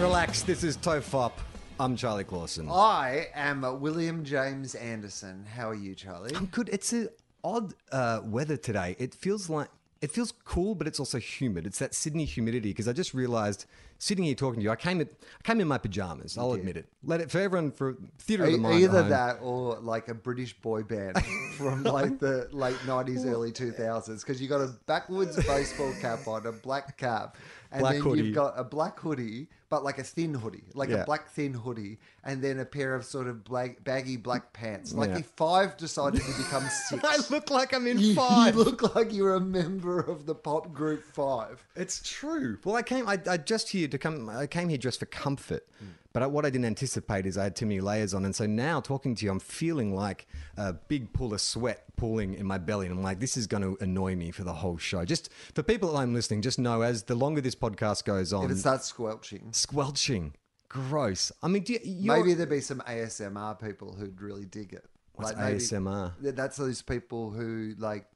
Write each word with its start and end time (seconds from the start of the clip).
Relax. 0.00 0.42
This 0.42 0.62
is 0.62 0.76
Tofop. 0.76 1.32
I'm 1.80 1.96
Charlie 1.96 2.24
Clausen. 2.24 2.68
I 2.70 3.28
am 3.34 3.80
William 3.80 4.24
James 4.24 4.74
Anderson. 4.74 5.46
How 5.46 5.70
are 5.70 5.74
you, 5.74 5.94
Charlie? 5.94 6.34
I'm 6.34 6.46
good. 6.46 6.68
It's 6.70 6.92
a 6.92 7.08
odd 7.42 7.72
uh, 7.92 8.20
weather 8.24 8.56
today. 8.56 8.96
It 8.98 9.14
feels 9.14 9.48
like 9.48 9.68
it 10.02 10.10
feels 10.10 10.32
cool, 10.44 10.74
but 10.74 10.86
it's 10.86 11.00
also 11.00 11.18
humid. 11.18 11.66
It's 11.66 11.78
that 11.78 11.94
Sydney 11.94 12.26
humidity 12.26 12.68
because 12.70 12.88
I 12.88 12.92
just 12.92 13.14
realised 13.14 13.64
sitting 13.98 14.24
here 14.24 14.34
talking 14.34 14.60
to 14.60 14.64
you, 14.64 14.70
I 14.70 14.76
came 14.76 15.00
at, 15.00 15.08
I 15.08 15.42
came 15.42 15.60
in 15.60 15.68
my 15.68 15.78
pajamas. 15.78 16.36
I'll 16.36 16.52
admit 16.52 16.76
it. 16.76 16.86
Let 17.02 17.22
it 17.22 17.30
for 17.30 17.40
everyone 17.40 17.70
for 17.70 17.96
theatre 18.18 18.44
of 18.44 18.52
the 18.52 18.58
mind. 18.58 18.82
Either 18.82 19.02
that 19.04 19.38
or 19.40 19.78
like 19.80 20.08
a 20.08 20.14
British 20.14 20.52
boy 20.60 20.82
band 20.82 21.16
from 21.56 21.82
like 21.82 22.18
the 22.18 22.48
late 22.52 22.76
90s, 22.84 23.24
early 23.26 23.52
2000s. 23.52 24.20
Because 24.20 24.42
you 24.42 24.48
got 24.48 24.60
a 24.60 24.74
backwards 24.86 25.36
baseball 25.46 25.92
cap 26.00 26.28
on, 26.28 26.46
a 26.46 26.52
black 26.52 26.98
cap, 26.98 27.36
and 27.72 27.80
Black 27.80 27.94
then 27.94 28.02
hoodie. 28.02 28.22
you've 28.24 28.34
got 28.34 28.52
a 28.58 28.64
black 28.64 28.98
hoodie, 29.00 29.48
but 29.68 29.82
like 29.84 29.98
a 29.98 30.04
thin 30.04 30.34
hoodie, 30.34 30.64
like 30.74 30.88
Yeah. 30.88 31.02
a 31.02 31.04
black 31.06 31.28
thin 31.30 31.52
hoodie, 31.54 31.98
and 32.26 32.42
then 32.42 32.58
a 32.58 32.64
pair 32.64 32.94
of 32.94 33.04
sort 33.04 33.28
of 33.28 33.44
black, 33.44 33.82
baggy 33.84 34.16
black 34.16 34.52
pants. 34.52 34.92
Like 34.92 35.10
Yeah. 35.10 35.18
if 35.18 35.26
five 35.36 35.76
decided 35.76 36.20
to 36.20 36.32
become 36.36 36.64
six. 36.88 37.02
I 37.04 37.18
look 37.30 37.50
like 37.50 37.72
I'm 37.72 37.86
in 37.86 37.98
you, 37.98 38.14
five. 38.14 38.54
you 38.56 38.64
look 38.64 38.94
like 38.94 39.12
you're 39.12 39.36
a 39.36 39.40
member 39.40 40.00
of 40.00 40.26
the 40.26 40.34
pop 40.34 40.72
group 40.72 41.02
Five. 41.14 41.64
It's 41.76 42.02
true. 42.04 42.58
Well, 42.64 42.74
I 42.76 42.82
came. 42.82 43.08
I, 43.08 43.18
I 43.28 43.36
just 43.38 43.70
here 43.70 43.88
to 43.88 43.96
come. 43.98 44.28
I 44.28 44.46
came 44.46 44.68
here 44.68 44.78
just 44.78 44.98
for 44.98 45.06
comfort, 45.06 45.66
hmm. 45.78 45.86
but 46.12 46.22
I, 46.22 46.26
what 46.26 46.44
I 46.44 46.50
didn't 46.50 46.66
anticipate 46.66 47.24
is 47.26 47.38
I 47.38 47.44
had 47.44 47.56
too 47.56 47.66
many 47.66 47.80
layers 47.80 48.12
on, 48.12 48.24
and 48.24 48.34
so 48.34 48.44
now 48.44 48.80
talking 48.80 49.14
to 49.14 49.24
you, 49.24 49.30
I'm 49.30 49.38
feeling 49.40 49.94
like 49.94 50.26
a 50.56 50.72
big 50.72 51.12
pool 51.12 51.32
of 51.32 51.40
sweat 51.40 51.84
pooling 51.96 52.34
in 52.34 52.44
my 52.44 52.58
belly, 52.58 52.86
and 52.86 52.94
I'm 52.94 53.02
like, 53.02 53.20
this 53.20 53.36
is 53.36 53.46
going 53.46 53.62
to 53.62 53.76
annoy 53.82 54.16
me 54.16 54.30
for 54.32 54.42
the 54.44 54.52
whole 54.52 54.76
show. 54.76 55.04
Just 55.04 55.30
for 55.54 55.62
people 55.62 55.90
at 55.90 56.00
home 56.00 56.12
listening, 56.12 56.42
just 56.42 56.58
know 56.58 56.82
as 56.82 57.04
the 57.04 57.14
longer 57.14 57.40
this 57.40 57.54
podcast 57.54 58.04
goes 58.04 58.32
on, 58.32 58.46
If 58.46 58.50
it 58.50 58.58
starts 58.58 58.86
squelching. 58.86 59.48
squelching, 59.52 60.34
gross. 60.76 61.32
I 61.42 61.48
mean, 61.48 61.62
do 61.62 61.72
you, 61.82 62.10
Maybe 62.12 62.34
there'd 62.34 62.48
be 62.50 62.60
some 62.60 62.80
ASMR 62.80 63.60
people 63.60 63.94
who'd 63.94 64.20
really 64.20 64.44
dig 64.44 64.72
it. 64.72 64.84
What's 65.14 65.36
maybe- 65.36 65.58
ASMR? 65.58 66.12
That's 66.20 66.56
those 66.56 66.82
people 66.82 67.30
who 67.30 67.74
like 67.78 68.06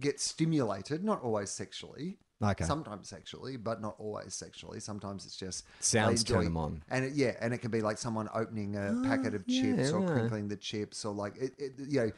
get 0.00 0.20
stimulated, 0.20 1.04
not 1.04 1.22
always 1.22 1.50
sexually. 1.50 2.18
Okay. 2.40 2.64
Sometimes 2.64 3.08
sexually, 3.08 3.56
but 3.56 3.82
not 3.82 3.96
always 3.98 4.32
sexually. 4.32 4.78
Sometimes 4.78 5.26
it's 5.26 5.34
just 5.36 5.64
Sounds 5.80 6.22
turn 6.22 6.44
them 6.44 6.56
on. 6.56 6.84
and 6.88 7.04
it, 7.06 7.14
yeah, 7.14 7.32
and 7.40 7.52
it 7.52 7.58
can 7.58 7.72
be 7.72 7.80
like 7.82 7.98
someone 7.98 8.28
opening 8.32 8.76
a 8.76 9.02
packet 9.04 9.34
of 9.34 9.44
chips 9.48 9.90
or 9.90 9.98
Ah, 9.98 10.02
yeah. 10.02 10.12
crinkling 10.12 10.46
the 10.46 10.54
chips, 10.56 11.04
or 11.04 11.12
like 11.12 11.36
it, 11.36 11.52
it, 11.58 11.72
you 11.88 11.98
know 12.00 12.10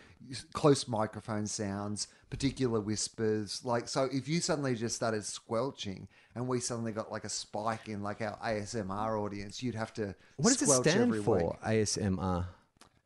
close 0.52 0.86
microphone 0.86 1.46
sounds, 1.46 2.06
particular 2.28 2.80
whispers. 2.80 3.62
Like 3.64 3.88
so, 3.88 4.10
if 4.12 4.28
you 4.28 4.42
suddenly 4.42 4.74
just 4.74 4.94
started 4.94 5.24
squelching, 5.24 6.06
and 6.40 6.48
we 6.48 6.58
suddenly 6.58 6.90
got 6.90 7.12
like 7.12 7.24
a 7.24 7.28
spike 7.28 7.88
in 7.88 8.02
like 8.02 8.22
our 8.22 8.38
ASMR 8.38 9.20
audience, 9.20 9.62
you'd 9.62 9.74
have 9.74 9.92
to 9.92 10.14
what 10.36 10.56
does 10.56 10.62
it 10.62 10.82
stand 10.82 11.14
for? 11.22 11.36
week. 11.36 11.44
Um, 11.44 11.70
ASMR. 11.70 12.46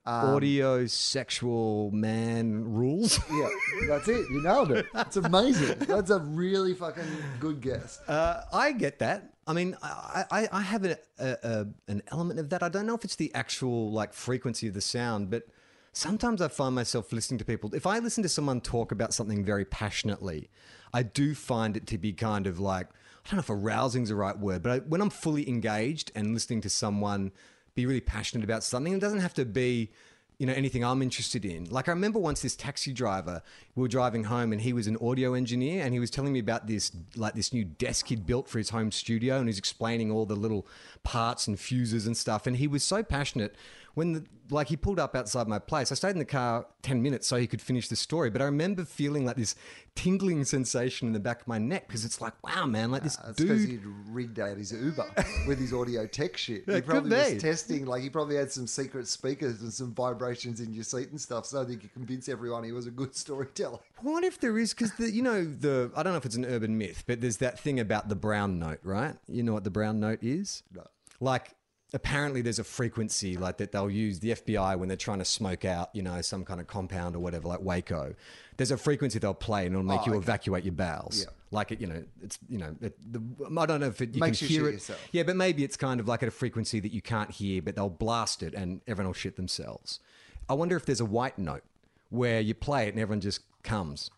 Audio 0.06 0.86
sexual 0.86 1.90
man 1.90 2.62
rules. 2.62 3.18
Yeah, 3.32 3.48
that's 3.88 4.06
it. 4.06 4.24
You 4.30 4.40
nailed 4.42 4.70
it. 4.70 4.86
It's 4.94 5.16
amazing. 5.16 5.78
That's 5.80 6.10
a 6.10 6.20
really 6.20 6.74
fucking 6.74 7.06
good 7.40 7.60
guess. 7.60 8.00
Uh, 8.06 8.42
I 8.52 8.70
get 8.70 9.00
that. 9.00 9.32
I 9.46 9.52
mean, 9.52 9.76
I, 9.82 10.24
I, 10.30 10.48
I 10.52 10.60
have 10.60 10.84
a, 10.84 10.96
a, 11.18 11.36
a, 11.42 11.66
an 11.88 12.02
element 12.12 12.38
of 12.38 12.50
that. 12.50 12.62
I 12.62 12.68
don't 12.68 12.86
know 12.86 12.94
if 12.94 13.04
it's 13.04 13.16
the 13.16 13.34
actual 13.34 13.90
like 13.90 14.12
frequency 14.12 14.68
of 14.68 14.74
the 14.74 14.80
sound, 14.80 15.30
but 15.30 15.48
sometimes 15.92 16.40
I 16.40 16.48
find 16.48 16.74
myself 16.74 17.12
listening 17.12 17.38
to 17.38 17.44
people. 17.44 17.74
If 17.74 17.86
I 17.86 17.98
listen 17.98 18.22
to 18.22 18.28
someone 18.28 18.60
talk 18.60 18.92
about 18.92 19.12
something 19.12 19.44
very 19.44 19.64
passionately, 19.64 20.50
I 20.92 21.02
do 21.02 21.34
find 21.34 21.76
it 21.76 21.86
to 21.88 21.98
be 21.98 22.12
kind 22.12 22.46
of 22.46 22.60
like 22.60 22.88
I 23.24 23.30
don't 23.30 23.36
know 23.36 23.40
if 23.40 23.50
arousing 23.50 24.02
is 24.02 24.10
the 24.10 24.16
right 24.16 24.38
word, 24.38 24.62
but 24.62 24.72
I, 24.72 24.78
when 24.80 25.00
I'm 25.00 25.10
fully 25.10 25.48
engaged 25.48 26.12
and 26.14 26.34
listening 26.34 26.60
to 26.62 26.70
someone 26.70 27.32
be 27.74 27.86
really 27.86 28.00
passionate 28.00 28.44
about 28.44 28.62
something, 28.62 28.92
it 28.92 29.00
doesn't 29.00 29.20
have 29.20 29.34
to 29.34 29.44
be 29.44 29.90
you 30.38 30.46
know 30.46 30.52
anything 30.52 30.84
I'm 30.84 31.00
interested 31.00 31.44
in. 31.44 31.70
Like 31.70 31.88
I 31.88 31.92
remember 31.92 32.18
once 32.18 32.42
this 32.42 32.56
taxi 32.56 32.92
driver, 32.92 33.42
we 33.74 33.82
were 33.82 33.88
driving 33.88 34.24
home 34.24 34.52
and 34.52 34.60
he 34.60 34.72
was 34.72 34.86
an 34.86 34.96
audio 35.00 35.34
engineer 35.34 35.84
and 35.84 35.94
he 35.94 36.00
was 36.00 36.10
telling 36.10 36.32
me 36.32 36.40
about 36.40 36.66
this 36.66 36.90
like 37.16 37.34
this 37.34 37.52
new 37.52 37.64
desk 37.64 38.08
he'd 38.08 38.26
built 38.26 38.48
for 38.48 38.58
his 38.58 38.70
home 38.70 38.90
studio 38.90 39.38
and 39.38 39.48
he's 39.48 39.58
explaining 39.58 40.10
all 40.10 40.26
the 40.26 40.36
little 40.36 40.66
parts 41.02 41.46
and 41.46 41.58
fuses 41.58 42.06
and 42.06 42.16
stuff 42.16 42.46
and 42.46 42.56
he 42.56 42.66
was 42.66 42.82
so 42.82 43.02
passionate 43.02 43.54
when 43.94 44.12
the, 44.12 44.24
like 44.50 44.68
he 44.68 44.76
pulled 44.76 44.98
up 44.98 45.14
outside 45.16 45.48
my 45.48 45.58
place. 45.58 45.90
I 45.90 45.94
stayed 45.94 46.10
in 46.10 46.18
the 46.18 46.24
car 46.24 46.66
10 46.82 47.02
minutes 47.02 47.26
so 47.26 47.36
he 47.36 47.46
could 47.46 47.62
finish 47.62 47.88
the 47.88 47.96
story, 47.96 48.30
but 48.30 48.42
I 48.42 48.44
remember 48.44 48.84
feeling 48.84 49.24
like 49.24 49.36
this 49.36 49.54
tingling 49.94 50.44
sensation 50.44 51.06
in 51.06 51.14
the 51.14 51.20
back 51.20 51.42
of 51.42 51.48
my 51.48 51.58
neck 51.58 51.86
because 51.86 52.04
it's 52.04 52.20
like 52.20 52.34
wow 52.42 52.66
man, 52.66 52.90
like 52.90 53.02
this 53.02 53.16
ah, 53.22 53.32
because 53.36 53.64
dude 53.64 53.70
he'd 53.70 53.86
rigged 54.08 54.38
out 54.38 54.56
his 54.56 54.72
Uber 54.72 55.06
with 55.46 55.58
his 55.58 55.72
audio 55.72 56.06
tech 56.06 56.36
shit. 56.36 56.64
He 56.74 56.80
probably 56.80 57.16
was 57.16 57.40
testing, 57.40 57.86
like 57.86 58.02
he 58.02 58.10
probably 58.10 58.36
had 58.36 58.50
some 58.50 58.66
secret 58.66 59.06
speakers 59.06 59.62
and 59.62 59.72
some 59.72 59.94
vibrations 59.94 60.60
in 60.60 60.74
your 60.74 60.82
seat 60.82 61.10
and 61.10 61.20
stuff, 61.20 61.46
so 61.46 61.62
that 61.64 61.70
he 61.70 61.76
could 61.76 61.92
convince 61.92 62.28
everyone 62.28 62.64
he 62.64 62.72
was 62.72 62.86
a 62.86 62.90
good 62.90 63.14
storyteller. 63.16 63.78
What 64.02 64.24
if 64.24 64.40
there 64.40 64.58
is? 64.58 64.74
Because 64.74 64.92
the 64.94 65.10
you 65.10 65.22
know 65.22 65.44
the 65.44 65.90
I 65.96 66.02
don't 66.02 66.12
know 66.12 66.18
if 66.18 66.26
it's 66.26 66.36
an 66.36 66.44
urban 66.44 66.76
myth, 66.76 67.04
but 67.06 67.20
there's 67.20 67.38
that 67.38 67.58
thing 67.60 67.78
about 67.80 68.08
the 68.08 68.16
brown 68.16 68.58
note, 68.58 68.80
right? 68.82 69.14
You 69.28 69.42
know 69.42 69.52
what 69.52 69.64
the 69.64 69.70
brown 69.70 70.00
note 70.00 70.18
is? 70.22 70.62
No. 70.74 70.84
Like 71.20 71.54
apparently 71.94 72.42
there's 72.42 72.58
a 72.58 72.64
frequency 72.64 73.36
like 73.36 73.56
that 73.58 73.72
they'll 73.72 73.88
use 73.90 74.18
the 74.20 74.30
FBI 74.32 74.76
when 74.78 74.88
they're 74.88 74.96
trying 74.96 75.20
to 75.20 75.24
smoke 75.24 75.64
out, 75.64 75.88
you 75.94 76.02
know, 76.02 76.20
some 76.20 76.44
kind 76.44 76.60
of 76.60 76.66
compound 76.66 77.16
or 77.16 77.20
whatever, 77.20 77.48
like 77.48 77.60
Waco. 77.62 78.14
There's 78.56 78.70
a 78.72 78.76
frequency 78.76 79.18
they'll 79.18 79.32
play 79.32 79.64
and 79.66 79.74
it'll 79.74 79.84
make 79.84 80.00
Oh, 80.02 80.06
you 80.06 80.12
okay. 80.12 80.18
evacuate 80.18 80.64
your 80.64 80.72
bowels. 80.74 81.20
Yeah. 81.22 81.30
Like 81.50 81.70
it, 81.72 81.80
you 81.80 81.86
know, 81.86 82.02
it's 82.22 82.38
you 82.48 82.58
know, 82.58 82.74
it, 82.82 82.98
the, 83.12 83.22
I 83.58 83.64
don't 83.66 83.80
know 83.80 83.86
if 83.86 84.00
it, 84.02 84.12
you 84.14 84.20
Makes 84.20 84.40
can 84.40 84.48
you 84.48 84.58
hear 84.60 84.68
it. 84.68 84.72
yourself. 84.74 85.00
Yeah, 85.12 85.22
but 85.22 85.36
maybe 85.36 85.62
it's 85.64 85.76
kind 85.76 86.00
of 86.00 86.08
like 86.08 86.22
at 86.22 86.28
a 86.28 86.32
frequency 86.32 86.80
that 86.80 86.92
you 86.92 87.00
can't 87.00 87.30
hear, 87.30 87.62
but 87.62 87.76
they'll 87.76 87.88
blast 87.88 88.42
it 88.42 88.54
and 88.54 88.80
everyone 88.88 89.06
will 89.08 89.14
shit 89.14 89.36
themselves. 89.36 90.00
I 90.48 90.54
wonder 90.54 90.76
if 90.76 90.84
there's 90.84 91.00
a 91.00 91.04
white 91.06 91.38
note 91.38 91.62
where 92.10 92.40
you 92.40 92.54
play 92.54 92.86
it 92.86 92.90
and 92.90 92.98
everyone 92.98 93.20
just 93.20 93.40
comes. 93.62 94.10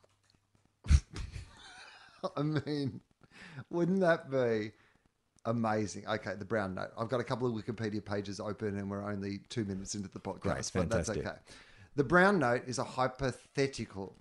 I 2.37 2.43
mean, 2.43 3.01
wouldn't 3.71 4.01
that 4.01 4.31
be 4.31 4.73
amazing? 5.47 6.07
Okay, 6.07 6.35
the 6.39 6.45
brown 6.45 6.75
note. 6.75 6.91
I've 6.99 7.09
got 7.09 7.21
a 7.21 7.25
couple 7.25 7.47
of 7.49 7.55
Wikipedia 7.65 8.05
pages 8.05 8.39
open 8.41 8.77
and 8.79 8.91
we're 8.91 9.09
only 9.09 9.41
two 9.49 9.65
minutes 9.65 9.95
into 9.95 10.09
the 10.09 10.21
podcast, 10.21 10.73
Great, 10.73 10.89
but 10.89 10.91
that's 10.91 11.09
okay. 11.11 11.31
The 11.95 12.05
brown 12.05 12.39
note 12.39 12.63
is 12.67 12.79
a 12.79 12.85
hypothetical 12.85 14.15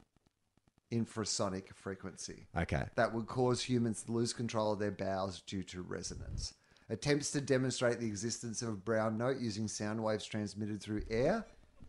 infrasonic 0.92 1.74
frequency. 1.74 2.46
Okay. 2.56 2.84
that 2.96 3.14
would 3.14 3.28
cause 3.28 3.62
humans 3.62 4.04
to 4.04 4.12
lose 4.12 4.32
control 4.34 4.72
of 4.72 4.80
their 4.80 4.92
bowels 4.92 5.42
due 5.42 5.64
to 5.64 5.82
resonance. 5.82 6.54
Attempts 6.90 7.32
to 7.32 7.42
demonstrate 7.42 8.00
the 8.00 8.06
existence 8.06 8.62
of 8.62 8.70
a 8.70 8.74
brown 8.74 9.18
note 9.18 9.38
using 9.40 9.68
sound 9.68 10.02
waves 10.02 10.24
transmitted 10.26 10.82
through 10.82 11.02
air 11.10 11.44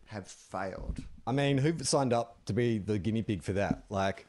have 0.05 0.27
failed. 0.27 0.99
I 1.27 1.31
mean, 1.31 1.59
who 1.59 1.77
signed 1.83 2.13
up 2.13 2.43
to 2.45 2.53
be 2.53 2.79
the 2.79 2.97
guinea 2.97 3.21
pig 3.21 3.43
for 3.43 3.53
that? 3.53 3.83
Like, 3.89 4.25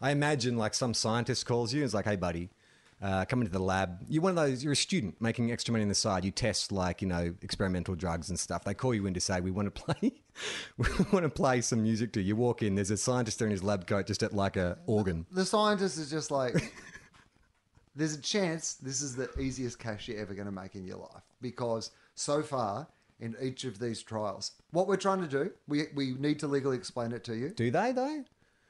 I 0.00 0.10
imagine 0.10 0.56
like 0.58 0.74
some 0.74 0.92
scientist 0.92 1.46
calls 1.46 1.72
you 1.72 1.80
and 1.80 1.86
is 1.86 1.94
like, 1.94 2.06
"Hey, 2.06 2.16
buddy, 2.16 2.50
uh, 3.02 3.24
come 3.24 3.40
into 3.40 3.52
the 3.52 3.58
lab. 3.58 3.98
You're 4.08 4.22
one 4.22 4.30
of 4.30 4.36
those. 4.36 4.62
You're 4.62 4.72
a 4.72 4.76
student 4.76 5.20
making 5.20 5.52
extra 5.52 5.72
money 5.72 5.82
on 5.82 5.88
the 5.88 5.94
side. 5.94 6.24
You 6.24 6.30
test 6.30 6.72
like 6.72 7.02
you 7.02 7.08
know 7.08 7.34
experimental 7.42 7.94
drugs 7.94 8.30
and 8.30 8.38
stuff. 8.38 8.64
They 8.64 8.74
call 8.74 8.94
you 8.94 9.06
in 9.06 9.14
to 9.14 9.20
say 9.20 9.40
we 9.40 9.50
want 9.50 9.74
to 9.74 9.82
play, 9.82 10.12
we 10.76 10.86
want 11.12 11.24
to 11.24 11.30
play 11.30 11.60
some 11.60 11.82
music 11.82 12.12
to 12.14 12.20
you. 12.20 12.28
You 12.28 12.36
walk 12.36 12.62
in. 12.62 12.74
There's 12.74 12.90
a 12.90 12.96
scientist 12.96 13.38
there 13.38 13.46
in 13.46 13.52
his 13.52 13.62
lab 13.62 13.86
coat, 13.86 14.06
just 14.06 14.22
at 14.22 14.32
like 14.32 14.56
a 14.56 14.78
organ. 14.86 15.26
The 15.30 15.44
scientist 15.44 15.98
is 15.98 16.10
just 16.10 16.30
like, 16.30 16.54
there's 17.94 18.14
a 18.14 18.20
chance 18.20 18.74
this 18.74 19.02
is 19.02 19.14
the 19.14 19.28
easiest 19.38 19.78
cash 19.78 20.08
you're 20.08 20.20
ever 20.20 20.34
going 20.34 20.46
to 20.46 20.52
make 20.52 20.74
in 20.74 20.84
your 20.84 20.98
life 20.98 21.22
because 21.40 21.90
so 22.14 22.42
far 22.42 22.86
in 23.20 23.36
each 23.40 23.64
of 23.64 23.78
these 23.78 24.02
trials, 24.02 24.52
what 24.72 24.88
we're 24.88 24.96
trying 24.96 25.20
to 25.20 25.28
do, 25.28 25.50
we, 25.68 25.84
we 25.94 26.14
need 26.14 26.38
to 26.40 26.46
legally 26.48 26.76
explain 26.76 27.12
it 27.12 27.24
to 27.24 27.36
you. 27.36 27.50
Do 27.50 27.70
they 27.70 27.92
though? 27.92 28.24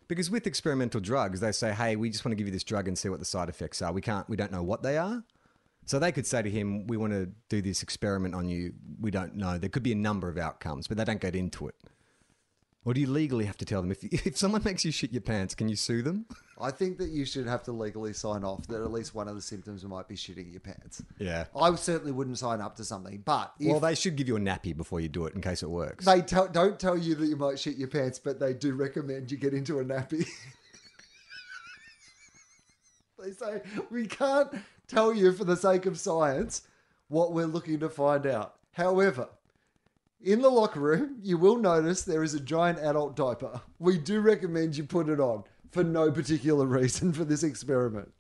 Because 0.07 0.31
with 0.31 0.47
experimental 0.47 1.01
drugs, 1.01 1.41
they 1.41 1.53
say, 1.53 1.73
"Hey, 1.73 1.97
we 1.97 2.11
just 2.11 2.25
want 2.25 2.33
to 2.33 2.37
give 2.37 2.47
you 2.47 2.53
this 2.53 2.65
drug 2.65 2.89
and 2.89 2.97
see 2.97 3.09
what 3.09 3.19
the 3.19 3.25
side 3.25 3.49
effects 3.49 3.81
are. 3.83 3.93
We 3.93 4.01
can't. 4.01 4.29
We 4.29 4.37
don't 4.37 4.53
know 4.53 4.63
what 4.63 4.83
they 4.83 4.99
are." 4.99 5.25
So 5.87 5.99
they 5.99 6.13
could 6.13 6.27
say 6.27 6.43
to 6.43 6.51
him, 6.51 6.87
"We 6.87 6.97
want 6.97 7.13
to 7.13 7.31
do 7.49 7.61
this 7.61 7.83
experiment 7.83 8.35
on 8.35 8.49
you. 8.49 8.75
We 9.01 9.11
don't 9.11 9.37
know. 9.37 9.59
There 9.59 9.69
could 9.69 9.83
be 9.83 9.93
a 9.93 9.97
number 9.97 10.29
of 10.29 10.39
outcomes, 10.39 10.87
but 10.87 10.97
they 10.97 11.05
don't 11.05 11.21
get 11.21 11.35
into 11.35 11.69
it." 11.69 11.75
Or 12.87 12.93
do 12.93 13.01
you 13.01 13.07
legally 13.07 13.47
have 13.47 13.57
to 13.59 13.65
tell 13.65 13.81
them 13.81 13.91
if 13.91 14.05
if 14.27 14.37
someone 14.37 14.63
makes 14.63 14.85
you 14.85 14.93
shit 14.93 15.13
your 15.13 15.23
pants? 15.23 15.55
Can 15.55 15.69
you 15.69 15.77
sue 15.77 16.03
them? 16.03 16.27
I 16.61 16.71
think 16.71 16.99
that 16.99 17.11
you 17.11 17.25
should 17.25 17.47
have 17.47 17.63
to 17.65 17.73
legally 17.73 18.13
sign 18.13 18.45
off 18.45 18.67
that 18.69 18.81
at 18.81 18.93
least 18.93 19.15
one 19.15 19.27
of 19.27 19.35
the 19.35 19.43
symptoms 19.43 19.85
might 19.85 20.07
be 20.07 20.15
shitting 20.15 20.53
your 20.53 20.61
pants. 20.61 21.03
Yeah. 21.19 21.47
I 21.55 21.75
certainly 21.75 22.13
wouldn't 22.13 22.39
sign 22.39 22.61
up 22.61 22.77
to 22.77 22.85
something, 22.85 23.23
but 23.25 23.53
if 23.59 23.69
Well, 23.69 23.81
they 23.81 23.97
should 23.97 24.15
give 24.15 24.29
you 24.29 24.37
a 24.37 24.41
nappy 24.41 24.77
before 24.77 25.01
you 25.01 25.09
do 25.09 25.27
it 25.27 25.35
in 25.35 25.41
case 25.41 25.65
it 25.65 25.71
works. 25.71 26.05
they 26.05 26.23
tell, 26.23 26.47
don't 26.47 26.79
tell 26.79 26.97
you 26.97 27.17
that 27.17 27.27
you 27.27 27.37
might 27.37 27.59
shit 27.59 27.77
your 27.77 27.89
pants, 27.89 28.21
but 28.21 28.39
they 28.39 28.55
do 28.55 28.75
recommend 28.75 29.33
you 29.33 29.37
get 29.37 29.53
into 29.53 29.81
a 29.81 29.85
nappy. 29.85 30.29
they 33.19 33.33
say 33.33 33.63
we 33.91 34.07
can't 34.07 34.51
tell 34.87 35.13
you 35.13 35.33
for 35.33 35.45
the 35.45 35.57
sake 35.57 35.87
of 35.87 35.99
science 35.99 36.63
what 37.09 37.33
we're 37.33 37.47
looking 37.47 37.81
to 37.81 37.89
find 37.89 38.27
out. 38.27 38.55
However, 38.73 39.29
in 40.25 40.41
the 40.41 40.49
locker 40.49 40.81
room, 40.81 41.19
you 41.23 41.37
will 41.39 41.57
notice 41.57 42.03
there 42.03 42.23
is 42.23 42.35
a 42.35 42.41
giant 42.41 42.79
adult 42.79 43.15
diaper. 43.15 43.61
We 43.79 43.99
do 43.99 44.21
recommend 44.21 44.77
you 44.77 44.85
put 44.85 45.09
it 45.09 45.21
on 45.21 45.45
for 45.71 45.85
no 45.85 46.11
particular 46.11 46.67
reason 46.81 47.13
for 47.13 47.25
this 47.25 47.43
experiment. 47.43 48.13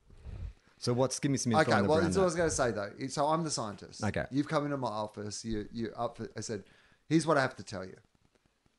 So 0.78 0.92
what's 0.92 1.18
give 1.18 1.30
me 1.30 1.38
some 1.38 1.52
info 1.52 1.62
Okay, 1.62 1.72
on 1.72 1.82
the 1.84 1.88
well, 1.88 1.98
brand 1.98 2.08
that's 2.08 2.18
what 2.18 2.24
I 2.24 2.26
was 2.26 2.34
going 2.34 2.50
to 2.50 2.54
say 2.54 2.70
though. 2.70 2.90
So 3.08 3.24
I'm 3.24 3.42
the 3.42 3.50
scientist. 3.50 4.04
Okay. 4.04 4.26
You've 4.30 4.48
come 4.48 4.66
into 4.66 4.76
my 4.76 4.88
office. 4.88 5.44
You 5.44 5.66
you 5.72 5.92
up 5.96 6.18
for? 6.18 6.28
I 6.36 6.40
said, 6.40 6.64
here's 7.08 7.26
what 7.26 7.38
I 7.38 7.40
have 7.40 7.56
to 7.56 7.62
tell 7.62 7.84
you. 7.84 7.96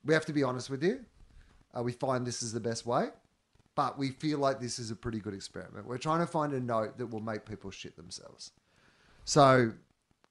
We 0.03 0.13
have 0.13 0.25
to 0.25 0.33
be 0.33 0.43
honest 0.43 0.69
with 0.69 0.83
you. 0.83 0.99
Uh, 1.75 1.81
we 1.81 1.93
find 1.93 2.25
this 2.25 2.43
is 2.43 2.53
the 2.53 2.59
best 2.59 2.85
way, 2.85 3.07
but 3.73 3.97
we 3.97 4.11
feel 4.11 4.37
like 4.37 4.59
this 4.59 4.77
is 4.77 4.91
a 4.91 4.95
pretty 4.95 5.19
good 5.19 5.33
experiment. 5.33 5.87
We're 5.87 5.97
trying 5.97 6.19
to 6.19 6.27
find 6.27 6.53
a 6.53 6.59
note 6.59 6.99
that 6.99 7.07
will 7.07 7.21
make 7.21 7.45
people 7.45 7.71
shit 7.71 7.95
themselves. 7.97 8.51
So, 9.25 9.71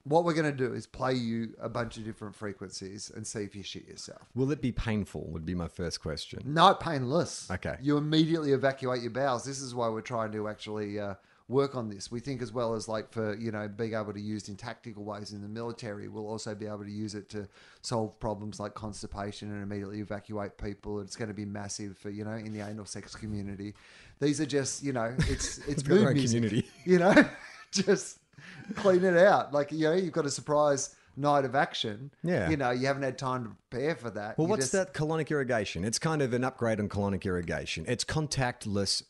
what 0.05 0.25
we're 0.25 0.35
going 0.35 0.51
to 0.51 0.53
do 0.56 0.75
is 0.75 0.87
play 0.87 1.15
you 1.15 1.55
a 1.61 1.69
bunch 1.69 1.97
of 1.97 2.05
different 2.05 2.35
frequencies 2.35 3.11
and 3.15 3.27
see 3.27 3.41
if 3.41 3.56
you 3.56 3.62
shit 3.62 3.89
yourself. 3.89 4.23
Will 4.35 4.51
it 4.53 4.61
be 4.61 4.71
painful? 4.71 5.27
Would 5.29 5.47
be 5.47 5.55
my 5.55 5.69
first 5.69 6.01
question. 6.01 6.43
No, 6.45 6.75
painless. 6.75 7.51
Okay. 7.51 7.77
You 7.81 7.97
immediately 7.97 8.53
evacuate 8.53 9.01
your 9.01 9.11
bowels. 9.11 9.45
This 9.45 9.61
is 9.61 9.75
why 9.75 9.89
we're 9.89 10.03
trying 10.03 10.33
to 10.33 10.47
actually 10.47 11.01
uh, 11.01 11.15
work 11.49 11.75
on 11.75 11.89
this. 11.89 12.11
We 12.11 12.21
think 12.21 12.43
as 12.43 12.53
well 12.53 12.75
as 12.75 12.87
like 12.87 13.11
for 13.12 13.35
you 13.37 13.51
know 13.51 13.67
being 13.67 13.95
able 13.95 14.12
to 14.12 14.21
use 14.21 14.45
it 14.45 14.51
in 14.51 14.56
tactical 14.56 15.05
ways 15.05 15.33
in 15.33 15.41
the 15.41 15.49
military, 15.49 16.09
we'll 16.09 16.29
also 16.29 16.55
be 16.55 16.67
able 16.67 16.85
to 16.85 16.91
use 16.91 17.15
it 17.15 17.29
to 17.31 17.49
solve 17.83 18.19
problems 18.21 18.61
like 18.61 18.75
constipation 18.75 19.51
and 19.53 19.62
immediately 19.62 20.01
evacuate 20.01 20.59
people. 20.59 21.01
It's 21.01 21.17
going 21.17 21.29
to 21.29 21.35
be 21.35 21.45
massive 21.45 21.97
for 21.97 22.11
you 22.11 22.25
know 22.25 22.33
in 22.33 22.53
the 22.53 22.61
anal 22.61 22.87
sex 22.87 23.15
community. 23.15 23.75
These 24.21 24.41
are 24.41 24.47
just 24.47 24.83
you 24.83 24.93
know 24.93 25.15
it's 25.29 25.59
it's 25.69 25.87
mood 25.87 26.15
music. 26.15 26.43
community. 26.43 26.69
You 26.85 26.99
know, 26.99 27.29
just 27.71 28.19
clean 28.75 29.04
it 29.04 29.16
out. 29.16 29.52
Like 29.52 29.72
you 29.72 29.88
know, 29.88 29.94
you've 29.94 30.12
got 30.12 30.26
a 30.26 30.31
surprise 30.31 30.94
night 31.16 31.44
of 31.44 31.54
action. 31.54 32.10
Yeah. 32.22 32.50
You 32.50 32.56
know, 32.56 32.70
you 32.70 32.86
haven't 32.86 33.04
had 33.04 33.16
time 33.19 33.44
to 33.44 33.50
prepare 33.70 33.94
for 33.94 34.10
that. 34.10 34.36
Well, 34.36 34.46
You 34.46 34.50
what's 34.50 34.70
just- 34.70 34.72
that 34.72 34.94
colonic 34.94 35.31
irrigation? 35.31 35.84
It's 35.84 35.98
kind 35.98 36.22
of 36.22 36.32
an 36.32 36.42
upgrade 36.44 36.81
on 36.81 36.88
colonic 36.88 37.25
irrigation. 37.25 37.84
It's 37.86 38.04
contactless 38.04 39.02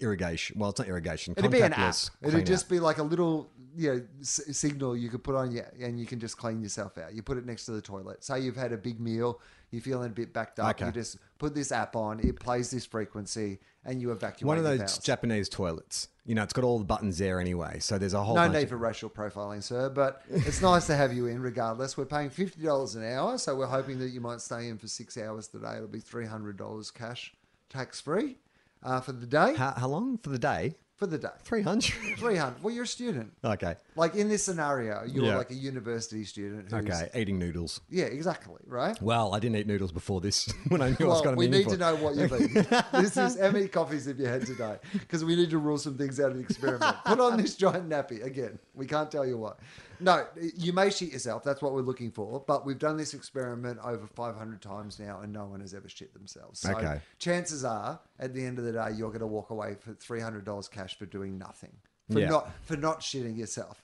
irrigation. 0.00 0.58
Well, 0.58 0.70
it's 0.70 0.78
not 0.78 0.88
irrigation. 0.88 1.34
It'd 1.36 1.50
be 1.50 1.60
an 1.60 1.72
app. 1.72 1.94
It'd 2.22 2.46
just 2.46 2.68
be 2.68 2.80
like 2.80 2.98
a 2.98 3.02
little, 3.02 3.50
you 3.76 3.94
know, 3.94 4.02
s- 4.20 4.40
signal 4.52 4.96
you 4.96 5.08
could 5.08 5.22
put 5.22 5.34
on 5.34 5.52
you, 5.52 5.62
and 5.80 5.98
you 6.00 6.06
can 6.06 6.18
just 6.20 6.36
clean 6.36 6.62
yourself 6.62 6.96
out. 6.98 7.14
You 7.14 7.22
put 7.22 7.36
it 7.38 7.46
next 7.46 7.66
to 7.66 7.72
the 7.72 7.82
toilet. 7.82 8.24
Say 8.24 8.40
you've 8.40 8.56
had 8.56 8.72
a 8.72 8.78
big 8.78 9.00
meal, 9.00 9.40
you're 9.70 9.82
feeling 9.82 10.06
a 10.06 10.14
bit 10.14 10.32
backed 10.32 10.58
up. 10.58 10.70
Okay. 10.70 10.86
You 10.86 10.92
just 10.92 11.18
put 11.38 11.54
this 11.54 11.72
app 11.72 11.96
on. 11.96 12.20
It 12.20 12.38
plays 12.40 12.70
this 12.70 12.86
frequency, 12.86 13.58
and 13.84 14.00
you 14.00 14.10
evacuate. 14.12 14.46
one 14.46 14.58
of 14.58 14.64
those 14.64 14.78
bowels. 14.78 14.98
Japanese 14.98 15.48
toilets. 15.48 16.08
You 16.26 16.34
know, 16.34 16.42
it's 16.42 16.52
got 16.52 16.64
all 16.64 16.78
the 16.78 16.84
buttons 16.84 17.18
there 17.18 17.40
anyway. 17.40 17.78
So 17.80 17.98
there's 17.98 18.14
a 18.14 18.22
whole 18.22 18.36
No 18.36 18.46
need 18.46 18.64
of- 18.64 18.68
for 18.68 18.76
racial 18.76 19.10
profiling, 19.10 19.62
sir, 19.62 19.88
but 19.88 20.22
it's 20.28 20.60
nice 20.62 20.86
to 20.86 20.96
have 20.96 21.12
you 21.12 21.26
in 21.26 21.40
regardless. 21.40 21.96
We're 21.96 22.04
paying 22.04 22.30
$50 22.30 22.96
an 22.96 23.04
hour, 23.04 23.38
so 23.38 23.56
we're 23.56 23.66
hoping 23.66 23.98
that 24.00 24.10
you 24.10 24.20
might 24.20 24.40
stay 24.40 24.68
in 24.68 24.78
for 24.78 24.86
six 24.86 25.16
hours 25.16 25.48
today. 25.48 25.76
It'll 25.76 25.88
be 25.88 26.00
$300 26.00 26.94
cash, 26.94 27.34
tax 27.68 28.00
free 28.00 28.36
uh, 28.82 29.00
for 29.00 29.12
the 29.12 29.26
day. 29.26 29.54
How, 29.54 29.72
how 29.76 29.88
long 29.88 30.18
for 30.18 30.30
the 30.30 30.38
day? 30.38 30.74
For 31.00 31.06
the 31.06 31.16
day. 31.16 31.28
300. 31.44 32.18
300 32.18 32.62
Well, 32.62 32.74
you're 32.74 32.84
a 32.84 32.86
student. 32.86 33.32
okay. 33.42 33.76
Like 33.96 34.16
in 34.16 34.28
this 34.28 34.44
scenario, 34.44 35.02
you're 35.06 35.24
Yeah. 35.24 35.38
like 35.38 35.50
a 35.50 35.54
university 35.54 36.24
student 36.26 36.70
who's 36.70 36.74
Okay. 36.74 37.08
Eating 37.18 37.38
noodles. 37.38 37.80
Yeah, 37.88 38.04
exactly. 38.04 38.60
Right. 38.66 39.00
Well, 39.00 39.34
I 39.34 39.38
didn't 39.38 39.56
eat 39.56 39.66
noodles 39.66 39.92
before 39.92 40.20
this 40.20 40.52
when 40.68 40.82
I 40.82 40.90
knew 40.90 40.96
I 41.00 41.04
was 41.04 41.08
Well, 41.08 41.22
going 41.22 41.36
to 41.36 41.38
we 41.38 41.48
be 41.48 41.56
need 41.56 41.68
to 41.70 41.78
know 41.78 41.96
what 41.96 42.16
you've 42.16 42.30
eaten. 42.34 42.66
this 42.92 43.16
is 43.16 43.40
how 43.40 43.50
many 43.50 43.66
coffees 43.68 44.04
have 44.04 44.20
you 44.20 44.26
had 44.26 44.44
today? 44.44 44.76
Because 44.92 45.24
we 45.24 45.36
need 45.36 45.48
to 45.48 45.58
rule 45.58 45.78
some 45.78 45.96
things 45.96 46.20
out 46.20 46.32
of 46.32 46.36
the 46.36 46.42
experiment. 46.42 46.94
Put 47.06 47.18
on 47.18 47.38
this 47.38 47.54
giant 47.56 47.88
nappy 47.88 48.22
again. 48.22 48.58
We 48.74 48.84
can't 48.84 49.10
tell 49.10 49.24
you 49.26 49.38
what. 49.38 49.58
No, 50.00 50.26
you 50.56 50.72
may 50.72 50.90
shit 50.90 51.12
yourself. 51.12 51.44
That's 51.44 51.60
what 51.62 51.72
we're 51.72 51.80
looking 51.82 52.10
for. 52.10 52.42
But 52.46 52.64
we've 52.64 52.78
done 52.78 52.96
this 52.96 53.14
experiment 53.14 53.78
over 53.84 54.06
500 54.06 54.60
times 54.62 54.98
now, 54.98 55.20
and 55.20 55.32
no 55.32 55.44
one 55.46 55.60
has 55.60 55.74
ever 55.74 55.88
shit 55.88 56.12
themselves. 56.14 56.60
So 56.60 56.70
Okay. 56.72 57.00
chances 57.18 57.64
are, 57.64 58.00
at 58.18 58.34
the 58.34 58.44
end 58.44 58.58
of 58.58 58.64
the 58.64 58.72
day, 58.72 58.90
you're 58.96 59.08
going 59.10 59.20
to 59.20 59.26
walk 59.26 59.50
away 59.50 59.76
for 59.80 59.92
$300 59.94 60.68
cash 60.70 60.98
for 60.98 61.06
doing 61.06 61.38
nothing, 61.38 61.72
for 62.10 62.20
Yeah. 62.20 62.28
not 62.28 62.50
for 62.62 62.76
not 62.76 63.00
shitting 63.00 63.36
yourself. 63.36 63.82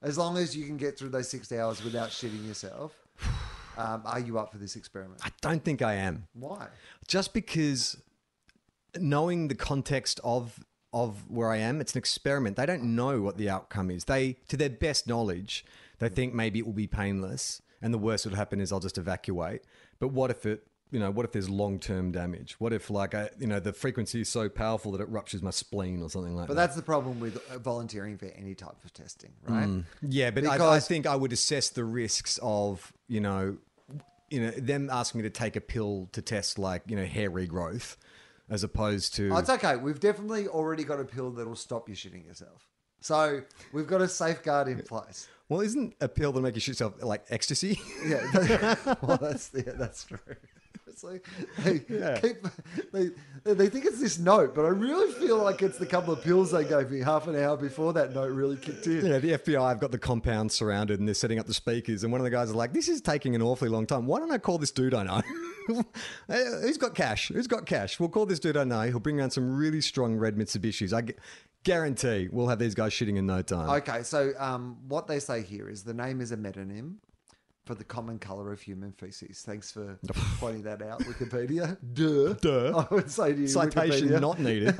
As 0.00 0.16
long 0.16 0.36
as 0.38 0.56
you 0.56 0.64
can 0.66 0.76
get 0.76 0.98
through 0.98 1.08
those 1.10 1.28
six 1.28 1.50
hours 1.52 1.82
without 1.82 2.10
shitting 2.10 2.46
yourself, 2.46 2.94
um, 3.76 4.02
are 4.04 4.20
you 4.20 4.38
up 4.38 4.52
for 4.52 4.58
this 4.58 4.76
experiment? 4.76 5.20
I 5.24 5.30
don't 5.40 5.64
think 5.64 5.82
I 5.82 5.94
am. 5.94 6.26
Why? 6.34 6.68
just 7.06 7.32
because 7.32 7.96
knowing 8.98 9.48
the 9.48 9.54
context 9.54 10.20
of 10.24 10.64
of 10.92 11.28
where 11.28 11.50
I 11.50 11.58
am, 11.58 11.80
it's 11.80 11.92
an 11.92 11.98
experiment. 11.98 12.56
They 12.56 12.66
don't 12.66 12.94
know 12.96 13.20
what 13.20 13.36
the 13.36 13.50
outcome 13.50 13.90
is. 13.90 14.04
They, 14.04 14.34
to 14.48 14.56
their 14.56 14.70
best 14.70 15.06
knowledge, 15.06 15.64
they 15.98 16.08
think 16.08 16.34
maybe 16.34 16.58
it 16.58 16.66
will 16.66 16.72
be 16.72 16.86
painless, 16.86 17.60
and 17.82 17.92
the 17.92 17.98
worst 17.98 18.24
that 18.24 18.30
will 18.30 18.36
happen 18.36 18.60
is 18.60 18.72
I'll 18.72 18.80
just 18.80 18.98
evacuate. 18.98 19.62
But 19.98 20.08
what 20.08 20.30
if 20.30 20.46
it, 20.46 20.66
you 20.90 20.98
know, 20.98 21.10
what 21.10 21.26
if 21.26 21.32
there's 21.32 21.50
long 21.50 21.78
term 21.78 22.12
damage? 22.12 22.56
What 22.58 22.72
if 22.72 22.88
like 22.88 23.14
I, 23.14 23.30
you 23.38 23.46
know, 23.46 23.60
the 23.60 23.72
frequency 23.72 24.22
is 24.22 24.28
so 24.28 24.48
powerful 24.48 24.92
that 24.92 25.00
it 25.00 25.08
ruptures 25.08 25.42
my 25.42 25.50
spleen 25.50 26.02
or 26.02 26.08
something 26.08 26.34
like 26.34 26.46
But 26.46 26.54
that? 26.54 26.60
But 26.60 26.66
that's 26.66 26.76
the 26.76 26.82
problem 26.82 27.20
with 27.20 27.36
uh, 27.50 27.58
volunteering 27.58 28.16
for 28.16 28.26
any 28.26 28.54
type 28.54 28.76
of 28.84 28.92
testing, 28.92 29.32
right? 29.46 29.84
Yeah, 30.02 30.30
but 30.30 30.46
I, 30.46 30.76
I 30.76 30.80
think 30.80 31.06
I 31.06 31.16
would 31.16 31.32
assess 31.32 31.68
the 31.68 31.84
risks 31.84 32.38
of 32.42 32.92
you 33.08 33.20
know, 33.20 33.58
you 34.30 34.40
know, 34.40 34.50
them 34.50 34.88
asking 34.90 35.20
me 35.20 35.28
to 35.28 35.30
take 35.30 35.56
a 35.56 35.60
pill 35.60 36.08
to 36.12 36.22
test 36.22 36.58
like 36.58 36.82
you 36.86 36.96
know 36.96 37.04
hair 37.04 37.30
regrowth, 37.30 37.96
as 38.50 38.62
opposed 38.64 39.14
to 39.16 39.30
Oh, 39.32 39.38
it's 39.38 39.50
okay. 39.50 39.76
We've 39.76 40.00
definitely 40.00 40.48
already 40.48 40.84
got 40.84 41.00
a 41.00 41.04
pill 41.04 41.30
that'll 41.30 41.54
stop 41.56 41.88
you 41.88 41.94
shitting 41.94 42.26
yourself. 42.26 42.68
So 43.00 43.42
we've 43.72 43.86
got 43.86 44.00
a 44.00 44.08
safeguard 44.08 44.68
in 44.68 44.82
place. 44.82 45.28
well, 45.48 45.60
isn't 45.60 45.94
a 46.00 46.08
pill 46.08 46.32
that 46.32 46.40
make 46.40 46.54
you 46.54 46.60
shit 46.60 46.68
yourself 46.80 46.94
like 47.02 47.24
ecstasy? 47.30 47.80
Yeah, 48.04 48.74
well, 49.02 49.18
that's 49.18 49.50
yeah, 49.54 49.72
that's 49.76 50.04
true. 50.04 50.18
It's 50.88 51.04
like 51.04 51.24
they 51.58 51.78
keep 51.78 52.44
they 52.92 53.10
they 53.44 53.68
think 53.68 53.84
it's 53.84 54.00
this 54.00 54.18
note, 54.18 54.52
but 54.52 54.64
I 54.64 54.68
really 54.70 55.12
feel 55.12 55.36
like 55.38 55.62
it's 55.62 55.78
the 55.78 55.86
couple 55.86 56.12
of 56.12 56.22
pills 56.22 56.50
they 56.50 56.64
gave 56.64 56.90
me 56.90 56.98
half 56.98 57.28
an 57.28 57.36
hour 57.36 57.56
before 57.56 57.92
that 57.92 58.12
note 58.14 58.32
really 58.32 58.56
kicked 58.56 58.86
in. 58.88 59.06
yeah, 59.06 59.18
the 59.18 59.32
FBI 59.38 59.68
have 59.68 59.78
got 59.78 59.92
the 59.92 59.98
compound 59.98 60.50
surrounded 60.50 60.98
and 60.98 61.06
they're 61.06 61.14
setting 61.14 61.38
up 61.38 61.46
the 61.46 61.54
speakers, 61.54 62.02
and 62.02 62.10
one 62.10 62.20
of 62.20 62.24
the 62.24 62.30
guys 62.30 62.48
is 62.48 62.54
like, 62.56 62.72
"This 62.72 62.88
is 62.88 63.00
taking 63.00 63.36
an 63.36 63.42
awfully 63.42 63.68
long 63.70 63.86
time. 63.86 64.06
Why 64.06 64.18
don't 64.18 64.32
I 64.32 64.38
call 64.38 64.58
this 64.58 64.72
dude 64.72 64.92
I 64.94 65.04
know? 65.04 65.22
Hey, 66.28 66.44
Who's 66.62 66.78
got 66.78 66.94
cash? 66.94 67.28
Who's 67.28 67.46
got 67.46 67.66
cash? 67.66 68.00
We'll 68.00 68.08
call 68.08 68.26
this 68.26 68.38
dude 68.38 68.56
I 68.56 68.64
know. 68.64 68.82
He'll 68.82 69.00
bring 69.00 69.20
around 69.20 69.30
some 69.30 69.56
really 69.56 69.80
strong 69.80 70.16
red 70.16 70.36
Mitsubishis. 70.36 70.92
I 70.92 71.12
guarantee 71.64 72.28
we'll 72.30 72.48
have 72.48 72.58
these 72.58 72.74
guys 72.74 72.92
shitting 72.92 73.16
in 73.16 73.26
no 73.26 73.42
time." 73.42 73.70
Okay, 73.82 74.02
so 74.02 74.32
um, 74.38 74.78
what 74.88 75.06
they 75.06 75.18
say 75.18 75.42
here 75.42 75.68
is 75.68 75.84
the 75.84 75.94
name 75.94 76.20
is 76.20 76.32
a 76.32 76.36
metonym 76.36 76.96
for 77.66 77.74
the 77.74 77.84
common 77.84 78.18
color 78.18 78.50
of 78.50 78.60
human 78.60 78.92
feces. 78.92 79.42
Thanks 79.42 79.70
for 79.70 79.98
pointing 80.38 80.62
that 80.62 80.80
out, 80.82 81.00
Wikipedia. 81.00 81.76
Duh. 81.92 82.32
Duh. 82.34 82.86
I 82.90 82.94
would 82.94 83.10
say 83.10 83.34
to 83.34 83.40
you, 83.40 83.46
Citation 83.46 84.08
Wikipedia. 84.08 84.20
not 84.20 84.40
needed. 84.40 84.74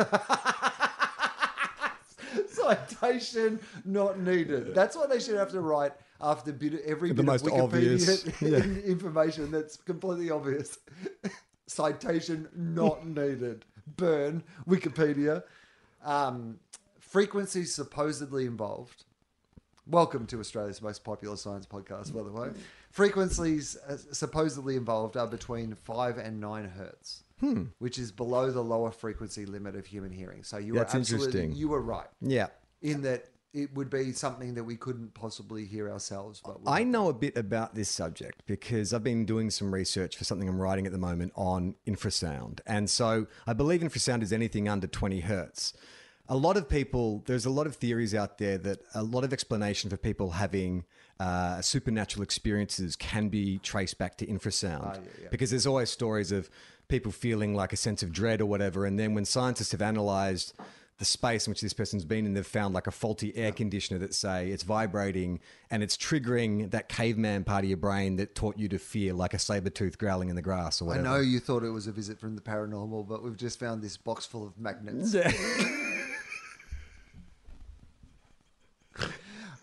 citation 2.49 3.61
not 3.85 4.19
needed. 4.19 4.75
That's 4.75 4.97
what 4.97 5.11
they 5.11 5.21
should 5.21 5.37
have 5.37 5.51
to 5.51 5.61
write 5.61 5.93
after 6.21 6.53
bit 6.53 6.83
every 6.85 7.11
The 7.11 7.17
bit 7.17 7.25
most 7.25 7.47
of 7.47 7.53
Wikipedia 7.53 7.63
obvious. 7.63 8.25
Yeah. 8.41 8.59
information 8.85 9.51
that's 9.51 9.77
completely 9.77 10.31
obvious. 10.31 10.79
citation 11.67 12.49
not 12.55 13.07
needed. 13.07 13.65
Burn 13.97 14.43
Wikipedia. 14.69 15.43
Um, 16.05 16.59
frequencies 16.99 17.75
supposedly 17.75 18.47
involved. 18.47 19.05
Welcome 19.87 20.27
to 20.27 20.41
Australia's 20.41 20.83
most 20.83 21.03
popular 21.03 21.37
science 21.37 21.67
podcast, 21.67 22.13
by 22.13 22.23
the 22.23 22.31
way. 22.31 22.51
Frequencies 22.91 23.77
uh, 23.89 23.97
supposedly 24.13 24.77
involved 24.77 25.17
are 25.17 25.27
between 25.27 25.75
five 25.75 26.19
and 26.19 26.41
nine 26.41 26.69
hertz, 26.69 27.23
which 27.79 27.99
is 27.99 28.13
below 28.13 28.51
the 28.51 28.63
lower 28.63 28.91
frequency 28.91 29.47
limit 29.47 29.77
of 29.77 29.87
human 29.87 30.13
hearing. 30.13 30.43
So 30.43 30.59
you 30.59 30.75
That's 30.75 30.95
are 30.95 30.99
absolutely 30.99 31.27
interesting. 31.41 31.59
you 31.59 31.69
were 31.69 31.81
right 31.81 32.09
yeah. 32.21 32.49
in 32.83 33.01
that 33.03 33.29
it 33.55 33.75
would 33.75 33.89
be 33.89 34.13
something 34.13 34.55
that 34.55 34.65
we 34.65 34.77
couldn't 34.77 35.15
possibly 35.15 35.65
hear 35.65 35.91
ourselves. 35.91 36.43
But 36.45 36.59
I 36.67 36.85
know 36.85 37.09
a 37.09 37.15
bit 37.15 37.37
about 37.37 37.75
this 37.75 37.89
subject 37.89 38.43
because 38.47 38.93
I've 38.93 39.05
been 39.05 39.25
doing 39.25 39.51
some 39.51 39.73
research 39.73 40.17
for 40.17 40.25
something 40.25 40.49
I'm 40.49 40.61
writing 40.61 40.87
at 40.87 40.93
the 40.93 40.99
moment 40.99 41.33
on 41.35 41.75
infrasound. 41.87 42.61
And 42.67 42.91
so 42.91 43.27
I 43.47 43.55
believe 43.55 43.81
infrasound 43.81 44.23
is 44.23 44.33
anything 44.33 44.69
under 44.69 44.87
20 44.87 45.21
hertz. 45.21 45.73
a 46.29 46.37
lot 46.37 46.59
of 46.59 46.69
people, 46.69 47.23
there's 47.27 47.47
a 47.47 47.51
lot 47.51 47.67
of 47.67 47.77
theories 47.77 48.15
out 48.15 48.37
there 48.37 48.59
that 48.59 48.81
a 48.95 49.03
lot 49.03 49.25
of 49.25 49.33
explanation 49.33 49.89
for 49.89 49.97
people 49.97 50.33
having 50.33 50.85
uh, 51.19 51.61
supernatural 51.63 52.23
experiences 52.23 52.97
can 52.97 53.29
be 53.29 53.59
traced 53.61 53.97
back 53.97 54.19
to 54.19 54.27
infrasound. 54.27 55.01
Because 55.31 55.51
there's 55.51 55.67
always 55.67 55.89
stories 55.91 56.31
of 56.31 56.51
people 56.89 57.13
feeling 57.13 57.55
like 57.55 57.73
a 57.73 57.77
sense 57.77 58.03
of 58.03 58.13
dread 58.13 58.41
or 58.43 58.47
whatever. 58.47 58.85
And 58.85 58.99
then 58.99 59.15
when 59.15 59.25
scientists 59.25 59.73
have 59.73 59.83
analyzed 59.83 60.53
the 60.99 61.05
space 61.05 61.47
in 61.47 61.53
which 61.53 61.61
this 61.61 61.73
person's 61.73 62.05
been 62.05 62.27
and 62.27 62.37
they've 62.37 62.47
found 62.47 62.75
like 62.75 62.87
a 62.89 62.91
faulty 62.91 63.35
air 63.37 63.53
conditioner 63.53 63.99
that 64.01 64.13
say 64.13 64.51
it's 64.51 64.65
vibrating 64.65 65.39
and 65.71 65.83
it's 65.83 65.97
triggering 65.97 66.71
that 66.73 66.89
caveman 66.89 67.45
part 67.45 67.63
of 67.65 67.71
your 67.71 67.77
brain 67.77 68.17
that 68.17 68.35
taught 68.35 68.59
you 68.59 68.69
to 68.69 68.79
fear 68.79 69.13
like 69.13 69.33
a 69.33 69.39
saber 69.39 69.71
tooth 69.71 69.97
growling 69.97 70.29
in 70.29 70.37
the 70.37 70.43
grass 70.43 70.83
or 70.83 70.93
I 70.93 70.99
know 70.99 71.21
you 71.21 71.39
thought 71.39 71.63
it 71.63 71.71
was 71.71 71.87
a 71.87 71.93
visit 71.93 72.19
from 72.19 72.35
the 72.35 72.43
paranormal, 72.43 73.07
but 73.07 73.23
we've 73.23 73.37
just 73.37 73.61
found 73.61 73.81
this 73.81 73.97
box 73.97 74.27
full 74.27 74.45
of 74.47 74.59
magnets. 74.59 75.15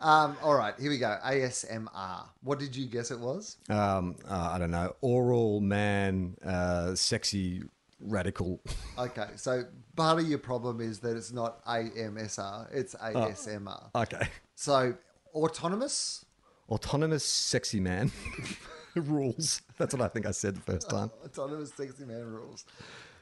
Um, 0.06 0.38
all 0.44 0.54
right, 0.54 0.76
here 0.80 0.92
we 0.92 1.00
go. 1.00 1.18
ASMR. 1.26 2.26
What 2.44 2.60
did 2.60 2.76
you 2.76 2.86
guess 2.86 3.10
it 3.10 3.20
was? 3.20 3.58
um, 3.70 4.16
uh, 4.30 4.52
I 4.54 4.60
don't 4.60 4.70
know, 4.70 4.96
oral 5.02 5.62
man, 5.62 6.36
uh, 6.46 6.94
sexy 6.94 7.64
radical. 8.00 8.60
Okay, 9.00 9.30
so 9.36 9.64
part 9.96 10.20
of 10.20 10.28
your 10.28 10.40
problem 10.40 10.82
is 10.82 11.00
that 11.00 11.16
it's 11.16 11.32
not 11.32 11.64
AMSR, 11.66 12.68
it's 12.74 12.96
ASMR. 12.96 13.90
okay, 13.96 14.28
So 14.56 14.96
autonomous, 15.34 16.26
autonomous 16.70 17.24
sexy 17.24 17.80
man 17.80 18.12
rules. 18.96 19.62
That's 19.78 19.94
what 19.94 20.02
I 20.02 20.08
think 20.08 20.26
I 20.26 20.32
said 20.32 20.56
the 20.56 20.62
first 20.62 20.90
time. 20.90 21.12
autonomous 21.26 21.72
sexy 21.76 22.06
man 22.06 22.26
rules. 22.26 22.66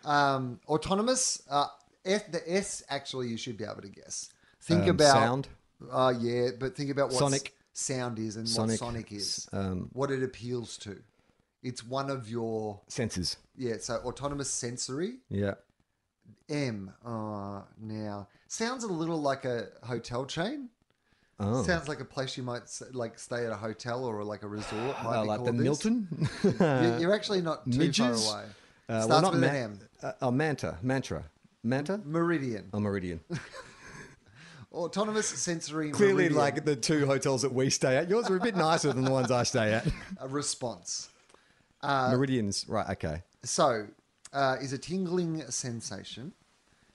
Um, 0.06 0.60
autonomous. 0.68 1.42
Uh, 1.50 1.68
F, 2.06 2.30
the 2.32 2.42
S 2.54 2.84
actually 2.90 3.30
you 3.30 3.38
should 3.38 3.58
be 3.58 3.64
able 3.64 3.82
to 3.82 3.88
guess. 3.88 4.30
Think 4.62 4.84
Um, 4.84 4.90
about 4.92 5.14
sound? 5.14 5.48
Uh, 5.92 6.14
yeah, 6.20 6.50
but 6.60 6.76
think 6.76 6.90
about 6.90 7.08
what 7.10 7.18
Sonic. 7.20 7.54
sound 7.74 8.20
is 8.20 8.36
and 8.36 8.48
Sonic, 8.48 8.72
what 8.82 8.88
Sonic 8.88 9.12
is. 9.12 9.48
um, 9.54 9.90
what 9.94 10.12
it 10.12 10.22
appeals 10.24 10.78
to. 10.80 11.02
It's 11.62 11.82
one 11.86 12.10
of 12.10 12.30
your 12.30 12.82
Senses. 12.90 13.38
yeah. 13.58 13.76
So 13.80 13.96
autonomous 14.06 14.50
sensory. 14.52 15.20
Yeah. 15.30 15.54
M. 16.50 16.92
Uh, 17.06 17.62
now 17.80 18.28
sounds 18.48 18.84
a 18.84 18.88
little 18.88 19.22
like 19.22 19.46
a 19.46 19.68
hotel 19.84 20.26
chain. 20.26 20.70
Oh. 21.40 21.64
Sounds 21.64 21.88
like 21.88 22.00
a 22.00 22.06
place 22.06 22.38
you 22.38 22.44
might 22.44 22.64
like 22.94 23.18
stay 23.18 23.46
at 23.46 23.52
a 23.52 23.56
hotel 23.56 24.06
or 24.06 24.24
like 24.24 24.44
a 24.44 24.48
resort. 24.48 24.96
Might 25.04 25.18
Uh, 25.18 25.26
like 25.26 25.44
the 25.44 25.52
this. 25.52 25.62
Milton. 25.62 26.08
You- 26.44 26.98
You're 27.00 27.14
actually 27.14 27.42
not 27.42 27.66
too 27.70 27.80
Midges? 27.80 28.26
far 28.28 28.42
away. 28.42 28.50
Uh, 28.90 29.02
Starts 29.02 29.10
well, 29.10 29.22
not 29.22 29.32
with 29.34 29.42
ma- 29.42 29.48
an 29.48 29.56
M. 29.56 29.80
Uh, 30.04 30.12
oh, 30.22 30.32
manta, 30.32 30.78
mantra, 30.82 31.24
manta, 31.64 32.02
Meridian. 32.06 32.70
oh, 32.74 32.80
meridian. 32.80 33.22
Autonomous 34.74 35.28
sensory. 35.28 35.92
Clearly, 35.92 36.14
meridian. 36.24 36.36
like 36.40 36.66
the 36.66 36.76
two 36.76 37.06
hotels 37.06 37.44
that 37.44 37.54
we 37.54 37.70
stay 37.70 37.96
at, 37.98 38.10
yours 38.10 38.30
are 38.30 38.36
a 38.38 38.40
bit 38.40 38.56
nicer 38.56 38.92
than 38.92 39.04
the 39.06 39.12
ones 39.12 39.30
I 39.32 39.44
stay 39.44 39.74
at. 39.74 39.88
a 40.20 40.28
response. 40.28 41.10
Meridians, 41.84 42.68
right? 42.68 42.90
Okay. 42.92 43.22
So, 43.44 43.88
uh, 44.34 44.58
is 44.62 44.74
a 44.74 44.78
tingling 44.78 45.42
sensation 45.50 46.34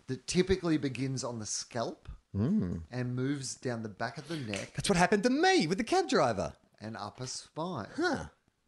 that 0.06 0.26
typically 0.26 0.76
begins 0.78 1.24
on 1.24 1.38
the 1.38 1.46
scalp 1.46 2.08
Hmm. 2.32 2.78
and 2.90 3.16
moves 3.16 3.54
down 3.54 3.82
the 3.82 3.88
back 3.88 4.18
of 4.18 4.28
the 4.28 4.36
neck 4.36 4.72
That's 4.76 4.88
what 4.90 4.98
happened 4.98 5.22
to 5.22 5.30
me 5.30 5.66
with 5.66 5.78
the 5.78 5.84
cab 5.84 6.08
driver. 6.10 6.52
and 6.80 6.94
upper 6.96 7.26
spine. 7.26 7.88
Huh? 7.96 8.26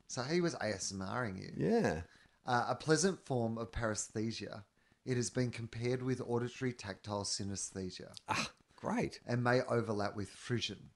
So 0.09 0.23
he 0.23 0.41
was 0.41 0.55
ASMRing 0.57 1.39
you. 1.39 1.53
Yeah. 1.57 2.01
Uh, 2.47 2.65
a 2.71 2.75
pleasant 2.75 3.25
form 3.27 3.59
of 3.59 3.71
paresthesia. 3.71 4.65
It 5.05 5.17
has 5.17 5.29
been 5.31 5.51
compared 5.51 6.03
with 6.03 6.21
auditory 6.27 6.73
tactile 6.73 7.25
synesthesia 7.25 8.13
Ah, 8.29 8.51
great. 8.77 9.21
and 9.27 9.45
may 9.45 9.61
overlap 9.63 10.17
with 10.17 10.31
frisson. 10.31 10.89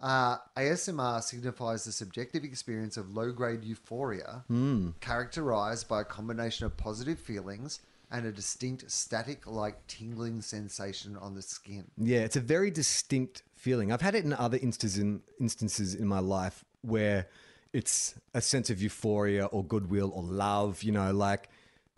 Uh, 0.00 0.36
ASMR 0.56 1.22
signifies 1.22 1.84
the 1.84 1.92
subjective 1.92 2.44
experience 2.44 2.96
of 2.96 3.14
low 3.14 3.32
grade 3.32 3.64
euphoria, 3.64 4.44
characterized 5.00 5.88
by 5.88 6.02
a 6.02 6.04
combination 6.04 6.66
of 6.66 6.76
positive 6.76 7.18
feelings 7.18 7.80
and 8.10 8.24
a 8.24 8.32
distinct 8.32 8.90
static 8.90 9.46
like 9.46 9.86
tingling 9.86 10.40
sensation 10.40 11.16
on 11.16 11.34
the 11.34 11.42
skin. 11.42 11.84
Yeah, 11.98 12.20
it's 12.20 12.36
a 12.36 12.40
very 12.40 12.70
distinct 12.70 13.42
feeling. 13.54 13.92
I've 13.92 14.00
had 14.00 14.14
it 14.14 14.24
in 14.24 14.32
other 14.32 14.58
instances 14.62 14.98
in, 14.98 15.20
instances 15.40 15.94
in 15.94 16.06
my 16.06 16.20
life 16.20 16.64
where 16.82 17.26
it's 17.72 18.14
a 18.34 18.40
sense 18.40 18.70
of 18.70 18.80
euphoria 18.80 19.46
or 19.46 19.64
goodwill 19.64 20.10
or 20.14 20.22
love. 20.22 20.82
You 20.82 20.92
know, 20.92 21.12
like 21.12 21.50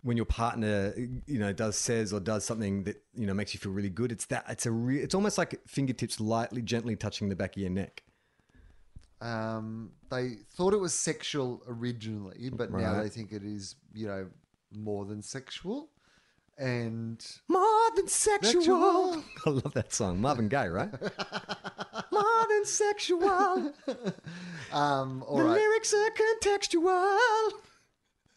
when 0.03 0.17
your 0.17 0.25
partner, 0.25 0.93
you 0.97 1.39
know, 1.39 1.53
does 1.53 1.77
says 1.77 2.11
or 2.11 2.19
does 2.19 2.43
something 2.43 2.83
that 2.83 3.03
you 3.13 3.25
know 3.27 3.33
makes 3.33 3.53
you 3.53 3.59
feel 3.59 3.71
really 3.71 3.89
good. 3.89 4.11
It's 4.11 4.25
that. 4.27 4.45
It's 4.49 4.65
a. 4.65 4.71
Re- 4.71 5.01
it's 5.01 5.15
almost 5.15 5.37
like 5.37 5.59
fingertips 5.67 6.19
lightly, 6.19 6.61
gently 6.61 6.95
touching 6.95 7.29
the 7.29 7.35
back 7.35 7.55
of 7.55 7.61
your 7.61 7.69
neck. 7.69 8.03
Um, 9.21 9.91
they 10.09 10.37
thought 10.55 10.73
it 10.73 10.79
was 10.79 10.93
sexual 10.93 11.61
originally, 11.67 12.49
but 12.51 12.71
now 12.71 13.01
they 13.01 13.09
think 13.09 13.31
it 13.31 13.43
is, 13.43 13.75
you 13.93 14.07
know, 14.07 14.27
more 14.75 15.05
than 15.05 15.21
sexual. 15.21 15.89
And 16.57 17.25
More 17.47 17.89
than 17.95 18.07
sexual. 18.07 18.51
Sexual. 18.61 19.23
I 19.45 19.49
love 19.49 19.73
that 19.73 19.93
song, 19.93 20.21
Marvin 20.21 20.47
Gaye, 20.47 20.67
right? 20.67 20.91
More 22.11 22.47
than 22.49 22.65
sexual. 22.65 23.73
um, 24.71 25.23
all 25.23 25.37
the 25.37 25.43
right. 25.43 25.53
lyrics 25.53 25.93
are 25.93 26.09
contextual. 26.11 27.51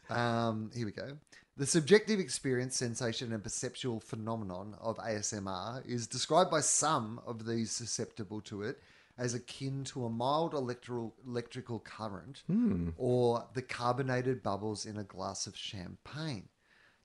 Um, 0.09 0.71
here 0.75 0.87
we 0.87 0.93
go. 0.93 1.19
The 1.57 1.67
subjective 1.67 2.19
experience, 2.19 2.77
sensation, 2.77 3.33
and 3.33 3.43
perceptual 3.43 4.01
phenomenon 4.01 4.77
of 4.81 4.99
ASMR 4.99 5.87
is 5.87 6.09
described 6.09 6.51
by 6.51 6.61
some 6.61 7.21
of 7.27 7.47
these 7.47 7.71
susceptible 7.71 8.41
to 8.43 8.63
it 8.63 8.83
as 9.17 9.35
akin 9.35 9.85
to 9.85 10.05
a 10.05 10.11
mild 10.11 10.55
electrical 10.55 11.15
electrical 11.25 11.79
current 11.79 12.43
hmm. 12.49 12.89
or 12.97 13.47
the 13.55 13.63
carbonated 13.63 14.43
bubbles 14.43 14.85
in 14.85 14.97
a 14.97 15.05
glass 15.05 15.47
of 15.47 15.57
champagne. 15.57 16.49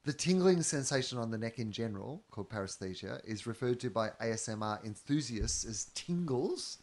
The 0.05 0.13
tingling 0.13 0.63
sensation 0.63 1.19
on 1.19 1.29
the 1.29 1.37
neck 1.37 1.59
in 1.59 1.71
general, 1.71 2.23
called 2.31 2.49
paresthesia, 2.49 3.21
is 3.25 3.45
referred 3.45 3.79
to 3.81 3.91
by 3.91 4.09
ASMR 4.19 4.83
enthusiasts 4.83 5.63
as 5.63 5.91
tingles 5.93 6.79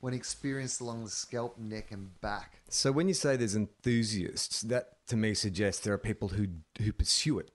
when 0.00 0.14
experienced 0.14 0.80
along 0.80 1.04
the 1.04 1.10
scalp, 1.10 1.58
neck, 1.58 1.90
and 1.90 2.20
back. 2.20 2.60
So 2.68 2.92
when 2.92 3.08
you 3.08 3.14
say 3.14 3.36
there's 3.36 3.56
enthusiasts, 3.56 4.62
that 4.62 5.04
to 5.08 5.16
me 5.16 5.34
suggests 5.34 5.82
there 5.84 5.94
are 5.94 5.98
people 5.98 6.28
who 6.28 6.46
who 6.80 6.92
pursue 6.92 7.38
it. 7.40 7.50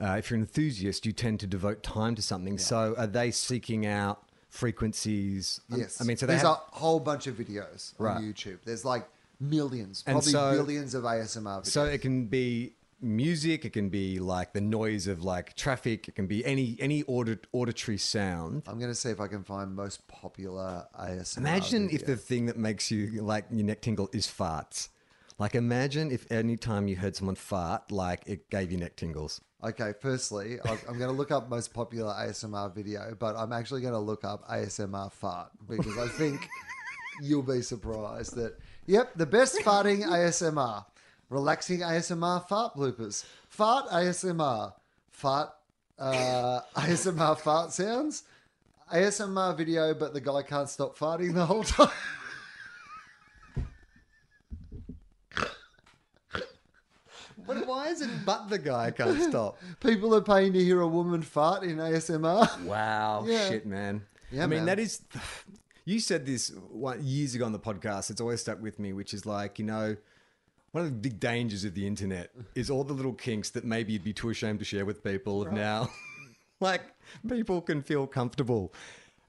Uh, 0.00 0.16
if 0.18 0.30
you're 0.30 0.36
an 0.36 0.42
enthusiast, 0.42 1.04
you 1.04 1.12
tend 1.12 1.40
to 1.40 1.46
devote 1.46 1.82
time 1.82 2.14
to 2.14 2.22
something. 2.22 2.56
So 2.56 2.94
are 2.96 3.06
they 3.06 3.30
seeking 3.30 3.84
out 3.84 4.22
frequencies? 4.48 5.60
Um, 5.72 5.80
Yes. 5.80 6.00
I 6.00 6.04
mean, 6.04 6.16
so 6.16 6.26
they 6.26 6.34
there's 6.34 6.42
have, 6.42 6.52
a 6.72 6.76
whole 6.78 7.00
bunch 7.00 7.26
of 7.26 7.36
videos 7.36 7.92
Right. 7.98 8.16
on 8.16 8.22
YouTube. 8.24 8.58
There's 8.64 8.84
like 8.84 9.06
millions, 9.38 10.02
And 10.06 10.14
probably 10.14 10.32
so- 10.32 10.52
billions 10.52 10.94
of 10.94 11.04
ASMR 11.04 11.62
videos. 11.62 11.66
so 11.66 11.84
it 11.84 12.00
can 12.00 12.26
be 12.26 12.74
music, 13.02 13.64
it 13.64 13.72
can 13.72 13.88
be 13.88 14.18
like 14.18 14.52
the 14.52 14.60
noise 14.60 15.06
of 15.06 15.24
like 15.24 15.54
traffic, 15.56 16.08
it 16.08 16.14
can 16.14 16.26
be 16.26 16.44
any 16.44 16.76
any 16.80 17.02
audit, 17.04 17.46
auditory 17.52 17.98
sound. 17.98 18.62
I'm 18.66 18.78
going 18.78 18.90
to 18.90 18.94
see 18.94 19.10
if 19.10 19.20
I 19.20 19.26
can 19.26 19.44
find 19.44 19.74
most 19.74 20.06
popular 20.08 20.86
ASMR. 20.98 21.38
Imagine 21.38 21.84
if 21.86 22.00
video. 22.00 22.06
the 22.06 22.16
thing 22.16 22.46
that 22.46 22.56
makes 22.56 22.90
you 22.90 23.22
like 23.22 23.46
your 23.50 23.64
neck 23.64 23.80
tingle 23.80 24.08
is 24.12 24.26
farts. 24.26 24.88
Like 25.38 25.54
imagine 25.54 26.10
if 26.10 26.30
any 26.30 26.56
time 26.56 26.86
you 26.86 26.96
heard 26.96 27.16
someone 27.16 27.36
fart, 27.36 27.90
like 27.90 28.22
it 28.26 28.50
gave 28.50 28.70
you 28.70 28.78
neck 28.78 28.96
tingles. 28.96 29.40
Okay, 29.62 29.92
firstly, 30.00 30.58
I'm 30.64 30.78
I'm 30.88 30.98
going 30.98 31.10
to 31.10 31.16
look 31.16 31.30
up 31.30 31.48
most 31.48 31.72
popular 31.74 32.12
ASMR 32.12 32.74
video, 32.74 33.14
but 33.18 33.36
I'm 33.36 33.52
actually 33.52 33.82
going 33.82 33.94
to 33.94 33.98
look 34.00 34.24
up 34.24 34.48
ASMR 34.48 35.12
fart 35.12 35.50
because 35.68 35.98
I 35.98 36.08
think 36.08 36.48
you'll 37.22 37.42
be 37.42 37.62
surprised 37.62 38.36
that, 38.36 38.58
yep, 38.86 39.12
the 39.16 39.26
best 39.26 39.58
farting 39.60 40.02
ASMR. 40.04 40.84
Relaxing 41.30 41.80
ASMR 41.80 42.46
fart 42.48 42.74
bloopers. 42.74 43.24
Fart 43.48 43.86
ASMR. 43.88 44.72
Fart 45.12 45.50
uh, 45.98 46.60
ASMR 46.76 47.38
fart 47.38 47.72
sounds. 47.72 48.24
ASMR 48.92 49.56
video, 49.56 49.94
but 49.94 50.12
the 50.12 50.20
guy 50.20 50.42
can't 50.42 50.68
stop 50.68 50.98
farting 50.98 51.32
the 51.34 51.46
whole 51.46 51.62
time. 51.62 51.88
But 57.46 57.66
why 57.66 57.88
is 57.88 58.00
it 58.00 58.10
but 58.24 58.48
the 58.48 58.58
guy 58.58 58.90
can't 58.90 59.20
stop? 59.22 59.58
People 59.80 60.14
are 60.14 60.20
paying 60.20 60.52
to 60.52 60.62
hear 60.62 60.80
a 60.82 60.86
woman 60.88 61.22
fart 61.22 61.64
in 61.64 61.78
ASMR. 61.78 62.62
Wow, 62.64 63.24
Yeah. 63.26 63.48
shit, 63.48 63.66
man. 63.66 64.02
Yeah, 64.30 64.44
I 64.44 64.46
mean, 64.46 64.60
man. 64.60 64.66
that 64.66 64.78
is. 64.78 65.00
You 65.86 65.98
said 65.98 66.24
this 66.26 66.50
one, 66.70 67.00
years 67.02 67.34
ago 67.34 67.46
on 67.46 67.52
the 67.52 67.58
podcast. 67.58 68.10
It's 68.10 68.20
always 68.20 68.42
stuck 68.42 68.62
with 68.62 68.78
me, 68.78 68.92
which 68.92 69.12
is 69.12 69.26
like, 69.26 69.58
you 69.58 69.64
know, 69.64 69.96
one 70.72 70.84
of 70.84 70.90
the 70.90 70.96
big 70.96 71.18
dangers 71.18 71.64
of 71.64 71.74
the 71.74 71.86
internet 71.86 72.30
is 72.54 72.70
all 72.70 72.84
the 72.84 72.92
little 72.92 73.12
kinks 73.12 73.50
that 73.50 73.64
maybe 73.64 73.92
you'd 73.92 74.04
be 74.04 74.12
too 74.12 74.30
ashamed 74.30 74.58
to 74.60 74.64
share 74.64 74.84
with 74.84 75.02
people 75.02 75.42
of 75.42 75.52
now. 75.52 75.90
like, 76.60 76.82
people 77.28 77.60
can 77.60 77.82
feel 77.82 78.06
comfortable 78.06 78.72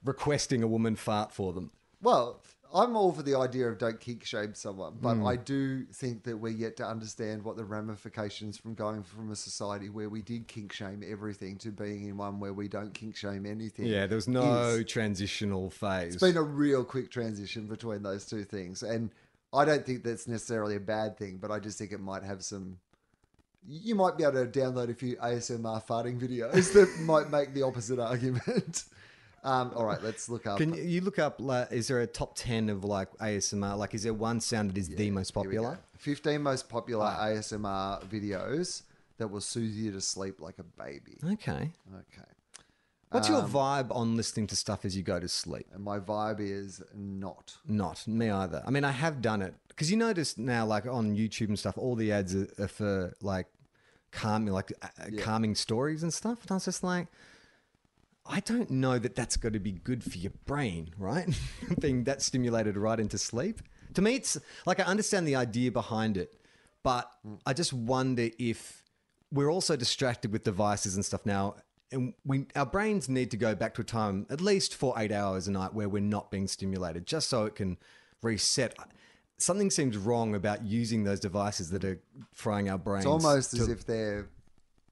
requesting 0.03 0.63
a 0.63 0.67
woman 0.67 0.95
fart 0.95 1.31
for 1.31 1.53
them. 1.53 1.71
Well, 2.01 2.41
I'm 2.73 2.95
all 2.95 3.11
for 3.11 3.21
the 3.21 3.35
idea 3.35 3.67
of 3.67 3.77
don't 3.77 3.99
kink 3.99 4.23
shame 4.23 4.53
someone, 4.53 4.97
but 5.01 5.15
hmm. 5.15 5.27
I 5.27 5.35
do 5.35 5.83
think 5.85 6.23
that 6.23 6.37
we're 6.37 6.49
yet 6.49 6.77
to 6.77 6.85
understand 6.85 7.43
what 7.43 7.57
the 7.57 7.65
ramifications 7.65 8.57
from 8.57 8.75
going 8.75 9.03
from 9.03 9.31
a 9.31 9.35
society 9.35 9.89
where 9.89 10.09
we 10.09 10.21
did 10.21 10.47
kink 10.47 10.71
shame 10.71 11.03
everything 11.05 11.57
to 11.57 11.69
being 11.69 12.07
in 12.07 12.17
one 12.17 12.39
where 12.39 12.53
we 12.53 12.67
don't 12.67 12.93
kink 12.93 13.15
shame 13.15 13.45
anything. 13.45 13.85
Yeah, 13.85 14.07
there 14.07 14.15
was 14.15 14.27
no 14.27 14.69
is. 14.69 14.85
transitional 14.85 15.69
phase. 15.69 16.13
It's 16.13 16.23
been 16.23 16.37
a 16.37 16.43
real 16.43 16.83
quick 16.83 17.11
transition 17.11 17.67
between 17.67 18.03
those 18.03 18.25
two 18.25 18.43
things, 18.43 18.83
and 18.83 19.11
I 19.53 19.65
don't 19.65 19.85
think 19.85 20.03
that's 20.03 20.27
necessarily 20.27 20.75
a 20.75 20.79
bad 20.79 21.17
thing, 21.17 21.37
but 21.41 21.51
I 21.51 21.59
just 21.59 21.77
think 21.77 21.91
it 21.91 21.99
might 21.99 22.23
have 22.23 22.43
some. 22.43 22.77
You 23.67 23.95
might 23.95 24.17
be 24.17 24.23
able 24.23 24.45
to 24.45 24.59
download 24.59 24.89
a 24.89 24.93
few 24.93 25.15
ASMR 25.17 25.85
farting 25.85 26.19
videos 26.19 26.73
that 26.73 26.89
might 27.01 27.29
make 27.29 27.53
the 27.53 27.63
opposite 27.63 27.99
argument. 27.99 28.83
Um, 29.43 29.71
all 29.75 29.85
right, 29.85 29.99
let's 30.03 30.29
look 30.29 30.45
up. 30.45 30.59
Can 30.59 30.75
you- 30.75 31.01
look 31.01 31.17
up? 31.17 31.41
Like, 31.41 31.71
is 31.71 31.87
there 31.87 31.99
a 32.01 32.05
top 32.05 32.33
ten 32.35 32.69
of 32.69 32.83
like 32.83 33.11
ASMR? 33.17 33.75
Like, 33.75 33.95
is 33.95 34.03
there 34.03 34.13
one 34.13 34.39
sound 34.39 34.69
that 34.69 34.77
is 34.77 34.87
the 34.87 35.09
most 35.09 35.33
Here 35.33 35.49
we 35.49 35.55
go. 35.55 35.63
popular? 35.63 35.79
15 35.97 36.41
most 36.43 36.69
popular 36.69 37.07
ASMR 37.07 38.03
videos 38.05 38.83
that 39.17 39.27
will 39.27 39.41
soothe 39.41 39.73
you 39.73 39.91
to 39.93 39.99
sleep 39.99 40.39
like 40.41 40.59
a 40.59 40.63
baby. 40.63 41.17
Okay. 41.25 41.71
Okay. 41.91 42.29
What's 43.11 43.27
Um, 43.29 43.35
your 43.35 43.43
vibe 43.43 43.93
on 43.93 44.15
listening 44.15 44.47
to 44.47 44.55
stuff 44.55 44.85
as 44.85 44.95
you 44.95 45.03
go 45.03 45.19
to 45.19 45.27
sleep? 45.27 45.67
And 45.73 45.83
my 45.83 45.99
vibe 45.99 46.39
is 46.39 46.81
not. 46.95 47.57
Not 47.67 48.07
me 48.07 48.29
either. 48.29 48.63
I 48.65 48.71
mean, 48.71 48.83
I 48.85 48.91
have 48.91 49.21
done 49.21 49.41
it 49.41 49.53
because 49.67 49.91
you 49.91 49.97
notice 49.97 50.37
now, 50.37 50.65
like 50.65 50.85
on 50.85 51.15
YouTube 51.15 51.49
and 51.49 51.59
stuff, 51.59 51.77
all 51.77 51.95
the 51.95 52.11
ads 52.11 52.33
are, 52.35 52.47
are 52.57 52.67
for 52.69 53.15
like 53.21 53.47
calming, 54.11 54.53
like 54.53 54.71
uh, 54.81 54.87
uh, 55.01 55.05
calming 55.21 55.55
stories 55.55 56.03
and 56.03 56.13
stuff. 56.13 56.41
And 56.43 56.51
I 56.51 56.53
was 56.55 56.65
just 56.65 56.83
like, 56.83 57.07
I 58.25 58.39
don't 58.39 58.69
know 58.71 58.97
that 58.99 59.15
that's 59.15 59.35
going 59.35 59.53
to 59.53 59.59
be 59.59 59.71
good 59.73 60.03
for 60.03 60.17
your 60.17 60.31
brain, 60.45 60.91
right? 60.97 61.27
Being 61.79 62.05
that 62.05 62.21
stimulated 62.21 62.77
right 62.77 62.99
into 62.99 63.17
sleep. 63.17 63.61
To 63.95 64.01
me, 64.01 64.15
it's 64.15 64.37
like 64.65 64.79
I 64.79 64.83
understand 64.83 65.27
the 65.27 65.35
idea 65.35 65.69
behind 65.71 66.15
it, 66.15 66.37
but 66.81 67.11
I 67.45 67.53
just 67.53 67.73
wonder 67.73 68.29
if 68.39 68.83
we're 69.33 69.51
also 69.51 69.75
distracted 69.75 70.31
with 70.31 70.43
devices 70.43 70.95
and 70.95 71.03
stuff 71.03 71.25
now. 71.25 71.55
And 71.91 72.13
we, 72.25 72.45
our 72.55 72.65
brains 72.65 73.09
need 73.09 73.31
to 73.31 73.37
go 73.37 73.53
back 73.55 73.73
to 73.75 73.81
a 73.81 73.83
time, 73.85 74.25
at 74.29 74.39
least 74.41 74.73
for 74.75 74.93
eight 74.97 75.11
hours 75.11 75.47
a 75.47 75.51
night, 75.51 75.73
where 75.73 75.89
we're 75.89 76.01
not 76.01 76.31
being 76.31 76.47
stimulated, 76.47 77.05
just 77.05 77.29
so 77.29 77.45
it 77.45 77.55
can 77.55 77.77
reset. 78.21 78.75
Something 79.37 79.69
seems 79.71 79.97
wrong 79.97 80.35
about 80.35 80.63
using 80.63 81.03
those 81.03 81.19
devices 81.19 81.71
that 81.71 81.83
are 81.83 81.99
frying 82.33 82.69
our 82.69 82.77
brains. 82.77 83.05
It's 83.05 83.25
almost 83.25 83.51
to- 83.55 83.61
as 83.63 83.67
if 83.67 83.85
they're 83.85 84.29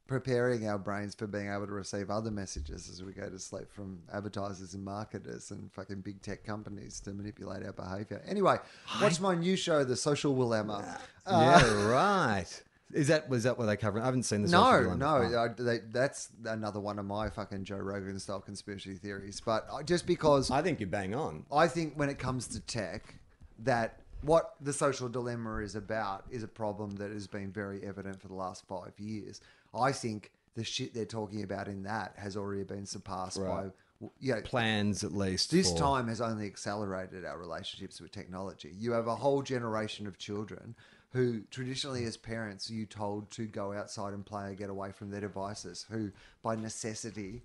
preparing 0.07 0.67
our 0.67 0.79
brains 0.79 1.13
for 1.13 1.27
being 1.27 1.47
able 1.53 1.67
to 1.67 1.71
receive 1.71 2.09
other 2.09 2.31
messages 2.31 2.89
as 2.89 3.03
we 3.03 3.13
go 3.13 3.29
to 3.29 3.37
sleep 3.37 3.71
from 3.71 4.01
advertisers 4.11 4.73
and 4.73 4.83
marketers 4.83 5.51
and 5.51 5.71
fucking 5.71 6.01
big 6.01 6.19
tech 6.23 6.43
companies 6.43 6.99
to 6.99 7.13
manipulate 7.13 7.63
our 7.63 7.73
behavior. 7.73 8.19
Anyway, 8.27 8.57
watch 8.99 9.21
my 9.21 9.35
new 9.35 9.55
show, 9.55 9.83
The 9.83 9.95
Social 9.95 10.35
Dilemma. 10.35 10.97
yeah, 11.27 11.61
uh, 11.63 11.87
right. 11.87 12.63
Is 12.93 13.07
that 13.07 13.29
was 13.29 13.43
that 13.43 13.57
what 13.57 13.65
they 13.65 13.77
cover? 13.77 14.01
I 14.01 14.05
haven't 14.05 14.23
seen 14.23 14.41
this. 14.41 14.51
No, 14.51 14.93
no, 14.95 15.07
I, 15.07 15.47
they, 15.49 15.79
that's 15.91 16.29
another 16.45 16.79
one 16.79 16.97
of 16.97 17.05
my 17.05 17.29
fucking 17.29 17.63
Joe 17.63 17.77
Rogan 17.77 18.19
style 18.19 18.39
conspiracy 18.41 18.95
theories. 18.95 19.39
But 19.39 19.85
just 19.85 20.07
because 20.07 20.49
I 20.49 20.61
think 20.63 20.79
you're 20.79 20.89
bang 20.89 21.13
on. 21.13 21.45
I 21.51 21.67
think 21.67 21.93
when 21.95 22.09
it 22.09 22.17
comes 22.17 22.47
to 22.47 22.59
tech, 22.61 23.15
that 23.59 23.99
what 24.21 24.55
the 24.59 24.73
social 24.73 25.07
dilemma 25.07 25.57
is 25.57 25.75
about 25.75 26.25
is 26.31 26.41
a 26.43 26.47
problem 26.47 26.95
that 26.97 27.11
has 27.11 27.27
been 27.27 27.51
very 27.51 27.85
evident 27.85 28.19
for 28.19 28.27
the 28.27 28.33
last 28.33 28.67
five 28.67 28.93
years. 28.97 29.39
I 29.73 29.91
think 29.91 30.31
the 30.55 30.63
shit 30.63 30.93
they're 30.93 31.05
talking 31.05 31.43
about 31.43 31.67
in 31.67 31.83
that 31.83 32.15
has 32.17 32.35
already 32.35 32.63
been 32.63 32.85
surpassed 32.87 33.37
Right. 33.37 33.71
by, 34.01 34.07
you 34.19 34.33
know, 34.33 34.41
Plans 34.41 35.03
at 35.03 35.13
least. 35.13 35.51
this 35.51 35.71
for- 35.71 35.77
time 35.77 36.07
has 36.07 36.21
only 36.21 36.47
accelerated 36.47 37.23
our 37.23 37.37
relationships 37.37 38.01
with 38.01 38.11
technology. 38.11 38.73
You 38.77 38.93
have 38.93 39.07
a 39.07 39.15
whole 39.15 39.41
generation 39.41 40.07
of 40.07 40.17
children 40.17 40.75
who 41.11 41.41
traditionally 41.49 42.05
as 42.05 42.17
parents 42.17 42.69
you 42.69 42.85
told 42.85 43.31
to 43.31 43.45
go 43.45 43.73
outside 43.73 44.13
and 44.13 44.25
play 44.25 44.51
or 44.51 44.53
get 44.53 44.69
away 44.69 44.91
from 44.91 45.09
their 45.09 45.21
devices, 45.21 45.85
who 45.89 46.11
by 46.43 46.55
necessity 46.55 47.41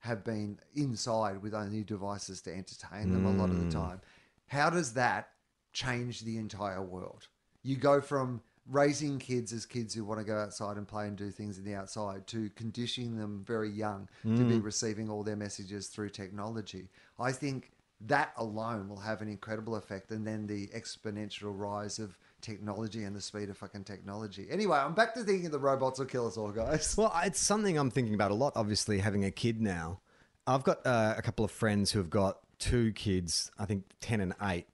have 0.00 0.22
been 0.22 0.58
inside 0.74 1.42
with 1.42 1.54
only 1.54 1.82
devices 1.82 2.40
to 2.42 2.54
entertain 2.54 3.12
them 3.12 3.26
a 3.26 3.32
lot 3.32 3.50
of 3.50 3.56
the 3.56 3.64
hmm. 3.64 3.70
time. 3.70 4.00
How 4.46 4.70
does 4.70 4.94
that 4.94 5.30
change 5.72 6.20
the 6.20 6.38
entire 6.38 6.82
world? 6.82 7.26
You 7.62 7.76
go 7.76 8.00
from 8.00 8.40
raising 8.70 9.18
kids 9.18 9.52
as 9.52 9.66
kids 9.66 9.94
who 9.94 10.04
want 10.04 10.20
to 10.20 10.24
go 10.24 10.38
outside 10.38 10.76
and 10.76 10.86
play 10.86 11.08
and 11.08 11.16
do 11.16 11.30
things 11.30 11.58
in 11.58 11.64
the 11.64 11.74
outside 11.74 12.26
to 12.28 12.50
conditioning 12.50 13.16
them 13.16 13.42
very 13.46 13.70
young 13.70 14.08
to 14.22 14.44
be 14.44 14.56
hmm. 14.56 14.62
receiving 14.62 15.10
all 15.10 15.24
their 15.24 15.36
messages 15.36 15.88
through 15.88 16.10
technology. 16.10 16.88
I 17.18 17.32
think 17.32 17.72
that 18.02 18.32
alone 18.36 18.88
will 18.88 19.00
have 19.00 19.22
an 19.22 19.28
incredible 19.28 19.74
effect 19.74 20.12
and 20.12 20.24
then 20.24 20.46
the 20.46 20.68
exponential 20.68 21.52
rise 21.58 21.98
of 21.98 22.16
technology 22.40 23.04
and 23.04 23.14
the 23.14 23.20
speed 23.20 23.50
of 23.50 23.56
fucking 23.56 23.84
technology. 23.84 24.46
Anyway, 24.50 24.76
I'm 24.76 24.94
back 24.94 25.14
to 25.14 25.24
thinking 25.24 25.50
the 25.50 25.58
robots 25.58 25.98
will 25.98 26.06
kill 26.06 26.26
us 26.26 26.36
all, 26.36 26.50
guys. 26.50 26.96
Well, 26.96 27.12
it's 27.24 27.40
something 27.40 27.78
I'm 27.78 27.90
thinking 27.90 28.14
about 28.14 28.30
a 28.30 28.34
lot. 28.34 28.52
Obviously, 28.56 28.98
having 28.98 29.24
a 29.24 29.30
kid 29.30 29.60
now, 29.60 30.00
I've 30.46 30.64
got 30.64 30.86
uh, 30.86 31.14
a 31.16 31.22
couple 31.22 31.44
of 31.44 31.50
friends 31.50 31.92
who 31.92 31.98
have 31.98 32.10
got 32.10 32.38
two 32.58 32.92
kids. 32.92 33.50
I 33.58 33.66
think 33.66 33.84
ten 34.00 34.20
and 34.20 34.34
eight, 34.42 34.66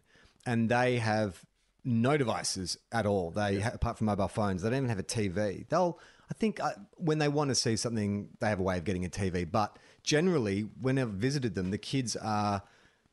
and 0.46 0.68
they 0.68 0.98
have 0.98 1.44
no 1.85 2.16
devices 2.16 2.79
at 2.92 3.07
all. 3.07 3.31
They 3.31 3.61
ha- 3.61 3.72
apart 3.74 3.98
from 3.98 4.07
mobile 4.07 4.29
phones, 4.29 4.62
they 4.62 4.70
don't 4.70 4.79
even 4.79 4.88
have 4.88 4.98
a 4.98 5.03
TV. 5.03 5.68
They'll, 5.68 5.98
I 6.31 6.35
think, 6.35 6.61
uh, 6.61 6.72
when 6.96 7.18
they 7.18 7.29
want 7.29 7.50
to 7.50 7.55
see 7.55 7.77
something, 7.77 8.29
they 8.40 8.48
have 8.48 8.61
a 8.61 8.62
way 8.62 8.79
of 8.79 8.85
getting 8.85 9.05
a 9.05 9.11
TV. 9.11 9.50
But 9.50 9.79
generally, 10.03 10.62
when 10.81 10.98
I've 10.98 11.11
visited 11.11 11.55
them, 11.55 11.70
the 11.70 11.79
kids 11.79 12.16
are 12.16 12.62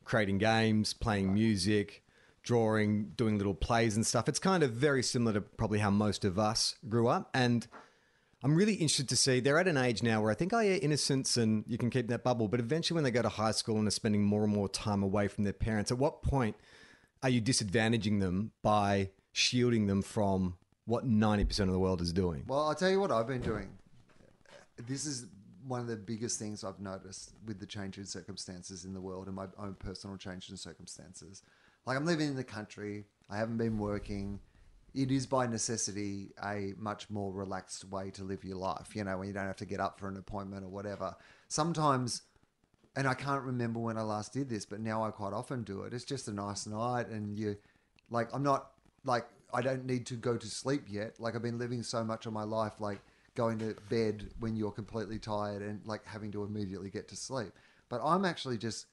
creating 0.04 0.38
games, 0.38 0.94
playing 0.94 1.32
music, 1.32 2.01
drawing, 2.42 3.12
doing 3.16 3.38
little 3.38 3.54
plays 3.54 3.96
and 3.96 4.06
stuff. 4.06 4.28
It's 4.28 4.38
kind 4.38 4.62
of 4.62 4.72
very 4.72 5.02
similar 5.02 5.34
to 5.34 5.40
probably 5.40 5.78
how 5.78 5.90
most 5.90 6.24
of 6.24 6.38
us 6.38 6.76
grew 6.88 7.08
up. 7.08 7.30
And 7.34 7.66
I'm 8.42 8.56
really 8.56 8.74
interested 8.74 9.08
to 9.10 9.16
see 9.16 9.40
they're 9.40 9.58
at 9.58 9.68
an 9.68 9.76
age 9.76 10.02
now 10.02 10.20
where 10.20 10.30
I 10.30 10.34
think, 10.34 10.52
oh 10.52 10.60
yeah, 10.60 10.74
innocence 10.74 11.36
and 11.36 11.64
you 11.68 11.78
can 11.78 11.90
keep 11.90 12.08
that 12.08 12.24
bubble. 12.24 12.48
But 12.48 12.60
eventually, 12.60 12.96
when 12.96 13.04
they 13.04 13.10
go 13.10 13.22
to 13.22 13.28
high 13.28 13.52
school 13.52 13.78
and 13.78 13.86
are 13.86 13.92
spending 13.92 14.24
more 14.24 14.42
and 14.42 14.52
more 14.52 14.68
time 14.68 15.02
away 15.02 15.28
from 15.28 15.44
their 15.44 15.52
parents, 15.52 15.92
at 15.92 15.98
what 15.98 16.22
point 16.22 16.56
are 17.22 17.28
you 17.28 17.40
disadvantaging 17.40 18.20
them 18.20 18.50
by 18.62 19.10
shielding 19.32 19.86
them 19.86 20.02
from 20.02 20.56
what 20.84 21.08
90% 21.08 21.60
of 21.60 21.70
the 21.70 21.78
world 21.78 22.00
is 22.00 22.12
doing? 22.12 22.44
Well, 22.48 22.66
I'll 22.66 22.74
tell 22.74 22.90
you 22.90 22.98
what 22.98 23.12
I've 23.12 23.28
been 23.28 23.40
doing. 23.40 23.70
This 24.76 25.06
is 25.06 25.26
one 25.66 25.78
of 25.78 25.86
the 25.86 25.96
biggest 25.96 26.40
things 26.40 26.64
I've 26.64 26.80
noticed 26.80 27.34
with 27.46 27.60
the 27.60 27.66
change 27.66 27.96
in 27.98 28.04
circumstances 28.04 28.84
in 28.84 28.92
the 28.92 29.00
world 29.00 29.28
and 29.28 29.36
my 29.36 29.46
own 29.58 29.74
personal 29.74 30.16
change 30.16 30.50
in 30.50 30.56
circumstances. 30.56 31.42
Like, 31.86 31.96
I'm 31.96 32.06
living 32.06 32.28
in 32.28 32.36
the 32.36 32.44
country, 32.44 33.04
I 33.30 33.36
haven't 33.36 33.58
been 33.58 33.78
working. 33.78 34.40
It 34.94 35.10
is 35.10 35.26
by 35.26 35.46
necessity 35.46 36.32
a 36.44 36.74
much 36.76 37.08
more 37.08 37.32
relaxed 37.32 37.84
way 37.84 38.10
to 38.10 38.24
live 38.24 38.44
your 38.44 38.56
life, 38.56 38.94
you 38.94 39.04
know, 39.04 39.18
when 39.18 39.28
you 39.28 39.34
don't 39.34 39.46
have 39.46 39.56
to 39.56 39.64
get 39.64 39.80
up 39.80 39.98
for 39.98 40.08
an 40.08 40.16
appointment 40.16 40.64
or 40.64 40.68
whatever. 40.68 41.16
Sometimes 41.48 42.22
and 42.94 43.08
I 43.08 43.14
can't 43.14 43.42
remember 43.42 43.80
when 43.80 43.96
I 43.96 44.02
last 44.02 44.34
did 44.34 44.50
this, 44.50 44.66
but 44.66 44.78
now 44.80 45.02
I 45.02 45.10
quite 45.10 45.32
often 45.32 45.62
do 45.62 45.84
it. 45.84 45.94
It's 45.94 46.04
just 46.04 46.28
a 46.28 46.32
nice 46.32 46.66
night, 46.66 47.08
and 47.08 47.38
you, 47.38 47.56
like, 48.10 48.28
I'm 48.34 48.42
not 48.42 48.72
like 49.04 49.26
I 49.52 49.60
don't 49.60 49.84
need 49.84 50.06
to 50.06 50.14
go 50.14 50.36
to 50.36 50.46
sleep 50.46 50.84
yet. 50.88 51.20
Like 51.20 51.34
I've 51.34 51.42
been 51.42 51.58
living 51.58 51.82
so 51.82 52.02
much 52.04 52.26
of 52.26 52.32
my 52.32 52.44
life, 52.44 52.80
like 52.80 53.00
going 53.34 53.58
to 53.58 53.76
bed 53.88 54.28
when 54.40 54.56
you're 54.56 54.72
completely 54.72 55.18
tired 55.18 55.62
and 55.62 55.80
like 55.86 56.04
having 56.04 56.32
to 56.32 56.44
immediately 56.44 56.90
get 56.90 57.08
to 57.08 57.16
sleep. 57.16 57.52
But 57.88 58.00
I'm 58.04 58.24
actually 58.24 58.58
just 58.58 58.86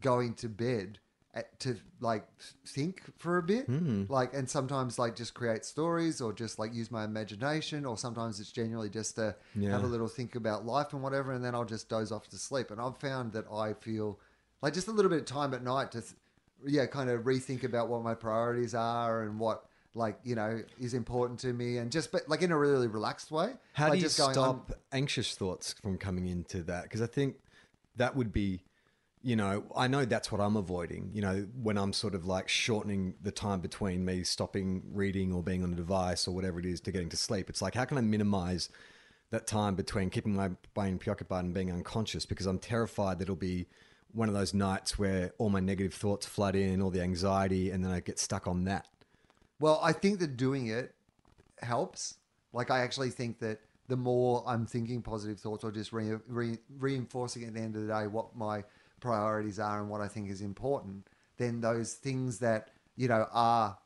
going 0.00 0.34
to 0.34 0.48
bed 0.48 0.98
Eh, 1.34 1.42
to 1.58 1.76
like 2.00 2.26
think 2.66 3.02
for 3.18 3.36
a 3.36 3.42
bit, 3.42 3.66
hmm. 3.66 4.04
like, 4.08 4.32
and 4.32 4.48
sometimes 4.48 4.98
like 4.98 5.14
just 5.14 5.34
create 5.34 5.62
stories 5.62 6.22
or 6.22 6.32
just 6.32 6.58
like 6.58 6.72
use 6.72 6.90
my 6.90 7.04
imagination, 7.04 7.84
or 7.84 7.98
sometimes 7.98 8.40
it's 8.40 8.50
genuinely 8.50 8.88
just 8.88 9.16
to 9.16 9.36
Yeah. 9.54 9.72
have 9.72 9.84
a 9.84 9.86
little 9.86 10.08
think 10.08 10.36
about 10.36 10.64
life 10.64 10.94
and 10.94 11.02
whatever, 11.02 11.32
and 11.32 11.44
then 11.44 11.54
I'll 11.54 11.66
just 11.66 11.90
doze 11.90 12.12
off 12.12 12.28
to 12.30 12.38
sleep. 12.38 12.70
And 12.70 12.80
I've 12.80 12.96
found 12.96 13.34
that 13.34 13.44
I 13.52 13.74
feel 13.74 14.18
like 14.62 14.72
just 14.72 14.88
a 14.88 14.90
little 14.90 15.10
bit 15.10 15.20
of 15.20 15.26
time 15.26 15.52
at 15.52 15.62
night 15.62 15.92
to, 15.92 16.00
th- 16.00 16.14
yeah, 16.66 16.86
kind 16.86 17.10
of 17.10 17.24
rethink 17.24 17.62
about 17.62 17.88
what 17.90 18.02
my 18.02 18.14
priorities 18.14 18.74
are 18.74 19.22
and 19.22 19.38
what 19.38 19.66
like 19.94 20.18
you 20.24 20.34
know 20.34 20.62
is 20.80 20.94
important 20.94 21.40
to 21.40 21.52
me, 21.52 21.76
and 21.76 21.92
just 21.92 22.10
but 22.10 22.26
like 22.26 22.40
in 22.40 22.52
a 22.52 22.58
really 22.58 22.86
relaxed 22.86 23.30
way. 23.30 23.52
How 23.74 23.88
like 23.88 23.92
do 23.92 23.98
you 23.98 24.04
just 24.04 24.18
going, 24.18 24.32
stop 24.32 24.72
anxious 24.92 25.34
thoughts 25.34 25.74
from 25.82 25.98
coming 25.98 26.26
into 26.26 26.62
that? 26.64 26.84
Because 26.84 27.02
I 27.02 27.06
think 27.06 27.36
that 27.96 28.16
would 28.16 28.32
be, 28.32 28.62
you 29.22 29.36
know, 29.36 29.64
I 29.76 29.88
know 29.88 30.04
that's 30.04 30.30
what 30.30 30.40
I'm 30.40 30.56
avoiding. 30.56 31.10
You 31.12 31.22
know, 31.22 31.46
when 31.60 31.76
I'm 31.76 31.92
sort 31.92 32.14
of 32.14 32.26
like 32.26 32.48
shortening 32.48 33.14
the 33.20 33.32
time 33.32 33.60
between 33.60 34.04
me 34.04 34.22
stopping 34.22 34.82
reading 34.92 35.32
or 35.32 35.42
being 35.42 35.62
on 35.62 35.72
a 35.72 35.76
device 35.76 36.28
or 36.28 36.34
whatever 36.34 36.58
it 36.60 36.66
is 36.66 36.80
to 36.82 36.92
getting 36.92 37.08
to 37.10 37.16
sleep. 37.16 37.50
It's 37.50 37.62
like, 37.62 37.74
how 37.74 37.84
can 37.84 37.98
I 37.98 38.02
minimize 38.02 38.68
that 39.30 39.46
time 39.46 39.74
between 39.74 40.10
keeping 40.10 40.34
my 40.34 40.50
brain 40.74 40.98
preoccupied 40.98 41.44
and 41.44 41.54
being 41.54 41.72
unconscious? 41.72 42.26
Because 42.26 42.46
I'm 42.46 42.58
terrified 42.58 43.18
that 43.18 43.24
it'll 43.24 43.36
be 43.36 43.66
one 44.12 44.28
of 44.28 44.34
those 44.34 44.54
nights 44.54 44.98
where 44.98 45.32
all 45.38 45.50
my 45.50 45.60
negative 45.60 45.94
thoughts 45.94 46.26
flood 46.26 46.54
in, 46.54 46.80
all 46.80 46.90
the 46.90 47.02
anxiety, 47.02 47.70
and 47.70 47.84
then 47.84 47.90
I 47.90 48.00
get 48.00 48.18
stuck 48.18 48.46
on 48.46 48.64
that. 48.64 48.86
Well, 49.60 49.80
I 49.82 49.92
think 49.92 50.20
that 50.20 50.36
doing 50.36 50.68
it 50.68 50.94
helps. 51.60 52.14
Like, 52.52 52.70
I 52.70 52.80
actually 52.80 53.10
think 53.10 53.40
that 53.40 53.60
the 53.88 53.96
more 53.96 54.44
I'm 54.46 54.66
thinking 54.66 55.02
positive 55.02 55.40
thoughts 55.40 55.64
or 55.64 55.72
just 55.72 55.92
re- 55.92 56.18
re- 56.26 56.58
reinforcing 56.78 57.44
at 57.44 57.54
the 57.54 57.60
end 57.60 57.74
of 57.74 57.86
the 57.86 57.92
day 57.92 58.06
what 58.06 58.36
my 58.36 58.62
priorities 59.00 59.58
are 59.58 59.80
and 59.80 59.88
what 59.88 60.00
I 60.00 60.08
think 60.08 60.30
is 60.30 60.40
important, 60.40 61.06
then 61.36 61.60
those 61.60 61.94
things 61.94 62.38
that 62.38 62.70
you 62.96 63.08
know 63.08 63.26
are 63.32 63.78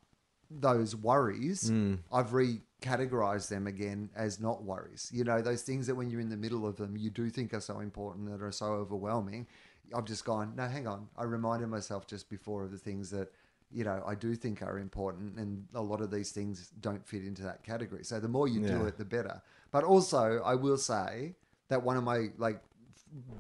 those 0.61 0.95
worries, 0.95 1.69
hmm. 1.69 1.95
I've 2.13 2.31
recategorized 2.31 3.49
them 3.49 3.67
again 3.67 4.11
as 4.15 4.41
not 4.41 4.63
worries. 4.63 5.11
You 5.13 5.25
know, 5.25 5.41
those 5.41 5.63
things 5.63 5.87
that 5.87 5.95
when 5.95 6.11
you're 6.11 6.21
in 6.21 6.29
the 6.29 6.37
middle 6.37 6.67
of 6.67 6.77
them, 6.77 6.97
you 6.97 7.11
do 7.11 7.31
think 7.31 7.55
are 7.55 7.61
so 7.61 7.81
important 7.81 8.31
that 8.31 8.43
are 8.43 8.53
so 8.53 8.67
overwhelming. 8.67 9.47
I've 9.95 10.05
just 10.05 10.25
gone, 10.25 10.55
no, 10.57 10.67
hang 10.67 10.87
on. 10.87 11.09
I 11.17 11.25
reminded 11.25 11.69
myself 11.69 12.07
just 12.07 12.29
before 12.31 12.65
of 12.65 12.71
the 12.71 12.79
things 12.79 13.11
that, 13.11 13.31
you 13.71 13.85
know, 13.85 14.03
I 14.07 14.15
do 14.15 14.35
think 14.35 14.63
are 14.63 14.79
important. 14.79 15.39
And 15.39 15.67
a 15.75 15.83
lot 15.83 16.01
of 16.01 16.11
these 16.11 16.33
things 16.33 16.71
don't 16.81 17.07
fit 17.07 17.25
into 17.25 17.43
that 17.43 17.63
category. 17.63 18.05
So 18.05 18.21
the 18.21 18.29
more 18.29 18.49
you 18.49 18.61
do 18.61 18.85
it, 18.87 18.97
the 18.97 19.05
better. 19.05 19.43
But 19.71 19.85
also, 19.85 20.43
I 20.45 20.55
will 20.55 20.79
say 20.79 21.35
that 21.69 21.83
one 21.83 21.97
of 21.97 22.05
my 22.05 22.29
like 22.37 22.61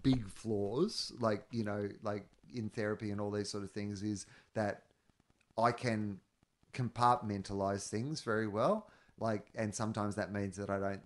big 0.03 0.29
flaws, 0.29 1.13
like, 1.21 1.45
you 1.51 1.65
know, 1.65 1.89
like 2.03 2.27
in 2.55 2.69
therapy 2.69 3.11
and 3.11 3.21
all 3.21 3.31
these 3.31 3.51
sort 3.51 3.65
of 3.65 3.71
things, 3.71 4.03
is 4.03 4.27
that 4.55 4.83
I 5.59 5.73
can 5.73 6.19
compartmentalize 6.73 7.89
things 7.89 8.23
very 8.23 8.47
well. 8.47 8.89
Like, 9.19 9.47
and 9.55 9.75
sometimes 9.75 10.15
that 10.17 10.33
means 10.33 10.57
that 10.57 10.71
I 10.71 10.79
don't 10.79 11.03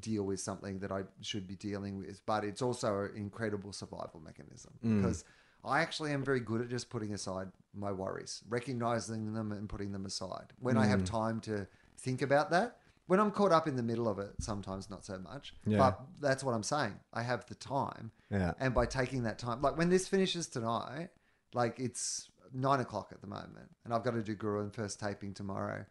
deal 0.00 0.24
with 0.24 0.40
something 0.40 0.80
that 0.80 0.90
I 0.90 1.02
should 1.20 1.46
be 1.46 1.54
dealing 1.56 1.98
with, 1.98 2.20
but 2.26 2.44
it's 2.44 2.62
also 2.62 3.04
an 3.04 3.12
incredible 3.16 3.72
survival 3.72 4.20
mechanism 4.24 4.72
mm. 4.84 5.00
because 5.00 5.24
I 5.64 5.80
actually 5.80 6.12
am 6.12 6.24
very 6.24 6.40
good 6.40 6.60
at 6.60 6.68
just 6.68 6.90
putting 6.90 7.14
aside 7.14 7.48
my 7.74 7.92
worries, 7.92 8.42
recognizing 8.48 9.32
them 9.32 9.52
and 9.52 9.68
putting 9.68 9.92
them 9.92 10.04
aside. 10.04 10.52
When 10.58 10.76
I 10.76 10.86
have 10.86 11.02
mm. 11.02 11.06
time 11.10 11.40
to 11.42 11.66
think 11.98 12.22
about 12.22 12.50
that, 12.50 12.78
when 13.06 13.20
I'm 13.20 13.30
caught 13.30 13.52
up 13.52 13.68
in 13.68 13.76
the 13.76 13.82
middle 13.82 14.08
of 14.08 14.18
it, 14.18 14.32
sometimes 14.40 14.88
not 14.88 15.04
so 15.04 15.18
much. 15.18 15.54
Yeah. 15.66 15.78
But 15.78 16.00
that's 16.20 16.42
what 16.42 16.54
I'm 16.54 16.62
saying. 16.62 16.94
I 17.12 17.22
have 17.22 17.44
the 17.46 17.54
time. 17.54 18.10
Yeah. 18.30 18.52
And 18.58 18.74
by 18.74 18.86
taking 18.86 19.24
that 19.24 19.38
time, 19.38 19.60
like 19.60 19.76
when 19.76 19.90
this 19.90 20.08
finishes 20.08 20.46
tonight, 20.46 21.08
like 21.52 21.78
it's 21.78 22.30
nine 22.52 22.80
o'clock 22.80 23.10
at 23.12 23.20
the 23.20 23.26
moment, 23.26 23.70
and 23.84 23.92
I've 23.92 24.04
got 24.04 24.12
to 24.12 24.22
do 24.22 24.34
Gruen 24.34 24.70
first 24.70 25.00
taping 25.00 25.34
tomorrow. 25.34 25.84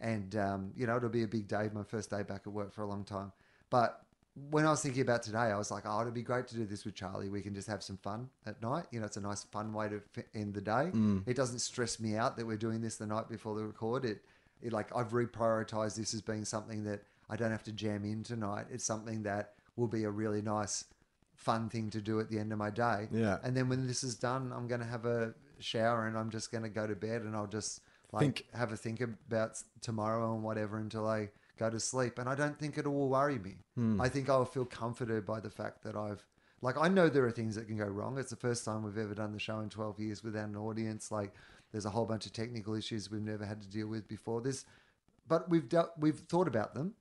And, 0.00 0.36
um, 0.36 0.70
you 0.76 0.86
know, 0.86 0.96
it'll 0.96 1.08
be 1.08 1.24
a 1.24 1.28
big 1.28 1.48
day, 1.48 1.68
my 1.72 1.82
first 1.82 2.08
day 2.08 2.22
back 2.22 2.42
at 2.46 2.52
work 2.52 2.72
for 2.72 2.82
a 2.82 2.86
long 2.86 3.04
time. 3.04 3.32
But 3.68 4.00
when 4.50 4.64
I 4.64 4.70
was 4.70 4.80
thinking 4.80 5.02
about 5.02 5.24
today, 5.24 5.38
I 5.38 5.58
was 5.58 5.72
like, 5.72 5.82
oh, 5.86 6.00
it'd 6.02 6.14
be 6.14 6.22
great 6.22 6.46
to 6.48 6.54
do 6.54 6.64
this 6.64 6.84
with 6.84 6.94
Charlie. 6.94 7.28
We 7.28 7.42
can 7.42 7.52
just 7.52 7.66
have 7.66 7.82
some 7.82 7.96
fun 7.96 8.28
at 8.46 8.62
night. 8.62 8.84
You 8.92 9.00
know, 9.00 9.06
it's 9.06 9.16
a 9.16 9.20
nice, 9.20 9.42
fun 9.42 9.72
way 9.72 9.88
to 9.88 10.00
end 10.34 10.54
the 10.54 10.60
day. 10.60 10.90
It 11.26 11.34
doesn't 11.34 11.58
stress 11.58 11.98
me 11.98 12.14
out 12.14 12.36
that 12.36 12.46
we're 12.46 12.56
doing 12.56 12.80
this 12.80 12.94
the 12.96 13.06
night 13.06 13.28
before 13.28 13.56
the 13.56 13.64
record. 13.64 14.04
It, 14.04 14.22
it 14.62 14.72
like, 14.72 14.94
I've 14.94 15.10
reprioritized 15.10 15.96
this 15.96 16.14
as 16.14 16.20
being 16.20 16.44
something 16.44 16.84
that 16.84 17.02
I 17.30 17.36
don't 17.36 17.50
have 17.50 17.62
to 17.64 17.72
jam 17.72 18.04
in 18.04 18.22
tonight. 18.22 18.66
It's 18.70 18.84
something 18.84 19.22
that 19.24 19.54
will 19.76 19.88
be 19.88 20.04
a 20.04 20.10
really 20.10 20.42
nice, 20.42 20.84
fun 21.36 21.68
thing 21.68 21.90
to 21.90 22.00
do 22.00 22.20
at 22.20 22.30
the 22.30 22.38
end 22.38 22.52
of 22.52 22.58
my 22.58 22.70
day. 22.70 23.08
Yeah. 23.12 23.38
And 23.42 23.56
then 23.56 23.68
when 23.68 23.86
this 23.86 24.02
is 24.02 24.14
done, 24.16 24.52
I'm 24.54 24.66
going 24.66 24.80
to 24.80 24.86
have 24.86 25.04
a 25.04 25.34
shower 25.60 26.06
and 26.06 26.16
I'm 26.16 26.30
just 26.30 26.50
going 26.50 26.64
to 26.64 26.68
go 26.70 26.86
to 26.86 26.96
bed 26.96 27.22
and 27.22 27.34
I'll 27.36 27.46
just 27.46 27.80
like 28.12 28.20
Think- 28.20 28.44
have 28.54 28.72
a 28.72 28.76
think 28.76 29.00
about 29.00 29.62
tomorrow 29.80 30.34
and 30.34 30.42
whatever 30.42 30.78
until 30.78 31.06
I 31.06 31.30
go 31.58 31.68
to 31.68 31.78
sleep. 31.80 32.18
And 32.18 32.28
I 32.28 32.34
don't 32.34 32.58
think 32.58 32.78
it 32.78 32.86
will 32.86 33.08
worry 33.08 33.38
me. 33.38 33.56
Hmm. 33.74 34.00
I 34.00 34.08
think 34.08 34.28
I'll 34.30 34.44
feel 34.44 34.64
comforted 34.64 35.26
by 35.26 35.40
the 35.40 35.50
fact 35.50 35.82
that 35.84 35.96
I've 35.96 36.24
like 36.60 36.76
I 36.76 36.88
know 36.88 37.08
there 37.08 37.24
are 37.24 37.30
things 37.30 37.54
that 37.54 37.68
can 37.68 37.76
go 37.76 37.84
wrong. 37.84 38.18
It's 38.18 38.30
the 38.30 38.36
first 38.36 38.64
time 38.64 38.82
we've 38.82 38.98
ever 38.98 39.14
done 39.14 39.32
the 39.32 39.38
show 39.38 39.60
in 39.60 39.68
12 39.68 40.00
years 40.00 40.24
without 40.24 40.48
an 40.48 40.56
audience. 40.56 41.12
Like 41.12 41.32
there's 41.72 41.84
a 41.84 41.90
whole 41.90 42.06
bunch 42.06 42.26
of 42.26 42.32
technical 42.32 42.74
issues 42.74 43.10
we've 43.10 43.22
never 43.22 43.44
had 43.44 43.60
to 43.62 43.68
deal 43.68 43.86
with 43.86 44.08
before 44.08 44.40
this, 44.40 44.64
but 45.26 45.48
we've 45.50 45.68
dealt, 45.68 45.90
we've 45.98 46.18
thought 46.18 46.48
about 46.48 46.74
them 46.74 46.94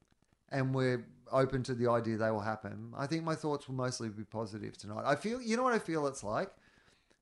and 0.52 0.74
we're 0.74 1.06
open 1.32 1.64
to 1.64 1.74
the 1.74 1.90
idea 1.90 2.18
they 2.18 2.32
will 2.32 2.40
happen. 2.40 2.94
I 2.98 3.08
think 3.08 3.24
my 3.24 3.36
thoughts 3.36 3.68
will 3.68 3.76
mostly 3.76 4.10
be 4.10 4.24
positive 4.24 4.78
tonight. 4.78 5.04
I 5.06 5.16
feel, 5.16 5.42
you 5.42 5.58
know 5.58 5.64
what 5.64 5.74
I 5.74 5.80
feel 5.80 6.08
it's 6.08 6.24
like? 6.24 6.52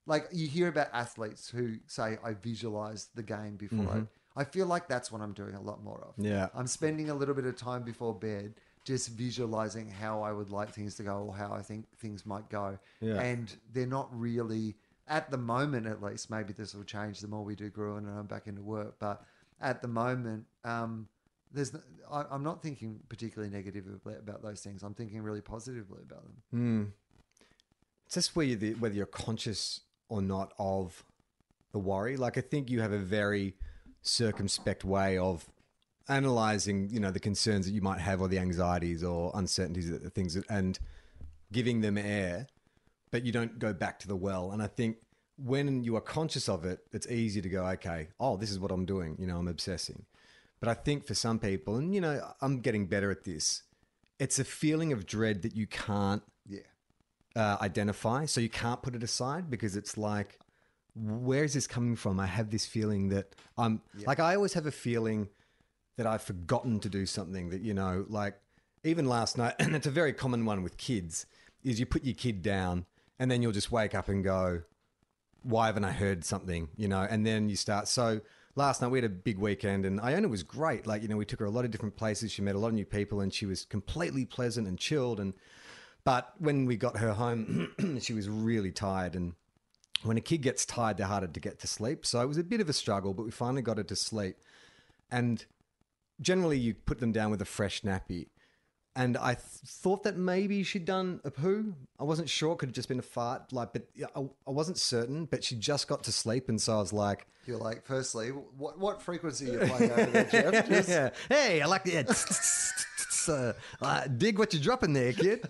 Like 0.06 0.28
you 0.32 0.48
hear 0.48 0.68
about 0.68 0.90
athletes 0.94 1.50
who 1.50 1.78
say, 1.88 2.18
I 2.24 2.34
visualize 2.34 3.10
the 3.16 3.24
game 3.24 3.56
before 3.56 3.90
I. 3.90 4.04
I 4.38 4.44
feel 4.44 4.66
like 4.66 4.90
that's 4.90 5.12
what 5.12 5.22
I'm 5.22 5.32
doing 5.32 5.56
a 5.56 5.62
lot 5.62 5.82
more 5.82 6.02
of. 6.02 6.14
Mm-hmm. 6.16 6.26
Yeah. 6.26 6.50
I'm 6.54 6.68
spending 6.68 7.10
a 7.10 7.16
little 7.16 7.34
bit 7.34 7.46
of 7.46 7.56
time 7.56 7.84
before 7.84 8.14
bed 8.14 8.56
just 8.84 9.10
visualizing 9.10 9.90
how 9.90 10.22
I 10.22 10.32
would 10.32 10.52
like 10.52 10.72
things 10.72 10.96
to 10.96 11.04
go 11.04 11.26
or 11.28 11.36
how 11.36 11.54
I 11.54 11.62
think 11.62 11.86
things 11.98 12.26
might 12.26 12.50
go. 12.50 12.78
Yeah. 13.00 13.20
And 13.20 13.56
they're 13.74 13.88
not 13.88 14.10
really, 14.12 14.76
at 15.08 15.30
the 15.32 15.38
moment 15.38 15.88
at 15.88 16.02
least, 16.02 16.30
maybe 16.30 16.54
this 16.54 16.74
will 16.74 16.84
change 16.84 17.20
the 17.20 17.28
more 17.28 17.44
we 17.44 17.56
do 17.56 17.70
Gruen 17.70 18.06
and 18.06 18.20
I'm 18.20 18.26
back 18.26 18.48
into 18.48 18.62
work. 18.62 18.96
But 19.00 19.24
at 19.62 19.82
the 19.82 19.88
moment, 19.88 20.46
um, 20.64 21.08
there's 21.52 21.74
I, 22.12 22.26
am 22.32 22.44
not 22.44 22.62
thinking 22.62 23.00
particularly 23.10 23.54
negative 23.54 23.86
about 24.06 24.42
those 24.42 24.62
things. 24.62 24.84
I'm 24.84 24.94
thinking 24.94 25.22
really 25.22 25.42
positively 25.42 26.02
about 26.04 26.24
them. 26.24 26.94
It's 28.06 28.16
just 28.16 28.36
where 28.36 28.46
you 28.46 28.76
whether 28.80 28.96
you're 28.96 29.06
conscious 29.06 29.82
or 30.10 30.22
not 30.22 30.54
of 30.60 31.04
the 31.72 31.80
worry. 31.80 32.18
Like 32.18 32.38
I 32.38 32.42
think 32.42 32.70
you 32.70 32.82
have 32.82 32.92
a 32.92 33.00
very 33.00 33.56
circumspect 34.02 34.84
way 34.84 35.18
of 35.18 35.46
analyzing, 36.08 36.90
you 36.92 37.00
know, 37.00 37.12
the 37.12 37.20
concerns 37.20 37.66
that 37.66 37.72
you 37.72 37.82
might 37.82 38.00
have 38.00 38.22
or 38.22 38.28
the 38.28 38.40
anxieties 38.40 39.04
or 39.04 39.32
uncertainties, 39.34 39.90
the 39.90 40.10
things 40.10 40.36
that, 40.36 40.46
and 40.50 40.78
giving 41.52 41.82
them 41.82 41.98
air, 41.98 42.48
but 43.16 43.26
you 43.26 43.32
don't 43.32 43.58
go 43.60 43.72
back 43.72 43.98
to 43.98 44.10
the 44.10 44.16
well. 44.18 44.52
And 44.52 44.62
I 44.62 44.68
think 44.68 44.98
when 45.38 45.86
you 45.86 45.96
are 45.96 46.02
conscious 46.02 46.50
of 46.50 46.66
it, 46.66 46.80
it's 46.92 47.08
easy 47.08 47.42
to 47.42 47.48
go, 47.48 47.66
okay, 47.68 48.10
oh, 48.20 48.36
this 48.36 48.52
is 48.52 48.60
what 48.60 48.72
I'm 48.72 48.84
doing. 48.86 49.16
You 49.18 49.26
know, 49.26 49.38
I'm 49.38 49.48
obsessing. 49.48 50.04
But 50.60 50.68
I 50.68 50.74
think 50.74 51.06
for 51.08 51.14
some 51.14 51.40
people, 51.40 51.78
and 51.78 51.96
you 51.96 52.02
know, 52.02 52.20
I'm 52.42 52.60
getting 52.60 52.88
better 52.88 53.10
at 53.12 53.24
this. 53.24 53.64
It's 54.20 54.38
a 54.38 54.44
feeling 54.44 54.92
of 54.92 55.06
dread 55.06 55.44
that 55.44 55.56
you 55.56 55.66
can't 55.66 56.24
Yeah. 56.46 56.60
uh, 57.38 57.56
identify. 57.62 58.26
So 58.26 58.42
you 58.42 58.50
can't 58.50 58.82
put 58.82 58.96
it 58.96 59.04
aside 59.04 59.50
because 59.50 59.78
it's 59.78 59.98
like, 59.98 60.38
where 60.94 61.46
is 61.46 61.54
this 61.54 61.68
coming 61.68 61.96
from? 61.96 62.20
I 62.20 62.26
have 62.26 62.50
this 62.50 62.66
feeling 62.66 63.08
that 63.10 63.34
I'm 63.58 63.82
like, 64.06 64.20
I 64.20 64.36
always 64.36 64.56
have 64.56 64.66
a 64.66 64.72
feeling 64.74 65.30
that 65.96 66.06
I've 66.06 66.22
forgotten 66.22 66.82
to 66.82 66.90
do 66.90 67.06
something 67.06 67.50
that, 67.52 67.62
you 67.62 67.74
know, 67.74 68.06
like 68.10 68.36
even 68.84 69.06
last 69.06 69.38
night, 69.38 69.54
and 69.60 69.74
it's 69.78 69.88
a 69.88 69.92
very 70.02 70.12
common 70.12 70.44
one 70.44 70.64
with 70.64 70.76
kids, 70.76 71.26
is 71.64 71.80
you 71.80 71.86
put 71.86 72.04
your 72.04 72.14
kid 72.16 72.42
down 72.42 72.86
and 73.20 73.30
then 73.30 73.42
you'll 73.42 73.52
just 73.52 73.72
wake 73.72 73.96
up 73.96 74.10
and 74.10 74.24
go, 74.24 74.62
why 75.44 75.68
haven't 75.68 75.86
I 75.86 75.92
heard 75.92 76.26
something? 76.26 76.70
You 76.76 76.88
know, 76.88 77.02
and 77.02 77.26
then 77.26 77.50
you 77.50 77.56
start. 77.56 77.88
So 77.88 78.22
last 78.56 78.82
night 78.82 78.90
we 78.90 78.98
had 78.98 79.06
a 79.06 79.10
big 79.10 79.38
weekend 79.38 79.86
and 79.86 80.02
Iona 80.02 80.28
was 80.28 80.44
great. 80.44 80.88
Like, 80.88 81.02
you 81.02 81.08
know, 81.08 81.18
we 81.18 81.26
took 81.26 81.40
her 81.40 81.46
a 81.46 81.52
lot 81.52 81.66
of 81.66 81.72
different 81.72 81.96
places. 81.96 82.32
She 82.32 82.42
met 82.42 82.56
a 82.56 82.60
lot 82.60 82.70
of 82.70 82.74
new 82.74 82.86
people 82.86 83.22
and 83.22 83.34
she 83.34 83.46
was 83.46 83.66
completely 83.66 84.26
pleasant 84.26 84.68
and 84.68 84.78
chilled. 84.78 85.20
And, 85.20 85.34
but 86.04 86.34
when 86.40 86.66
we 86.66 86.78
got 86.78 86.98
her 86.98 87.14
home, 87.14 87.72
she 88.02 88.14
was 88.14 88.28
really 88.28 88.72
tired. 88.72 89.16
And 89.16 89.34
when 90.04 90.18
a 90.18 90.22
kid 90.22 90.42
gets 90.42 90.66
tired, 90.66 90.98
they're 90.98 91.08
harder 91.08 91.28
to 91.28 91.40
get 91.40 91.60
to 91.60 91.68
sleep. 91.68 92.06
So 92.06 92.22
it 92.22 92.28
was 92.28 92.38
a 92.38 92.44
bit 92.44 92.62
of 92.62 92.70
a 92.70 92.74
struggle, 92.74 93.14
but 93.14 93.24
we 93.24 93.32
finally 93.32 93.62
got 93.62 93.78
her 93.78 93.84
to 93.84 93.96
sleep. 93.96 94.38
And 95.12 95.46
generally, 96.20 96.58
you 96.58 96.74
put 96.74 97.00
them 97.00 97.12
down 97.12 97.32
with 97.32 97.42
a 97.42 97.46
fresh 97.46 97.82
nappy. 97.82 98.28
And 98.98 99.18
I 99.18 99.34
th- 99.34 99.44
thought 99.66 100.04
that 100.04 100.16
maybe 100.16 100.64
she'd 100.64 100.86
done 100.86 101.20
a 101.26 101.32
poo. 101.32 101.74
I 102.00 102.04
wasn't 102.06 102.30
sure; 102.30 102.54
it 102.54 102.60
could 102.60 102.70
have 102.70 102.76
just 102.76 102.88
been 102.88 103.00
a 103.00 103.02
fart. 103.04 103.52
Like, 103.52 103.74
but 103.74 103.84
I, 104.16 104.22
I 104.48 104.52
wasn't 104.52 104.78
certain. 104.78 105.26
But 105.26 105.44
she 105.44 105.56
just 105.56 105.88
got 105.90 106.04
to 106.06 106.12
sleep, 106.14 106.48
and 106.48 106.62
so 106.62 106.76
I 106.76 106.80
was 106.80 106.94
like, 106.94 107.28
You're 107.46 107.58
like, 107.58 107.86
firstly, 107.86 108.30
what 108.30 108.80
what 108.80 109.02
frequency 109.02 109.50
are 109.50 109.54
you 109.66 109.68
playing 109.74 109.92
over 109.92 110.06
there, 110.06 110.26
Jeff? 110.52 110.70
Just- 110.70 110.90
yeah. 110.90 111.10
Hey, 111.28 111.62
I 111.62 111.66
like 111.66 111.84
the 111.84 112.06
uh, 113.28 113.54
uh, 113.82 114.08
dig 114.08 114.38
what 114.40 114.54
you're 114.54 114.62
dropping 114.64 114.94
there, 114.94 115.12
kid. 115.14 115.42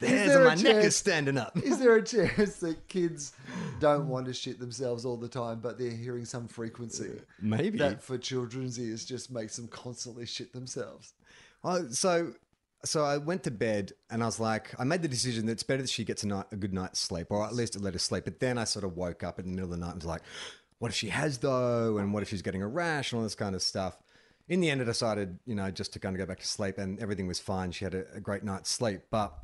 The 0.00 0.08
hairs 0.08 0.36
on 0.36 0.44
my 0.44 0.54
neck 0.54 0.62
chance- 0.74 0.84
is 0.86 0.96
standing 0.96 1.38
up. 1.38 1.56
Is 1.56 1.78
there 1.78 1.94
a 1.96 2.02
chance 2.04 2.56
that 2.58 2.88
kids 2.88 3.32
don't 3.80 4.08
want 4.08 4.26
to 4.26 4.32
shit 4.32 4.58
themselves 4.58 5.04
all 5.04 5.16
the 5.16 5.28
time, 5.28 5.60
but 5.60 5.78
they're 5.78 5.90
hearing 5.90 6.24
some 6.24 6.48
frequency 6.48 7.10
uh, 7.10 7.22
Maybe. 7.40 7.78
that 7.78 8.02
for 8.02 8.18
children's 8.18 8.78
ears 8.78 9.04
just 9.04 9.30
makes 9.30 9.56
them 9.56 9.68
constantly 9.68 10.26
shit 10.26 10.52
themselves? 10.52 11.14
Well, 11.62 11.88
so 11.90 12.34
so 12.84 13.04
I 13.04 13.16
went 13.18 13.42
to 13.44 13.50
bed 13.50 13.92
and 14.10 14.22
I 14.22 14.26
was 14.26 14.38
like, 14.38 14.74
I 14.78 14.84
made 14.84 15.02
the 15.02 15.08
decision 15.08 15.46
that 15.46 15.52
it's 15.52 15.62
better 15.62 15.82
that 15.82 15.90
she 15.90 16.04
gets 16.04 16.22
a 16.22 16.28
night 16.28 16.46
a 16.52 16.56
good 16.56 16.72
night's 16.74 16.98
sleep, 17.00 17.28
or 17.30 17.44
at 17.44 17.54
least 17.54 17.80
let 17.80 17.94
her 17.94 17.98
sleep. 17.98 18.24
But 18.24 18.40
then 18.40 18.58
I 18.58 18.64
sort 18.64 18.84
of 18.84 18.96
woke 18.96 19.22
up 19.24 19.38
in 19.38 19.46
the 19.46 19.50
middle 19.52 19.72
of 19.72 19.78
the 19.78 19.84
night 19.84 19.92
and 19.92 20.02
was 20.02 20.06
like, 20.06 20.22
what 20.78 20.90
if 20.90 20.94
she 20.94 21.08
has 21.08 21.38
though, 21.38 21.98
and 21.98 22.12
what 22.12 22.22
if 22.22 22.28
she's 22.28 22.42
getting 22.42 22.62
a 22.62 22.68
rash 22.68 23.12
and 23.12 23.18
all 23.18 23.22
this 23.24 23.34
kind 23.34 23.54
of 23.54 23.62
stuff. 23.62 23.96
In 24.48 24.60
the 24.60 24.70
end, 24.70 24.80
I 24.80 24.84
decided, 24.84 25.38
you 25.44 25.54
know, 25.54 25.70
just 25.70 25.92
to 25.94 25.98
kind 25.98 26.14
of 26.14 26.18
go 26.18 26.26
back 26.26 26.38
to 26.38 26.46
sleep, 26.46 26.78
and 26.78 27.00
everything 27.00 27.26
was 27.26 27.40
fine. 27.40 27.72
She 27.72 27.84
had 27.84 27.94
a, 27.94 28.04
a 28.14 28.20
great 28.20 28.44
night's 28.44 28.70
sleep, 28.70 29.02
but 29.10 29.36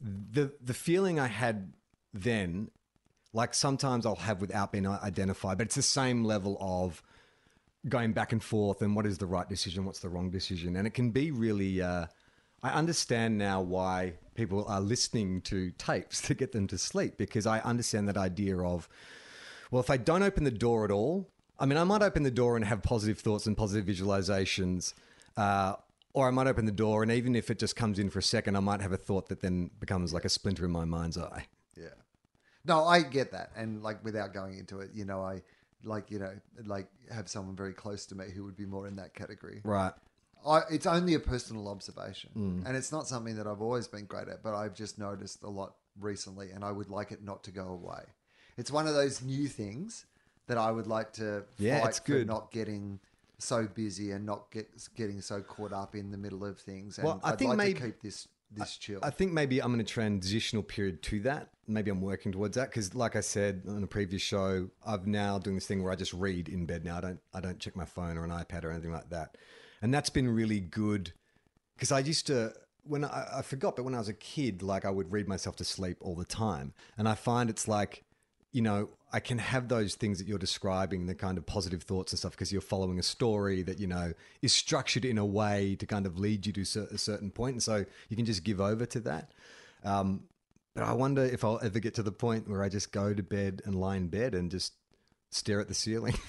the 0.00 0.52
the 0.62 0.74
feeling 0.74 1.20
I 1.20 1.26
had 1.26 1.72
then, 2.14 2.70
like 3.32 3.54
sometimes 3.54 4.06
I'll 4.06 4.16
have 4.16 4.40
without 4.40 4.72
being 4.72 4.86
identified, 4.86 5.58
but 5.58 5.66
it's 5.66 5.74
the 5.74 5.82
same 5.82 6.24
level 6.24 6.56
of 6.60 7.02
going 7.88 8.12
back 8.12 8.32
and 8.32 8.42
forth 8.42 8.82
and 8.82 8.94
what 8.94 9.06
is 9.06 9.18
the 9.18 9.26
right 9.26 9.48
decision, 9.48 9.84
what's 9.84 10.00
the 10.00 10.08
wrong 10.08 10.30
decision, 10.30 10.76
and 10.76 10.86
it 10.86 10.94
can 10.94 11.10
be 11.10 11.30
really. 11.30 11.82
Uh, 11.82 12.06
I 12.62 12.70
understand 12.70 13.38
now 13.38 13.62
why 13.62 14.14
people 14.34 14.66
are 14.66 14.80
listening 14.80 15.40
to 15.42 15.70
tapes 15.72 16.20
to 16.26 16.34
get 16.34 16.52
them 16.52 16.66
to 16.68 16.78
sleep 16.78 17.16
because 17.16 17.46
I 17.46 17.60
understand 17.60 18.08
that 18.08 18.16
idea 18.16 18.58
of, 18.58 18.88
well, 19.70 19.80
if 19.80 19.90
I 19.90 19.96
don't 19.96 20.22
open 20.22 20.44
the 20.44 20.50
door 20.50 20.84
at 20.84 20.90
all, 20.90 21.30
I 21.60 21.66
mean, 21.66 21.76
I 21.76 21.84
might 21.84 22.02
open 22.02 22.22
the 22.22 22.30
door 22.30 22.56
and 22.56 22.64
have 22.64 22.82
positive 22.82 23.18
thoughts 23.18 23.46
and 23.46 23.56
positive 23.56 23.84
visualizations. 23.84 24.94
Uh, 25.36 25.74
or 26.12 26.26
I 26.26 26.30
might 26.30 26.46
open 26.46 26.64
the 26.64 26.72
door, 26.72 27.02
and 27.02 27.12
even 27.12 27.36
if 27.36 27.50
it 27.50 27.58
just 27.58 27.76
comes 27.76 27.98
in 27.98 28.10
for 28.10 28.18
a 28.18 28.22
second, 28.22 28.56
I 28.56 28.60
might 28.60 28.80
have 28.80 28.92
a 28.92 28.96
thought 28.96 29.28
that 29.28 29.40
then 29.40 29.70
becomes 29.78 30.12
like 30.12 30.24
a 30.24 30.28
splinter 30.28 30.64
in 30.64 30.70
my 30.70 30.84
mind's 30.84 31.16
eye. 31.16 31.46
Yeah. 31.76 31.90
No, 32.64 32.84
I 32.84 33.02
get 33.02 33.30
that, 33.32 33.52
and 33.56 33.82
like 33.82 34.04
without 34.04 34.34
going 34.34 34.58
into 34.58 34.80
it, 34.80 34.90
you 34.92 35.04
know, 35.04 35.22
I 35.22 35.42
like 35.84 36.10
you 36.10 36.18
know 36.18 36.32
like 36.64 36.88
have 37.12 37.28
someone 37.28 37.56
very 37.56 37.72
close 37.72 38.06
to 38.06 38.14
me 38.14 38.26
who 38.34 38.44
would 38.44 38.56
be 38.56 38.66
more 38.66 38.88
in 38.88 38.96
that 38.96 39.14
category. 39.14 39.60
Right. 39.64 39.92
I, 40.46 40.62
it's 40.70 40.86
only 40.86 41.14
a 41.14 41.20
personal 41.20 41.68
observation, 41.68 42.64
and 42.66 42.76
it's 42.76 42.90
not 42.90 43.06
something 43.06 43.36
that 43.36 43.46
I've 43.46 43.60
always 43.60 43.86
been 43.86 44.06
great 44.06 44.26
at, 44.28 44.42
but 44.42 44.54
I've 44.54 44.74
just 44.74 44.98
noticed 44.98 45.42
a 45.42 45.50
lot 45.50 45.74
recently, 46.00 46.50
and 46.50 46.64
I 46.64 46.72
would 46.72 46.88
like 46.88 47.12
it 47.12 47.22
not 47.22 47.44
to 47.44 47.50
go 47.50 47.68
away. 47.68 48.02
It's 48.56 48.70
one 48.70 48.86
of 48.86 48.94
those 48.94 49.22
new 49.22 49.48
things 49.48 50.06
that 50.50 50.58
I 50.58 50.72
would 50.72 50.88
like 50.88 51.12
to 51.14 51.44
Yeah, 51.58 51.78
fight 51.80 51.88
it's 51.90 51.98
for 52.00 52.06
good. 52.06 52.26
not 52.26 52.50
getting 52.50 52.98
so 53.38 53.68
busy 53.68 54.10
and 54.10 54.26
not 54.26 54.50
get 54.50 54.68
getting 54.96 55.20
so 55.20 55.40
caught 55.42 55.72
up 55.72 55.94
in 55.94 56.10
the 56.10 56.18
middle 56.18 56.44
of 56.44 56.58
things. 56.58 56.98
And 56.98 57.06
Well, 57.06 57.20
I 57.22 57.30
I'd 57.30 57.38
think 57.38 57.50
like 57.50 57.58
maybe- 57.58 57.80
to 57.80 57.86
keep 57.86 58.02
this 58.02 58.26
this 58.52 58.76
chill. 58.76 58.98
I 59.00 59.10
think 59.10 59.32
maybe 59.32 59.62
I'm 59.62 59.72
in 59.74 59.80
a 59.80 59.84
transitional 59.84 60.64
period 60.64 61.04
to 61.04 61.20
that. 61.20 61.50
Maybe 61.68 61.88
I'm 61.88 62.00
working 62.00 62.32
towards 62.32 62.56
that 62.56 62.68
because, 62.70 62.96
like 62.96 63.14
I 63.14 63.20
said 63.20 63.62
on 63.68 63.84
a 63.84 63.86
previous 63.86 64.22
show, 64.22 64.70
I've 64.84 65.06
now 65.06 65.38
doing 65.38 65.54
this 65.54 65.68
thing 65.68 65.84
where 65.84 65.92
I 65.92 65.94
just 65.94 66.12
read 66.12 66.48
in 66.48 66.66
bed 66.66 66.84
now. 66.84 66.96
I 66.98 67.00
don't 67.00 67.20
I 67.32 67.40
don't 67.40 67.60
check 67.60 67.76
my 67.76 67.84
phone 67.84 68.18
or 68.18 68.24
an 68.24 68.30
iPad 68.30 68.64
or 68.64 68.72
anything 68.72 68.90
like 68.90 69.08
that, 69.10 69.36
and 69.80 69.94
that's 69.94 70.10
been 70.10 70.28
really 70.28 70.58
good 70.58 71.12
because 71.76 71.92
I 71.92 72.00
used 72.00 72.26
to 72.26 72.52
when 72.82 73.04
I, 73.04 73.26
I 73.38 73.42
forgot, 73.42 73.76
but 73.76 73.84
when 73.84 73.94
I 73.94 73.98
was 73.98 74.08
a 74.08 74.14
kid, 74.14 74.62
like 74.64 74.84
I 74.84 74.90
would 74.90 75.12
read 75.12 75.28
myself 75.28 75.54
to 75.56 75.64
sleep 75.64 75.98
all 76.00 76.16
the 76.16 76.24
time, 76.24 76.74
and 76.98 77.08
I 77.08 77.14
find 77.14 77.48
it's 77.50 77.68
like 77.68 78.02
you 78.50 78.62
know, 78.62 78.88
I 79.12 79.20
can 79.20 79.38
have 79.38 79.68
those 79.68 79.94
things 79.96 80.18
that 80.18 80.28
you're 80.28 80.38
describing, 80.38 81.06
the 81.06 81.14
kind 81.14 81.36
of 81.36 81.46
positive 81.46 81.82
thoughts 81.82 82.12
and 82.12 82.18
stuff, 82.18 82.32
because 82.32 82.52
you're 82.52 82.60
following 82.60 82.98
a 82.98 83.02
story 83.02 83.62
that, 83.62 83.80
you 83.80 83.86
know, 83.86 84.12
is 84.42 84.52
structured 84.52 85.04
in 85.04 85.18
a 85.18 85.26
way 85.26 85.76
to 85.76 85.86
kind 85.86 86.06
of 86.06 86.18
lead 86.18 86.46
you 86.46 86.52
to 86.52 86.60
a 86.92 86.98
certain 86.98 87.30
point. 87.30 87.54
And 87.54 87.62
so 87.62 87.84
you 88.08 88.16
can 88.16 88.24
just 88.24 88.44
give 88.44 88.60
over 88.60 88.86
to 88.86 89.00
that. 89.00 89.32
Um, 89.84 90.24
but 90.74 90.84
I 90.84 90.92
wonder 90.92 91.24
if 91.24 91.44
I'll 91.44 91.60
ever 91.62 91.80
get 91.80 91.94
to 91.94 92.02
the 92.02 92.12
point 92.12 92.48
where 92.48 92.62
I 92.62 92.68
just 92.68 92.92
go 92.92 93.12
to 93.12 93.22
bed 93.22 93.62
and 93.64 93.74
lie 93.74 93.96
in 93.96 94.08
bed 94.08 94.34
and 94.34 94.50
just 94.50 94.74
stare 95.30 95.60
at 95.60 95.68
the 95.68 95.74
ceiling. 95.74 96.14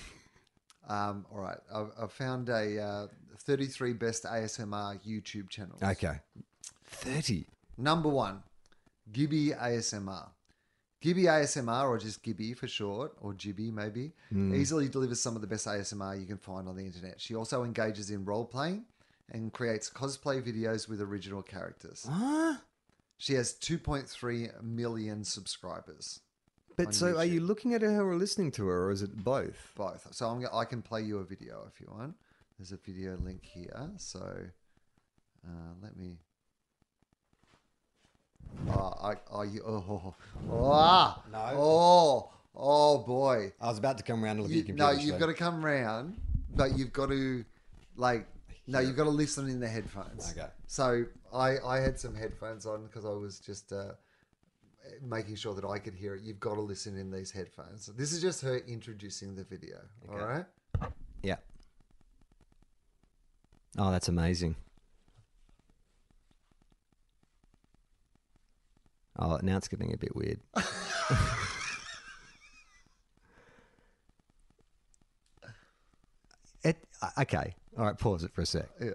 Um, 0.89 1.25
all 1.31 1.39
right, 1.39 1.59
I've, 1.73 1.91
I've 1.97 2.11
found 2.11 2.49
a 2.49 2.81
uh, 2.81 3.07
33 3.37 3.93
best 3.93 4.25
ASMR 4.25 4.99
YouTube 5.07 5.49
channels. 5.49 5.81
okay. 5.81 6.19
30. 6.85 7.45
Number 7.77 8.09
one, 8.09 8.43
Gibi 9.11 9.51
ASMR. 9.51 10.27
Gibi 11.01 11.23
ASMR, 11.23 11.89
or 11.89 11.97
just 11.97 12.21
Gibi 12.23 12.53
for 12.53 12.67
short, 12.67 13.13
or 13.21 13.33
Gibi 13.33 13.71
maybe, 13.71 14.11
easily 14.55 14.87
delivers 14.87 15.19
some 15.19 15.35
of 15.35 15.41
the 15.41 15.47
best 15.47 15.65
ASMR 15.67 16.19
you 16.19 16.27
can 16.27 16.37
find 16.37 16.67
on 16.67 16.75
the 16.75 16.83
internet. 16.85 17.19
She 17.19 17.35
also 17.35 17.63
engages 17.63 18.11
in 18.11 18.23
role 18.23 18.45
playing 18.45 18.85
and 19.31 19.51
creates 19.51 19.89
cosplay 19.89 20.41
videos 20.41 20.87
with 20.87 21.01
original 21.01 21.41
characters. 21.41 22.05
She 23.17 23.33
has 23.33 23.53
2.3 23.53 24.63
million 24.63 25.23
subscribers. 25.23 26.19
But 26.77 26.93
so 26.95 27.17
are 27.17 27.25
you 27.25 27.41
looking 27.41 27.73
at 27.73 27.81
her 27.81 28.01
or 28.09 28.15
listening 28.15 28.51
to 28.53 28.67
her, 28.67 28.85
or 28.85 28.91
is 28.91 29.01
it 29.01 29.15
both? 29.23 29.71
both. 29.75 30.07
So 30.11 30.27
I'm, 30.27 30.45
I 30.53 30.65
can 30.65 30.81
play 30.81 31.01
you 31.01 31.17
a 31.19 31.23
video 31.23 31.65
if 31.67 31.79
you 31.81 31.87
want. 31.91 32.15
There's 32.57 32.71
a 32.71 32.77
video 32.77 33.17
link 33.17 33.43
here. 33.45 33.89
So 33.97 34.19
uh, 35.45 35.73
let 35.81 35.97
me. 35.97 36.17
Oh, 38.69 38.93
I, 39.01 39.13
oh, 39.31 39.41
you, 39.43 39.61
oh, 39.65 40.13
oh, 40.49 40.71
ah, 40.71 41.23
No. 41.31 41.39
oh, 41.57 42.31
oh 42.55 42.97
boy. 42.99 43.51
I 43.59 43.67
was 43.67 43.77
about 43.79 43.97
to 43.97 44.03
come 44.03 44.23
around 44.23 44.37
and 44.37 44.41
look 44.43 44.51
You, 44.51 44.59
at 44.61 44.67
your 44.67 44.75
computer. 44.77 44.93
no, 44.93 44.99
you've 44.99 45.13
so- 45.15 45.19
got 45.19 45.25
to 45.27 45.33
come 45.33 45.63
round, 45.65 46.17
but 46.55 46.77
you've 46.77 46.93
got 46.93 47.09
to, 47.09 47.43
like, 47.95 48.27
no, 48.67 48.79
you've 48.79 48.95
got 48.95 49.05
to 49.05 49.09
listen 49.09 49.49
in 49.49 49.59
the 49.59 49.67
headphones. 49.67 50.31
Okay. 50.37 50.47
So 50.67 51.05
I, 51.33 51.57
I 51.59 51.79
had 51.79 51.99
some 51.99 52.15
headphones 52.15 52.65
on 52.65 52.85
because 52.85 53.03
I 53.05 53.09
was 53.09 53.39
just 53.39 53.73
uh, 53.73 53.93
making 55.01 55.35
sure 55.35 55.53
that 55.55 55.65
I 55.65 55.79
could 55.79 55.95
hear 55.95 56.15
it. 56.15 56.21
You've 56.21 56.39
got 56.39 56.55
to 56.55 56.61
listen 56.61 56.97
in 56.97 57.11
these 57.11 57.31
headphones. 57.31 57.87
This 57.87 58.13
is 58.13 58.21
just 58.21 58.41
her 58.43 58.57
introducing 58.67 59.35
the 59.35 59.43
video. 59.43 59.77
All 60.09 60.17
right. 60.19 60.45
Yeah. 61.23 61.37
Oh, 63.77 63.91
that's 63.91 64.07
amazing. 64.07 64.55
Oh, 69.19 69.39
now 69.41 69.57
it's 69.57 69.67
getting 69.67 69.93
a 69.93 69.97
bit 69.97 70.15
weird. 70.15 70.39
it 76.63 76.77
okay. 77.19 77.55
All 77.77 77.85
right, 77.85 77.97
pause 77.97 78.23
it 78.23 78.33
for 78.33 78.41
a 78.41 78.45
sec. 78.45 78.69
Yeah. 78.79 78.91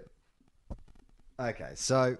Okay, 1.39 1.71
so 1.75 2.17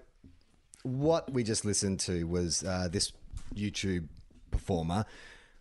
what 0.82 1.32
we 1.32 1.42
just 1.42 1.64
listened 1.64 1.98
to 2.00 2.24
was 2.24 2.62
uh, 2.64 2.88
this 2.90 3.12
YouTube 3.54 4.08
performer 4.50 5.04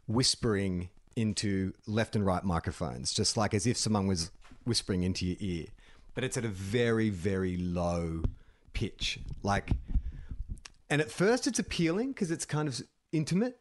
whispering 0.08 0.90
into 1.16 1.74
left 1.88 2.16
and 2.16 2.26
right 2.26 2.44
microphones, 2.44 3.12
just 3.12 3.36
like 3.36 3.54
as 3.54 3.66
if 3.66 3.78
someone 3.78 4.08
was 4.08 4.32
whispering 4.66 5.04
into 5.04 5.26
your 5.26 5.38
ear, 5.40 5.66
but 6.14 6.24
it's 6.24 6.38
at 6.38 6.46
a 6.46 6.50
very, 6.50 7.10
very 7.10 7.58
low 7.58 8.22
pitch. 8.74 9.20
Like, 9.42 9.72
and 10.90 11.02
at 11.02 11.12
first 11.12 11.48
it's 11.48 11.60
appealing 11.60 12.10
because 12.14 12.32
it's 12.32 12.46
kind 12.46 12.68
of 12.68 12.82
intimate, 13.12 13.60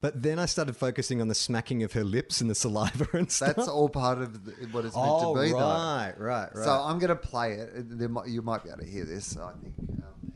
but 0.00 0.22
then 0.22 0.38
I 0.38 0.46
started 0.46 0.76
focusing 0.76 1.20
on 1.20 1.28
the 1.28 1.34
smacking 1.34 1.82
of 1.82 1.92
her 1.92 2.04
lips 2.04 2.40
and 2.40 2.48
the 2.48 2.54
saliva 2.54 3.06
and 3.12 3.30
stuff. 3.30 3.56
That's 3.56 3.68
all 3.68 3.88
part 3.88 4.18
of 4.18 4.44
the, 4.46 4.52
what 4.68 4.86
it's 4.86 4.96
meant 4.96 5.08
oh, 5.08 5.34
to 5.34 5.42
be, 5.42 5.50
though. 5.50 5.58
right, 5.58 6.14
right, 6.16 6.48
right. 6.54 6.64
So 6.64 6.70
I'm 6.70 6.98
going 6.98 7.10
to 7.10 7.16
play 7.16 7.52
it. 7.52 7.70
There 7.74 8.08
you 8.26 8.40
might 8.40 8.64
be 8.64 8.70
able 8.70 8.78
to 8.78 8.86
hear 8.86 9.04
this. 9.04 9.36
I 9.36 9.52
think. 9.62 9.74
Um. 9.78 10.32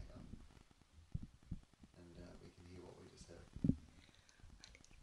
And 1.97 2.13
uh, 2.19 2.29
we 2.43 2.51
can 2.51 2.67
hear 2.71 2.83
what 2.83 2.95
we 2.99 3.09
just 3.11 3.27
heard. 3.27 3.75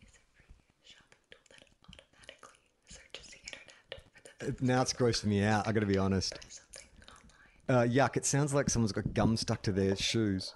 is 0.04 0.16
a 0.16 0.22
free 0.38 0.46
shopping 0.86 1.26
tool 1.32 1.40
that 1.50 1.64
automatically 1.90 2.60
searches 2.88 3.32
the 3.32 3.40
internet 3.44 3.74
for 4.38 4.52
the 4.52 4.66
now 4.66 4.82
it's 4.84 4.94
grossing 4.94 5.26
me 5.26 5.44
out. 5.44 5.68
I 5.68 5.72
got 5.72 5.80
to 5.80 5.88
be 5.88 5.98
honest. 5.98 6.38
Uh, 7.68 7.82
yuck! 7.82 8.16
It 8.16 8.26
sounds 8.26 8.54
like 8.54 8.70
someone's 8.70 8.92
got 8.92 9.14
gum 9.14 9.38
stuck 9.38 9.64
to 9.64 9.72
their 9.72 9.96
shoes. 9.96 10.54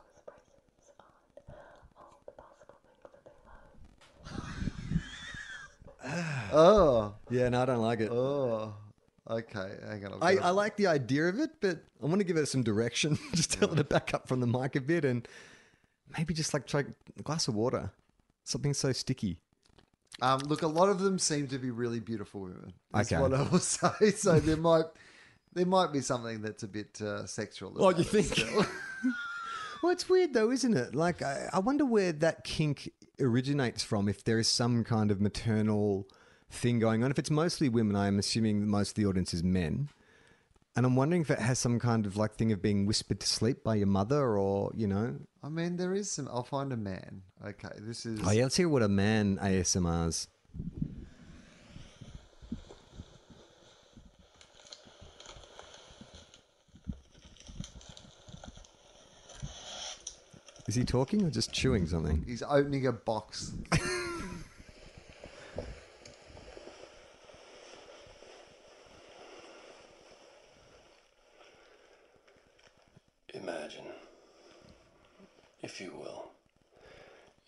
Oh, 6.54 7.15
Yeah, 7.30 7.50
no, 7.50 7.62
I 7.62 7.65
don't 7.65 7.82
like 7.82 8.00
it. 8.00 8.12
oh. 8.12 8.74
Okay, 9.28 9.72
hang 9.88 10.06
on. 10.06 10.13
I've 10.22 10.39
I, 10.39 10.48
I 10.48 10.50
like 10.52 10.78
the 10.78 10.86
idea 10.86 11.24
of 11.28 11.39
it, 11.39 11.50
but 11.60 11.80
I 12.02 12.06
want 12.06 12.20
to 12.20 12.24
give 12.24 12.38
it 12.38 12.46
some 12.48 12.62
direction. 12.62 13.18
just 13.34 13.54
tell 13.54 13.74
it 13.74 13.76
to 13.78 13.84
back 13.84 14.13
up 14.13 14.28
from 14.28 14.39
the 14.39 14.46
mic 14.46 14.76
a 14.76 14.82
bit 14.82 15.04
and 15.04 15.28
maybe 16.15 16.36
just 16.36 16.54
like 16.54 16.68
try 16.68 16.84
a 17.18 17.22
glass 17.24 17.48
of 17.48 17.56
water. 17.56 17.91
Something 18.44 18.76
so 18.76 18.91
sticky. 18.91 19.39
Um, 20.22 20.41
look, 20.41 20.62
a 20.62 20.68
lot 20.68 20.89
of 20.89 21.00
them 21.00 21.18
seem 21.18 21.48
to 21.48 21.58
be 21.58 21.72
really 21.72 22.00
beautiful 22.00 22.41
women. 22.41 22.74
That's 22.94 23.12
Okay. 23.12 23.20
what 23.20 23.34
I 23.34 23.41
will 23.50 23.58
say. 23.60 24.12
So 24.12 24.39
there 24.39 24.58
might 24.58 24.86
there 25.54 25.65
might 25.65 25.91
be 25.91 26.02
something 26.02 26.41
that's 26.44 26.62
a 26.62 26.68
bit 26.68 27.02
uh, 27.02 27.26
sexual. 27.26 27.74
Oh, 27.78 27.89
about 27.89 27.98
you 27.98 28.04
it 28.04 28.08
think? 28.08 28.26
still. 28.28 28.65
Well, 29.84 29.91
it's 29.91 30.08
weird 30.10 30.34
though, 30.34 30.50
isn't 30.52 30.76
it? 30.76 30.96
Like, 30.96 31.22
I, 31.22 31.48
I 31.54 31.60
wonder 31.60 31.86
where 31.86 32.12
that 32.13 32.44
kink 32.44 32.89
originates 33.19 33.84
from. 33.84 34.08
If 34.08 34.23
there 34.23 34.39
is 34.39 34.47
some 34.47 34.84
kind 34.84 35.12
of 35.12 35.21
maternal 35.21 36.08
thing 36.49 36.80
going 36.80 37.04
on. 37.04 37.12
If 37.12 37.19
it's 37.19 37.32
mostly 37.32 37.69
women, 37.69 37.95
I'm 37.95 38.19
assuming 38.19 38.67
most 38.67 38.89
of 38.91 38.95
the 38.95 39.06
audience 39.06 39.34
is 39.34 39.43
men. 39.43 39.89
And 40.75 40.86
I'm 40.86 40.95
wondering 40.95 41.21
if 41.21 41.32
it 41.32 41.39
has 41.39 41.58
some 41.58 41.80
kind 41.80 42.06
of 42.06 42.17
like 42.17 42.36
thing 42.36 42.51
of 42.51 42.62
being 42.62 42.86
whispered 42.86 43.21
to 43.21 43.28
sleep 43.28 43.63
by 43.63 43.75
your 43.75 43.88
mother, 43.88 44.38
or 44.38 44.71
you 44.75 44.88
know. 44.88 45.15
I 45.41 45.47
mean, 45.47 45.78
there 45.78 45.93
is 45.93 46.12
some. 46.12 46.28
I'll 46.28 46.43
find 46.43 46.73
a 46.73 46.78
man. 46.78 47.21
Okay, 47.45 47.69
this 47.80 48.06
is. 48.06 48.19
Oh 48.25 48.32
yeah, 48.32 48.43
let's 48.43 48.58
hear 48.58 48.67
what 48.67 48.84
a 48.84 48.89
man 48.89 49.38
ASMR's. 49.38 50.28
Is 60.67 60.75
he 60.75 60.84
talking 60.84 61.23
or 61.23 61.30
just 61.30 61.51
chewing 61.54 61.86
something? 61.88 62.23
He's 62.25 62.41
opening 62.41 62.88
a 62.88 62.91
box. 62.91 63.51
Imagine, 73.34 73.86
if 75.62 75.82
you 75.82 75.91
will, 75.91 76.32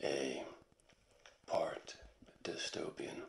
a 0.04 0.44
part 1.46 1.96
dystopian, 2.44 3.22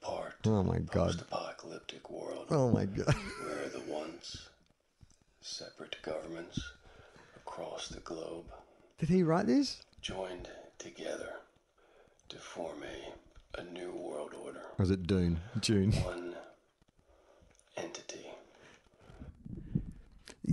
part 0.00 0.34
Oh 0.46 0.62
my 0.62 0.78
god. 0.78 0.92
post-apocalyptic 1.08 2.08
world 2.10 2.46
Oh 2.50 2.70
my 2.70 2.84
god. 2.84 3.14
where 3.44 3.68
the 3.68 3.82
once 3.88 4.48
separate 5.40 5.96
governments 6.02 6.60
across 7.36 7.88
the 7.88 8.00
globe 8.00 8.46
Did 8.98 9.08
he 9.10 9.22
write 9.22 9.46
this? 9.46 9.82
joined 10.00 10.48
together 10.78 11.30
to 12.28 12.36
form 12.36 12.84
a, 12.84 13.60
a 13.60 13.64
new 13.64 13.90
world 13.90 14.34
order. 14.40 14.60
Or 14.78 14.84
is 14.84 14.90
it 14.92 15.04
Dune? 15.06 15.40
June. 15.60 15.90
One 15.92 16.36
entity. 17.76 18.24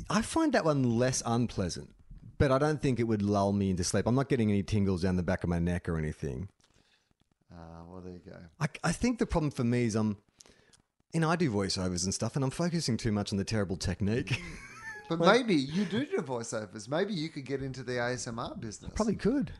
I 0.09 0.23
find 0.23 0.53
that 0.53 0.65
one 0.65 0.97
less 0.97 1.21
unpleasant, 1.23 1.93
but 2.39 2.51
I 2.51 2.57
don't 2.57 2.81
think 2.81 2.99
it 2.99 3.03
would 3.03 3.21
lull 3.21 3.53
me 3.53 3.69
into 3.69 3.83
sleep. 3.83 4.07
I'm 4.07 4.15
not 4.15 4.27
getting 4.27 4.49
any 4.49 4.63
tingles 4.63 5.03
down 5.03 5.17
the 5.17 5.23
back 5.23 5.43
of 5.43 5.49
my 5.49 5.59
neck 5.59 5.87
or 5.87 5.97
anything. 5.97 6.49
Uh, 7.51 7.83
well, 7.87 8.01
there 8.01 8.13
you 8.13 8.21
go. 8.25 8.37
I, 8.59 8.67
I 8.83 8.91
think 8.91 9.19
the 9.19 9.27
problem 9.27 9.51
for 9.51 9.63
me 9.63 9.83
is 9.85 9.95
I'm, 9.95 10.17
you 11.13 11.19
know, 11.19 11.29
I 11.29 11.35
do 11.35 11.51
voiceovers 11.51 12.05
and 12.05 12.13
stuff, 12.13 12.35
and 12.35 12.43
I'm 12.43 12.49
focusing 12.49 12.97
too 12.97 13.11
much 13.11 13.31
on 13.31 13.37
the 13.37 13.45
terrible 13.45 13.77
technique. 13.77 14.41
But 15.19 15.27
maybe 15.31 15.55
you 15.55 15.85
do 15.85 16.05
do 16.05 16.17
voiceovers. 16.17 16.87
Maybe 16.89 17.13
you 17.13 17.29
could 17.29 17.45
get 17.45 17.61
into 17.61 17.83
the 17.83 17.93
ASMR 17.93 18.59
business. 18.59 18.91
Probably 18.95 19.15
could. 19.15 19.51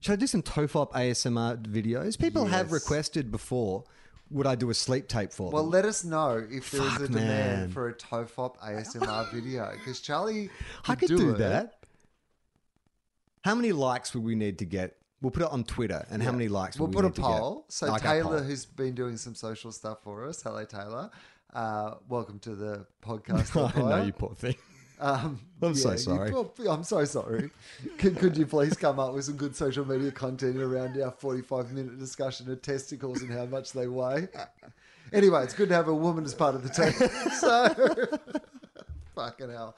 Should 0.00 0.12
I 0.12 0.16
do 0.16 0.26
some 0.26 0.42
Tofop 0.42 0.92
ASMR 0.92 1.62
videos? 1.66 2.18
People 2.18 2.46
have 2.46 2.72
requested 2.72 3.30
before. 3.30 3.84
Would 4.30 4.46
I 4.46 4.54
do 4.56 4.68
a 4.70 4.74
sleep 4.74 5.08
tape 5.08 5.32
for 5.32 5.50
Well, 5.50 5.62
them? 5.62 5.70
Well, 5.72 5.80
let 5.80 5.84
us 5.86 6.04
know 6.04 6.46
if 6.50 6.70
there 6.70 6.82
is 6.82 6.92
Fuck, 6.92 7.00
a 7.00 7.06
demand 7.08 7.72
for 7.72 7.88
a 7.88 7.94
Tofop 7.94 8.58
ASMR 8.58 9.32
video 9.32 9.70
because 9.72 10.00
Charlie 10.00 10.50
I 10.86 10.94
could 10.94 11.08
do, 11.08 11.30
it. 11.30 11.38
that. 11.38 11.78
How 13.44 13.54
many 13.54 13.72
likes 13.72 14.14
would 14.14 14.22
we 14.24 14.34
need 14.34 14.58
to 14.58 14.64
get? 14.66 14.96
We'll 15.22 15.30
put 15.30 15.42
it 15.42 15.50
on 15.50 15.64
Twitter. 15.64 16.06
And 16.10 16.22
how 16.22 16.30
many 16.32 16.48
likes? 16.48 16.78
We'll 16.78 16.88
would 16.88 16.94
put 16.94 17.02
we 17.04 17.06
a 17.06 17.10
need 17.10 17.14
to 17.16 17.20
get? 17.22 17.40
poll. 17.40 17.64
So 17.68 17.86
Like 17.86 18.02
Taylor, 18.02 18.38
poll. 18.38 18.46
who's 18.46 18.66
been 18.66 18.94
doing 18.94 19.16
some 19.16 19.34
social 19.34 19.72
stuff 19.72 19.98
for 20.04 20.26
us, 20.28 20.42
hello 20.42 20.64
Taylor. 20.64 21.10
Uh, 21.52 21.94
welcome 22.08 22.38
to 22.40 22.54
the 22.54 22.86
podcast. 23.02 23.56
I 23.76 23.80
know 23.80 24.04
you 24.04 24.12
poor 24.12 24.34
thing. 24.34 24.54
Um, 25.00 25.40
I'm 25.62 25.74
so 25.74 25.92
you- 25.92 25.98
sorry. 25.98 26.32
I'm 26.68 26.82
so 26.84 27.04
sorry. 27.04 27.50
could, 27.98 28.16
could 28.18 28.36
you 28.36 28.46
please 28.46 28.76
come 28.76 28.98
up 28.98 29.14
with 29.14 29.24
some 29.26 29.36
good 29.36 29.54
social 29.54 29.84
media 29.86 30.10
content 30.10 30.56
around 30.58 31.00
our 31.00 31.10
45 31.10 31.72
minute 31.72 31.98
discussion 31.98 32.50
of 32.50 32.60
testicles 32.62 33.22
and 33.22 33.32
how 33.32 33.44
much 33.46 33.72
they 33.72 33.86
weigh? 33.86 34.28
Anyway, 35.12 35.42
it's 35.42 35.54
good 35.54 35.68
to 35.70 35.74
have 35.74 35.88
a 35.88 35.94
woman 35.94 36.24
as 36.24 36.34
part 36.34 36.54
of 36.54 36.62
the 36.62 36.68
team. 36.68 37.08
So, 37.38 38.08
fucking 39.14 39.50
hell. 39.50 39.76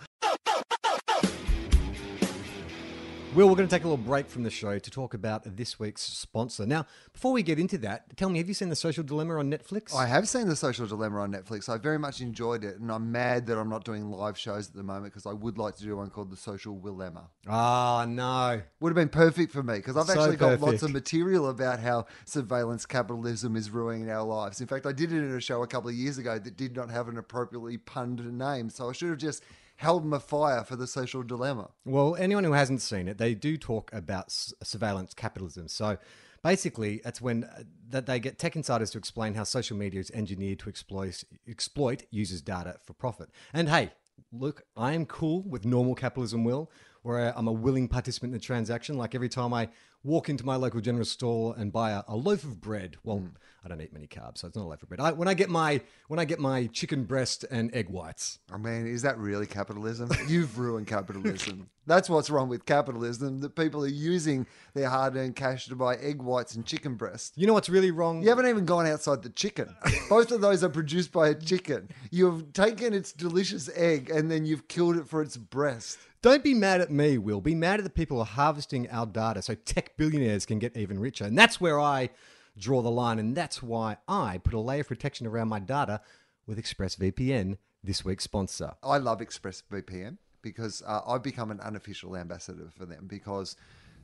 Will, 3.33 3.49
we're 3.49 3.55
going 3.55 3.69
to 3.69 3.73
take 3.73 3.85
a 3.85 3.89
little 3.89 4.05
break 4.05 4.27
from 4.27 4.43
the 4.43 4.51
show 4.51 4.77
to 4.81 4.91
talk 4.91 5.15
about 5.15 5.57
this 5.57 5.79
week's 5.79 6.03
sponsor. 6.03 6.67
Now, 6.67 6.85
before 7.13 7.31
we 7.31 7.45
get 7.45 7.61
into 7.61 7.79
that, 7.79 8.17
tell 8.17 8.29
me, 8.29 8.39
have 8.39 8.49
you 8.49 8.55
seen 8.55 8.71
The 8.71 8.75
Social 8.75 9.05
Dilemma 9.05 9.39
on 9.39 9.49
Netflix? 9.49 9.95
I 9.95 10.07
have 10.07 10.29
seen 10.29 10.49
The 10.49 10.57
Social 10.57 10.85
Dilemma 10.85 11.21
on 11.21 11.33
Netflix. 11.33 11.69
I 11.69 11.79
very 11.79 11.97
much 11.97 12.21
enjoyed 12.21 12.65
it, 12.65 12.81
and 12.81 12.91
I'm 12.91 13.13
mad 13.13 13.47
that 13.47 13.57
I'm 13.57 13.69
not 13.69 13.85
doing 13.85 14.11
live 14.11 14.37
shows 14.37 14.67
at 14.67 14.75
the 14.75 14.83
moment 14.83 15.13
because 15.13 15.27
I 15.27 15.33
would 15.33 15.59
like 15.59 15.77
to 15.77 15.85
do 15.85 15.97
one 15.97 16.11
called 16.11 16.33
The 16.33 16.37
Social 16.37 16.77
Willemma. 16.77 17.29
Ah, 17.47 18.05
no. 18.09 18.63
Would 18.81 18.91
have 18.91 18.97
been 18.97 19.09
perfect 19.09 19.53
for 19.53 19.63
me 19.63 19.75
because 19.75 19.97
I've 19.97 20.07
So 20.07 20.21
actually 20.21 20.37
got 20.37 20.61
lots 20.61 20.83
of 20.83 20.91
material 20.91 21.51
about 21.51 21.79
how 21.79 22.07
surveillance 22.25 22.85
capitalism 22.85 23.55
is 23.55 23.71
ruining 23.71 24.11
our 24.11 24.25
lives. 24.25 24.61
In 24.61 24.67
fact, 24.67 24.87
I 24.87 24.93
did 24.93 25.13
it 25.13 25.19
in 25.19 25.31
a 25.31 25.41
show 25.41 25.63
a 25.63 25.69
couple 25.69 25.89
of 25.89 25.95
years 25.95 26.19
ago 26.19 26.37
that 26.41 26.57
did 26.57 26.75
not 26.75 26.91
have 26.91 27.07
an 27.07 27.17
appropriately 27.17 27.79
punned 27.79 28.37
name, 28.37 28.71
so 28.71 28.91
I 28.91 28.93
should 28.93 29.11
have 29.11 29.19
just 29.19 29.45
held 29.81 30.05
my 30.05 30.19
fire 30.19 30.63
for 30.63 30.77
The 30.77 30.87
Social 30.87 31.23
Dilemma. 31.23 31.71
Well, 31.87 32.15
anyone 32.17 32.45
who 32.45 32.53
hasn't 32.53 32.83
seen 32.83 33.09
it, 33.09 33.17
they 33.17 33.35
do 33.35 33.57
talk 33.57 33.91
about 33.95 34.31
surveillance 34.31 35.15
capitalism. 35.15 35.69
So 35.69 35.97
basically, 36.43 37.01
that's 37.03 37.23
when 37.23 37.45
uh, 37.45 37.63
that 37.89 38.05
they 38.05 38.21
get 38.21 38.39
tech 38.39 38.57
insiders 38.57 38.91
to 38.91 38.99
explain 38.99 39.33
how 39.33 39.45
social 39.45 39.79
media 39.79 40.01
is 40.01 40.11
engineered 40.11 40.59
to 40.59 40.69
exploit 40.69 41.25
exploit 41.49 42.03
users' 42.11 42.43
data 42.43 42.77
for 42.85 42.93
profit. 42.93 43.31
And 43.55 43.71
hey, 43.71 43.93
look, 44.31 44.65
I 44.77 44.93
am 44.93 45.07
cool 45.07 45.45
with 45.49 45.65
normal 45.65 45.95
capitalism, 45.95 46.45
Will, 46.45 46.71
where 47.01 47.33
I'm 47.35 47.49
a 47.49 47.53
willing 47.53 47.89
participant 47.89 48.35
in 48.35 48.39
the 48.39 48.45
transaction. 48.45 48.99
Like 48.99 49.15
every 49.15 49.31
time 49.31 49.55
I 49.55 49.71
walk 50.03 50.29
into 50.29 50.45
my 50.45 50.57
local 50.57 50.81
general 50.81 51.05
store 51.05 51.55
and 51.57 51.73
buy 51.73 51.91
a, 51.91 52.03
a 52.09 52.17
loaf 52.17 52.45
of 52.45 52.61
bread. 52.61 52.97
Well, 53.05 53.19
hmm. 53.19 53.27
I 53.63 53.69
don't 53.69 53.81
eat 53.83 53.93
many 53.93 54.07
carbs, 54.07 54.39
so 54.39 54.47
it's 54.47 54.57
not 54.57 54.65
a 54.65 54.69
loaf 54.69 54.83
of 54.83 54.89
bread. 54.89 55.01
I, 55.01 55.13
when 55.13 55.29
I 55.29 55.35
get 55.35 55.51
my 55.51 55.83
when 56.09 56.19
I 56.19 56.25
get 56.25 56.39
my 56.39 56.67
chicken 56.69 57.05
breast 57.05 57.45
and 57.51 57.75
egg 57.75 57.91
whites, 57.91 58.39
oh, 58.51 58.55
I 58.55 58.59
mean, 58.59 58.87
is 58.87 59.03
that 59.03 59.19
really 59.19 59.47
capitalism? 59.47 60.11
You've 60.29 60.59
ruined 60.59 60.87
capitalism. 60.87 61.69
That's 61.87 62.09
what's 62.09 62.31
wrong 62.31 62.49
with 62.49 62.65
capitalism. 62.65 63.41
That 63.41 63.57
people 63.57 63.85
are 63.85 63.89
using 63.89 64.47
their 64.75 64.89
hard-earned 64.89 65.37
cash 65.37 65.67
to 65.67 65.77
buy 65.77 65.97
egg 65.97 66.23
whites 66.23 66.55
and 66.55 66.65
chicken 66.65 66.95
breast. 66.95 67.35
you 67.37 67.47
know 67.47 67.53
what's 67.53 67.69
really 67.69 67.91
wrong? 67.91 68.23
You 68.23 68.31
haven't 68.31 68.47
even 68.47 68.65
gone 68.65 68.87
outside 68.87 69.23
the 69.23 69.29
chicken. 69.29 69.75
Both 70.09 70.31
of 70.31 70.41
those 70.41 70.65
are 70.65 70.69
produced 70.69 71.13
by 71.13 71.29
a 71.29 71.35
chicken. 71.35 71.91
You've 72.11 72.53
taken 72.53 72.95
its 72.95 73.13
delicious 73.13 73.69
egg 73.75 74.09
and 74.09 74.31
then 74.31 74.47
you've 74.47 74.69
killed 74.69 74.97
it 74.97 75.09
for 75.09 75.21
its 75.21 75.37
breast. 75.37 75.99
Don't 76.23 76.45
be 76.45 76.53
mad 76.53 76.83
at 76.83 76.91
me, 76.91 77.17
Will. 77.17 77.41
Be 77.41 77.55
mad 77.55 77.81
at 77.81 77.85
the 77.85 77.91
people 77.91 78.19
who 78.19 78.23
are 78.23 78.27
harvesting 78.27 78.91
our 78.91 79.07
data 79.07 79.41
so 79.41 79.55
tech 79.55 79.97
billionaires 79.97 80.45
can 80.45 80.59
get 80.59 80.77
even 80.77 80.99
richer. 80.99 81.25
And 81.25 81.39
that's 81.39 81.61
where 81.61 81.81
I 81.81 82.11
draw 82.59 82.83
the 82.83 82.91
line. 82.91 83.19
And 83.19 83.35
that's 83.35 83.63
why 83.63 83.97
I 84.07 84.39
put 84.39 84.53
a 84.53 84.61
layer 84.61 84.83
of 84.83 84.89
protection 84.89 85.27
around 85.27 85.49
my 85.49 85.61
data 85.61 86.03
with 86.47 86.59
ExpressVPN, 86.59 87.57
this 87.83 88.05
week's 88.05 88.25
sponsor. 88.25 88.73
I 88.83 88.99
love 88.99 89.21
ExpressVPN 89.21 90.19
because 90.43 90.83
uh, 90.87 91.01
I've 91.07 91.23
become 91.23 91.51
an 91.51 91.61
unofficial 91.61 92.15
ambassador 92.17 92.69
for 92.77 92.85
them 92.85 93.07
because 93.07 93.57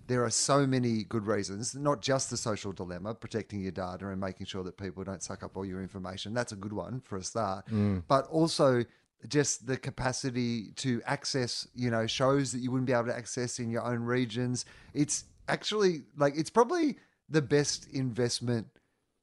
there 0.07 0.25
are 0.25 0.31
so 0.31 0.67
many 0.67 1.03
good 1.05 1.27
reasons, 1.27 1.75
not 1.75 2.01
just 2.01 2.31
the 2.31 2.37
social 2.39 2.73
dilemma, 2.73 3.15
protecting 3.15 3.61
your 3.61 3.73
data 3.73 4.09
and 4.09 4.21
making 4.21 4.47
sure 4.47 4.63
that 4.65 4.79
people 4.79 5.05
don't 5.05 5.23
suck 5.23 5.43
up 5.43 5.57
all 5.57 5.67
your 5.67 5.83
information. 5.83 6.33
That's 6.33 6.53
a 6.53 6.57
good 6.57 6.73
one 6.73 7.01
for 7.01 7.17
a 7.17 7.23
start. 7.23 7.67
But 8.09 8.27
also 8.29 8.85
just 9.29 9.67
the 9.67 9.77
capacity 9.77 10.73
to 10.77 11.03
access, 11.07 11.67
you 11.75 11.91
know, 11.91 12.07
shows 12.07 12.53
that 12.53 12.59
you 12.59 12.71
wouldn't 12.71 12.87
be 12.87 12.93
able 12.93 13.07
to 13.07 13.17
access 13.17 13.59
in 13.59 13.71
your 13.71 13.83
own 13.83 14.01
regions. 14.01 14.65
It's 14.95 15.25
actually 15.49 16.03
like 16.17 16.35
it's 16.37 16.51
probably 16.51 16.97
the 17.29 17.43
best 17.43 17.89
investment 17.93 18.69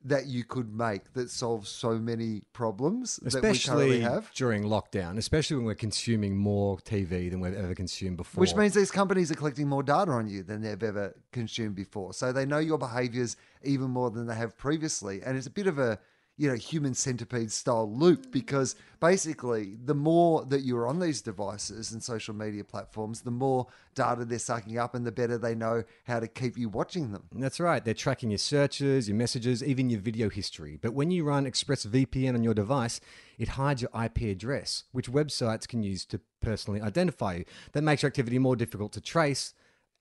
that 0.05 0.25
you 0.27 0.43
could 0.43 0.73
make 0.73 1.13
that 1.13 1.29
solves 1.29 1.69
so 1.69 1.97
many 1.97 2.41
problems 2.51 3.17
that 3.17 3.35
we 3.35 3.41
currently 3.41 3.51
Especially 3.51 3.99
have. 4.01 4.29
during 4.33 4.63
lockdown, 4.63 5.17
especially 5.17 5.55
when 5.55 5.65
we're 5.65 5.75
consuming 5.75 6.35
more 6.35 6.77
TV 6.79 7.31
than 7.31 7.39
we've 7.39 7.55
ever 7.55 7.73
consumed 7.73 8.17
before. 8.17 8.41
Which 8.41 8.53
means 8.55 8.73
these 8.73 8.91
companies 8.91 9.31
are 9.31 9.35
collecting 9.35 9.69
more 9.69 9.81
data 9.81 10.11
on 10.11 10.27
you 10.27 10.43
than 10.43 10.61
they've 10.61 10.83
ever 10.83 11.15
consumed 11.31 11.75
before. 11.75 12.13
So 12.13 12.33
they 12.33 12.45
know 12.45 12.59
your 12.59 12.77
behaviors 12.77 13.37
even 13.63 13.91
more 13.91 14.11
than 14.11 14.27
they 14.27 14.35
have 14.35 14.57
previously. 14.57 15.21
And 15.21 15.37
it's 15.37 15.47
a 15.47 15.51
bit 15.51 15.67
of 15.67 15.79
a, 15.79 15.97
you 16.35 16.49
know, 16.49 16.55
human 16.55 16.93
centipede 16.93 17.51
style 17.51 17.91
loop 17.91 18.25
mm. 18.25 18.31
because 18.31 18.75
basically 18.99 19.77
the 19.85 19.93
more 19.93 20.43
that 20.45 20.61
you're 20.61 20.87
on 20.87 20.99
these 20.99 21.21
devices 21.21 21.91
and 21.91 22.01
social 22.01 22.33
media 22.33 22.63
platforms, 22.63 23.21
the 23.21 23.31
more 23.31 23.67
data 23.93 24.25
they're 24.25 24.39
sucking 24.39 24.77
up 24.77 24.95
and 24.95 25.05
the 25.05 25.11
better 25.11 25.37
they 25.37 25.53
know 25.53 25.83
how 26.05 26.19
to 26.19 26.27
keep 26.27 26.57
you 26.57 26.69
watching 26.69 27.11
them. 27.11 27.23
That's 27.33 27.59
right. 27.59 27.83
They're 27.83 27.93
tracking 27.93 28.31
your 28.31 28.39
searches, 28.39 29.07
your 29.07 29.17
messages, 29.17 29.63
even 29.63 29.89
your 29.89 29.99
video 29.99 30.29
history. 30.29 30.79
But 30.81 30.93
when 30.93 31.11
you 31.11 31.23
run 31.23 31.45
ExpressVPN 31.45 32.33
on 32.33 32.43
your 32.43 32.55
device, 32.55 32.99
it 33.37 33.49
hides 33.49 33.81
your 33.81 33.91
IP 33.93 34.21
address, 34.21 34.85
which 34.91 35.11
websites 35.11 35.67
can 35.67 35.83
use 35.83 36.05
to 36.05 36.19
personally 36.41 36.81
identify 36.81 37.35
you. 37.35 37.45
That 37.73 37.83
makes 37.83 38.01
your 38.01 38.07
activity 38.07 38.39
more 38.39 38.55
difficult 38.55 38.91
to 38.93 39.01
trace 39.01 39.53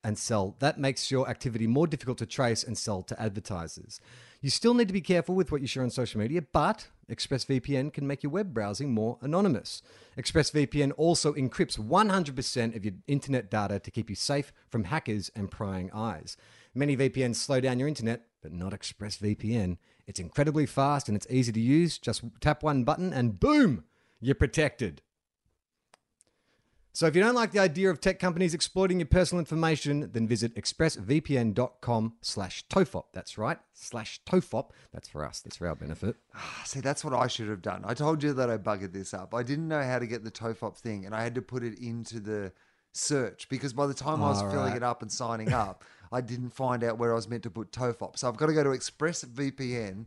and 0.05 0.19
sell. 0.19 0.57
That 0.59 0.79
makes 0.79 1.11
your 1.11 1.29
activity 1.29 1.67
more 1.67 1.87
difficult 1.87 2.19
to 2.19 2.27
trace 2.27 2.65
and 2.65 2.77
sell 2.77 3.03
to 3.03 3.21
advertisers. 3.21 4.01
You 4.43 4.51
still 4.51 4.75
need 4.75 4.89
to 4.89 4.93
be 4.93 5.01
careful 5.01 5.37
with 5.37 5.53
what 5.53 5.61
you 5.61 5.69
share 5.69 5.85
on 5.85 5.91
social 5.91 6.21
media, 6.21 6.43
but 6.43 6.89
ExpressVPN 7.09 7.93
can 7.93 8.09
make 8.09 8.25
your 8.25 8.33
web 8.33 8.53
browsing 8.53 8.93
more 8.93 9.17
anonymous. 9.21 9.83
ExpressVPN 10.19 10.91
also 10.97 11.33
encrypts 11.35 11.79
100% 11.79 12.77
of 12.77 12.85
your 12.85 12.95
internet 13.07 13.53
data 13.53 13.79
to 13.79 13.91
keep 13.93 14.11
you 14.11 14.17
safe 14.17 14.53
from 14.69 14.83
hackers 14.83 15.31
and 15.37 15.49
prying 15.49 15.93
eyes. 15.95 16.37
Many 16.75 16.97
VPNs 16.97 17.37
slow 17.37 17.61
down 17.61 17.79
your 17.79 17.87
internet, 17.87 18.27
but 18.43 18.53
not 18.53 18.73
ExpressVPN. 18.73 19.77
It's 20.09 20.19
incredibly 20.19 20.67
fast 20.67 21.07
and 21.07 21.17
it's 21.17 21.29
easy 21.31 21.53
to 21.53 21.61
use. 21.61 21.97
Just 21.97 22.25
tap 22.41 22.65
one 22.65 22.83
button 22.83 23.13
and 23.13 23.39
boom, 23.39 23.85
you're 24.21 24.35
protected. 24.35 25.03
So 26.95 27.07
if 27.07 27.17
you 27.17 27.23
don't 27.23 27.35
like 27.35 27.53
the 27.53 27.59
idea 27.59 27.89
of 27.89 28.01
tech 28.01 28.19
companies 28.19 28.53
exploiting 28.53 29.01
your 29.01 29.07
personal 29.07 29.39
information, 29.41 30.11
then 30.13 30.29
visit 30.29 30.55
expressvpn.com 30.55 32.15
slash 32.21 32.67
tofop. 32.69 33.05
That's 33.15 33.39
right, 33.39 33.59
slash 33.73 34.21
tofop. 34.25 34.71
That's 34.93 35.09
for 35.09 35.25
us. 35.25 35.41
That's 35.41 35.57
for 35.57 35.69
our 35.69 35.75
benefit. 35.75 36.17
Ah, 36.35 36.63
see, 36.67 36.81
that's 36.81 37.03
what 37.03 37.15
I 37.15 37.29
should 37.29 37.49
have 37.49 37.63
done. 37.63 37.83
I 37.87 37.95
told 37.95 38.23
you 38.23 38.35
that 38.35 38.51
I 38.51 38.59
buggered 38.59 38.93
this 38.93 39.15
up. 39.15 39.35
I 39.35 39.43
didn't 39.43 39.69
know 39.69 39.83
how 39.83 39.99
to 39.99 40.07
get 40.07 40.23
the 40.23 40.31
tofop 40.31 40.77
thing, 40.77 41.07
and 41.07 41.15
I 41.15 41.23
had 41.23 41.35
to 41.37 41.43
put 41.43 41.65
it 41.65 41.79
into 41.79 42.21
the 42.21 42.53
search 42.93 43.49
because 43.49 43.73
by 43.73 43.87
the 43.87 43.95
time 43.95 44.23
I 44.23 44.29
was 44.29 44.43
All 44.43 44.51
filling 44.51 44.73
right. 44.73 44.77
it 44.77 44.83
up 44.83 45.01
and 45.01 45.11
signing 45.11 45.53
up, 45.53 45.85
I 46.13 46.21
didn't 46.21 46.51
find 46.51 46.85
out 46.85 46.99
where 46.99 47.13
I 47.13 47.15
was 47.15 47.27
meant 47.27 47.45
to 47.45 47.51
put 47.51 47.73
tofop. 47.73 48.19
So 48.19 48.29
I've 48.29 48.37
got 48.37 48.47
to 48.47 48.53
go 48.53 48.65
to 48.65 48.71
expressvpn 48.71 50.05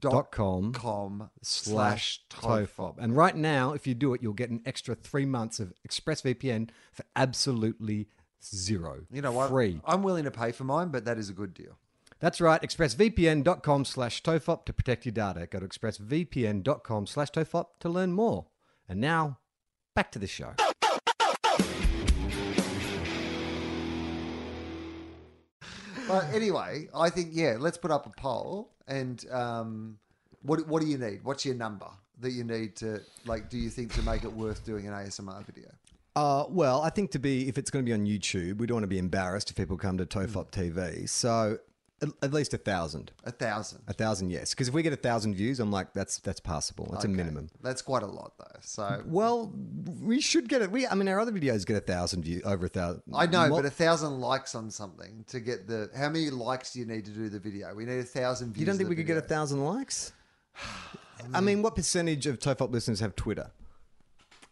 Dot 0.00 0.30
com 0.30 0.72
com 0.72 1.30
slash 1.42 2.22
tofop. 2.30 2.96
And 2.98 3.16
right 3.16 3.36
now, 3.36 3.72
if 3.72 3.86
you 3.86 3.94
do 3.94 4.14
it, 4.14 4.22
you'll 4.22 4.32
get 4.32 4.50
an 4.50 4.62
extra 4.66 4.94
three 4.94 5.26
months 5.26 5.60
of 5.60 5.72
ExpressVPN 5.88 6.70
for 6.92 7.04
absolutely 7.16 8.08
zero. 8.44 9.06
You 9.10 9.22
know 9.22 9.32
what? 9.32 9.50
Free. 9.50 9.80
I'm 9.84 10.02
willing 10.02 10.24
to 10.24 10.30
pay 10.30 10.52
for 10.52 10.64
mine, 10.64 10.88
but 10.88 11.04
that 11.04 11.18
is 11.18 11.28
a 11.28 11.32
good 11.32 11.54
deal. 11.54 11.78
That's 12.20 12.40
right, 12.40 12.60
expressvpn.com 12.60 13.84
slash 13.84 14.22
tofop 14.22 14.64
to 14.64 14.72
protect 14.72 15.06
your 15.06 15.12
data. 15.12 15.46
Go 15.46 15.60
to 15.60 15.68
expressvpn.com 15.68 17.06
slash 17.06 17.30
tofop 17.30 17.66
to 17.80 17.88
learn 17.88 18.12
more. 18.12 18.46
And 18.88 19.00
now, 19.00 19.38
back 19.94 20.10
to 20.12 20.18
the 20.18 20.26
show. 20.26 20.54
But 26.08 26.24
anyway, 26.32 26.88
I 26.94 27.10
think 27.10 27.28
yeah, 27.32 27.56
let's 27.58 27.76
put 27.76 27.90
up 27.90 28.06
a 28.06 28.10
poll 28.18 28.70
and 28.86 29.22
um, 29.30 29.98
what 30.42 30.66
what 30.66 30.80
do 30.80 30.88
you 30.88 30.96
need? 30.96 31.22
What's 31.22 31.44
your 31.44 31.54
number 31.54 31.88
that 32.20 32.30
you 32.30 32.44
need 32.44 32.76
to 32.76 33.00
like? 33.26 33.50
Do 33.50 33.58
you 33.58 33.68
think 33.68 33.92
to 33.94 34.02
make 34.02 34.24
it 34.24 34.32
worth 34.32 34.64
doing 34.64 34.86
an 34.86 34.94
ASMR 34.94 35.44
video? 35.44 35.68
Uh, 36.16 36.46
well, 36.48 36.82
I 36.82 36.90
think 36.90 37.12
to 37.12 37.18
be, 37.18 37.48
if 37.48 37.58
it's 37.58 37.70
going 37.70 37.84
to 37.84 37.88
be 37.88 37.92
on 37.92 38.04
YouTube, 38.04 38.58
we 38.58 38.66
don't 38.66 38.76
want 38.76 38.84
to 38.84 38.88
be 38.88 38.98
embarrassed 38.98 39.50
if 39.50 39.56
people 39.56 39.76
come 39.76 39.98
to 39.98 40.06
Tofop 40.06 40.50
TV. 40.50 41.08
So 41.08 41.58
At, 42.00 42.10
at 42.22 42.32
least 42.32 42.54
a 42.54 42.58
thousand. 42.58 43.10
A 43.24 43.32
thousand. 43.32 43.82
A 43.88 43.92
thousand, 43.92 44.30
yes. 44.30 44.54
Because 44.54 44.68
if 44.68 44.74
we 44.74 44.82
get 44.84 44.92
a 44.92 44.96
thousand 44.96 45.34
views, 45.34 45.58
I'm 45.58 45.72
like, 45.72 45.92
that's 45.92 46.18
that's 46.18 46.38
passable. 46.38 46.88
That's 46.92 47.04
a 47.04 47.08
Okay. 47.08 47.16
minimum. 47.16 47.48
That's 47.60 47.82
quite 47.82 48.04
a 48.04 48.06
lot, 48.06 48.32
though. 48.38 48.58
So 48.60 49.02
Well, 49.04 49.52
we 50.00 50.20
should 50.20 50.48
get 50.48 50.62
it. 50.62 50.70
We, 50.70 50.86
I 50.86 50.94
mean, 50.94 51.08
our 51.08 51.18
other 51.18 51.32
videos 51.32 51.66
get 51.66 51.76
a 51.76 51.80
thousand 51.80 52.22
views, 52.22 52.42
over 52.44 52.66
a 52.66 52.68
thousand. 52.68 53.02
I 53.12 53.26
know, 53.26 53.50
but 53.50 53.64
a 53.64 53.70
thousand 53.70 54.20
likes 54.20 54.54
on 54.54 54.70
something 54.70 55.24
to 55.28 55.40
get 55.40 55.66
the. 55.66 55.90
How 55.96 56.08
many 56.08 56.30
likes 56.30 56.72
do 56.72 56.78
you 56.78 56.86
need 56.86 57.04
to 57.06 57.10
do 57.10 57.28
the 57.28 57.40
video? 57.40 57.74
We 57.74 57.84
need 57.84 57.98
a 57.98 58.04
thousand 58.04 58.52
views. 58.52 58.60
you 58.60 58.66
don't 58.66 58.76
think 58.76 58.88
we 58.90 58.94
could 58.96 59.06
get 59.06 59.16
a 59.16 59.20
thousand 59.22 59.64
likes? 59.64 60.12
I 61.34 61.40
mean, 61.40 61.62
what 61.62 61.74
percentage 61.74 62.26
of 62.28 62.38
Tofop 62.38 62.70
listeners 62.70 63.00
have 63.00 63.16
Twitter? 63.16 63.50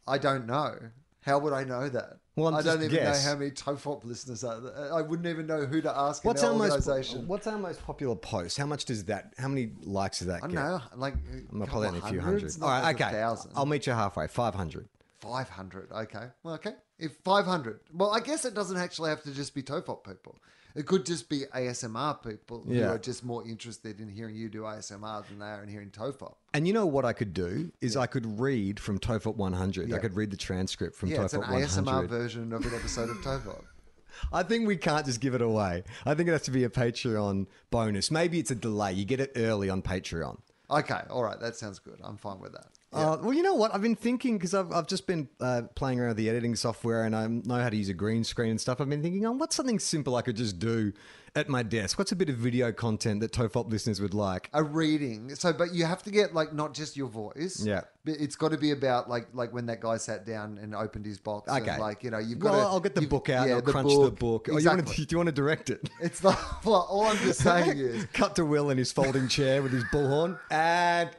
I 0.08 0.18
don't 0.18 0.46
know. 0.46 0.76
How 1.20 1.38
would 1.38 1.52
I 1.52 1.62
know 1.64 1.88
that? 1.88 2.18
Well, 2.36 2.48
I'm 2.48 2.54
I 2.54 2.62
don't 2.62 2.80
just 2.80 2.84
even 2.84 2.90
guess. 2.90 3.24
know 3.24 3.30
how 3.30 3.38
many 3.38 3.50
Tofop 3.50 4.04
listeners 4.04 4.44
are. 4.44 4.60
There. 4.60 4.92
I 4.94 5.00
wouldn't 5.00 5.26
even 5.26 5.46
know 5.46 5.64
who 5.64 5.80
to 5.80 5.98
ask 5.98 6.22
What's 6.22 6.42
in 6.42 6.48
our 6.48 6.52
our 6.52 6.58
most. 6.58 7.16
What's 7.26 7.46
our 7.46 7.58
most 7.58 7.82
popular 7.82 8.14
post? 8.14 8.58
How 8.58 8.66
much 8.66 8.84
does 8.84 9.04
that? 9.04 9.32
How 9.38 9.48
many 9.48 9.70
likes 9.82 10.18
does 10.18 10.28
that 10.28 10.42
get? 10.42 10.44
I 10.44 10.46
don't 10.48 10.54
get? 10.54 10.62
know, 10.62 10.80
like 11.00 11.14
I'm 11.14 11.46
gonna 11.58 11.66
probably 11.66 11.88
only 11.88 12.00
a 12.00 12.02
few 12.02 12.20
hundred. 12.20 12.52
All 12.60 12.68
right, 12.68 12.94
okay. 12.94 13.22
I'll 13.54 13.64
meet 13.64 13.86
you 13.86 13.94
halfway. 13.94 14.26
Five 14.26 14.54
hundred. 14.54 14.86
500. 15.20 15.92
Okay. 15.92 16.26
Well, 16.42 16.54
okay. 16.54 16.74
If 16.98 17.16
500. 17.24 17.80
Well, 17.92 18.10
I 18.10 18.20
guess 18.20 18.44
it 18.44 18.54
doesn't 18.54 18.76
actually 18.76 19.10
have 19.10 19.22
to 19.24 19.32
just 19.32 19.54
be 19.54 19.62
Tofop 19.62 20.04
people. 20.04 20.38
It 20.74 20.84
could 20.84 21.06
just 21.06 21.30
be 21.30 21.44
ASMR 21.54 22.22
people 22.22 22.62
who 22.66 22.74
Yeah. 22.74 22.90
are 22.92 22.98
just 22.98 23.24
more 23.24 23.46
interested 23.48 23.98
in 23.98 24.08
hearing 24.10 24.34
you 24.36 24.50
do 24.50 24.62
ASMR 24.66 25.22
than 25.26 25.38
they 25.38 25.46
are 25.46 25.62
in 25.62 25.70
hearing 25.70 25.90
Tofop. 25.90 26.34
And 26.52 26.66
you 26.66 26.74
know 26.74 26.84
what 26.84 27.06
I 27.06 27.14
could 27.14 27.32
do 27.32 27.72
is 27.80 27.96
I 27.96 28.06
could 28.06 28.38
read 28.38 28.78
from 28.78 28.98
Tofop 28.98 29.36
100. 29.36 29.92
I 29.92 29.98
could 29.98 30.14
read 30.16 30.30
the 30.30 30.36
transcript 30.36 30.96
from 30.96 31.08
Yeah, 31.10 31.24
it's 31.24 31.32
an 31.32 31.42
Tofop 31.42 31.62
ASMR 31.62 32.06
version 32.06 32.52
of 32.52 32.64
an 32.66 32.74
episode 32.74 33.08
of 33.08 33.16
Tofop. 33.18 33.64
I 34.32 34.42
think 34.42 34.66
we 34.66 34.76
can't 34.76 35.04
just 35.06 35.20
give 35.20 35.34
it 35.34 35.42
away. 35.42 35.84
I 36.04 36.14
think 36.14 36.28
it 36.28 36.32
has 36.32 36.42
to 36.42 36.50
be 36.50 36.64
a 36.64 36.70
Patreon 36.70 37.46
bonus. 37.70 38.10
Maybe 38.10 38.38
it's 38.38 38.50
a 38.50 38.54
delay. 38.54 38.92
You 38.92 39.04
get 39.04 39.20
it 39.20 39.32
early 39.36 39.68
on 39.70 39.82
Patreon. 39.82 40.38
Okay. 40.70 41.00
All 41.10 41.22
right. 41.22 41.38
That 41.40 41.56
sounds 41.56 41.78
good. 41.78 42.00
I'm 42.02 42.16
fine 42.16 42.40
with 42.40 42.52
that. 42.52 42.66
Uh, 42.96 43.18
well, 43.20 43.32
you 43.32 43.42
know 43.42 43.54
what? 43.54 43.74
I've 43.74 43.82
been 43.82 43.94
thinking 43.96 44.38
because 44.38 44.54
I've, 44.54 44.72
I've 44.72 44.86
just 44.86 45.06
been 45.06 45.28
uh, 45.40 45.62
playing 45.74 46.00
around 46.00 46.08
with 46.08 46.16
the 46.16 46.28
editing 46.30 46.56
software 46.56 47.04
and 47.04 47.14
I 47.14 47.26
know 47.26 47.60
how 47.62 47.68
to 47.68 47.76
use 47.76 47.88
a 47.88 47.94
green 47.94 48.24
screen 48.24 48.50
and 48.50 48.60
stuff. 48.60 48.80
I've 48.80 48.88
been 48.88 49.02
thinking, 49.02 49.24
oh, 49.26 49.32
what's 49.32 49.54
something 49.56 49.78
simple 49.78 50.16
I 50.16 50.22
could 50.22 50.36
just 50.36 50.58
do 50.58 50.92
at 51.34 51.48
my 51.48 51.62
desk? 51.62 51.98
What's 51.98 52.12
a 52.12 52.16
bit 52.16 52.28
of 52.30 52.36
video 52.36 52.72
content 52.72 53.20
that 53.20 53.32
Tofop 53.32 53.70
listeners 53.70 54.00
would 54.00 54.14
like? 54.14 54.48
a 54.54 54.62
reading. 54.62 55.34
So, 55.34 55.52
but 55.52 55.74
you 55.74 55.84
have 55.84 56.02
to 56.04 56.10
get 56.10 56.34
like 56.34 56.52
not 56.54 56.72
just 56.74 56.96
your 56.96 57.08
voice. 57.08 57.62
Yeah. 57.62 57.82
But 58.04 58.14
it's 58.18 58.36
got 58.36 58.52
to 58.52 58.56
be 58.58 58.70
about 58.70 59.10
like 59.10 59.26
like 59.34 59.52
when 59.52 59.66
that 59.66 59.80
guy 59.80 59.96
sat 59.98 60.24
down 60.24 60.58
and 60.58 60.74
opened 60.74 61.04
his 61.04 61.18
box. 61.18 61.50
and, 61.52 61.62
Okay. 61.68 61.78
like 61.78 62.02
you 62.02 62.10
know, 62.10 62.18
you've 62.18 62.38
got. 62.38 62.52
Well, 62.52 62.60
to, 62.62 62.66
I'll 62.68 62.80
get 62.80 62.94
the 62.94 63.06
book 63.06 63.28
out. 63.28 63.48
yeah, 63.48 63.56
I'll 63.56 63.62
crunch 63.62 63.92
the 63.92 64.10
book. 64.10 64.48
Oh, 64.50 64.56
you 64.58 64.66
want 64.66 64.80
Exactly. 64.80 64.94
to, 64.94 65.06
do 65.06 65.12
you 65.14 65.18
want 65.18 65.26
to 65.28 65.32
direct 65.32 65.70
it? 65.70 65.90
It's 66.00 66.22
not. 66.22 66.38
Well, 66.64 66.86
all 66.88 67.04
I'm 67.04 67.16
just 67.18 67.40
saying 67.40 67.76
is. 67.78 68.06
cut 68.12 68.36
to 68.36 68.44
Will 68.46 68.70
in 68.70 68.78
his 68.78 68.90
folding 68.92 69.28
chair 69.28 69.62
with 69.62 69.72
his 69.72 69.84
bullhorn 69.84 70.38
and 70.50 71.10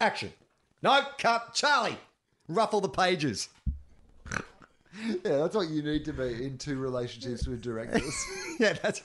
action. 0.00 0.32
No, 0.82 1.00
cut. 1.18 1.54
Charlie, 1.54 1.98
ruffle 2.48 2.80
the 2.80 2.88
pages. 2.88 3.48
Yeah, 5.24 5.36
that's 5.36 5.54
what 5.54 5.68
you 5.68 5.82
need 5.82 6.04
to 6.06 6.12
be 6.12 6.44
in 6.44 6.58
two 6.58 6.78
relationships 6.78 7.46
with 7.46 7.62
directors. 7.62 8.26
Yeah, 8.58 8.72
that's 8.72 9.00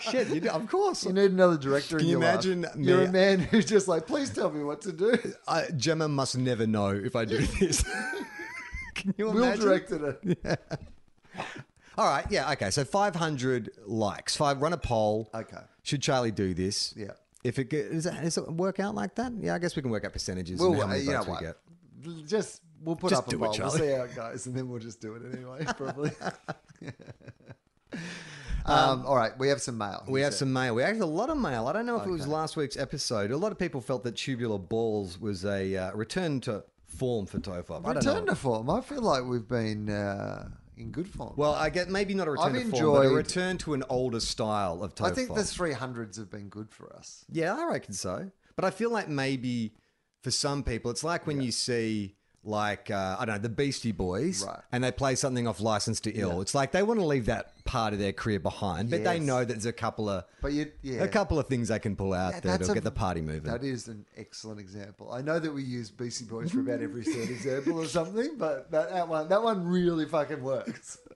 shit. 0.00 0.26
You 0.26 0.40
do, 0.40 0.48
of 0.48 0.68
course. 0.68 1.04
You 1.04 1.12
need 1.12 1.30
another 1.30 1.56
director. 1.56 1.98
Can 1.98 2.06
in 2.06 2.10
you 2.10 2.20
your 2.20 2.32
life. 2.32 2.44
imagine 2.44 2.84
You're 2.84 3.02
a 3.02 3.12
man 3.12 3.38
who's 3.38 3.64
just 3.64 3.86
like, 3.86 4.08
please 4.08 4.28
tell 4.28 4.50
me 4.50 4.64
what 4.64 4.80
to 4.80 4.92
do. 4.92 5.16
I, 5.46 5.66
Gemma 5.76 6.08
must 6.08 6.36
never 6.36 6.66
know 6.66 6.88
if 6.88 7.14
I 7.14 7.24
do 7.24 7.38
this. 7.38 7.84
Can 8.96 9.14
you 9.16 9.30
imagine? 9.30 9.34
Will 9.36 9.44
imagine? 9.44 9.64
directed 9.64 10.02
it. 10.42 10.60
All 11.96 12.06
right, 12.06 12.26
yeah, 12.28 12.50
okay. 12.52 12.70
So 12.70 12.84
500 12.84 13.70
likes. 13.86 14.34
Five. 14.34 14.60
Run 14.60 14.72
a 14.72 14.76
poll. 14.78 15.30
Okay. 15.32 15.58
Should 15.84 16.02
Charlie 16.02 16.32
do 16.32 16.54
this? 16.54 16.92
Yeah. 16.96 17.12
If 17.44 17.58
it 17.58 17.70
does 17.70 18.06
it, 18.06 18.20
does 18.22 18.36
it 18.38 18.52
work 18.52 18.80
out 18.80 18.94
like 18.94 19.14
that? 19.16 19.32
Yeah, 19.40 19.54
I 19.54 19.58
guess 19.58 19.76
we 19.76 19.82
can 19.82 19.90
work 19.90 20.04
out 20.04 20.12
percentages 20.12 20.60
Well, 20.60 20.72
and 20.72 20.80
how 20.80 20.86
many 20.88 21.00
you 21.02 21.10
know 21.12 21.18
votes 21.22 21.26
we 21.26 21.32
what? 21.32 21.40
get. 21.42 21.56
Just 22.28 22.62
we'll 22.82 22.96
put 22.96 23.10
Just 23.10 23.22
up 23.22 23.28
a 23.28 23.30
do 23.30 23.36
it, 23.36 23.40
poll. 23.40 23.48
We'll 23.48 23.56
Charlie. 23.56 23.78
see 23.78 23.92
how 23.92 24.02
it 24.02 24.14
goes, 24.14 24.46
and 24.46 24.56
then 24.56 24.68
we'll 24.68 24.80
just 24.80 25.00
do 25.00 25.14
it 25.14 25.22
anyway. 25.32 25.64
Probably. 25.76 26.10
um, 28.64 29.06
all 29.06 29.16
right, 29.16 29.36
we 29.38 29.48
have 29.48 29.60
some 29.60 29.78
mail. 29.78 30.04
We 30.08 30.20
have 30.22 30.34
some 30.34 30.52
mail. 30.52 30.74
We 30.74 30.82
have 30.82 31.00
a 31.00 31.06
lot 31.06 31.30
of 31.30 31.38
mail. 31.38 31.66
I 31.68 31.72
don't 31.72 31.86
know 31.86 32.00
if 32.00 32.06
it 32.06 32.10
was 32.10 32.26
last 32.26 32.56
week's 32.56 32.76
episode. 32.76 33.30
A 33.30 33.36
lot 33.36 33.52
of 33.52 33.58
people 33.58 33.80
felt 33.80 34.04
that 34.04 34.16
tubular 34.16 34.58
balls 34.58 35.18
was 35.20 35.44
a 35.44 35.76
uh, 35.76 35.92
return 35.94 36.40
to 36.42 36.64
form 36.86 37.26
for 37.26 37.38
Tofop. 37.38 37.80
I 37.84 37.94
don't 37.94 37.96
return 37.96 38.24
know. 38.26 38.32
to 38.32 38.34
form. 38.36 38.68
I 38.70 38.80
feel 38.80 39.02
like 39.02 39.24
we've 39.24 39.48
been 39.48 39.88
uh, 39.90 40.48
in 40.80 40.90
good 40.90 41.08
form. 41.08 41.34
Well, 41.36 41.54
I 41.54 41.70
get 41.70 41.88
maybe 41.88 42.14
not 42.14 42.28
a 42.28 42.32
return 42.32 42.56
I've 42.56 42.62
to 42.64 42.70
form, 42.70 42.70
but 42.70 42.98
a 42.98 43.02
enjoyed- 43.02 43.16
return 43.16 43.58
to 43.58 43.74
an 43.74 43.84
older 43.88 44.20
style 44.20 44.82
of. 44.82 44.92
I 45.00 45.10
think 45.10 45.28
the 45.34 45.42
300s 45.42 46.16
have 46.16 46.30
been 46.30 46.48
good 46.48 46.70
for 46.70 46.94
us. 46.94 47.24
Yeah, 47.30 47.56
I 47.56 47.64
reckon 47.66 47.94
so. 47.94 48.30
But 48.56 48.64
I 48.64 48.70
feel 48.70 48.90
like 48.90 49.08
maybe 49.08 49.74
for 50.22 50.30
some 50.30 50.62
people, 50.62 50.90
it's 50.90 51.04
like 51.04 51.26
when 51.26 51.40
you 51.40 51.52
see 51.52 52.16
like 52.44 52.90
uh, 52.90 53.16
I 53.18 53.24
don't 53.24 53.36
know 53.36 53.42
the 53.42 53.48
Beastie 53.48 53.92
Boys, 53.92 54.44
Right. 54.46 54.60
and 54.72 54.82
they 54.82 54.92
play 54.92 55.14
something 55.16 55.46
off 55.46 55.60
License 55.60 56.00
to 56.00 56.12
Ill. 56.12 56.40
It's 56.40 56.54
like 56.54 56.72
they 56.72 56.82
want 56.82 57.00
to 57.00 57.04
leave 57.06 57.26
that 57.26 57.64
part 57.64 57.92
of 57.92 57.98
their 57.98 58.12
career 58.12 58.40
behind, 58.40 58.90
but 58.90 59.04
they 59.04 59.16
Yes. 59.16 59.22
know 59.26 59.40
that 59.40 59.48
there's 59.48 59.66
a 59.66 59.72
couple 59.72 60.08
of 60.08 60.24
But 60.40 60.52
you, 60.52 60.70
yeah, 60.82 61.02
a 61.02 61.08
couple 61.08 61.38
of 61.38 61.46
things 61.48 61.68
they 61.68 61.78
can 61.78 61.96
pull 61.96 62.14
out 62.14 62.34
Yeah, 62.34 62.40
that'll 62.40 62.70
a- 62.70 62.74
get 62.74 62.84
the 62.84 62.90
party 62.90 63.20
moving. 63.20 63.50
That 63.50 63.64
is 63.64 63.88
an 63.88 64.06
excellent 64.16 64.60
example. 64.60 65.12
I 65.12 65.20
know 65.20 65.38
that 65.38 65.52
we 65.52 65.62
use 65.62 65.90
Beastie 65.90 66.24
Boys 66.24 66.52
for 66.52 66.60
about 66.60 66.80
every 66.80 67.02
third 67.04 67.28
example 67.28 67.78
or 67.80 67.86
something, 67.86 68.36
but 68.38 68.70
that, 68.70 68.90
that 68.90 69.08
one 69.08 69.28
that 69.28 69.42
one 69.42 69.66
really 69.66 70.06
fucking 70.06 70.42
works. 70.42 70.98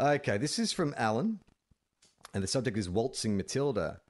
Okay, 0.00 0.36
this 0.36 0.58
is 0.58 0.72
from 0.72 0.94
Alan, 0.96 1.38
and 2.34 2.42
the 2.42 2.48
subject 2.48 2.76
is 2.76 2.88
Waltzing 2.90 3.36
Matilda. 3.36 4.00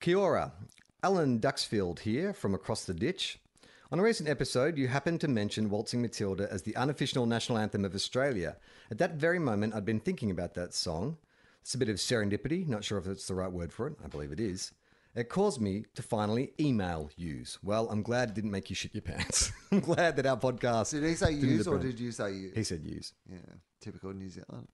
Kia 0.00 0.18
ora. 0.18 0.52
Alan 1.02 1.38
Duxfield 1.38 2.00
here 2.00 2.32
from 2.32 2.54
across 2.54 2.84
the 2.84 2.94
ditch. 2.94 3.38
On 3.92 3.98
a 3.98 4.02
recent 4.02 4.28
episode, 4.28 4.78
you 4.78 4.88
happened 4.88 5.20
to 5.20 5.28
mention 5.28 5.68
Waltzing 5.68 6.00
Matilda 6.00 6.48
as 6.50 6.62
the 6.62 6.74
unofficial 6.74 7.26
national 7.26 7.58
anthem 7.58 7.84
of 7.84 7.94
Australia. 7.94 8.56
At 8.90 8.98
that 8.98 9.14
very 9.14 9.38
moment, 9.38 9.74
I'd 9.74 9.84
been 9.84 10.00
thinking 10.00 10.30
about 10.30 10.54
that 10.54 10.72
song. 10.72 11.18
It's 11.60 11.74
a 11.74 11.78
bit 11.78 11.88
of 11.90 11.96
serendipity, 11.96 12.66
not 12.66 12.82
sure 12.82 12.98
if 12.98 13.06
it's 13.06 13.26
the 13.26 13.34
right 13.34 13.52
word 13.52 13.72
for 13.72 13.86
it. 13.86 13.94
I 14.02 14.08
believe 14.08 14.32
it 14.32 14.40
is. 14.40 14.72
It 15.14 15.28
caused 15.28 15.60
me 15.60 15.84
to 15.94 16.02
finally 16.02 16.52
email 16.58 17.10
yous. 17.16 17.58
Well, 17.62 17.88
I'm 17.88 18.02
glad 18.02 18.30
it 18.30 18.34
didn't 18.34 18.50
make 18.50 18.68
you 18.68 18.74
shit 18.74 18.94
your 18.94 19.02
pants. 19.02 19.52
I'm 19.72 19.80
glad 19.80 20.16
that 20.16 20.26
our 20.26 20.36
podcast. 20.36 20.90
Did 20.90 21.04
he 21.04 21.14
say 21.14 21.32
use 21.32 21.66
or 21.66 21.78
did 21.78 22.00
you 22.00 22.10
say 22.10 22.32
use? 22.32 22.54
He 22.54 22.64
said 22.64 22.82
use. 22.82 23.12
yeah, 23.30 23.36
typical 23.80 24.12
New 24.12 24.28
Zealand. 24.28 24.66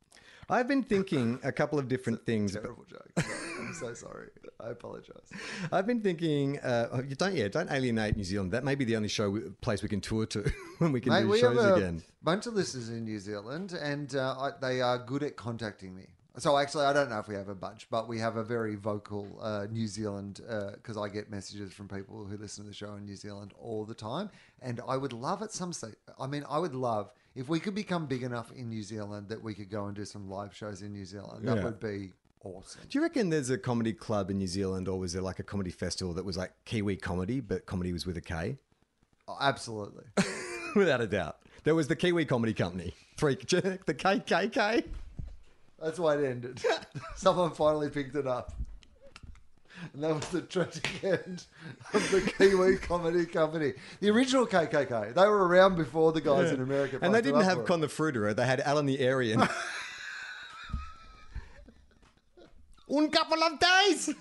I've 0.51 0.67
been 0.69 0.83
thinking 0.83 1.39
a 1.45 1.53
couple 1.53 1.79
of 1.79 1.89
different 1.89 2.27
things. 2.27 2.53
Terrible 2.53 2.85
joke. 2.85 3.11
I'm 3.17 3.73
so 3.73 3.95
sorry. 3.95 4.29
I 4.59 4.71
apologize. 4.71 5.31
I've 5.73 5.87
been 5.87 6.01
thinking, 6.01 6.59
uh, 6.59 6.89
oh, 6.93 7.03
don't, 7.03 7.35
yeah, 7.35 7.49
don't 7.49 7.71
alienate 7.71 8.17
New 8.17 8.25
Zealand. 8.25 8.53
That 8.53 8.65
may 8.65 8.75
be 8.75 8.85
the 8.85 8.97
only 8.97 9.09
show 9.09 9.39
place 9.61 9.83
we 9.83 9.89
can 9.89 10.01
tour 10.01 10.27
to 10.27 10.51
when 10.79 10.93
we 10.93 11.01
can 11.01 11.13
Mate, 11.13 11.23
do 11.23 11.29
we 11.29 11.39
shows 11.39 11.63
have 11.63 11.73
a 11.73 11.75
again. 11.75 12.03
bunch 12.23 12.47
of 12.47 12.55
listeners 12.55 12.89
in 12.89 13.05
New 13.05 13.19
Zealand, 13.19 13.73
and 13.73 14.15
uh, 14.17 14.35
I, 14.39 14.51
they 14.61 14.81
are 14.81 14.99
good 14.99 15.23
at 15.23 15.37
contacting 15.37 15.95
me. 15.95 16.07
So 16.39 16.57
actually, 16.57 16.85
I 16.87 16.93
don't 16.93 17.11
know 17.11 17.19
if 17.19 17.29
we 17.29 17.35
have 17.35 17.49
a 17.49 17.55
bunch, 17.55 17.89
but 17.91 18.09
we 18.09 18.19
have 18.19 18.37
a 18.37 18.45
very 18.45 18.77
vocal 18.77 19.39
uh, 19.43 19.67
New 19.71 19.87
Zealand 19.87 20.41
because 20.75 20.97
I 20.97 21.09
get 21.09 21.31
messages 21.31 21.73
from 21.73 21.89
people 21.89 22.25
who 22.25 22.37
listen 22.37 22.65
to 22.65 22.71
the 22.71 22.75
show 22.75 22.95
in 22.95 23.05
New 23.05 23.17
Zealand 23.17 23.53
all 23.61 23.85
the 23.85 23.95
time, 23.95 24.31
and 24.63 24.81
I 24.87 24.97
would 24.97 25.13
love 25.13 25.43
at 25.43 25.53
some 25.53 25.73
stage. 25.73 25.95
I 26.19 26.27
mean, 26.27 26.45
I 26.49 26.59
would 26.59 26.75
love 26.75 27.13
if 27.35 27.49
we 27.49 27.61
could 27.61 27.75
become 27.75 28.07
big 28.07 28.23
enough 28.23 28.51
in 28.53 28.69
New 28.69 28.83
Zealand 28.83 29.29
that 29.29 29.43
we 29.43 29.55
could 29.55 29.71
go 29.71 29.87
and 29.87 29.95
do 29.95 30.05
some 30.05 30.29
live 30.29 30.55
shows 30.55 30.83
in 30.83 30.93
New 30.93 31.05
Zealand. 31.05 31.47
That 31.47 31.59
Yeah. 31.59 31.65
would 31.65 31.81
be 31.81 32.13
awesome. 32.43 32.81
Do 32.89 32.99
you 32.99 33.03
reckon 33.03 33.31
there's 33.31 33.51
a 33.51 33.59
comedy 33.59 33.93
club 33.93 34.31
in 34.31 34.39
New 34.39 34.47
Zealand, 34.47 34.89
or 34.89 34.99
was 34.99 35.13
there 35.13 35.23
like 35.23 35.39
a 35.39 35.43
comedy 35.45 35.71
festival 35.71 36.15
that 36.15 36.25
was 36.25 36.37
like 36.37 36.53
Kiwi 36.65 36.97
comedy, 36.97 37.41
but 37.41 37.67
comedy 37.67 37.93
was 37.93 38.07
with 38.07 38.17
a 38.17 38.21
K? 38.21 38.59
Oh, 39.29 39.37
absolutely. 39.41 40.05
Without 40.77 41.01
a 41.01 41.07
doubt, 41.07 41.39
there 41.65 41.75
was 41.75 41.89
the 41.89 41.97
Kiwi 41.97 42.25
Comedy 42.25 42.55
Company, 42.55 42.95
three, 43.17 43.35
the 43.37 43.95
KKK. 43.95 44.85
That's 45.83 45.99
why 45.99 46.17
it 46.17 46.25
ended. 46.25 46.61
Someone 47.17 47.53
finally 47.53 47.89
picked 47.91 48.15
it 48.17 48.27
up. 48.27 48.53
And 49.93 50.03
that 50.03 50.15
was 50.15 50.29
the 50.29 50.43
tragic 50.43 50.89
end 51.05 51.45
of 51.93 52.11
the 52.11 52.21
Kiwi 52.21 52.77
Comedy 52.79 53.27
Company. 53.27 53.73
The 54.01 54.11
original 54.11 54.47
KKK. 54.47 55.15
They 55.15 55.27
were 55.27 55.47
around 55.49 55.77
before 55.77 56.13
the 56.13 56.21
guys 56.21 56.53
in 56.53 56.61
America. 56.61 56.99
and 57.01 57.15
they 57.15 57.23
didn't 57.23 57.43
have. 57.43 57.65
Con 57.65 57.81
the 57.81 57.89
Fruiterer; 57.89 58.35
they 58.35 58.47
had 58.47 58.61
Alan 58.61 58.87
the 58.87 59.07
Aryan. 59.09 59.43
Un 62.93 63.11
couple 63.11 63.43
of 63.43 63.59
days. 63.59 64.11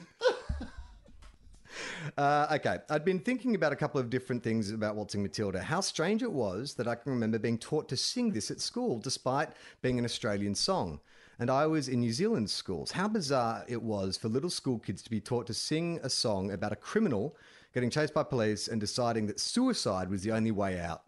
Uh, 2.18 2.48
okay, 2.54 2.78
I'd 2.90 3.06
been 3.06 3.20
thinking 3.20 3.56
about 3.56 3.72
a 3.72 3.76
couple 3.76 4.02
of 4.02 4.10
different 4.10 4.44
things 4.44 4.72
about 4.72 4.96
Waltzing 4.96 5.22
Matilda. 5.22 5.62
How 5.62 5.82
strange 5.82 6.24
it 6.24 6.32
was 6.32 6.74
that 6.76 6.88
I 6.88 6.96
can 6.96 7.12
remember 7.12 7.40
being 7.40 7.58
taught 7.58 7.88
to 7.90 7.98
sing 7.98 8.32
this 8.32 8.52
at 8.52 8.60
school, 8.60 9.00
despite 9.00 9.50
being 9.82 10.00
an 10.00 10.06
Australian 10.06 10.56
song. 10.56 11.00
And 11.40 11.50
I 11.50 11.68
was 11.68 11.88
in 11.88 12.02
New 12.02 12.12
Zealand 12.12 12.50
schools. 12.50 12.92
How 12.92 13.08
bizarre 13.08 13.64
it 13.68 13.82
was 13.82 14.18
for 14.18 14.28
little 14.28 14.50
school 14.50 14.78
kids 14.78 15.02
to 15.04 15.10
be 15.10 15.22
taught 15.22 15.48
to 15.48 15.54
sing 15.54 16.00
a 16.04 16.10
song 16.10 16.52
about 16.52 16.74
a 16.74 16.76
criminal 16.76 17.36
getting 17.74 17.90
chased 17.90 18.14
by 18.14 18.24
police 18.24 18.68
and 18.68 18.82
deciding 18.82 19.26
that 19.28 19.40
suicide 19.40 20.10
was 20.10 20.24
the 20.24 20.32
only 20.34 20.52
way 20.52 20.80
out. 20.80 21.04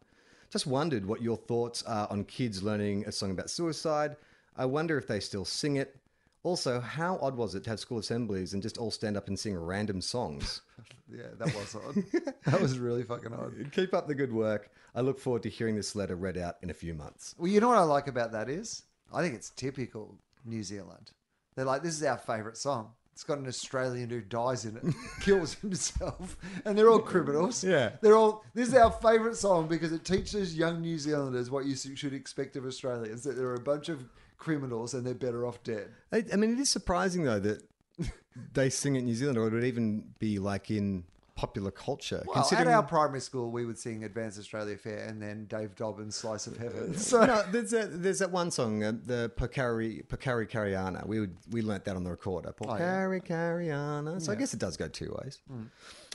Just 0.50 0.68
wondered 0.68 1.06
what 1.06 1.22
your 1.22 1.38
thoughts 1.38 1.84
are 1.84 2.08
on 2.10 2.24
kids 2.24 2.64
learning 2.64 3.06
a 3.06 3.12
song 3.12 3.32
about 3.32 3.50
suicide. 3.50 4.16
I 4.56 4.66
wonder 4.66 4.98
if 4.98 5.08
they 5.08 5.20
still 5.20 5.46
sing 5.46 5.76
it 5.78 5.98
Also, 6.44 6.80
how 6.80 7.20
odd 7.22 7.36
was 7.38 7.54
it 7.54 7.64
to 7.66 7.70
have 7.70 7.80
school 7.80 8.00
assemblies 8.00 8.54
and 8.54 8.64
just 8.64 8.80
all 8.80 8.90
stand 8.90 9.16
up 9.16 9.28
and 9.28 9.38
sing 9.38 9.56
random 9.58 10.02
songs? 10.02 10.62
Yeah, 11.14 11.28
that 11.40 11.54
was 11.54 11.76
odd. 11.76 12.04
that 12.46 12.62
was 12.62 12.80
really 12.80 13.04
fucking 13.04 13.34
odd. 13.34 13.54
Keep 13.74 13.94
up 13.94 14.08
the 14.08 14.16
good 14.16 14.32
work. 14.32 14.72
I 14.96 15.02
look 15.02 15.20
forward 15.20 15.44
to 15.44 15.50
hearing 15.50 15.76
this 15.76 15.94
letter 15.94 16.16
read 16.16 16.38
out 16.38 16.56
in 16.62 16.70
a 16.70 16.74
few 16.74 16.94
months. 16.94 17.36
Well, 17.38 17.50
you 17.50 17.60
know 17.60 17.68
what 17.68 17.78
I 17.78 17.84
like 17.84 18.08
about 18.08 18.32
that 18.32 18.50
is, 18.50 18.84
I 19.14 19.22
think 19.22 19.36
it's 19.36 19.50
typical 19.52 20.18
New 20.46 20.64
Zealand. 20.64 21.12
They're 21.56 21.66
like, 21.66 21.84
this 21.84 21.96
is 21.96 22.04
our 22.04 22.18
favourite 22.18 22.58
song. 22.58 22.92
It's 23.14 23.24
got 23.24 23.40
an 23.40 23.48
Australian 23.48 24.10
who 24.10 24.22
dies 24.22 24.66
in 24.66 24.78
it, 24.78 24.84
kills 25.22 25.54
himself, 25.56 26.38
and 26.66 26.78
they're 26.78 26.90
all 26.90 27.00
criminals. 27.00 27.64
Yeah. 27.64 27.92
they're 28.02 28.16
all. 28.16 28.44
This 28.54 28.70
is 28.70 28.74
our 28.74 28.92
favourite 28.92 29.36
song 29.36 29.68
because 29.68 29.92
it 29.92 30.06
teaches 30.06 30.56
young 30.56 30.82
New 30.82 30.98
Zealanders 30.98 31.52
what 31.52 31.66
you 31.66 31.76
should 31.76 32.14
expect 32.14 32.56
of 32.56 32.66
Australians: 32.66 33.24
that 33.24 33.36
they're 33.36 33.54
a 33.54 33.60
bunch 33.60 33.90
of 33.90 34.06
criminals 34.38 34.94
and 34.94 35.06
they're 35.06 35.14
better 35.14 35.46
off 35.46 35.62
dead. 35.64 35.90
I, 36.12 36.24
I 36.34 36.36
mean, 36.36 36.54
it 36.54 36.60
is 36.60 36.70
surprising 36.70 37.24
though 37.26 37.40
that 37.40 37.64
they 38.54 38.70
sing 38.70 38.96
it 38.96 39.00
in 39.00 39.06
New 39.06 39.14
Zealand, 39.14 39.38
or 39.38 39.48
it 39.48 39.54
would 39.54 39.66
even 39.66 40.06
be 40.18 40.40
like 40.40 40.72
in 40.72 41.04
popular 41.42 41.72
culture. 41.72 42.24
Well, 42.28 42.48
at 42.52 42.68
our 42.68 42.84
primary 42.84 43.20
school, 43.20 43.50
we 43.50 43.66
would 43.66 43.80
sing 43.80 44.04
"Advanced 44.04 44.38
Australia 44.38 44.78
Fair" 44.78 45.06
and 45.08 45.20
then 45.20 45.46
Dave 45.46 45.74
Dobbyn's 45.76 46.16
"Slice 46.16 46.46
of 46.46 46.56
Heaven." 46.58 46.94
So 47.12 47.26
no, 47.26 47.44
there's 47.52 47.72
that, 47.72 48.04
there's 48.04 48.20
that 48.20 48.30
one 48.30 48.52
song, 48.52 48.84
uh, 48.84 48.94
the 49.04 49.32
Pokari 49.36 50.06
Pokarekare 50.06 50.78
Ana. 50.78 51.04
We 51.04 51.20
would 51.20 51.36
we 51.50 51.64
learnt 51.64 51.84
that 51.86 51.96
on 51.96 52.04
the 52.04 52.12
recorder. 52.12 52.54
Oh, 52.62 52.66
Pokarekare 52.66 53.74
Ana. 53.74 54.20
So 54.20 54.32
I 54.32 54.36
guess 54.36 54.54
it 54.54 54.60
does 54.60 54.78
go 54.78 54.88
two 54.88 55.18
ways. 55.20 55.40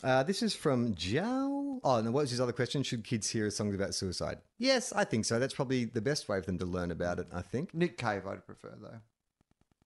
Uh, 0.05 0.23
this 0.23 0.43
is 0.45 0.55
from 0.55 0.95
Jow. 0.95 1.81
Oh, 1.83 1.97
and 1.97 2.15
what 2.15 2.21
was 2.21 2.31
his 2.31 2.41
other 2.41 2.53
question? 2.53 2.85
Should 2.85 3.03
kids 3.03 3.29
hear 3.29 3.51
songs 3.51 3.75
about 3.75 3.95
suicide? 3.95 4.39
Yes, 4.59 4.93
I 4.93 5.03
think 5.03 5.25
so. 5.25 5.41
That's 5.41 5.55
probably 5.55 5.87
the 5.87 6.01
best 6.01 6.29
way 6.29 6.39
for 6.41 6.47
them 6.47 6.59
to 6.59 6.67
learn 6.67 6.93
about 6.93 7.19
it. 7.19 7.27
I 7.33 7.43
think. 7.43 7.75
Nick 7.75 7.99
Cave, 7.99 8.29
I'd 8.29 8.47
prefer 8.47 8.75
though. 8.81 9.01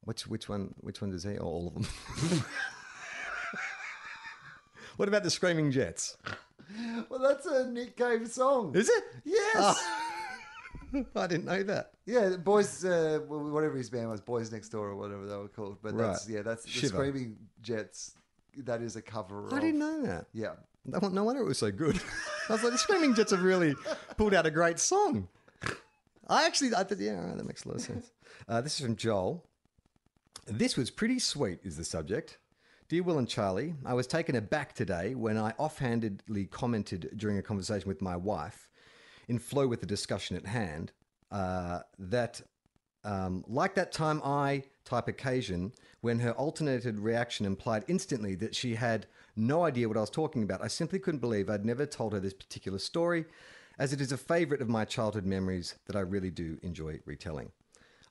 Which 0.02 0.26
which 0.26 0.50
one 0.50 0.74
which 0.80 1.00
one 1.00 1.10
does 1.10 1.24
he? 1.24 1.38
Oh, 1.38 1.44
all 1.44 1.66
of 1.68 1.74
them. 1.74 2.44
what 5.00 5.08
about 5.08 5.22
the 5.22 5.30
Screaming 5.30 5.70
Jets? 5.70 6.18
Well, 7.08 7.18
that's 7.18 7.46
a 7.46 7.68
Nick 7.68 7.96
Cave 7.96 8.28
song. 8.28 8.76
Is 8.76 8.88
it? 8.88 9.04
Yes. 9.24 9.84
I 11.16 11.26
didn't 11.26 11.44
know 11.44 11.64
that. 11.64 11.90
Yeah, 12.06 12.28
the 12.28 12.38
boys, 12.38 12.84
uh, 12.84 13.18
whatever 13.26 13.76
his 13.76 13.90
band 13.90 14.08
was, 14.08 14.20
Boys 14.20 14.52
Next 14.52 14.68
Door 14.68 14.90
or 14.90 14.96
whatever 14.96 15.26
they 15.26 15.36
were 15.36 15.48
called. 15.48 15.78
But 15.82 15.98
that's 15.98 16.28
yeah, 16.28 16.42
that's 16.42 16.62
the 16.62 16.70
Shiver. 16.70 16.94
Screaming 16.94 17.36
Jets. 17.60 18.14
That 18.58 18.82
is 18.82 18.94
a 18.94 19.02
cover. 19.02 19.48
I 19.52 19.56
of, 19.56 19.62
didn't 19.62 19.80
know 19.80 20.02
that. 20.02 20.26
Yeah, 20.32 20.52
No, 20.84 21.00
no 21.08 21.24
wonder 21.24 21.42
it 21.42 21.48
was 21.48 21.58
so 21.58 21.72
good. 21.72 22.00
I 22.48 22.52
was 22.52 22.62
like, 22.62 22.72
the 22.72 22.78
Screaming 22.78 23.16
Jets 23.16 23.32
have 23.32 23.42
really 23.42 23.74
pulled 24.16 24.32
out 24.32 24.46
a 24.46 24.50
great 24.52 24.78
song. 24.78 25.26
I 26.28 26.46
actually, 26.46 26.72
I 26.72 26.84
thought, 26.84 26.98
yeah, 26.98 27.16
all 27.16 27.26
right, 27.26 27.36
that 27.36 27.46
makes 27.46 27.64
a 27.64 27.68
lot 27.68 27.78
of 27.78 27.82
sense. 27.82 28.12
Uh, 28.48 28.60
this 28.60 28.78
is 28.78 28.86
from 28.86 28.94
Joel. 28.94 29.44
This 30.46 30.76
was 30.76 30.88
pretty 30.88 31.18
sweet, 31.18 31.58
is 31.64 31.76
the 31.76 31.84
subject. 31.84 32.38
Dear 32.90 33.04
Will 33.04 33.18
and 33.18 33.28
Charlie, 33.28 33.76
I 33.86 33.94
was 33.94 34.08
taken 34.08 34.34
aback 34.34 34.72
today 34.72 35.14
when 35.14 35.38
I 35.38 35.54
offhandedly 35.58 36.46
commented 36.46 37.12
during 37.16 37.38
a 37.38 37.42
conversation 37.42 37.86
with 37.86 38.02
my 38.02 38.16
wife, 38.16 38.68
in 39.28 39.38
flow 39.38 39.68
with 39.68 39.78
the 39.78 39.86
discussion 39.86 40.36
at 40.36 40.44
hand, 40.44 40.90
uh, 41.30 41.82
that 42.00 42.40
um, 43.04 43.44
like 43.46 43.76
that 43.76 43.92
time 43.92 44.20
I 44.24 44.64
type 44.84 45.06
occasion, 45.06 45.70
when 46.00 46.18
her 46.18 46.32
alternated 46.32 46.98
reaction 46.98 47.46
implied 47.46 47.84
instantly 47.86 48.34
that 48.34 48.56
she 48.56 48.74
had 48.74 49.06
no 49.36 49.62
idea 49.64 49.86
what 49.86 49.96
I 49.96 50.00
was 50.00 50.10
talking 50.10 50.42
about, 50.42 50.60
I 50.60 50.66
simply 50.66 50.98
couldn't 50.98 51.20
believe 51.20 51.48
I'd 51.48 51.64
never 51.64 51.86
told 51.86 52.12
her 52.12 52.18
this 52.18 52.34
particular 52.34 52.80
story, 52.80 53.24
as 53.78 53.92
it 53.92 54.00
is 54.00 54.10
a 54.10 54.18
favorite 54.18 54.62
of 54.62 54.68
my 54.68 54.84
childhood 54.84 55.26
memories 55.26 55.76
that 55.86 55.94
I 55.94 56.00
really 56.00 56.32
do 56.32 56.58
enjoy 56.64 56.98
retelling. 57.04 57.52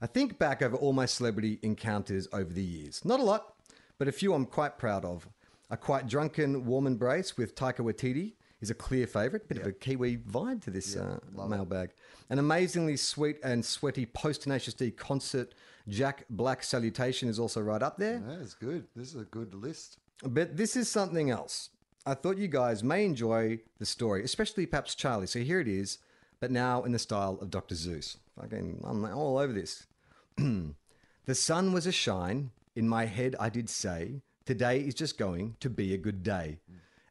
I 0.02 0.08
think 0.08 0.40
back 0.40 0.62
over 0.62 0.78
all 0.78 0.94
my 0.94 1.06
celebrity 1.06 1.60
encounters 1.64 2.30
over 2.32 2.54
the 2.54 2.64
years. 2.64 3.04
Not 3.04 3.20
a 3.20 3.24
lot, 3.24 3.56
but 4.00 4.08
a 4.08 4.12
few 4.12 4.34
I'm 4.34 4.48
quite 4.48 4.80
proud 4.80 5.06
of. 5.06 5.28
A 5.70 5.78
quite 5.78 6.08
drunken 6.08 6.66
warm 6.66 6.88
embrace 6.88 7.38
with 7.38 7.54
Taika 7.54 7.80
Waititi 7.82 8.34
is 8.62 8.72
a 8.72 8.74
clear 8.74 9.06
favourite. 9.06 9.48
Bit 9.48 9.60
of 9.60 9.68
a 9.68 9.72
Kiwi 9.72 10.18
vibe 10.18 10.64
to 10.64 10.72
this 10.72 10.96
uh, 10.96 11.20
mailbag. 11.48 11.92
An 12.32 12.40
amazingly 12.40 12.98
sweet 12.98 13.38
and 13.44 13.64
sweaty 13.64 14.08
post 14.08 14.44
Tenacious 14.44 14.74
D 14.74 14.90
concert 14.90 15.54
Jack 15.88 16.26
Black 16.30 16.64
salutation 16.64 17.30
is 17.30 17.40
also 17.40 17.62
right 17.62 17.82
up 17.82 17.98
there. 17.98 18.22
that's 18.26 18.54
good. 18.54 18.88
This 18.96 19.10
is 19.10 19.22
a 19.22 19.26
good 19.26 19.54
list. 19.54 19.98
But 20.24 20.58
this 20.58 20.76
is 20.76 20.90
something 20.90 21.30
else. 21.30 21.70
I 22.06 22.14
thought 22.14 22.38
you 22.38 22.48
guys 22.48 22.84
may 22.84 23.06
enjoy 23.06 23.60
the 23.78 23.86
story, 23.86 24.24
especially 24.24 24.66
perhaps 24.66 24.96
Charlie. 24.96 25.28
So 25.28 25.40
here 25.40 25.60
it 25.60 25.68
is, 25.68 26.00
but 26.40 26.52
now 26.52 26.84
in 26.84 26.92
the 26.92 27.00
style 27.00 27.38
of 27.42 27.50
Dr. 27.50 27.76
Seuss. 27.76 28.18
Fucking, 28.40 28.84
I'm 28.86 29.06
all 29.06 29.38
over 29.38 29.54
this. 29.54 29.86
the 30.38 31.36
sun 31.36 31.74
was 31.74 31.86
a 31.86 31.92
shine. 31.92 32.52
In 32.80 32.88
my 32.88 33.08
head, 33.08 33.36
I 33.42 33.50
did 33.50 33.70
say, 33.70 34.22
today 34.46 34.80
is 34.80 34.94
just 34.94 35.18
going 35.18 35.58
to 35.60 35.70
be 35.70 35.94
a 35.94 35.98
good 35.98 36.24
day. 36.24 36.60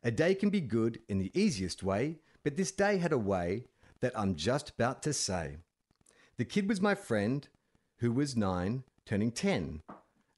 A 0.02 0.10
day 0.10 0.34
can 0.34 0.48
be 0.48 0.62
good 0.62 0.98
in 1.10 1.18
the 1.18 1.30
easiest 1.34 1.82
way, 1.82 2.20
but 2.42 2.56
this 2.56 2.72
day 2.72 2.96
had 2.96 3.12
a 3.12 3.18
way 3.18 3.64
that 4.00 4.18
I'm 4.18 4.34
just 4.34 4.70
about 4.70 5.02
to 5.02 5.12
say. 5.12 5.58
The 6.38 6.46
kid 6.46 6.70
was 6.70 6.80
my 6.80 6.94
friend, 6.94 7.46
who 7.98 8.10
was 8.12 8.34
nine, 8.34 8.82
turning 9.04 9.30
ten, 9.30 9.82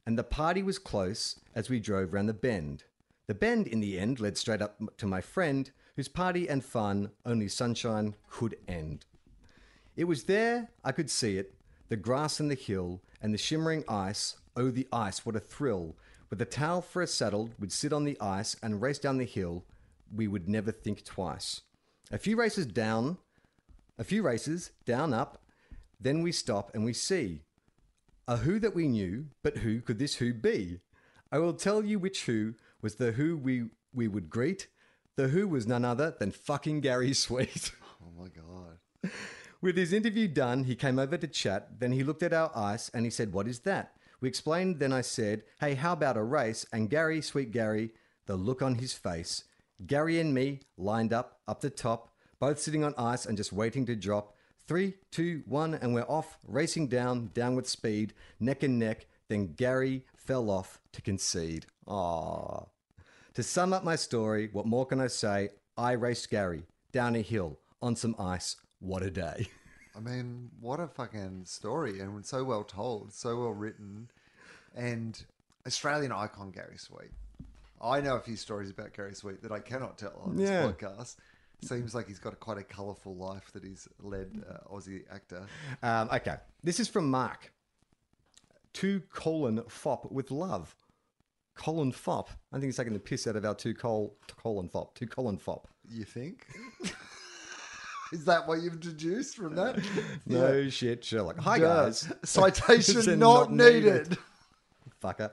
and 0.05 0.19
the 0.19 0.25
party 0.25 0.65
was 0.65 0.81
close 0.81 1.39
as 1.55 1.71
we 1.71 1.79
drove 1.79 2.13
round 2.13 2.29
the 2.29 2.35
bend. 2.35 2.83
The 3.29 3.35
bend, 3.35 3.69
in 3.69 3.79
the 3.79 4.01
end, 4.01 4.19
led 4.19 4.37
straight 4.37 4.61
up 4.61 4.81
to 4.97 5.07
my 5.07 5.21
friend, 5.21 5.71
whose 5.95 6.09
party 6.09 6.49
and 6.49 6.65
fun 6.65 7.13
only 7.25 7.47
sunshine 7.47 8.17
could 8.29 8.57
end. 8.67 9.05
It 9.95 10.09
was 10.09 10.25
there 10.25 10.71
I 10.83 10.91
could 10.91 11.09
see 11.09 11.39
it 11.39 11.55
the 11.91 11.97
grass 11.97 12.41
and 12.41 12.51
the 12.51 12.55
hill, 12.55 13.03
and 13.21 13.35
the 13.35 13.39
shimmering 13.39 13.85
ice. 13.89 14.37
Oh, 14.57 14.71
the 14.71 14.89
ice, 14.93 15.25
what 15.25 15.37
a 15.37 15.41
thrill! 15.41 15.97
With 16.29 16.41
a 16.41 16.47
towel 16.47 16.81
for 16.81 17.03
a 17.03 17.07
saddle, 17.07 17.51
we'd 17.59 17.73
sit 17.73 17.93
on 17.93 18.05
the 18.05 18.21
ice 18.21 18.57
and 18.63 18.81
race 18.81 18.99
down 18.99 19.19
the 19.19 19.25
hill. 19.25 19.65
We 20.15 20.29
would 20.29 20.49
never 20.49 20.73
think 20.73 21.05
twice. 21.05 21.63
A 22.11 22.19
few 22.19 22.37
races 22.37 22.67
down, 22.67 23.19
a 23.99 24.05
few 24.05 24.23
races, 24.23 24.71
down, 24.85 25.13
up, 25.13 25.43
then 26.01 26.23
we 26.23 26.33
stop 26.33 26.75
and 26.75 26.85
we 26.85 26.93
see 26.93 27.43
a 28.27 28.39
who 28.39 28.61
that 28.61 28.75
we 28.75 28.87
knew, 28.87 29.27
but 29.43 29.59
who 29.59 29.81
could 29.81 29.99
this 29.99 30.17
who 30.17 30.33
be? 30.33 30.79
I 31.33 31.39
will 31.39 31.53
tell 31.53 31.85
you 31.85 31.99
which 31.99 32.27
who 32.27 32.55
was 32.81 32.95
the 32.95 33.13
who 33.13 33.37
we, 33.37 33.65
we 33.93 34.07
would 34.07 34.31
greet. 34.31 34.69
The 35.17 35.29
who 35.29 35.49
was 35.49 35.67
none 35.67 35.85
other 35.85 36.15
than 36.19 36.31
fucking 36.31 36.81
Gary 36.81 37.13
Sweet. 37.15 37.73
Oh 38.03 38.13
my 38.17 38.29
god. 38.29 39.13
With 39.61 39.77
his 39.77 39.93
interview 39.93 40.29
done, 40.29 40.65
he 40.65 40.77
came 40.77 40.99
over 40.99 41.19
to 41.19 41.27
chat. 41.27 41.81
Then 41.81 41.93
he 41.93 42.05
looked 42.05 42.23
at 42.23 42.33
our 42.33 42.51
ice 42.55 42.89
and 42.95 43.05
he 43.05 43.11
said, 43.11 43.33
What 43.33 43.49
is 43.49 43.61
that? 43.61 43.97
We 44.21 44.29
explained. 44.29 44.79
Then 44.79 44.93
I 44.93 45.01
said, 45.01 45.43
Hey, 45.61 45.75
how 45.75 45.93
about 45.93 46.17
a 46.17 46.23
race? 46.23 46.67
And 46.73 46.91
Gary, 46.91 47.21
sweet 47.23 47.51
Gary, 47.51 47.91
the 48.27 48.37
look 48.37 48.63
on 48.63 48.77
his 48.77 48.93
face. 48.93 49.45
Gary 49.87 50.21
and 50.21 50.35
me 50.35 50.61
lined 50.77 51.13
up, 51.13 51.41
up 51.49 51.61
the 51.61 51.71
top, 51.71 52.11
both 52.39 52.59
sitting 52.59 52.85
on 52.85 52.95
ice 52.99 53.25
and 53.27 53.37
just 53.37 53.53
waiting 53.53 53.87
to 53.87 53.97
drop. 53.97 54.35
Three, 54.67 54.95
two, 55.11 55.43
one, 55.47 55.75
and 55.75 55.95
we're 55.95 56.03
off, 56.03 56.39
racing 56.47 56.89
down, 56.89 57.31
down 57.35 57.57
with 57.57 57.69
speed, 57.69 58.13
neck 58.39 58.63
and 58.63 58.79
neck. 58.79 59.07
Then 59.29 59.55
Gary 59.55 60.05
fell 60.15 60.51
off 60.51 60.81
to 60.93 61.03
concede. 61.03 61.67
Ah. 61.89 62.65
To 63.35 63.43
sum 63.43 63.73
up 63.73 63.85
my 63.85 63.97
story, 63.97 64.49
what 64.53 64.67
more 64.67 64.87
can 64.87 65.01
I 65.01 65.07
say? 65.07 65.51
I 65.77 65.93
raced 65.93 66.31
Gary 66.31 66.65
down 66.93 67.17
a 67.17 67.23
hill 67.23 67.59
on 67.81 67.97
some 67.97 68.15
ice. 68.19 68.57
What 68.81 69.03
a 69.03 69.11
day. 69.11 69.49
I 70.01 70.09
mean, 70.11 70.51
what 70.61 70.81
a 70.81 70.89
fucking 70.89 71.45
story, 71.45 72.01
and 72.01 72.25
so 72.25 72.43
well 72.43 72.65
told, 72.65 73.13
so 73.13 73.37
well 73.39 73.53
written, 73.53 74.09
and 74.75 75.23
Australian 75.67 76.11
icon 76.13 76.51
Gary 76.51 76.79
Sweet. 76.79 77.11
I 77.83 78.01
know 78.01 78.17
a 78.17 78.21
few 78.21 78.37
stories 78.37 78.71
about 78.71 78.95
Gary 78.95 79.15
Sweet 79.15 79.43
that 79.43 79.53
I 79.53 79.59
cannot 79.59 79.99
tell 79.99 80.19
on 80.25 80.37
this 80.37 80.49
Yeah. 80.49 80.71
podcast. 80.71 81.17
Seems 81.63 81.95
like 81.95 82.09
he's 82.09 82.19
got 82.19 82.33
a, 82.33 82.37
quite 82.37 82.57
a 82.57 82.63
colourful 82.63 83.15
life 83.17 83.51
that 83.53 83.63
he's 83.63 83.87
led, 84.03 84.43
uh, 84.49 84.73
Aussie 84.75 85.03
actor. 85.13 85.47
Um, 85.83 86.09
okay. 86.11 86.37
This 86.65 86.81
is 86.81 86.89
from 86.89 87.11
Mark. 87.11 87.53
Two 88.73 89.03
colon 89.13 89.63
fop 89.69 90.11
with 90.11 90.31
love. 90.31 90.75
Colon 91.55 91.93
fop. 91.93 92.31
I 92.51 92.57
think 92.57 92.65
he's 92.67 92.77
taking 92.79 92.95
the 92.95 92.99
piss 92.99 93.27
out 93.27 93.37
of 93.37 93.45
our 93.45 93.55
two 93.55 93.75
col 93.75 94.15
colon 94.43 94.71
fop. 94.71 94.95
Two 94.95 95.07
colon 95.07 95.37
fop. 95.37 95.69
You 95.91 96.05
think? 96.05 96.47
Is 98.13 98.25
that 98.25 98.47
what 98.49 98.61
you've 98.63 98.81
deduced 98.81 99.37
from 99.37 99.55
that? 99.55 99.81
No 100.27 100.69
shit, 100.69 101.05
Sherlock. 101.05 101.39
Hi 101.41 101.59
guys. 101.59 102.13
Citation 102.25 103.09
a 103.09 103.17
not, 103.17 103.53
needed. 103.53 104.19
Fucker. 105.03 105.31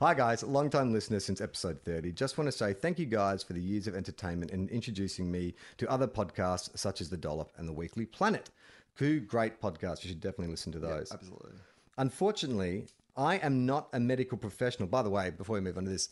Hi 0.00 0.12
guys, 0.12 0.42
long 0.42 0.68
time 0.68 0.92
listener 0.92 1.20
since 1.20 1.40
episode 1.40 1.80
30. 1.84 2.12
Just 2.12 2.36
want 2.36 2.48
to 2.48 2.52
say 2.52 2.74
thank 2.74 2.98
you 2.98 3.06
guys 3.06 3.42
for 3.42 3.54
the 3.54 3.60
years 3.60 3.86
of 3.86 3.94
entertainment 3.94 4.50
and 4.50 4.68
introducing 4.70 5.30
me 5.30 5.54
to 5.78 5.90
other 5.90 6.06
podcasts 6.06 6.76
such 6.78 7.00
as 7.00 7.08
The 7.08 7.16
Dollop 7.16 7.52
and 7.56 7.66
The 7.66 7.72
Weekly 7.72 8.04
Planet. 8.04 8.50
Two 8.98 9.20
great 9.20 9.60
podcasts. 9.60 10.04
You 10.04 10.10
should 10.10 10.20
definitely 10.20 10.48
listen 10.48 10.72
to 10.72 10.78
those. 10.78 11.10
Absolutely. 11.10 11.52
Unfortunately, 11.96 12.86
I 13.16 13.36
am 13.36 13.64
not 13.64 13.88
a 13.94 14.00
medical 14.00 14.36
professional. 14.36 14.88
By 14.88 15.02
the 15.02 15.10
way, 15.10 15.30
before 15.30 15.54
we 15.54 15.60
move 15.60 15.78
on 15.78 15.84
to 15.84 15.90
this, 15.90 16.10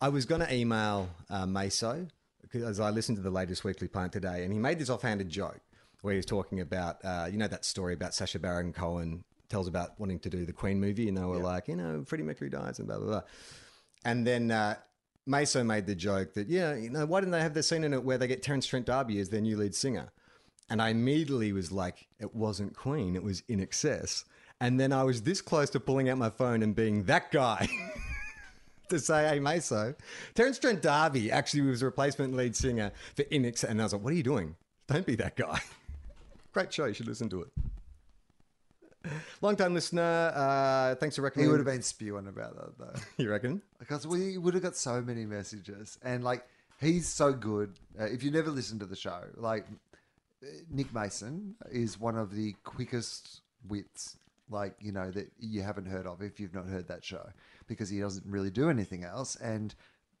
I 0.00 0.08
was 0.08 0.24
going 0.24 0.40
to 0.40 0.52
email 0.52 1.08
uh, 1.28 1.46
Maso 1.46 2.06
because 2.50 2.80
I 2.80 2.90
listened 2.90 3.16
to 3.16 3.22
the 3.22 3.30
latest 3.30 3.64
Weekly 3.64 3.88
Planet 3.88 4.12
today, 4.12 4.44
and 4.44 4.52
he 4.52 4.58
made 4.58 4.78
this 4.78 4.90
offhanded 4.90 5.28
joke 5.28 5.60
where 6.02 6.12
he 6.12 6.18
was 6.18 6.26
talking 6.26 6.60
about, 6.60 7.04
uh, 7.04 7.28
you 7.30 7.38
know, 7.38 7.48
that 7.48 7.64
story 7.64 7.94
about 7.94 8.14
Sacha 8.14 8.38
Baron 8.38 8.72
Cohen 8.72 9.24
tells 9.48 9.68
about 9.68 9.98
wanting 9.98 10.18
to 10.20 10.30
do 10.30 10.44
the 10.44 10.52
Queen 10.52 10.80
movie, 10.80 11.08
and 11.08 11.16
they 11.16 11.24
were 11.24 11.38
like, 11.38 11.68
you 11.68 11.76
know, 11.76 12.04
Freddie 12.06 12.24
Mercury 12.24 12.50
dies 12.50 12.78
and 12.78 12.88
blah 12.88 12.98
blah 12.98 13.06
blah. 13.06 13.22
And 14.04 14.26
then 14.26 14.50
uh, 14.50 14.76
Maso 15.26 15.64
made 15.64 15.86
the 15.86 15.94
joke 15.94 16.34
that, 16.34 16.48
yeah, 16.48 16.74
you 16.76 16.90
know, 16.90 17.04
why 17.06 17.20
didn't 17.20 17.32
they 17.32 17.40
have 17.40 17.54
the 17.54 17.62
scene 17.62 17.82
in 17.82 17.92
it 17.92 18.04
where 18.04 18.18
they 18.18 18.28
get 18.28 18.42
Terence 18.42 18.66
Trent 18.66 18.86
D'Arby 18.86 19.18
as 19.18 19.30
their 19.30 19.40
new 19.40 19.56
lead 19.56 19.74
singer? 19.74 20.12
And 20.70 20.80
I 20.80 20.90
immediately 20.90 21.52
was 21.52 21.72
like, 21.72 22.06
it 22.20 22.34
wasn't 22.34 22.76
Queen, 22.76 23.16
it 23.16 23.22
was 23.22 23.42
INXS. 23.42 24.24
And 24.60 24.80
then 24.80 24.92
I 24.92 25.02
was 25.04 25.22
this 25.22 25.40
close 25.40 25.70
to 25.70 25.80
pulling 25.80 26.08
out 26.08 26.18
my 26.18 26.30
phone 26.30 26.62
and 26.62 26.74
being 26.74 27.04
that 27.04 27.30
guy. 27.30 27.68
to 28.90 28.98
say, 28.98 29.28
hey, 29.28 29.40
Maso. 29.40 29.94
Terence 30.34 30.58
Trent 30.58 30.82
D'Arby 30.82 31.30
actually 31.30 31.62
was 31.62 31.82
a 31.82 31.86
replacement 31.86 32.34
lead 32.34 32.54
singer 32.56 32.92
for 33.14 33.24
INXS. 33.24 33.64
And 33.64 33.80
I 33.80 33.84
was 33.84 33.92
like, 33.92 34.02
what 34.02 34.12
are 34.12 34.16
you 34.16 34.22
doing? 34.22 34.56
Don't 34.86 35.06
be 35.06 35.16
that 35.16 35.36
guy. 35.36 35.60
Great 36.52 36.72
show. 36.72 36.86
You 36.86 36.94
should 36.94 37.08
listen 37.08 37.28
to 37.30 37.42
it. 37.42 37.48
Long 39.40 39.54
time 39.54 39.72
listener. 39.74 40.32
Uh, 40.34 40.94
thanks 40.96 41.16
for 41.16 41.22
recommending. 41.22 41.48
He 41.48 41.52
would 41.52 41.64
have 41.64 41.74
been 41.74 41.82
spewing 41.82 42.26
about 42.26 42.56
that 42.56 42.78
though. 42.78 43.00
You 43.22 43.30
reckon? 43.30 43.62
because 43.78 44.06
we 44.06 44.36
would 44.38 44.54
have 44.54 44.62
got 44.62 44.74
so 44.76 45.00
many 45.00 45.24
messages 45.26 45.98
and 46.02 46.24
like 46.24 46.44
he's 46.80 47.06
so 47.08 47.32
good 47.32 47.74
uh, 48.00 48.04
if 48.04 48.22
you 48.22 48.30
never 48.30 48.50
listened 48.50 48.80
to 48.80 48.86
the 48.86 48.96
show 48.96 49.20
like 49.36 49.66
nick 50.70 50.92
mason 50.94 51.54
is 51.70 52.00
one 52.00 52.16
of 52.16 52.34
the 52.34 52.54
quickest 52.64 53.42
wits 53.68 54.16
like 54.50 54.74
you 54.80 54.92
know 54.92 55.10
that 55.10 55.30
you 55.38 55.62
haven't 55.62 55.86
heard 55.86 56.06
of 56.06 56.22
if 56.22 56.40
you've 56.40 56.54
not 56.54 56.66
heard 56.66 56.88
that 56.88 57.04
show 57.04 57.26
because 57.66 57.88
he 57.88 58.00
doesn't 58.00 58.26
really 58.26 58.50
do 58.50 58.70
anything 58.70 59.04
else 59.04 59.36
and 59.36 59.74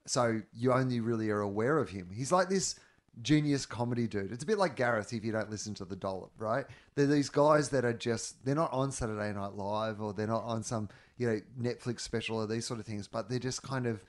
so 0.06 0.40
you 0.54 0.72
only 0.72 1.00
really 1.00 1.30
are 1.30 1.40
aware 1.40 1.78
of 1.78 1.90
him. 1.90 2.08
He's 2.14 2.32
like 2.32 2.48
this 2.48 2.76
genius 3.22 3.66
comedy 3.66 4.06
dude. 4.06 4.30
It's 4.30 4.44
a 4.44 4.46
bit 4.46 4.58
like 4.58 4.76
gareth 4.76 5.12
if 5.12 5.24
you 5.24 5.32
don't 5.32 5.50
listen 5.50 5.74
to 5.74 5.84
the 5.84 5.96
dollop 5.96 6.30
right? 6.38 6.66
They're 6.94 7.06
these 7.06 7.28
guys 7.30 7.70
that 7.70 7.84
are 7.84 7.92
just 7.92 8.44
they're 8.44 8.54
not 8.54 8.72
on 8.72 8.92
saturday 8.92 9.32
night 9.32 9.54
live 9.54 10.00
or 10.00 10.12
they're 10.12 10.26
not 10.26 10.44
on 10.44 10.62
some 10.62 10.88
you 11.18 11.26
know 11.26 11.40
netflix 11.60 12.00
special 12.00 12.36
or 12.36 12.46
these 12.46 12.66
sort 12.66 12.78
of 12.78 12.86
things 12.86 13.08
but 13.08 13.28
they're 13.28 13.38
just 13.38 13.62
kind 13.62 13.86
of 13.86 14.04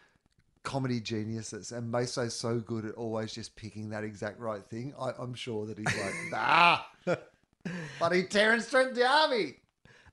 comedy 0.63 0.99
geniuses 0.99 1.71
and 1.71 1.89
Maso's 1.89 2.35
so 2.35 2.59
good 2.59 2.83
at 2.83 2.95
always 2.95 3.31
just 3.33 3.55
picking 3.55 3.89
that 3.89 4.03
exact 4.03 4.39
right 4.39 4.65
thing. 4.65 4.93
I, 4.99 5.11
i'm 5.17 5.33
sure 5.33 5.65
that 5.65 5.77
he's 5.77 5.85
like 5.85 6.13
ah 6.33 6.89
bloody 7.99 8.23
terence 8.23 8.69
trent 8.69 8.93
d'arby 8.93 9.55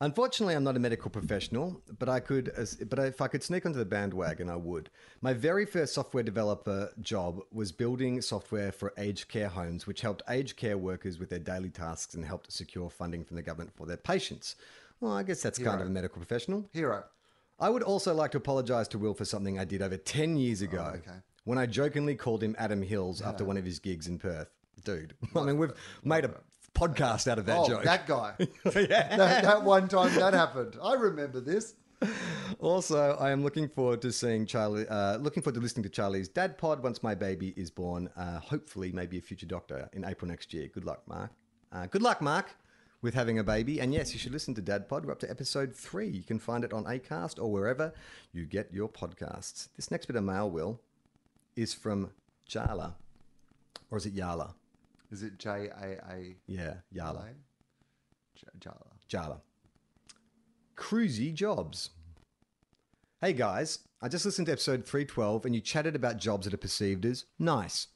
Unfortunately, 0.01 0.55
I'm 0.55 0.65
not 0.65 0.77
a 0.77 0.81
medical 0.81 1.11
professional, 1.11 1.81
but 1.99 2.09
I 2.09 2.21
could. 2.21 2.53
But 2.89 2.99
if 2.99 3.21
I 3.21 3.29
could 3.29 3.43
sneak 3.43 3.65
onto 3.65 3.79
the 3.79 3.85
bandwagon, 3.85 4.51
I 4.51 4.57
would. 4.57 4.91
My 5.21 5.33
very 5.33 5.65
first 5.67 5.95
software 5.95 6.23
developer 6.23 6.91
job 7.01 7.41
was 7.53 7.73
building 7.73 8.21
software 8.21 8.73
for 8.73 8.93
aged 8.99 9.29
care 9.29 9.49
homes, 9.49 9.87
which 9.87 10.01
helped 10.01 10.23
aged 10.29 10.57
care 10.57 10.77
workers 10.77 11.19
with 11.19 11.31
their 11.31 11.39
daily 11.39 11.71
tasks 11.71 12.15
and 12.15 12.25
helped 12.25 12.53
secure 12.53 12.91
funding 12.91 13.25
from 13.25 13.37
the 13.37 13.43
government 13.43 13.73
for 13.75 13.87
their 13.87 13.97
patients. 13.97 14.57
Well, 15.01 15.13
I 15.13 15.23
guess 15.23 15.43
that's 15.43 15.59
kind 15.59 15.81
of 15.81 15.87
a 15.87 15.91
medical 15.91 16.19
professional. 16.19 16.69
hero 16.73 17.05
I 17.61 17.71
would 17.71 17.83
also 17.83 18.15
like 18.15 18.33
to 18.33 18.39
apologize 18.39 18.89
to 18.89 18.99
Will 18.99 19.15
for 19.15 19.25
something 19.25 19.59
I 19.59 19.65
did 19.65 19.81
over 19.81 19.97
10 19.97 20.37
years 20.37 20.61
ago. 20.61 20.91
Oh, 20.93 20.97
okay. 20.97 21.19
When 21.45 21.59
I 21.59 21.67
jokingly 21.67 22.17
called 22.17 22.43
him 22.43 22.57
Adam 22.59 22.83
Hills 22.83 23.23
after 23.23 23.45
one 23.45 23.57
of 23.57 23.65
his 23.65 23.79
gigs 23.79 24.09
in 24.09 24.19
Perth. 24.19 24.49
Dude, 24.85 25.15
I 25.37 25.45
mean, 25.45 25.57
we've 25.57 25.73
made 26.03 26.25
a 26.25 26.35
podcast 26.75 27.31
out 27.31 27.39
of 27.39 27.47
that 27.47 27.59
oh 27.59 27.69
joke. 27.69 27.85
that 27.85 28.07
guy 28.07 28.35
that, 28.65 29.17
that 29.17 29.63
one 29.63 29.89
time 29.89 30.15
that 30.15 30.35
happened 30.35 30.77
i 30.83 30.95
remember 30.95 31.41
this 31.41 31.75
Also, 32.61 33.17
I 33.19 33.31
am 33.31 33.43
looking 33.43 33.69
forward 33.69 34.03
to 34.03 34.13
seeing 34.13 34.47
Charlie. 34.47 34.87
Uh, 34.89 35.17
looking 35.19 35.43
forward 35.43 35.55
to 35.55 35.61
listening 35.61 35.85
to 35.85 35.89
Charlie's 35.89 36.29
Dad 36.29 36.59
Pod 36.59 36.83
once 36.83 37.03
my 37.03 37.15
baby 37.15 37.55
is 37.57 37.71
born. 37.71 38.09
Uh, 38.17 38.39
hopefully, 38.41 38.93
maybe 38.93 39.19
a 39.19 39.23
future 39.23 39.47
doctor 39.47 39.89
in 39.93 40.05
April 40.05 40.29
next 40.29 40.53
year. 40.53 40.69
Good 40.69 40.85
luck, 40.85 41.03
Mark. 41.07 41.31
Uh, 41.73 41.87
good 41.87 42.03
luck, 42.03 42.21
Mark, 42.21 42.55
with 43.03 43.15
having 43.15 43.39
a 43.39 43.45
baby. 43.45 43.81
And 43.81 43.93
yes, 43.93 44.13
you 44.13 44.19
should 44.19 44.33
listen 44.33 44.55
to 44.55 44.63
Dad 44.63 44.89
Pod. 44.89 45.05
We're 45.05 45.13
up 45.13 45.19
to 45.21 45.31
episode 45.31 45.75
three. 45.75 46.09
You 46.09 46.23
can 46.23 46.39
find 46.39 46.65
it 46.65 46.73
on 46.73 46.85
Acast 46.85 47.43
or 47.43 47.51
wherever 47.51 47.93
you 48.33 48.45
get 48.45 48.73
your 48.73 48.89
podcasts. 48.89 49.69
This 49.77 49.91
next 49.91 50.07
bit 50.07 50.17
of 50.17 50.25
mail, 50.25 50.51
Will, 50.51 50.81
is 51.57 51.75
from 51.75 52.11
Jala, 52.47 52.97
or 53.91 53.99
is 53.99 54.07
it 54.07 54.15
Yala? 54.15 54.55
Is 55.11 55.23
it 55.23 55.39
j-a-a 55.39 56.37
Yeah, 56.47 56.75
Yala. 56.95 57.29
Jala. 58.61 58.87
Jala. 59.09 59.41
Cruzy 60.77 61.33
Jobs. 61.33 61.91
Hey 63.21 63.33
guys, 63.33 63.79
I 64.03 64.09
just 64.09 64.25
listened 64.25 64.47
to 64.47 64.53
episode 64.53 64.85
312 64.85 65.47
and 65.47 65.55
you 65.55 65.61
chatted 65.61 65.97
about 65.97 66.19
jobs 66.19 66.45
that 66.45 66.55
are 66.55 66.59
perceived 66.59 67.07
as 67.07 67.25
nice. 67.39 67.87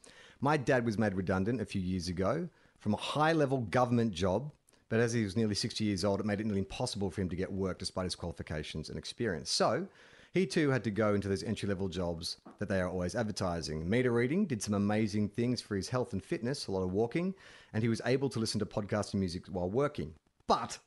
My 0.41 0.57
dad 0.57 0.87
was 0.87 0.97
made 0.97 1.15
redundant 1.15 1.61
a 1.61 1.67
few 1.67 1.81
years 1.81 2.09
ago 2.09 2.49
from 2.79 2.95
a 2.95 2.99
high 2.99 3.33
level 3.33 3.59
government 3.59 4.13
job, 4.13 4.53
but 4.89 5.01
as 5.01 5.13
he 5.13 5.25
was 5.25 5.37
nearly 5.37 5.55
60 5.55 5.85
years 5.85 6.05
old, 6.05 6.21
it 6.21 6.27
made 6.27 6.41
it 6.41 6.47
nearly 6.47 6.61
impossible 6.61 7.11
for 7.11 7.21
him 7.21 7.29
to 7.29 7.37
get 7.37 7.53
work 7.53 7.79
despite 7.79 8.05
his 8.05 8.15
qualifications 8.15 8.89
and 8.89 8.97
experience. 8.99 9.51
So 9.51 9.87
he 10.33 10.47
too 10.47 10.70
had 10.70 10.85
to 10.85 10.91
go 10.91 11.14
into 11.14 11.29
those 11.29 11.43
entry 11.43 11.68
level 11.68 11.89
jobs 11.89 12.37
that 12.59 12.68
they 12.68 12.81
are 12.81 12.89
always 12.89 13.14
advertising. 13.14 13.89
Meter 13.89 14.12
reading 14.12 14.45
did 14.47 14.62
some 14.62 14.74
amazing 14.74 15.29
things 15.31 15.61
for 15.61 15.74
his 15.76 15.89
health 15.89 16.12
and 16.12 16.22
fitness, 16.22 16.66
a 16.66 16.72
lot 16.72 16.83
of 16.83 16.93
walking, 16.93 17.35
and 17.72 17.83
he 17.83 17.89
was 17.89 18.03
able 18.05 18.29
to 18.29 18.39
listen 18.39 18.59
to 18.59 18.66
podcasting 18.66 19.14
music 19.14 19.47
while 19.47 19.70
working. 19.70 20.14
But 20.47 20.79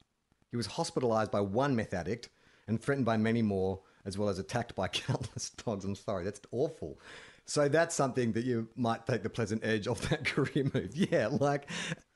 he 0.51 0.57
was 0.57 0.65
hospitalized 0.67 1.31
by 1.31 1.41
one 1.41 1.75
meth 1.75 1.93
addict 1.93 2.29
and 2.67 2.81
threatened 2.81 3.05
by 3.05 3.17
many 3.17 3.41
more, 3.41 3.79
as 4.05 4.17
well 4.17 4.29
as 4.29 4.39
attacked 4.39 4.75
by 4.75 4.87
countless 4.89 5.49
dogs. 5.51 5.85
I'm 5.85 5.95
sorry, 5.95 6.23
that's 6.23 6.41
awful. 6.51 6.99
So 7.45 7.67
that's 7.67 7.95
something 7.95 8.31
that 8.33 8.45
you 8.45 8.69
might 8.75 9.05
take 9.05 9.23
the 9.23 9.29
pleasant 9.29 9.65
edge 9.65 9.87
off 9.87 10.01
that 10.09 10.23
career 10.25 10.69
move. 10.73 10.91
Yeah, 10.95 11.27
like 11.31 11.67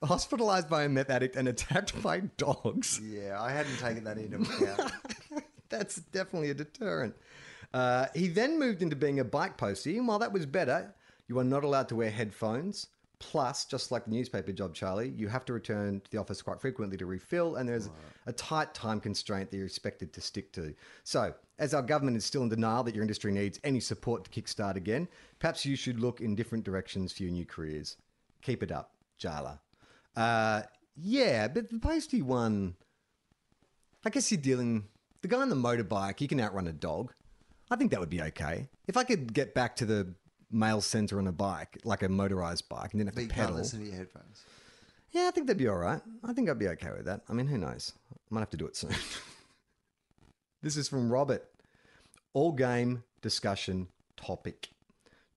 hospitalized 0.04 0.70
by 0.70 0.84
a 0.84 0.90
meth 0.90 1.10
addict 1.10 1.36
and 1.36 1.48
attacked 1.48 2.00
by 2.04 2.20
dogs. 2.38 3.02
yeah 3.04 3.42
i 3.42 3.52
hadn't 3.52 3.78
taken 3.80 4.04
that 4.04 4.18
into 4.20 4.38
account 4.38 4.92
That's 5.78 5.96
definitely 5.96 6.50
a 6.50 6.54
deterrent. 6.54 7.16
Uh, 7.74 8.06
he 8.16 8.28
then 8.28 8.58
moved 8.58 8.82
into 8.82 8.96
being 8.96 9.20
a 9.20 9.24
bike 9.24 9.58
postie, 9.58 9.98
and 9.98 10.08
while 10.08 10.20
that 10.20 10.32
was 10.32 10.46
better, 10.46 10.94
you 11.28 11.38
are 11.40 11.44
not 11.44 11.64
allowed 11.64 11.90
to 11.90 11.96
wear 11.96 12.10
headphones. 12.10 12.88
Plus, 13.20 13.66
just 13.66 13.92
like 13.92 14.06
the 14.06 14.12
newspaper 14.12 14.52
job, 14.52 14.74
Charlie, 14.74 15.10
you 15.10 15.28
have 15.28 15.46
to 15.46 15.54
return 15.54 16.02
to 16.02 16.12
the 16.12 16.18
office 16.18 16.42
quite 16.42 16.62
frequently 16.62 16.98
to 16.98 17.06
refill, 17.06 17.56
and 17.56 17.68
there's 17.68 17.90
a 18.28 18.34
tight 18.34 18.74
time 18.74 19.00
constraint 19.00 19.50
that 19.50 19.58
you're 19.58 19.66
expected 19.66 20.14
to 20.14 20.22
stick 20.22 20.52
to. 20.54 20.74
So, 21.04 21.34
as 21.58 21.74
our 21.74 21.82
government 21.82 22.18
is 22.18 22.26
still 22.26 22.44
in 22.44 22.50
denial 22.50 22.84
that 22.84 22.94
your 22.94 23.04
industry 23.04 23.32
needs 23.32 23.60
any 23.64 23.80
support 23.80 24.26
to 24.26 24.30
kickstart 24.42 24.76
again, 24.76 25.08
perhaps 25.40 25.66
you 25.66 25.76
should 25.76 26.00
look 26.00 26.22
in 26.22 26.36
different 26.36 26.66
directions 26.66 27.14
for 27.14 27.24
your 27.24 27.32
new 27.32 27.46
careers. 27.46 27.98
Keep 28.42 28.64
it 28.64 28.72
up, 28.72 28.92
Jala. 29.18 29.62
Uh, 30.16 30.64
yeah, 30.96 31.48
but 31.48 31.70
the 31.70 31.80
postie 31.80 32.22
one. 32.22 32.76
I 34.06 34.10
guess 34.10 34.32
you're 34.32 34.42
dealing. 34.42 34.86
The 35.26 35.30
guy 35.30 35.42
on 35.42 35.50
the 35.50 35.56
motorbike, 35.56 36.20
he 36.20 36.28
can 36.28 36.40
outrun 36.40 36.68
a 36.68 36.72
dog. 36.72 37.12
I 37.72 37.78
think 37.78 37.90
that 37.90 38.00
would 38.00 38.12
be 38.12 38.22
okay. 38.22 38.70
If 38.86 38.96
I 38.96 39.04
could 39.04 39.34
get 39.34 39.56
back 39.56 39.76
to 39.78 39.86
the 39.88 40.14
mail 40.52 40.82
center 40.82 41.18
on 41.18 41.26
a 41.26 41.32
bike, 41.32 41.80
like 41.84 42.04
a 42.04 42.10
motorized 42.10 42.70
bike, 42.70 42.92
and 42.92 43.00
then 43.00 43.08
have 43.08 43.16
but 43.16 43.22
to 43.22 43.26
you 43.26 43.32
can't 43.32 43.48
pedal. 43.48 43.56
listen 43.56 43.80
to 43.80 43.86
your 43.88 43.96
headphones 43.96 44.44
Yeah, 45.14 45.28
I 45.28 45.32
think 45.32 45.48
that'd 45.48 45.58
be 45.58 45.68
all 45.68 45.78
right. 45.78 46.00
I 46.24 46.32
think 46.34 46.48
I'd 46.48 46.60
be 46.60 46.68
okay 46.68 46.92
with 46.92 47.06
that. 47.06 47.22
I 47.28 47.34
mean, 47.34 47.48
who 47.48 47.58
knows? 47.58 47.94
I 48.14 48.18
might 48.30 48.42
have 48.42 48.52
to 48.52 48.58
do 48.58 48.68
it 48.68 48.76
soon. 48.76 48.92
this 50.62 50.78
is 50.78 50.88
from 50.88 51.12
Robert. 51.12 51.44
All 52.36 52.52
game 52.52 53.04
discussion 53.24 53.88
topic. 54.18 54.70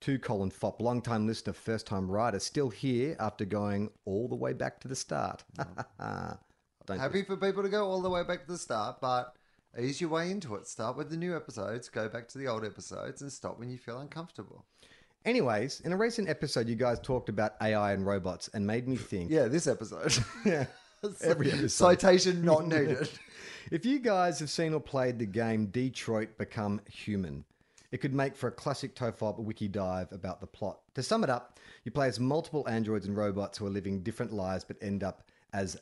Two 0.03 0.19
Colin 0.19 0.51
Fopp, 0.51 0.83
long 0.83 1.01
time 1.01 1.27
listener, 1.27 1.55
first 1.55 1.87
time 1.87 2.11
writer, 2.11 2.41
still 2.41 2.69
here 2.69 3.17
after 3.19 3.47
going 3.47 3.89
all 4.05 4.29
the 4.29 4.37
way 4.37 4.53
back 4.53 4.81
to 4.81 4.89
the 4.89 4.95
start. 4.95 5.45
Don't 5.99 6.99
happy 7.01 7.23
for 7.23 7.39
people 7.39 7.63
to 7.63 7.71
go 7.71 7.87
all 7.87 8.03
the 8.03 8.11
way 8.11 8.23
back 8.23 8.45
to 8.45 8.53
the 8.53 8.59
start, 8.59 9.01
but 9.01 9.35
ease 9.79 10.01
your 10.01 10.11
way 10.11 10.31
into 10.31 10.55
it. 10.55 10.67
Start 10.67 10.97
with 10.97 11.11
the 11.11 11.17
new 11.17 11.37
episodes, 11.37 11.89
go 11.89 12.09
back 12.09 12.29
to 12.29 12.39
the 12.39 12.47
old 12.49 12.65
episodes, 12.65 13.23
and 13.23 13.33
stop 13.33 13.59
when 13.59 13.71
you 13.71 13.79
feel 13.79 13.99
uncomfortable. 13.99 14.65
Anyways, 15.25 15.81
in 15.81 15.93
a 15.93 15.97
recent 15.97 16.29
episode, 16.29 16.69
you 16.69 16.75
guys 16.75 17.01
talked 17.01 17.29
about 17.29 17.55
AI 17.61 17.93
and 17.93 18.07
robots 18.07 18.49
and 18.55 18.67
made 18.67 18.89
me 18.89 18.97
think. 18.97 19.31
Yeah, 19.31 19.47
this 19.49 19.67
episode. 19.67 20.17
Yeah. 20.45 20.67
Every 21.23 21.49
episode. 21.53 21.71
Citation 21.71 22.45
not 22.45 22.67
needed. 22.69 23.09
If 23.71 23.85
you 23.85 23.99
guys 23.99 24.41
have 24.41 24.51
seen 24.51 24.75
or 24.75 24.81
played 24.81 25.19
the 25.19 25.27
game 25.27 25.67
Detroit 25.67 26.39
Become 26.39 26.81
Human, 26.91 27.45
it 27.93 27.99
could 27.99 28.15
make 28.15 28.37
for 28.37 28.49
a 28.49 28.53
classic 28.53 28.95
Tofop 28.95 29.39
wiki 29.39 29.69
dive 29.69 30.11
about 30.13 30.41
the 30.41 30.47
plot. 30.47 30.81
To 30.95 31.03
sum 31.03 31.25
it 31.25 31.31
up, 31.31 31.59
you 31.85 31.91
play 31.93 32.09
as 32.09 32.19
multiple 32.19 32.67
androids 32.69 33.07
and 33.07 33.17
robots 33.17 33.59
who 33.59 33.67
are 33.67 33.71
living 33.71 34.03
different 34.03 34.33
lives 34.33 34.65
but 34.65 34.77
end 34.81 35.05
up 35.05 35.29
as 35.53 35.77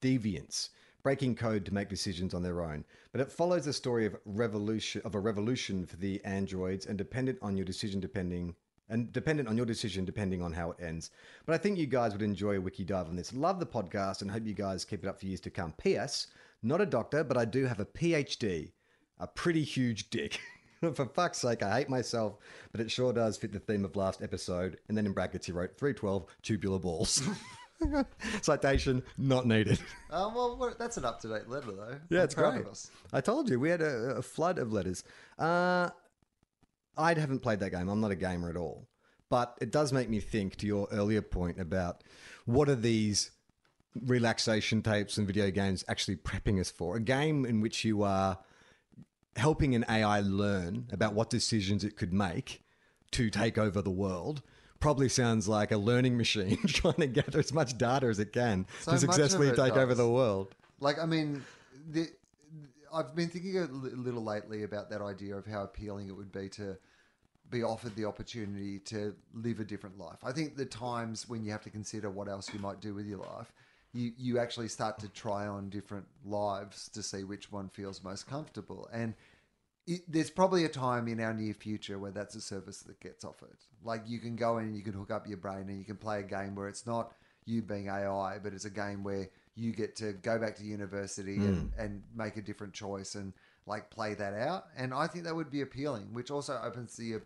deviants, 0.00 0.70
breaking 1.04 1.36
code 1.36 1.64
to 1.66 1.74
make 1.74 1.88
decisions 1.88 2.34
on 2.34 2.42
their 2.42 2.64
own. 2.64 2.84
But 3.12 3.20
it 3.20 3.30
follows 3.30 3.66
the 3.66 3.72
story 3.72 4.06
of 4.06 4.16
revolution 4.24 5.02
of 5.04 5.14
a 5.14 5.20
revolution 5.20 5.86
for 5.86 5.96
the 5.96 6.20
androids 6.24 6.86
and 6.86 6.98
dependent 6.98 7.38
on 7.42 7.56
your 7.56 7.66
decision 7.66 8.00
depending 8.00 8.56
and 8.88 9.12
dependent 9.12 9.48
on 9.48 9.56
your 9.56 9.66
decision 9.66 10.04
depending 10.04 10.42
on 10.42 10.52
how 10.52 10.72
it 10.72 10.78
ends. 10.80 11.10
But 11.46 11.54
I 11.54 11.58
think 11.58 11.78
you 11.78 11.86
guys 11.86 12.12
would 12.12 12.22
enjoy 12.22 12.56
a 12.56 12.60
wiki 12.60 12.84
dive 12.84 13.08
on 13.08 13.16
this. 13.16 13.32
Love 13.32 13.60
the 13.60 13.66
podcast 13.66 14.22
and 14.22 14.30
hope 14.30 14.46
you 14.46 14.54
guys 14.54 14.84
keep 14.84 15.04
it 15.04 15.08
up 15.08 15.20
for 15.20 15.26
years 15.26 15.40
to 15.42 15.50
come. 15.50 15.72
P.S. 15.78 16.28
Not 16.62 16.80
a 16.80 16.86
doctor, 16.86 17.22
but 17.22 17.36
I 17.36 17.44
do 17.44 17.66
have 17.66 17.80
a 17.80 17.86
PhD, 17.86 18.72
a 19.18 19.26
pretty 19.26 19.62
huge 19.62 20.10
dick. 20.10 20.40
for 20.94 21.06
fuck's 21.06 21.38
sake, 21.38 21.62
I 21.62 21.78
hate 21.78 21.88
myself, 21.88 22.38
but 22.72 22.80
it 22.80 22.90
sure 22.90 23.12
does 23.12 23.36
fit 23.36 23.52
the 23.52 23.60
theme 23.60 23.84
of 23.84 23.96
last 23.96 24.22
episode. 24.22 24.78
And 24.88 24.96
then 24.96 25.06
in 25.06 25.12
brackets, 25.12 25.46
he 25.46 25.52
wrote 25.52 25.76
312 25.76 26.26
tubular 26.42 26.78
balls. 26.78 27.22
Citation 28.42 29.02
not 29.18 29.46
needed. 29.46 29.78
Uh, 30.10 30.30
well, 30.34 30.74
that's 30.78 30.96
an 30.96 31.04
up 31.04 31.20
to 31.20 31.28
date 31.28 31.48
letter, 31.48 31.72
though. 31.72 31.98
Yeah, 32.10 32.20
I'm 32.20 32.24
it's 32.24 32.34
great. 32.34 32.64
I 33.12 33.20
told 33.20 33.48
you 33.48 33.58
we 33.60 33.70
had 33.70 33.80
a, 33.80 34.16
a 34.16 34.22
flood 34.22 34.58
of 34.58 34.72
letters. 34.72 35.04
Uh, 35.38 35.90
I 36.96 37.14
haven't 37.14 37.40
played 37.40 37.60
that 37.60 37.70
game. 37.70 37.88
I'm 37.88 38.00
not 38.00 38.10
a 38.10 38.16
gamer 38.16 38.48
at 38.48 38.56
all, 38.56 38.88
but 39.28 39.58
it 39.60 39.70
does 39.70 39.92
make 39.92 40.08
me 40.08 40.20
think. 40.20 40.56
To 40.56 40.66
your 40.66 40.88
earlier 40.92 41.22
point 41.22 41.60
about 41.60 42.04
what 42.44 42.68
are 42.68 42.76
these 42.76 43.30
relaxation 43.94 44.82
tapes 44.82 45.18
and 45.18 45.26
video 45.26 45.50
games 45.50 45.84
actually 45.88 46.16
prepping 46.16 46.60
us 46.60 46.70
for? 46.70 46.96
A 46.96 47.00
game 47.00 47.44
in 47.44 47.60
which 47.60 47.84
you 47.84 48.02
are 48.02 48.38
helping 49.36 49.74
an 49.74 49.84
AI 49.88 50.20
learn 50.20 50.86
about 50.92 51.14
what 51.14 51.30
decisions 51.30 51.84
it 51.84 51.96
could 51.96 52.12
make 52.12 52.62
to 53.12 53.30
take 53.30 53.58
over 53.58 53.82
the 53.82 53.90
world. 53.90 54.42
Probably 54.84 55.08
sounds 55.08 55.48
like 55.48 55.72
a 55.72 55.78
learning 55.78 56.18
machine 56.18 56.58
trying 56.66 56.92
to 56.96 57.06
gather 57.06 57.38
as 57.38 57.54
much 57.54 57.78
data 57.78 58.04
as 58.04 58.18
it 58.18 58.34
can 58.34 58.66
So 58.82 58.92
to 58.92 58.98
successfully 58.98 59.50
take 59.52 59.78
over 59.78 59.94
the 59.94 60.06
world. 60.06 60.54
Like, 60.78 60.98
I 60.98 61.06
mean, 61.06 61.42
the, 61.90 62.08
I've 62.92 63.14
been 63.14 63.30
thinking 63.30 63.56
a 63.56 63.64
little 63.64 64.22
lately 64.22 64.64
about 64.64 64.90
that 64.90 65.00
idea 65.00 65.36
of 65.36 65.46
how 65.46 65.62
appealing 65.62 66.08
it 66.08 66.12
would 66.12 66.30
be 66.30 66.50
to 66.50 66.76
be 67.48 67.62
offered 67.62 67.96
the 67.96 68.04
opportunity 68.04 68.78
to 68.80 69.14
live 69.32 69.58
a 69.58 69.64
different 69.64 69.98
life. 69.98 70.18
I 70.22 70.32
think 70.32 70.54
the 70.54 70.66
times 70.66 71.30
when 71.30 71.42
you 71.42 71.50
have 71.52 71.62
to 71.62 71.70
consider 71.70 72.10
what 72.10 72.28
else 72.28 72.52
you 72.52 72.60
might 72.60 72.82
do 72.82 72.92
with 72.92 73.06
your 73.06 73.20
life, 73.20 73.54
you, 73.94 74.12
you 74.18 74.38
actually 74.38 74.68
start 74.68 74.98
to 74.98 75.08
try 75.08 75.46
on 75.46 75.70
different 75.70 76.04
lives 76.26 76.90
to 76.90 77.02
see 77.02 77.24
which 77.24 77.50
one 77.50 77.70
feels 77.70 78.04
most 78.04 78.28
comfortable. 78.28 78.86
And 78.92 79.14
it, 79.86 80.00
there's 80.08 80.30
probably 80.30 80.64
a 80.64 80.68
time 80.68 81.08
in 81.08 81.20
our 81.20 81.34
near 81.34 81.54
future 81.54 81.98
where 81.98 82.10
that's 82.10 82.34
a 82.34 82.40
service 82.40 82.80
that 82.82 83.00
gets 83.00 83.24
offered. 83.24 83.56
Like 83.82 84.02
you 84.06 84.18
can 84.18 84.36
go 84.36 84.58
in 84.58 84.66
and 84.66 84.76
you 84.76 84.82
can 84.82 84.94
hook 84.94 85.10
up 85.10 85.26
your 85.26 85.36
brain 85.36 85.68
and 85.68 85.78
you 85.78 85.84
can 85.84 85.96
play 85.96 86.20
a 86.20 86.22
game 86.22 86.54
where 86.54 86.68
it's 86.68 86.86
not 86.86 87.12
you 87.44 87.60
being 87.62 87.88
AI, 87.88 88.38
but 88.42 88.54
it's 88.54 88.64
a 88.64 88.70
game 88.70 89.02
where 89.02 89.28
you 89.56 89.72
get 89.72 89.94
to 89.96 90.12
go 90.14 90.38
back 90.38 90.56
to 90.56 90.64
university 90.64 91.36
and, 91.36 91.70
hmm. 91.70 91.80
and 91.80 92.02
make 92.14 92.36
a 92.36 92.42
different 92.42 92.72
choice 92.72 93.14
and 93.14 93.32
like 93.66 93.90
play 93.90 94.14
that 94.14 94.34
out. 94.34 94.66
And 94.76 94.94
I 94.94 95.06
think 95.06 95.24
that 95.24 95.34
would 95.34 95.50
be 95.50 95.60
appealing, 95.60 96.12
which 96.12 96.30
also 96.30 96.58
opens 96.62 96.96
the. 96.96 97.16
Uh, 97.16 97.18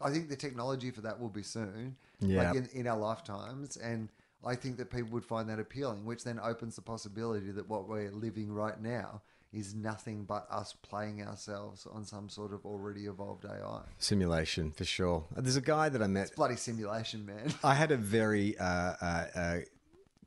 I 0.00 0.10
think 0.10 0.28
the 0.28 0.36
technology 0.36 0.90
for 0.90 1.00
that 1.00 1.18
will 1.18 1.30
be 1.30 1.42
soon, 1.42 1.96
Yeah. 2.20 2.52
like 2.52 2.56
in, 2.56 2.68
in 2.74 2.86
our 2.86 2.98
lifetimes, 2.98 3.76
and 3.76 4.10
I 4.44 4.54
think 4.54 4.76
that 4.76 4.90
people 4.90 5.10
would 5.12 5.24
find 5.24 5.48
that 5.48 5.58
appealing, 5.58 6.04
which 6.04 6.22
then 6.22 6.38
opens 6.38 6.76
the 6.76 6.82
possibility 6.82 7.50
that 7.50 7.68
what 7.68 7.88
we're 7.88 8.10
living 8.10 8.52
right 8.52 8.80
now 8.80 9.22
is 9.56 9.74
nothing 9.74 10.24
but 10.24 10.46
us 10.50 10.74
playing 10.82 11.22
ourselves 11.22 11.86
on 11.90 12.04
some 12.04 12.28
sort 12.28 12.52
of 12.52 12.64
already 12.66 13.06
evolved 13.06 13.46
AI. 13.46 13.80
Simulation 13.98 14.70
for 14.70 14.84
sure. 14.84 15.24
There's 15.34 15.56
a 15.56 15.62
guy 15.62 15.88
that 15.88 16.02
I 16.02 16.06
met. 16.06 16.26
It's 16.26 16.36
Bloody 16.36 16.56
simulation, 16.56 17.24
man. 17.24 17.54
I 17.64 17.74
had 17.74 17.90
a 17.90 17.96
very 17.96 18.58
uh, 18.58 18.64
uh, 18.64 19.24
uh, 19.34 19.58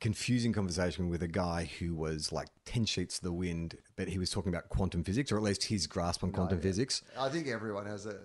confusing 0.00 0.52
conversation 0.52 1.08
with 1.08 1.22
a 1.22 1.28
guy 1.28 1.70
who 1.78 1.94
was 1.94 2.32
like 2.32 2.48
10 2.64 2.86
sheets 2.86 3.18
to 3.18 3.24
the 3.24 3.32
wind, 3.32 3.76
but 3.94 4.08
he 4.08 4.18
was 4.18 4.30
talking 4.30 4.52
about 4.52 4.68
quantum 4.68 5.04
physics, 5.04 5.30
or 5.30 5.36
at 5.36 5.42
least 5.44 5.64
his 5.64 5.86
grasp 5.86 6.24
on 6.24 6.32
quantum 6.32 6.60
physics. 6.60 7.02
I 7.16 7.28
think 7.28 7.46
everyone 7.46 7.86
has 7.86 8.06
a, 8.06 8.16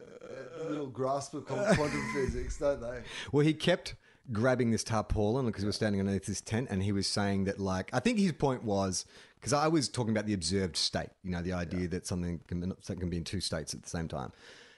a 0.59 0.63
little 0.67 0.87
grasp 0.87 1.35
of 1.35 1.45
quantum 1.45 2.09
physics, 2.13 2.57
don't 2.57 2.81
they? 2.81 3.01
Well, 3.31 3.45
he 3.45 3.53
kept 3.53 3.93
grabbing 4.31 4.71
this 4.71 4.83
tarpaulin 4.83 5.45
because 5.45 5.63
we 5.63 5.67
were 5.67 5.73
standing 5.73 5.99
underneath 5.99 6.25
this 6.25 6.41
tent, 6.41 6.67
and 6.69 6.83
he 6.83 6.91
was 6.91 7.07
saying 7.07 7.45
that, 7.45 7.59
like, 7.59 7.89
I 7.93 7.99
think 7.99 8.19
his 8.19 8.31
point 8.31 8.63
was 8.63 9.05
because 9.39 9.53
I 9.53 9.67
was 9.67 9.87
talking 9.87 10.11
about 10.11 10.25
the 10.25 10.33
observed 10.33 10.75
state, 10.75 11.09
you 11.23 11.31
know, 11.31 11.41
the 11.41 11.53
idea 11.53 11.87
that 11.89 12.07
something 12.07 12.39
can, 12.47 12.61
be- 12.61 12.67
something 12.81 12.99
can 12.99 13.09
be 13.09 13.17
in 13.17 13.23
two 13.23 13.41
states 13.41 13.73
at 13.73 13.83
the 13.83 13.89
same 13.89 14.07
time. 14.07 14.31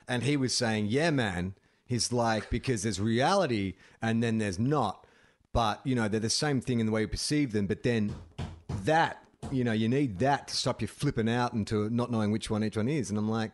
And 0.09 0.23
he 0.23 0.35
was 0.35 0.55
saying, 0.55 0.87
yeah, 0.87 1.09
man, 1.09 1.55
he's 1.85 2.11
like, 2.11 2.49
because 2.49 2.83
there's 2.83 2.99
reality 2.99 3.75
and 4.01 4.21
then 4.21 4.39
there's 4.39 4.59
not. 4.59 5.05
But, 5.53 5.79
you 5.85 5.95
know, 5.95 6.07
they're 6.07 6.19
the 6.19 6.29
same 6.29 6.59
thing 6.59 6.79
in 6.79 6.85
the 6.85 6.91
way 6.91 7.01
we 7.01 7.07
perceive 7.07 7.53
them. 7.53 7.65
But 7.65 7.83
then 7.83 8.13
that, 8.83 9.23
you 9.51 9.63
know, 9.63 9.71
you 9.71 9.87
need 9.87 10.19
that 10.19 10.49
to 10.49 10.55
stop 10.55 10.81
you 10.81 10.87
flipping 10.87 11.29
out 11.29 11.53
into 11.53 11.89
not 11.89 12.11
knowing 12.11 12.31
which 12.31 12.49
one 12.49 12.63
each 12.63 12.77
one 12.77 12.89
is. 12.89 13.09
And 13.09 13.17
I'm 13.17 13.29
like, 13.29 13.53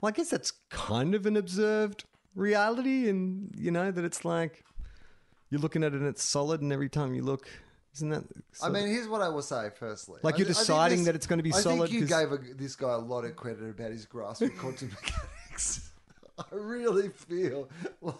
well, 0.00 0.08
I 0.08 0.12
guess 0.12 0.30
that's 0.30 0.52
kind 0.70 1.14
of 1.14 1.26
an 1.26 1.36
observed 1.36 2.04
reality. 2.36 3.08
And, 3.08 3.52
you 3.58 3.70
know, 3.72 3.90
that 3.90 4.04
it's 4.04 4.24
like 4.24 4.64
you're 5.52 5.60
looking 5.60 5.84
at 5.84 5.92
it 5.92 6.00
and 6.00 6.08
it's 6.08 6.22
solid. 6.24 6.62
And 6.62 6.72
every 6.72 6.88
time 6.88 7.14
you 7.14 7.22
look, 7.22 7.46
isn't 7.94 8.08
that. 8.08 8.24
I 8.62 8.70
mean, 8.70 8.88
here's 8.88 9.06
what 9.06 9.20
I 9.20 9.28
will 9.28 9.42
say. 9.42 9.68
Firstly, 9.78 10.18
Like 10.22 10.36
I 10.36 10.38
you're 10.38 10.46
deciding 10.46 11.00
this- 11.00 11.06
that 11.06 11.14
it's 11.14 11.26
gonna 11.26 11.42
be 11.42 11.52
I 11.52 11.60
solid 11.60 11.90
think 11.90 12.00
you 12.00 12.06
gave 12.06 12.32
a, 12.32 12.38
this 12.38 12.74
guy 12.74 12.94
a 12.94 12.98
lot 12.98 13.24
of 13.26 13.36
credit 13.36 13.68
about 13.68 13.90
his 13.92 14.06
grasp 14.06 14.40
of 14.42 14.56
quantum 14.56 14.88
mechanics. 15.02 15.90
I 16.38 16.54
really 16.54 17.10
feel 17.10 17.68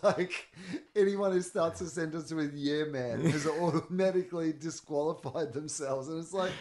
like 0.02 0.50
anyone 0.94 1.32
who 1.32 1.40
starts 1.40 1.80
a 1.80 1.88
sentence 1.88 2.30
with 2.30 2.52
"yeah, 2.54 2.84
man" 2.84 3.24
has 3.24 3.46
automatically 3.62 4.52
disqualified 4.52 5.54
themselves, 5.54 6.08
and 6.08 6.18
it's 6.18 6.34
like 6.34 6.52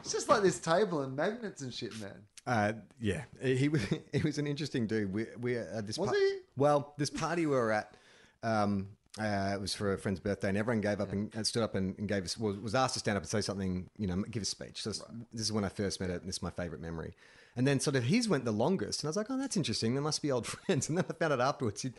it's 0.00 0.12
just 0.12 0.28
like 0.28 0.42
this 0.42 0.58
table 0.60 1.00
and 1.00 1.16
magnets 1.16 1.62
and 1.62 1.72
shit, 1.72 1.98
man. 1.98 2.12
Uh, 2.46 2.72
yeah, 3.00 3.24
he 3.42 3.70
was. 3.70 3.82
He 4.12 4.20
was 4.22 4.36
an 4.36 4.46
interesting 4.46 4.86
dude. 4.86 5.10
We 5.10 5.26
we 5.40 5.56
at 5.56 5.86
this. 5.86 5.96
Was 5.96 6.10
par- 6.10 6.18
he? 6.18 6.36
Well, 6.58 6.92
this 6.98 7.08
party 7.10 7.46
we 7.46 7.56
were 7.56 7.72
at. 7.72 7.94
Um, 8.42 8.88
uh, 9.18 9.50
it 9.54 9.60
was 9.60 9.74
for 9.74 9.92
a 9.92 9.98
friend's 9.98 10.20
birthday, 10.20 10.48
and 10.48 10.56
everyone 10.58 10.80
gave 10.80 11.00
up 11.00 11.12
and, 11.12 11.34
and 11.34 11.46
stood 11.46 11.62
up 11.62 11.74
and, 11.74 11.98
and 11.98 12.08
gave 12.08 12.24
us 12.24 12.36
was, 12.38 12.56
was 12.58 12.74
asked 12.74 12.94
to 12.94 13.00
stand 13.00 13.16
up 13.16 13.22
and 13.22 13.30
say 13.30 13.40
something. 13.40 13.88
You 13.98 14.06
know, 14.06 14.22
give 14.30 14.42
a 14.42 14.46
speech. 14.46 14.82
So 14.82 14.90
this- 14.90 15.02
this 15.32 15.40
is 15.42 15.52
when 15.52 15.64
I 15.64 15.68
first 15.68 16.00
met 16.00 16.10
it, 16.10 16.20
and 16.20 16.28
this 16.28 16.36
is 16.36 16.42
my 16.42 16.50
favorite 16.50 16.80
memory. 16.80 17.14
And 17.56 17.66
then 17.66 17.80
sort 17.80 17.96
of 17.96 18.04
his 18.04 18.28
went 18.28 18.44
the 18.44 18.52
longest, 18.52 19.02
and 19.02 19.08
I 19.08 19.10
was 19.10 19.16
like, 19.16 19.26
"Oh, 19.30 19.38
that's 19.38 19.56
interesting. 19.56 19.94
They 19.94 20.00
must 20.00 20.22
be 20.22 20.30
old 20.30 20.46
friends." 20.46 20.88
And 20.88 20.96
then 20.98 21.04
I 21.08 21.12
found 21.14 21.32
out 21.32 21.40
afterwards 21.40 21.82
he'd, 21.82 21.94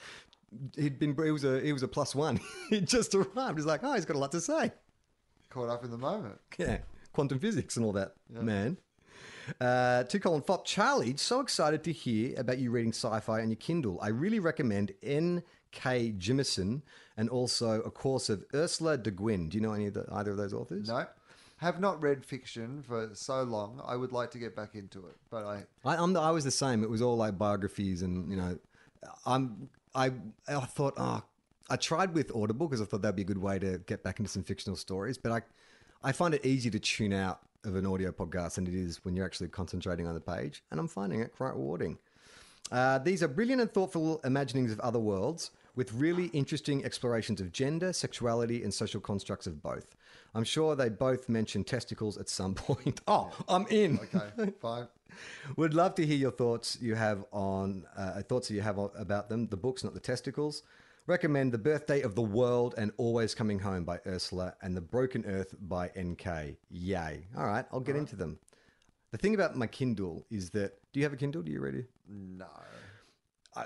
he'd 0.78 1.00
been 1.00 1.16
he 1.22 1.32
was 1.32 1.44
a 1.44 1.60
he 1.62 1.74
was 1.74 1.84
a 1.84 1.88
plus 1.88 2.16
one. 2.16 2.40
he'd 2.70 2.88
just 2.88 3.14
arrived. 3.14 3.58
He's 3.58 3.66
like, 3.66 3.82
"Oh, 3.84 3.94
he's 3.94 4.06
got 4.06 4.16
a 4.16 4.20
lot 4.20 4.32
to 4.32 4.42
say." 4.42 4.72
Caught 5.50 5.70
up 5.70 5.84
in 5.84 5.92
the 5.92 5.98
moment. 5.98 6.40
Yeah, 6.58 6.78
quantum 7.12 7.40
physics 7.40 7.76
and 7.76 7.86
all 7.86 7.92
that, 7.94 8.14
man. 8.30 8.78
Uh, 9.60 10.04
to 10.04 10.20
Colin 10.20 10.44
Fop, 10.44 10.64
Charlie, 10.64 11.18
so 11.18 11.40
excited 11.40 11.84
to 11.84 11.92
hear 11.92 12.40
about 12.40 12.60
you 12.60 12.70
reading 12.70 12.92
sci-fi 12.94 13.42
on 13.42 13.50
your 13.50 13.56
Kindle. 13.56 13.98
I 14.00 14.10
really 14.10 14.40
recommend 14.40 14.94
N.K. 15.74 16.14
Jemisin, 16.18 16.82
and 17.18 17.30
also 17.30 17.82
a 17.82 17.92
course 17.92 18.30
of 18.30 18.44
Ursula 18.54 18.92
Le 19.04 19.12
Guin. 19.12 19.50
Do 19.50 19.58
you 19.58 19.62
know 19.62 19.74
any 19.74 19.88
of 19.88 19.94
the, 19.94 20.06
either 20.12 20.32
of 20.32 20.38
those 20.38 20.54
authors? 20.54 20.88
No, 20.88 21.06
have 21.58 21.80
not 21.80 22.02
read 22.02 22.26
fiction 22.26 22.84
for 22.84 23.10
so 23.14 23.44
long. 23.44 23.82
I 23.86 23.96
would 23.96 24.12
like 24.12 24.32
to 24.32 24.40
get 24.40 24.56
back 24.56 24.76
into 24.76 25.00
it, 25.08 25.16
but 25.30 25.46
I 25.46 25.64
I, 25.86 25.96
I'm 25.98 26.14
the, 26.14 26.22
I 26.22 26.32
was 26.32 26.44
the 26.44 26.52
same. 26.52 26.84
It 26.84 26.90
was 26.90 27.02
all 27.02 27.18
like 27.18 27.38
biographies, 27.38 28.02
and 28.02 28.30
you 28.30 28.38
know, 28.38 28.58
I'm 29.26 29.70
I 29.94 30.12
I 30.48 30.60
thought, 30.62 30.94
oh, 30.98 31.24
I 31.70 31.76
tried 31.76 32.14
with 32.14 32.36
Audible 32.36 32.68
because 32.68 32.82
I 32.82 32.86
thought 32.86 33.02
that'd 33.02 33.16
be 33.16 33.22
a 33.22 33.26
good 33.26 33.42
way 33.42 33.60
to 33.60 33.80
get 33.80 34.04
back 34.04 34.20
into 34.20 34.32
some 34.32 34.44
fictional 34.44 34.76
stories. 34.76 35.18
But 35.18 35.32
I 35.32 35.42
I 36.04 36.12
find 36.12 36.34
it 36.34 36.46
easy 36.46 36.70
to 36.72 36.80
tune 36.80 37.14
out 37.14 37.42
of 37.66 37.76
an 37.76 37.86
audio 37.86 38.12
podcast 38.12 38.56
than 38.56 38.66
it 38.68 38.74
is 38.74 39.04
when 39.04 39.16
you're 39.16 39.26
actually 39.26 39.50
concentrating 39.50 40.08
on 40.08 40.14
the 40.14 40.22
page, 40.22 40.64
and 40.72 40.80
I'm 40.80 40.88
finding 40.88 41.20
it 41.20 41.36
quite 41.36 41.54
rewarding. 41.54 41.98
Uh, 42.72 43.00
these 43.00 43.24
are 43.24 43.28
brilliant 43.28 43.62
and 43.62 43.72
thoughtful 43.72 44.22
imaginings 44.24 44.72
of 44.72 44.80
other 44.82 45.00
worlds 45.00 45.52
with 45.80 45.94
really 45.94 46.26
interesting 46.34 46.84
explorations 46.84 47.40
of 47.40 47.54
gender, 47.54 47.94
sexuality, 47.94 48.64
and 48.64 48.74
social 48.74 49.00
constructs 49.00 49.48
of 49.48 49.64
both. 49.64 49.96
I'm 50.36 50.44
sure 50.44 50.76
they 50.76 50.90
both 50.90 51.30
mention 51.30 51.64
testicles 51.64 52.18
at 52.18 52.28
some 52.28 52.54
point. 52.68 53.00
Oh, 53.08 53.32
I'm 53.48 53.66
in. 53.68 53.98
okay 54.14 54.52
fine. 54.60 54.90
Would 55.56 55.74
love 55.74 55.96
to 55.96 56.06
hear 56.06 56.18
your 56.18 56.32
thoughts 56.32 56.78
you 56.82 56.96
have 56.96 57.24
on 57.32 57.86
uh, 57.96 58.22
thoughts 58.24 58.50
that 58.50 58.56
you 58.56 58.62
have 58.62 58.78
on, 58.78 58.90
about 58.98 59.30
them. 59.30 59.48
The 59.48 59.56
books, 59.56 59.86
not 59.86 59.94
the 59.94 60.02
testicles. 60.02 60.64
Recommend 61.08 61.54
The 61.54 61.58
Birthday 61.58 62.02
of 62.02 62.14
the 62.14 62.24
World 62.24 62.76
and 62.78 62.92
Always 62.98 63.34
Coming 63.34 63.60
Home 63.60 63.86
by 63.86 64.02
Ursula 64.06 64.56
and 64.62 64.76
The 64.76 64.82
Broken 64.82 65.24
Earth 65.26 65.56
by 65.62 65.92
NK. 65.98 66.58
Yay. 66.72 67.26
All 67.38 67.46
right, 67.46 67.66
I'll 67.72 67.80
get 67.80 67.96
into 67.96 68.18
them. 68.18 68.38
The 69.12 69.18
thing 69.18 69.34
about 69.34 69.56
my 69.56 69.66
Kindle 69.66 70.26
is 70.30 70.50
that 70.50 70.74
do 70.92 71.00
you 71.00 71.06
have 71.06 71.14
a 71.14 71.18
Kindle? 71.18 71.42
Do 71.42 71.54
you 71.54 71.62
read 71.62 71.76
it? 71.76 71.90
No, 72.06 72.48
I 73.56 73.66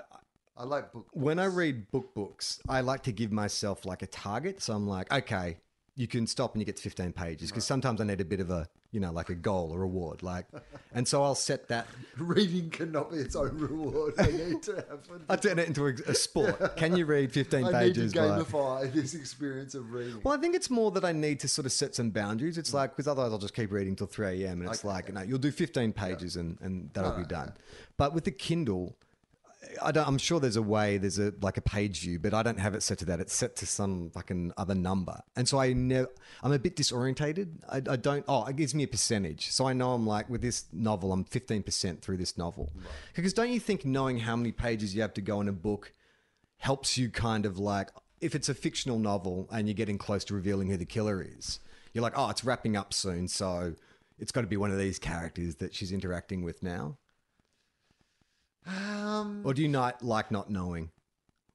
I 0.56 0.64
like 0.64 0.92
book. 0.92 1.06
When 1.12 1.38
I 1.38 1.46
read 1.46 1.90
book 1.90 2.14
books, 2.14 2.60
I 2.68 2.80
like 2.80 3.02
to 3.04 3.12
give 3.12 3.32
myself 3.32 3.84
like 3.84 4.02
a 4.02 4.06
target. 4.06 4.62
So 4.62 4.72
I'm 4.72 4.86
like, 4.86 5.12
okay, 5.12 5.56
you 5.96 6.06
can 6.06 6.26
stop 6.26 6.54
and 6.54 6.60
you 6.60 6.66
get 6.66 6.76
to 6.76 6.82
15 6.82 7.12
pages 7.12 7.50
because 7.50 7.64
sometimes 7.64 8.00
I 8.00 8.04
need 8.04 8.20
a 8.20 8.24
bit 8.24 8.40
of 8.40 8.50
a, 8.50 8.68
you 8.90 9.00
know, 9.00 9.12
like 9.12 9.30
a 9.30 9.34
goal 9.34 9.70
or 9.72 9.80
reward. 9.80 10.22
Like, 10.22 10.46
and 10.94 11.06
so 11.06 11.22
I'll 11.22 11.34
set 11.34 11.68
that 11.68 11.86
Reading 12.16 12.70
cannot 12.70 13.10
be 13.10 13.18
its 13.18 13.34
own 13.34 13.58
reward. 13.58 14.14
I 14.18 14.26
need 14.26 14.62
to 14.64 14.74
have. 14.88 15.00
I 15.28 15.36
turn 15.36 15.58
it 15.58 15.66
into 15.66 15.86
a, 15.86 15.92
a 16.06 16.14
sport. 16.14 16.76
Can 16.76 16.96
you 16.96 17.06
read 17.06 17.32
15 17.32 17.64
I 17.64 17.66
need 17.66 17.72
to 17.72 17.78
pages? 17.78 18.14
by- 18.14 18.20
gamify 18.20 18.92
this 18.92 19.14
experience 19.14 19.74
of 19.74 19.92
reading. 19.92 20.20
Well, 20.22 20.36
I 20.36 20.40
think 20.40 20.54
it's 20.54 20.70
more 20.70 20.90
that 20.92 21.04
I 21.04 21.12
need 21.12 21.40
to 21.40 21.48
sort 21.48 21.66
of 21.66 21.72
set 21.72 21.96
some 21.96 22.10
boundaries. 22.10 22.58
It's 22.58 22.70
mm. 22.70 22.74
like, 22.74 22.90
because 22.90 23.08
otherwise 23.08 23.32
I'll 23.32 23.38
just 23.38 23.54
keep 23.54 23.72
reading 23.72 23.96
till 23.96 24.06
3 24.06 24.44
a.m. 24.44 24.60
And 24.60 24.70
it's 24.70 24.84
Okay, 24.84 24.88
like, 24.88 25.12
no, 25.12 25.22
you'll 25.22 25.38
do 25.38 25.50
15 25.50 25.92
pages 25.92 26.36
and, 26.36 26.58
and 26.60 26.90
that'll 26.92 27.18
be 27.18 27.24
done. 27.24 27.52
But 27.96 28.14
with 28.14 28.24
the 28.24 28.32
Kindle, 28.32 28.96
I 29.82 29.92
don't, 29.92 30.06
I'm 30.06 30.18
sure 30.18 30.40
there's 30.40 30.56
a 30.56 30.62
way, 30.62 30.98
there's 30.98 31.18
a 31.18 31.32
like 31.40 31.56
a 31.56 31.60
page 31.60 32.00
view, 32.00 32.18
but 32.18 32.34
I 32.34 32.42
don't 32.42 32.58
have 32.58 32.74
it 32.74 32.82
set 32.82 32.98
to 32.98 33.04
that. 33.06 33.20
It's 33.20 33.34
set 33.34 33.56
to 33.56 33.66
some 33.66 34.10
fucking 34.10 34.52
other 34.56 34.74
number. 34.74 35.20
And 35.36 35.48
so 35.48 35.58
I 35.58 35.72
never, 35.72 36.08
I'm 36.42 36.52
a 36.52 36.58
bit 36.58 36.76
disorientated. 36.76 37.48
I, 37.68 37.76
I 37.76 37.96
don't, 37.96 38.24
oh, 38.28 38.44
it 38.46 38.56
gives 38.56 38.74
me 38.74 38.84
a 38.84 38.88
percentage. 38.88 39.50
So 39.50 39.66
I 39.66 39.72
know 39.72 39.92
I'm 39.92 40.06
like, 40.06 40.28
with 40.28 40.42
this 40.42 40.66
novel, 40.72 41.12
I'm 41.12 41.24
15% 41.24 42.00
through 42.00 42.16
this 42.16 42.36
novel. 42.38 42.72
Because 43.14 43.32
don't 43.32 43.50
you 43.50 43.60
think 43.60 43.84
knowing 43.84 44.18
how 44.18 44.36
many 44.36 44.52
pages 44.52 44.94
you 44.94 45.02
have 45.02 45.14
to 45.14 45.20
go 45.20 45.40
in 45.40 45.48
a 45.48 45.52
book 45.52 45.92
helps 46.58 46.96
you 46.96 47.10
kind 47.10 47.46
of 47.46 47.58
like 47.58 47.90
if 48.20 48.34
it's 48.34 48.48
a 48.48 48.54
fictional 48.54 48.98
novel 48.98 49.48
and 49.52 49.68
you're 49.68 49.74
getting 49.74 49.98
close 49.98 50.24
to 50.24 50.34
revealing 50.34 50.68
who 50.70 50.78
the 50.78 50.86
killer 50.86 51.22
is, 51.22 51.60
you're 51.92 52.02
like, 52.02 52.14
oh, 52.16 52.30
it's 52.30 52.42
wrapping 52.42 52.76
up 52.76 52.94
soon, 52.94 53.28
so 53.28 53.74
it's 54.18 54.32
got 54.32 54.40
to 54.40 54.46
be 54.46 54.56
one 54.56 54.70
of 54.70 54.78
these 54.78 54.98
characters 54.98 55.56
that 55.56 55.74
she's 55.74 55.92
interacting 55.92 56.42
with 56.42 56.62
now. 56.62 56.96
Um, 58.66 59.42
Or 59.44 59.54
do 59.54 59.62
you 59.62 59.68
not 59.68 60.02
like 60.02 60.30
not 60.30 60.50
knowing? 60.50 60.90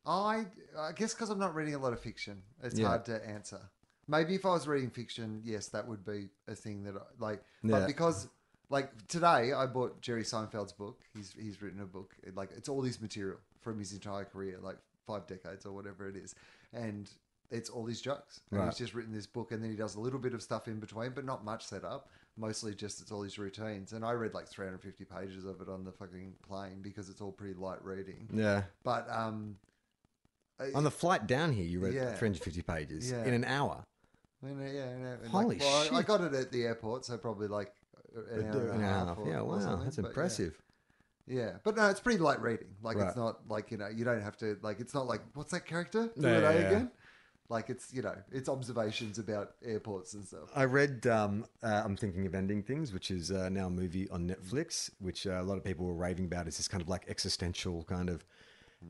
I 0.06 0.46
I 0.78 0.92
guess 0.94 1.14
because 1.14 1.30
I'm 1.30 1.40
not 1.40 1.56
reading 1.56 1.76
a 1.76 1.80
lot 1.80 1.94
of 1.94 2.00
fiction, 2.00 2.42
it's 2.64 2.80
Yeah. 2.80 2.88
hard 2.88 3.06
to 3.06 3.26
answer. 3.28 3.60
Maybe 4.08 4.34
if 4.36 4.46
I 4.46 4.50
was 4.52 4.68
reading 4.68 4.90
fiction, 4.90 5.42
yes, 5.44 5.68
that 5.70 5.88
would 5.88 6.04
be 6.04 6.30
a 6.48 6.56
thing 6.56 6.84
that 6.84 6.96
I 6.96 7.02
like. 7.20 7.44
Yeah. 7.64 7.80
But 7.80 7.88
because 7.88 8.28
like 8.70 9.08
today, 9.08 9.52
I 9.54 9.66
bought 9.66 10.02
Jerry 10.02 10.24
Seinfeld's 10.24 10.74
book. 10.74 11.04
He's 11.14 11.32
he's 11.34 11.62
written 11.62 11.82
a 11.82 11.86
book. 11.86 12.16
It, 12.24 12.36
like 12.36 12.52
it's 12.56 12.70
all 12.70 12.82
his 12.82 13.02
material 13.02 13.40
from 13.62 13.78
his 13.80 13.94
entire 13.94 14.26
career, 14.26 14.60
like 14.62 14.78
five 15.06 15.28
decades 15.28 15.66
or 15.66 15.74
whatever 15.74 16.08
it 16.08 16.16
is, 16.16 16.34
and 16.74 17.10
it's 17.52 17.70
all 17.70 17.86
his 17.86 18.00
jokes. 18.02 18.42
And 18.52 18.60
Right. 18.60 18.70
he's 18.70 18.78
just 18.78 18.94
written 18.94 19.12
this 19.12 19.26
book, 19.28 19.52
and 19.52 19.62
then 19.64 19.72
he 19.72 19.76
does 19.76 19.96
a 19.96 20.00
little 20.00 20.20
bit 20.20 20.34
of 20.36 20.42
stuff 20.44 20.68
in 20.68 20.80
between, 20.80 21.12
but 21.14 21.26
not 21.26 21.44
much 21.44 21.66
set 21.66 21.84
up. 21.84 22.10
Mostly 22.40 22.74
just 22.74 23.02
it's 23.02 23.12
all 23.12 23.22
these 23.22 23.38
routines. 23.38 23.92
And 23.92 24.06
I 24.06 24.12
read 24.14 24.34
like 24.34 24.48
350 24.48 25.04
pages 25.04 25.44
of 25.46 25.60
it 25.60 25.68
on 25.68 25.84
the 25.84 25.92
fucking 25.92 26.36
plane 26.48 26.80
because 26.82 27.10
it's 27.10 27.20
all 27.20 27.34
pretty 27.34 27.54
light 27.54 27.84
reading. 27.84 28.30
Yeah. 28.34 28.64
But 28.84 29.08
um, 29.12 29.58
On 30.74 30.84
the 30.86 30.92
flight 30.92 31.28
down 31.28 31.52
here, 31.52 31.66
you 31.66 31.80
read 31.82 31.94
Yeah. 31.94 32.14
350 32.16 32.62
pages 32.62 33.12
Yeah. 33.12 33.26
in 33.26 33.34
an 33.34 33.44
hour. 33.44 33.84
I 34.42 34.46
mean, 34.46 34.74
yeah, 34.74 34.84
and, 34.86 35.06
and 35.06 35.28
Holy 35.28 35.58
like, 35.58 35.60
well, 35.60 35.96
I- 35.96 35.98
I 35.98 36.02
got 36.02 36.22
it 36.22 36.34
at 36.34 36.50
the 36.52 36.64
airport, 36.64 37.04
so 37.04 37.18
probably 37.18 37.48
like 37.50 37.74
an 38.16 38.46
hour 38.48 38.70
and 38.72 38.84
a 38.84 38.88
half. 38.88 39.18
or- 39.18 39.28
Yeah, 39.28 39.42
wow, 39.42 39.58
that's 39.84 39.98
but 39.98 40.02
yeah. 40.04 40.08
impressive. 40.08 40.62
Yeah. 41.28 41.58
but 41.64 41.76
no, 41.76 41.90
it's 41.90 42.00
pretty 42.00 42.20
light 42.20 42.42
reading. 42.42 42.70
Like 42.82 42.98
Right. 42.98 43.08
it's 43.08 43.18
not 43.18 43.48
like 43.50 43.70
you 43.70 43.78
know 43.78 43.88
you 43.88 44.04
don't 44.06 44.22
have 44.22 44.36
to 44.38 44.58
like 44.64 44.80
it's 44.80 44.94
not 44.96 45.06
like 45.08 45.22
what's 45.36 45.52
that 45.52 45.66
character? 45.66 46.10
Do 46.18 46.22
Yeah, 46.28 46.38
it 46.38 46.42
yeah, 46.42 46.50
A 46.50 46.54
yeah. 46.54 46.68
again. 46.68 46.92
Like 47.50 47.70
it's 47.72 47.92
you 47.92 48.04
know 48.04 48.16
it's 48.32 48.48
observations 48.48 49.18
about 49.18 49.54
airports 49.66 50.14
and 50.14 50.24
stuff. 50.24 50.50
I 50.56 50.66
read 50.66 51.08
um, 51.08 51.46
uh, 51.64 51.82
I'm 51.84 51.98
Thinking 51.98 52.28
of 52.28 52.36
Ending 52.36 52.62
Things, 52.62 52.94
which 52.94 53.10
is 53.10 53.32
uh, 53.32 53.50
now 53.50 53.68
a 53.68 53.70
movie 53.72 54.08
on 54.12 54.30
Netflix, 54.30 54.92
which 55.00 55.26
uh, 55.26 55.42
a 55.42 55.44
lot 55.44 55.58
of 55.58 55.64
people 55.64 55.86
were 55.88 55.94
raving 55.96 56.26
about 56.26 56.46
as 56.48 56.58
this 56.58 56.68
kind 56.68 56.82
of 56.82 56.88
like 56.88 57.06
existential 57.10 57.84
kind 57.86 58.10
of. 58.10 58.24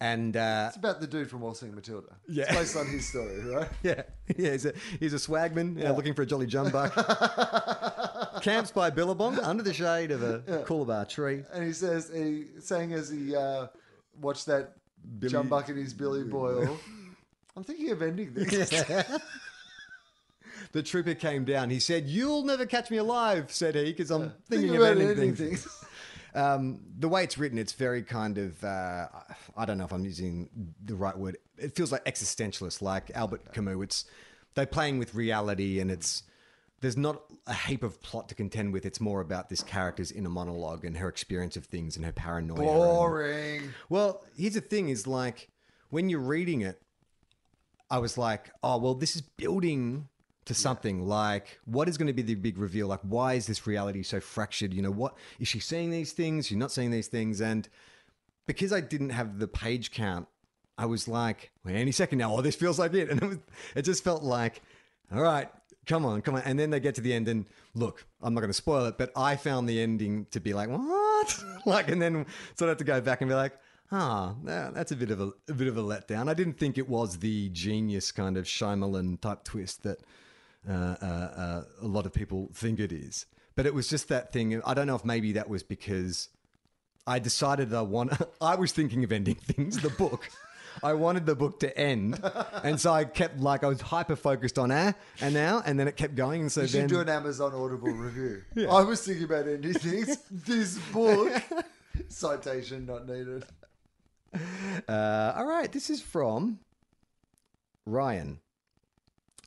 And 0.01 0.37
uh, 0.37 0.65
It's 0.67 0.77
about 0.77 0.99
the 1.01 1.07
dude 1.07 1.29
from 1.31 1.39
Waltzing 1.41 1.73
Matilda. 1.73 2.15
Yeah. 2.27 2.43
It's 2.43 2.53
based 2.55 2.77
on 2.77 2.85
his 2.87 3.07
story, 3.09 3.39
right? 3.45 3.67
yeah, 3.83 4.03
yeah, 4.37 4.51
he's 4.51 4.65
a, 4.67 4.73
he's 4.99 5.13
a 5.13 5.17
swagman 5.17 5.83
uh, 5.83 5.93
looking 5.93 6.13
for 6.13 6.21
a 6.21 6.25
jolly 6.27 6.45
jumbuck. 6.45 6.91
Camps 8.43 8.71
by 8.71 8.89
Billabong 8.91 9.39
under 9.39 9.63
the 9.63 9.73
shade 9.73 10.11
of 10.11 10.21
a 10.21 10.39
coolabah 10.67 11.09
tree. 11.09 11.43
And 11.51 11.65
he 11.65 11.73
says 11.73 12.11
he 12.13 12.47
saying 12.59 12.93
as 12.93 13.09
he 13.09 13.35
uh, 13.35 13.67
watched 14.21 14.45
that 14.45 14.73
Billy- 15.19 15.33
Jumbuck 15.33 15.69
and 15.69 15.77
his 15.77 15.93
Billy 15.93 16.23
Boyle. 16.23 16.77
I'm 17.55 17.63
thinking 17.63 17.91
of 17.91 18.01
ending 18.01 18.33
this. 18.33 18.73
The 20.71 20.83
trooper 20.83 21.15
came 21.15 21.45
down. 21.45 21.69
He 21.71 21.79
said, 21.79 22.07
"You'll 22.07 22.43
never 22.43 22.65
catch 22.67 22.91
me 22.91 22.97
alive," 22.97 23.51
said 23.51 23.73
he, 23.75 23.85
because 23.85 24.11
I'm 24.11 24.31
thinking 24.49 24.69
Think 24.69 24.81
of 24.81 24.81
about 24.81 24.91
ending 24.91 25.09
ending 25.09 25.35
things. 25.35 25.63
things. 25.63 25.85
Um, 26.35 26.81
the 26.99 27.09
way 27.09 27.23
it's 27.23 27.39
written, 27.39 27.57
it's 27.57 27.73
very 27.73 28.03
kind 28.03 28.37
of, 28.37 28.63
uh, 28.63 29.07
I 29.57 29.65
don't 29.65 29.79
know 29.79 29.85
if 29.85 29.91
I'm 29.91 30.05
using 30.05 30.47
the 30.85 30.93
right 30.93 31.17
word. 31.17 31.37
It 31.57 31.75
feels 31.75 31.91
like 31.91 32.05
existentialist, 32.05 32.83
like 32.83 33.09
Albert 33.15 33.51
Camus. 33.51 33.81
It's, 33.81 34.05
they're 34.53 34.67
playing 34.67 34.99
with 34.99 35.15
reality 35.15 35.79
and 35.79 35.89
it's, 35.89 36.21
there's 36.81 36.95
not 36.97 37.23
a 37.47 37.55
heap 37.55 37.81
of 37.81 37.99
plot 38.03 38.29
to 38.29 38.35
contend 38.35 38.73
with. 38.73 38.85
It's 38.85 39.01
more 39.01 39.21
about 39.21 39.49
this 39.49 39.63
character's 39.63 40.11
inner 40.11 40.29
monologue 40.29 40.85
and 40.85 40.95
her 40.97 41.09
experience 41.09 41.57
of 41.57 41.65
things 41.65 41.95
and 41.95 42.05
her 42.05 42.11
paranoia. 42.11 42.59
and- 42.59 42.67
Boring. 42.67 43.61
well, 43.89 44.23
here's 44.37 44.53
the 44.53 44.61
thing 44.61 44.89
is 44.89 45.07
like, 45.07 45.49
when 45.89 46.09
you're 46.09 46.19
reading 46.19 46.61
it, 46.61 46.79
I 47.89 47.99
was 47.99 48.17
like, 48.17 48.51
oh, 48.63 48.77
well, 48.77 48.93
this 48.93 49.15
is 49.15 49.21
building 49.21 50.07
to 50.45 50.53
something. 50.53 51.07
Like, 51.07 51.59
what 51.65 51.87
is 51.87 51.97
going 51.97 52.07
to 52.07 52.13
be 52.13 52.21
the 52.21 52.35
big 52.35 52.57
reveal? 52.57 52.87
Like, 52.87 53.01
why 53.01 53.33
is 53.33 53.47
this 53.47 53.65
reality 53.65 54.03
so 54.03 54.19
fractured? 54.19 54.73
You 54.73 54.81
know, 54.81 54.91
what 54.91 55.15
is 55.39 55.47
she 55.47 55.59
seeing 55.59 55.89
these 55.89 56.11
things? 56.11 56.47
She's 56.47 56.57
not 56.57 56.71
seeing 56.71 56.91
these 56.91 57.07
things. 57.07 57.41
And 57.41 57.67
because 58.45 58.73
I 58.73 58.81
didn't 58.81 59.11
have 59.11 59.39
the 59.39 59.47
page 59.47 59.91
count, 59.91 60.27
I 60.77 60.85
was 60.85 61.07
like, 61.07 61.51
well, 61.65 61.75
any 61.75 61.91
second 61.91 62.19
now, 62.19 62.35
oh, 62.35 62.41
this 62.41 62.55
feels 62.55 62.79
like 62.79 62.93
it. 62.93 63.09
And 63.11 63.21
it, 63.21 63.27
was, 63.27 63.37
it 63.75 63.81
just 63.83 64.03
felt 64.03 64.23
like, 64.23 64.61
all 65.13 65.21
right, 65.21 65.49
come 65.85 66.05
on, 66.05 66.21
come 66.21 66.35
on. 66.35 66.41
And 66.45 66.57
then 66.57 66.69
they 66.69 66.79
get 66.79 66.95
to 66.95 67.01
the 67.01 67.13
end, 67.13 67.27
and 67.27 67.45
look, 67.73 68.05
I'm 68.21 68.33
not 68.33 68.41
going 68.41 68.49
to 68.49 68.53
spoil 68.53 68.85
it, 68.85 68.97
but 68.97 69.11
I 69.15 69.35
found 69.35 69.67
the 69.67 69.81
ending 69.81 70.27
to 70.31 70.39
be 70.39 70.53
like, 70.53 70.69
what? 70.69 71.43
like, 71.65 71.89
and 71.89 72.01
then 72.01 72.25
sort 72.55 72.69
of 72.69 72.69
have 72.69 72.77
to 72.77 72.83
go 72.85 73.01
back 73.01 73.21
and 73.21 73.29
be 73.29 73.35
like, 73.35 73.57
ah, 73.91 74.35
that's 74.43 74.91
a 74.91 74.95
bit 74.95 75.11
of 75.11 75.21
a, 75.21 75.31
a 75.47 75.53
bit 75.53 75.67
of 75.67 75.77
a 75.77 75.81
letdown. 75.81 76.29
I 76.29 76.33
didn't 76.33 76.57
think 76.59 76.77
it 76.77 76.87
was 76.89 77.19
the 77.19 77.49
genius 77.49 78.11
kind 78.11 78.37
of 78.37 78.45
Shyamalan 78.45 79.19
type 79.21 79.43
twist 79.43 79.83
that 79.83 79.99
uh, 80.67 80.73
uh, 80.73 81.05
uh, 81.05 81.63
a 81.81 81.87
lot 81.87 82.05
of 82.05 82.13
people 82.13 82.49
think 82.53 82.79
it 82.79 82.91
is. 82.91 83.25
But 83.55 83.65
it 83.65 83.73
was 83.73 83.87
just 83.87 84.07
that 84.09 84.31
thing. 84.31 84.61
I 84.65 84.73
don't 84.73 84.87
know 84.87 84.95
if 84.95 85.03
maybe 85.05 85.33
that 85.33 85.49
was 85.49 85.63
because 85.63 86.29
I 87.07 87.19
decided 87.19 87.73
I 87.73 87.81
want. 87.81 88.13
I 88.41 88.55
was 88.55 88.71
thinking 88.71 89.03
of 89.03 89.11
ending 89.11 89.35
things. 89.41 89.79
The 89.81 89.89
book. 89.89 90.29
I 90.83 90.93
wanted 90.93 91.25
the 91.25 91.35
book 91.35 91.59
to 91.61 91.77
end, 91.77 92.21
and 92.63 92.79
so 92.79 92.93
I 92.93 93.03
kept 93.03 93.39
like 93.39 93.63
I 93.63 93.67
was 93.67 93.81
hyper 93.81 94.15
focused 94.15 94.57
on 94.59 94.71
ah 94.71 94.93
and 95.19 95.33
now, 95.33 95.61
and 95.65 95.77
then 95.79 95.87
it 95.87 95.97
kept 95.97 96.15
going. 96.15 96.41
And 96.41 96.51
so 96.51 96.61
You 96.61 96.67
then 96.67 96.81
should 96.83 96.95
do 96.95 96.99
an 97.01 97.09
Amazon 97.09 97.53
Audible 97.53 97.91
review. 97.91 98.43
I 98.69 98.83
was 98.83 99.03
thinking 99.03 99.25
about 99.25 99.47
ending 99.47 99.73
things. 99.73 100.17
This 100.29 100.77
book. 100.93 101.41
Citation 102.07 102.85
not 102.85 103.07
needed. 103.09 103.45
Uh, 104.87 105.33
all 105.35 105.45
right, 105.45 105.71
this 105.71 105.89
is 105.89 106.01
from 106.01 106.57
Ryan. 107.85 108.39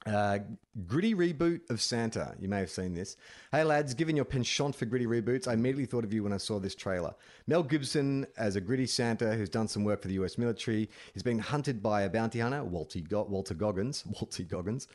Uh, 0.04 0.38
gritty 0.86 1.14
reboot 1.14 1.60
of 1.70 1.80
Santa. 1.80 2.34
You 2.40 2.48
may 2.48 2.58
have 2.58 2.70
seen 2.70 2.94
this. 2.94 3.16
Hey 3.52 3.62
lads, 3.62 3.94
given 3.94 4.16
your 4.16 4.24
penchant 4.24 4.74
for 4.74 4.84
gritty 4.84 5.06
reboots, 5.06 5.46
I 5.46 5.52
immediately 5.54 5.86
thought 5.86 6.04
of 6.04 6.12
you 6.12 6.24
when 6.24 6.32
I 6.32 6.38
saw 6.38 6.58
this 6.58 6.74
trailer. 6.74 7.14
Mel 7.46 7.62
Gibson 7.62 8.26
as 8.36 8.56
a 8.56 8.60
gritty 8.60 8.86
Santa 8.86 9.34
who's 9.34 9.48
done 9.48 9.68
some 9.68 9.84
work 9.84 10.02
for 10.02 10.08
the 10.08 10.14
US 10.14 10.38
military. 10.38 10.90
He's 11.14 11.22
hunted 11.40 11.82
by 11.82 12.02
a 12.02 12.10
bounty 12.10 12.40
hunter, 12.40 12.64
Walter, 12.64 13.00
Go- 13.00 13.26
Walter 13.28 13.54
Goggins. 13.54 14.04
Walter 14.20 14.42
Goggins. 14.42 14.88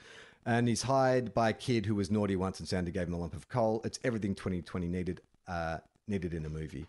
And 0.46 0.68
he's 0.68 0.82
hired 0.82 1.34
by 1.34 1.50
a 1.50 1.54
kid 1.54 1.86
who 1.86 1.96
was 1.96 2.12
naughty 2.12 2.36
once 2.36 2.60
and 2.60 2.68
Santa 2.68 2.92
gave 2.92 3.08
him 3.08 3.14
a 3.14 3.18
lump 3.18 3.34
of 3.34 3.48
coal. 3.48 3.82
It's 3.86 4.00
everything 4.04 4.36
2020 4.36 4.88
needed. 4.88 5.22
Uh, 5.48 5.78
needed 6.08 6.34
in 6.34 6.46
a 6.46 6.50
movie. 6.50 6.86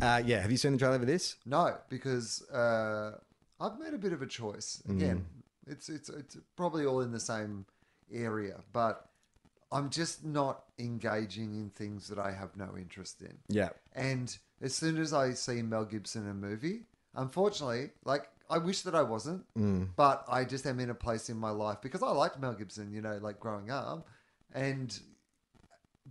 Uh, 0.00 0.22
yeah, 0.24 0.40
have 0.40 0.50
you 0.50 0.56
seen 0.56 0.72
the 0.72 0.78
trailer 0.78 0.98
for 0.98 1.04
this? 1.04 1.36
No, 1.46 1.76
because 1.88 2.48
uh, 2.50 3.18
I've 3.60 3.78
made 3.78 3.94
a 3.94 3.98
bit 3.98 4.12
of 4.12 4.22
a 4.22 4.26
choice. 4.26 4.82
Again, 4.88 5.24
it's 5.66 5.88
it's 5.88 6.08
it's 6.08 6.36
probably 6.56 6.86
all 6.86 7.00
in 7.00 7.12
the 7.12 7.20
same 7.20 7.66
area, 8.12 8.56
but 8.72 9.08
I'm 9.70 9.90
just 9.90 10.24
not 10.24 10.64
engaging 10.78 11.54
in 11.54 11.70
things 11.70 12.08
that 12.08 12.18
I 12.18 12.32
have 12.32 12.56
no 12.56 12.76
interest 12.76 13.22
in. 13.22 13.38
Yeah. 13.48 13.70
And 13.94 14.36
as 14.60 14.74
soon 14.74 14.98
as 14.98 15.12
I 15.12 15.32
see 15.32 15.62
Mel 15.62 15.84
Gibson 15.84 16.24
in 16.24 16.30
a 16.30 16.34
movie, 16.34 16.82
unfortunately, 17.14 17.90
like 18.04 18.28
I 18.50 18.58
wish 18.58 18.82
that 18.82 18.94
I 18.94 19.02
wasn't, 19.02 19.44
but 19.96 20.24
I 20.28 20.44
just 20.44 20.66
am 20.66 20.78
in 20.80 20.90
a 20.90 20.94
place 20.94 21.30
in 21.30 21.38
my 21.38 21.50
life 21.50 21.78
because 21.82 22.02
I 22.02 22.10
liked 22.10 22.38
Mel 22.38 22.52
Gibson, 22.54 22.92
you 22.92 23.00
know, 23.00 23.18
like 23.22 23.40
growing 23.40 23.70
up, 23.70 24.06
and 24.54 24.98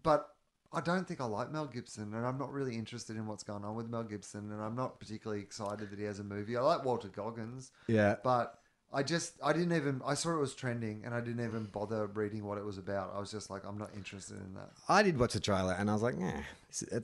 but 0.02 0.31
I 0.74 0.80
don't 0.82 1.08
think 1.08 1.20
I 1.20 1.26
like 1.26 1.52
Mel 1.52 1.66
Gibson, 1.68 2.14
and 2.14 2.26
I'm 2.26 2.38
not 2.38 2.52
really 2.52 2.76
interested 2.76 3.18
in 3.18 3.28
what's 3.28 3.44
going 3.44 3.66
on 3.66 3.76
with 3.76 3.90
Mel 3.90 4.04
Gibson, 4.04 4.52
and 4.52 4.62
I'm 4.62 4.76
not 4.76 5.00
particularly 5.00 5.42
excited 5.42 5.90
that 5.92 6.00
he 6.00 6.06
has 6.06 6.20
a 6.20 6.24
movie. 6.24 6.56
I 6.56 6.62
like 6.62 6.86
Walter 6.86 7.10
Goggins, 7.10 7.72
Yeah. 7.88 8.16
but 8.24 8.58
I 8.94 9.04
just 9.04 9.34
I 9.44 9.54
didn't 9.54 9.74
even 9.74 10.02
I 10.06 10.14
saw 10.16 10.34
it 10.36 10.40
was 10.40 10.54
trending, 10.54 11.04
and 11.06 11.14
I 11.14 11.20
didn't 11.22 11.44
even 11.46 11.66
bother 11.66 12.08
reading 12.08 12.44
what 12.46 12.58
it 12.58 12.66
was 12.66 12.78
about. 12.78 13.14
I 13.16 13.20
was 13.20 13.32
just 13.32 13.50
like, 13.50 13.66
I'm 13.66 13.78
not 13.78 13.90
interested 13.96 14.38
in 14.38 14.54
that. 14.56 14.70
I 14.90 15.02
did 15.04 15.18
watch 15.18 15.34
the 15.34 15.40
trailer 15.40 15.74
and 15.80 15.90
I 15.90 15.94
was 15.94 16.02
like, 16.02 16.16
eh, 16.20 16.42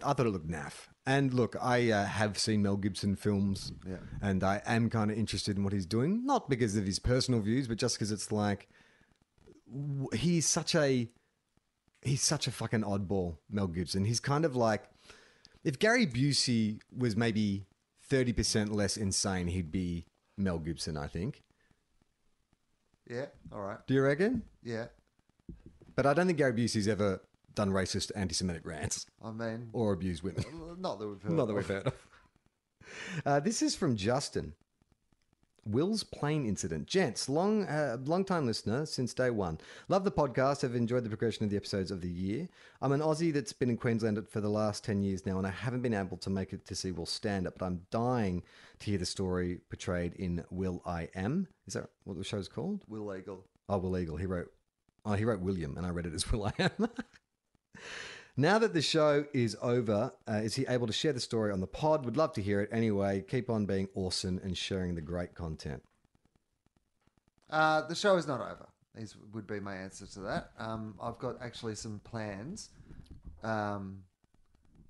I 0.03 0.13
thought 0.13 0.25
it 0.25 0.29
looked 0.31 0.49
naff. 0.49 0.87
And 1.05 1.33
look, 1.33 1.55
I 1.61 1.91
uh, 1.91 2.03
have 2.05 2.37
seen 2.37 2.61
Mel 2.61 2.75
Gibson 2.75 3.15
films 3.15 3.71
Yeah. 3.87 3.97
and 4.21 4.43
I 4.43 4.61
am 4.65 4.89
kind 4.89 5.11
of 5.11 5.17
interested 5.17 5.55
in 5.57 5.63
what 5.63 5.71
he's 5.71 5.85
doing, 5.85 6.25
not 6.25 6.49
because 6.49 6.75
of 6.75 6.85
his 6.85 6.99
personal 6.99 7.39
views, 7.39 7.69
but 7.69 7.77
just 7.77 7.95
because 7.95 8.11
it's 8.11 8.33
like, 8.33 8.67
he's 10.13 10.45
such 10.45 10.75
a, 10.75 11.09
he's 12.07 12.21
such 12.21 12.47
a 12.47 12.51
fucking 12.51 12.81
oddball, 12.81 13.37
Mel 13.49 13.67
Gibson. 13.67 14.05
He's 14.05 14.19
kind 14.19 14.45
of 14.45 14.55
like, 14.55 14.83
if 15.63 15.79
Gary 15.79 16.07
Busey 16.07 16.79
was 16.95 17.15
maybe 17.15 17.65
30% 18.09 18.73
less 18.73 18.97
insane, 18.97 19.47
he'd 19.47 19.71
be 19.71 20.05
Mel 20.37 20.59
Gibson, 20.59 20.97
I 20.97 21.07
think. 21.07 21.43
Yeah, 23.09 23.25
all 23.53 23.61
right, 23.61 23.77
Do 23.87 23.93
you 23.93 24.01
reckon? 24.01 24.43
yeah. 24.63 24.85
But 25.95 26.05
I 26.05 26.13
don't 26.13 26.27
think 26.27 26.37
Gary 26.37 26.53
Busey's 26.53 26.87
ever 26.87 27.21
done 27.55 27.71
racist 27.71 28.11
anti 28.15 28.35
Semitic 28.35 28.63
rants 28.67 29.07
I 29.23 29.31
mean, 29.31 29.69
or 29.73 29.93
abused 29.93 30.21
women. 30.21 30.43
not 30.79 30.99
that 30.99 31.07
we've 31.07 31.21
heard. 31.21 31.31
Not 31.31 31.45
that 31.47 31.53
we've 31.55 31.67
heard 31.67 31.87
of. 31.87 31.93
Uh, 33.25 33.39
this 33.39 33.61
is 33.63 33.75
from 33.75 33.95
Justin. 33.95 34.53
Will's 35.67 36.03
plane 36.03 36.45
incident. 36.45 36.87
Gents, 36.87 37.27
long, 37.27 37.65
uh, 37.65 37.97
long 38.05 38.23
time 38.23 38.45
listener 38.45 38.85
since 38.85 39.13
day 39.13 39.29
one. 39.29 39.59
Love 39.89 40.03
the 40.03 40.11
podcast. 40.11 40.61
Have 40.61 40.75
enjoyed 40.75 41.03
the 41.03 41.09
progression 41.09 41.43
of 41.43 41.49
the 41.49 41.57
episodes 41.57 41.91
of 41.91 42.01
the 42.01 42.09
year. 42.09 42.47
I'm 42.81 42.91
an 42.91 43.01
Aussie 43.01 43.33
that's 43.33 43.53
been 43.53 43.69
in 43.69 43.77
Queensland 43.77 44.27
for 44.29 44.41
the 44.41 44.49
last 44.49 44.83
10 44.83 45.01
years 45.01 45.25
now, 45.25 45.37
and 45.37 45.45
I 45.45 45.51
haven't 45.51 45.81
been 45.81 45.93
able 45.93 46.17
to 46.17 46.29
make 46.29 46.53
it 46.53 46.65
to 46.65 46.75
see 46.75 46.91
Will 46.91 47.05
stand 47.05 47.47
up, 47.47 47.57
but 47.57 47.65
I'm 47.65 47.81
dying 47.91 48.43
to 48.79 48.85
hear 48.85 48.97
the 48.97 49.05
story 49.05 49.59
portrayed 49.69 50.13
in 50.15 50.43
Will 50.49 50.81
I 50.85 51.09
Am. 51.15 51.47
Is 51.67 51.73
that 51.73 51.89
what 52.05 52.17
the 52.17 52.23
show's 52.23 52.47
called? 52.47 52.83
Will 52.87 53.13
Eagle. 53.15 53.43
Oh, 53.67 53.77
Will 53.77 53.97
Eagle. 53.97 54.17
He 54.17 54.25
wrote, 54.25 54.51
oh, 55.05 55.13
he 55.13 55.25
wrote 55.25 55.41
William, 55.41 55.77
and 55.77 55.85
I 55.85 55.89
read 55.89 56.05
it 56.05 56.13
as 56.13 56.31
Will 56.31 56.45
I 56.45 56.53
Am. 56.59 56.87
now 58.39 58.59
that 58.59 58.73
the 58.73 58.83
show 58.83 59.25
is 59.33 59.57
over, 59.63 60.13
uh, 60.29 60.33
is 60.33 60.53
he 60.53 60.65
able 60.67 60.85
to 60.85 60.93
share 60.93 61.11
the 61.11 61.19
story 61.19 61.51
on 61.51 61.59
the 61.59 61.67
pod? 61.67 62.05
Would 62.05 62.17
love 62.17 62.33
to 62.33 62.41
hear 62.41 62.61
it. 62.61 62.69
Anyway, 62.71 63.25
keep 63.27 63.49
on 63.49 63.65
being 63.65 63.89
awesome 63.95 64.39
and 64.43 64.55
sharing 64.55 64.93
the 64.93 65.01
great 65.01 65.33
content. 65.33 65.81
Uh, 67.49 67.81
the 67.81 67.95
show 67.95 68.15
is 68.15 68.27
not 68.27 68.39
over. 68.39 68.67
Is 68.95 69.15
would 69.33 69.47
be 69.47 69.59
my 69.59 69.75
answer 69.75 70.05
to 70.05 70.19
that. 70.21 70.51
Um, 70.59 70.95
I've 71.01 71.17
got 71.17 71.41
actually 71.41 71.75
some 71.75 71.99
plans 72.03 72.69
um, 73.43 74.03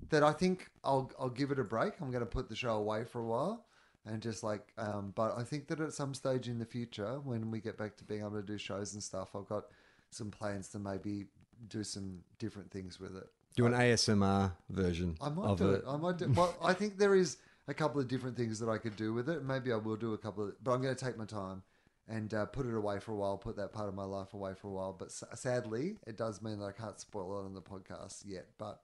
that 0.09 0.23
I 0.23 0.33
think 0.33 0.69
I'll 0.83 1.11
I'll 1.19 1.29
give 1.29 1.51
it 1.51 1.59
a 1.59 1.63
break. 1.63 1.93
I'm 2.01 2.11
going 2.11 2.21
to 2.21 2.25
put 2.25 2.49
the 2.49 2.55
show 2.55 2.75
away 2.75 3.05
for 3.05 3.19
a 3.19 3.25
while 3.25 3.65
and 4.05 4.21
just 4.21 4.43
like. 4.43 4.73
Um, 4.77 5.13
but 5.15 5.37
I 5.37 5.43
think 5.43 5.67
that 5.67 5.79
at 5.79 5.93
some 5.93 6.13
stage 6.13 6.49
in 6.49 6.59
the 6.59 6.65
future, 6.65 7.19
when 7.23 7.49
we 7.49 7.61
get 7.61 7.77
back 7.77 7.95
to 7.97 8.03
being 8.03 8.21
able 8.21 8.31
to 8.31 8.41
do 8.41 8.57
shows 8.57 8.93
and 8.93 9.03
stuff, 9.03 9.35
I've 9.35 9.47
got 9.47 9.65
some 10.09 10.31
plans 10.31 10.69
to 10.69 10.79
maybe 10.79 11.25
do 11.69 11.83
some 11.83 12.19
different 12.39 12.71
things 12.71 12.99
with 12.99 13.15
it. 13.15 13.29
Do 13.57 13.65
an 13.65 13.73
ASMR 13.73 14.53
version 14.69 15.17
I 15.19 15.29
might 15.29 15.45
of 15.45 15.57
do 15.57 15.71
it. 15.71 15.77
it. 15.79 15.83
I 15.87 15.97
might 15.97 16.17
do. 16.17 16.29
Well, 16.29 16.55
I 16.63 16.73
think 16.73 16.97
there 16.97 17.15
is 17.15 17.37
a 17.67 17.73
couple 17.73 17.99
of 17.99 18.07
different 18.07 18.37
things 18.37 18.59
that 18.59 18.69
I 18.69 18.77
could 18.77 18.95
do 18.95 19.13
with 19.13 19.27
it. 19.27 19.43
Maybe 19.43 19.73
I 19.73 19.77
will 19.77 19.95
do 19.97 20.13
a 20.13 20.17
couple 20.17 20.45
of, 20.45 20.53
but 20.63 20.71
I'm 20.71 20.81
going 20.81 20.95
to 20.95 21.05
take 21.05 21.17
my 21.17 21.25
time 21.25 21.63
and 22.07 22.33
uh, 22.33 22.45
put 22.45 22.65
it 22.67 22.73
away 22.75 22.99
for 22.99 23.11
a 23.13 23.15
while. 23.15 23.35
Put 23.35 23.57
that 23.57 23.73
part 23.73 23.89
of 23.89 23.95
my 23.95 24.03
life 24.05 24.33
away 24.33 24.53
for 24.53 24.67
a 24.67 24.71
while. 24.71 24.93
But 24.97 25.07
s- 25.07 25.23
sadly, 25.33 25.97
it 26.05 26.17
does 26.17 26.41
mean 26.41 26.59
that 26.59 26.65
I 26.65 26.71
can't 26.71 26.99
spoil 26.99 27.41
it 27.41 27.45
on 27.45 27.53
the 27.53 27.61
podcast 27.61 28.21
yet. 28.25 28.45
But 28.57 28.79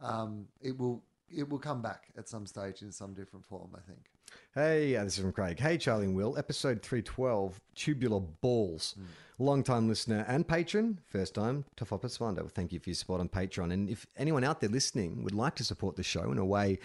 um, 0.00 0.46
it 0.60 0.78
will. 0.78 1.02
It 1.30 1.48
will 1.48 1.58
come 1.58 1.82
back 1.82 2.04
at 2.16 2.28
some 2.28 2.46
stage 2.46 2.82
in 2.82 2.92
some 2.92 3.14
different 3.14 3.44
form. 3.46 3.70
I 3.74 3.80
think. 3.80 4.10
Hey, 4.54 4.96
uh, 4.96 5.04
this 5.04 5.16
is 5.16 5.22
from 5.22 5.32
Craig. 5.32 5.58
Hey, 5.60 5.78
Charlie 5.78 6.06
and 6.06 6.16
Wil. 6.16 6.36
Episode 6.36 6.82
312, 6.82 7.60
Tubular 7.74 8.20
Balls. 8.20 8.96
Long 9.38 9.62
time 9.62 9.88
listener 9.88 10.24
and 10.26 10.46
patron. 10.48 10.98
First 11.06 11.34
time, 11.34 11.64
Up 11.80 12.04
Finder. 12.10 12.42
Thank 12.48 12.72
you 12.72 12.80
for 12.80 12.90
your 12.90 12.94
support 12.94 13.20
on 13.20 13.28
Patreon. 13.28 13.72
And 13.72 13.88
if 13.88 14.04
anyone 14.16 14.42
out 14.42 14.60
there 14.60 14.70
listening 14.70 15.22
would 15.22 15.34
like 15.34 15.54
to 15.56 15.64
support 15.64 15.94
the 15.94 16.02
show 16.02 16.32
in 16.32 16.38
a 16.38 16.44
way 16.44 16.80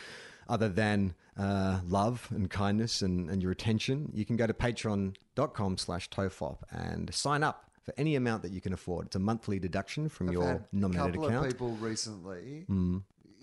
other 0.49 0.69
than 0.69 1.15
uh, 1.37 1.79
love 1.87 2.27
and 2.31 2.49
kindness 2.49 3.01
and, 3.01 3.29
and 3.29 3.41
your 3.41 3.51
attention, 3.51 4.11
you 4.13 4.23
can 4.25 4.35
go 4.35 4.45
to 4.45 4.53
patreon.com 4.53 5.77
slash 5.77 6.09
tofop 6.09 6.57
and 6.69 7.11
sign 7.13 7.43
up 7.43 7.71
for 7.81 7.93
any 7.97 8.15
amount 8.15 8.43
that 8.43 8.51
you 8.51 8.61
can 8.61 8.73
afford. 8.73 9.07
It's 9.07 9.15
a 9.15 9.19
monthly 9.19 9.57
deduction 9.57 10.07
from 10.09 10.27
I've 10.29 10.33
your 10.33 10.65
nominated 10.71 11.15
a 11.15 11.17
couple 11.17 11.27
account. 11.27 11.45
of 11.47 11.51
people 11.51 11.71
recently 11.77 12.65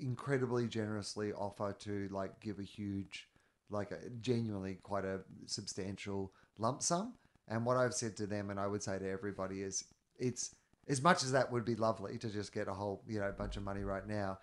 incredibly 0.00 0.66
generously 0.66 1.32
offer 1.32 1.74
to 1.80 2.08
like 2.10 2.38
give 2.40 2.58
a 2.58 2.62
huge, 2.62 3.28
like 3.70 3.90
a 3.92 3.98
genuinely 4.20 4.78
quite 4.82 5.04
a 5.04 5.20
substantial 5.46 6.32
lump 6.58 6.82
sum. 6.82 7.14
And 7.48 7.64
what 7.66 7.76
I've 7.76 7.94
said 7.94 8.16
to 8.18 8.26
them, 8.26 8.50
and 8.50 8.60
I 8.60 8.66
would 8.66 8.82
say 8.82 8.98
to 8.98 9.08
everybody, 9.10 9.62
is 9.62 9.84
it's 10.18 10.54
as 10.88 11.02
much 11.02 11.22
as 11.22 11.32
that 11.32 11.50
would 11.52 11.64
be 11.64 11.74
lovely 11.76 12.18
to 12.18 12.28
just 12.30 12.52
get 12.52 12.68
a 12.68 12.74
whole 12.74 13.02
you 13.06 13.18
know 13.20 13.32
bunch 13.36 13.56
of 13.56 13.62
money 13.62 13.82
right 13.84 14.06
now. 14.06 14.38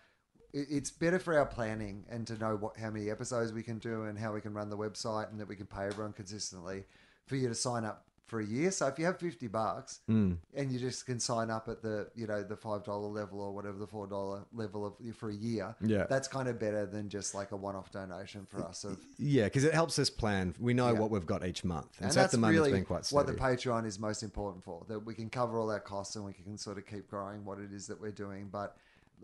it- 0.53 0.67
It's 0.69 0.91
better 0.91 1.19
for 1.19 1.37
our 1.37 1.45
planning 1.45 2.05
and 2.09 2.25
to 2.27 2.37
know 2.37 2.55
what 2.55 2.77
how 2.77 2.89
many 2.89 3.09
episodes 3.09 3.51
we 3.53 3.63
can 3.63 3.79
do 3.79 4.03
and 4.05 4.17
how 4.17 4.33
we 4.33 4.41
can 4.41 4.53
run 4.53 4.69
the 4.69 4.77
website 4.77 5.29
and 5.29 5.39
that 5.39 5.47
we 5.47 5.55
can 5.55 5.67
pay 5.67 5.85
everyone 5.87 6.13
consistently 6.13 6.85
for 7.25 7.35
you 7.35 7.47
to 7.49 7.55
sign 7.55 7.83
up 7.85 8.06
for 8.27 8.41
a 8.41 8.45
year. 8.45 8.71
So 8.71 8.87
if 8.87 8.99
you 8.99 9.05
have 9.05 9.19
fifty 9.19 9.47
bucks 9.47 10.01
hmm. 10.05 10.33
and 10.53 10.71
you 10.71 10.79
just 10.79 11.05
can 11.05 11.19
sign 11.19 11.49
up 11.49 11.67
at 11.67 11.81
the 11.81 12.09
you 12.15 12.27
know 12.27 12.43
the 12.43 12.55
five 12.55 12.83
dollar 12.83 13.07
level 13.07 13.41
or 13.41 13.53
whatever 13.53 13.77
the 13.77 13.87
four 13.87 14.05
dollar 14.05 14.43
level 14.53 14.85
of 14.85 14.93
for 15.15 15.29
a 15.29 15.33
year, 15.33 15.75
Yeah. 15.81 16.05
that's 16.09 16.27
kind 16.27 16.47
of 16.47 16.59
better 16.59 16.85
than 16.85 17.09
just 17.09 17.33
like 17.33 17.51
a 17.51 17.55
one 17.55 17.75
off 17.75 17.91
donation 17.91 18.45
for 18.45 18.63
us. 18.63 18.83
Of 18.83 18.99
Yeah, 19.17 19.45
because 19.45 19.63
it 19.63 19.73
helps 19.73 19.97
us 19.97 20.09
plan. 20.09 20.53
We 20.59 20.73
know 20.73 20.91
Yeah. 20.91 20.99
what 20.99 21.09
we've 21.09 21.25
got 21.25 21.45
each 21.45 21.63
month. 21.63 21.97
And, 21.97 22.05
and 22.05 22.13
so 22.13 22.19
at 22.19 22.23
that's 22.23 22.31
the 22.33 22.37
moment, 22.37 22.59
really 22.59 22.71
been 22.71 22.85
quite 22.85 23.07
what 23.09 23.27
the 23.27 23.33
Patreon 23.33 23.85
is 23.85 23.97
most 23.97 24.23
important 24.23 24.63
for. 24.63 24.85
That 24.87 24.99
we 24.99 25.13
can 25.13 25.29
cover 25.29 25.57
all 25.57 25.71
our 25.71 25.79
costs 25.79 26.15
and 26.15 26.25
we 26.25 26.33
can 26.33 26.57
sort 26.57 26.77
of 26.77 26.85
keep 26.85 27.07
growing 27.09 27.45
what 27.45 27.59
it 27.59 27.71
is 27.71 27.87
that 27.87 27.99
we're 27.99 28.11
doing. 28.11 28.49
But 28.51 28.75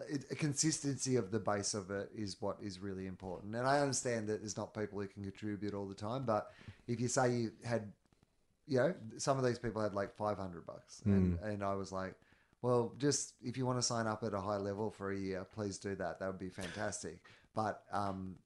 it, 0.10 0.26
a 0.32 0.36
consistency 0.36 1.16
of 1.16 1.32
the 1.32 1.40
base 1.40 1.74
of 1.74 1.92
it 1.92 2.10
is 2.16 2.38
what 2.40 2.58
is 2.62 2.80
really 2.80 3.06
important. 3.06 3.56
And 3.56 3.68
I 3.68 3.80
understand 3.80 4.28
that 4.30 4.42
there's 4.42 4.58
not 4.58 4.74
people 4.74 5.00
who 5.00 5.08
can 5.08 5.24
contribute 5.24 5.74
all 5.74 5.86
the 5.86 5.94
time. 5.94 6.24
But 6.26 6.52
if 6.88 7.00
you 7.00 7.08
say 7.08 7.32
you 7.32 7.52
had, 7.64 7.92
you 8.68 8.78
know, 8.80 8.94
some 9.18 9.38
of 9.38 9.46
these 9.46 9.60
people 9.60 9.82
had 9.82 9.94
like 9.94 10.16
500 10.16 10.66
bucks, 10.66 11.02
and, 11.06 11.38
Hmm. 11.40 11.46
and 11.46 11.64
I 11.64 11.74
was 11.76 11.92
like. 11.92 12.16
Well, 12.62 12.94
just 12.98 13.34
if 13.44 13.58
you 13.58 13.66
want 13.66 13.78
to 13.78 13.82
sign 13.82 14.08
up 14.08 14.24
at 14.24 14.34
a 14.34 14.40
high 14.40 14.56
level 14.56 14.90
for 14.90 15.12
a 15.12 15.18
year, 15.18 15.46
please 15.54 15.78
do 15.78 15.96
that. 15.96 16.20
That 16.20 16.28
would 16.28 16.40
be 16.40 16.48
fantastic. 16.48 17.20
But 17.54 17.84
um, 17.92 18.38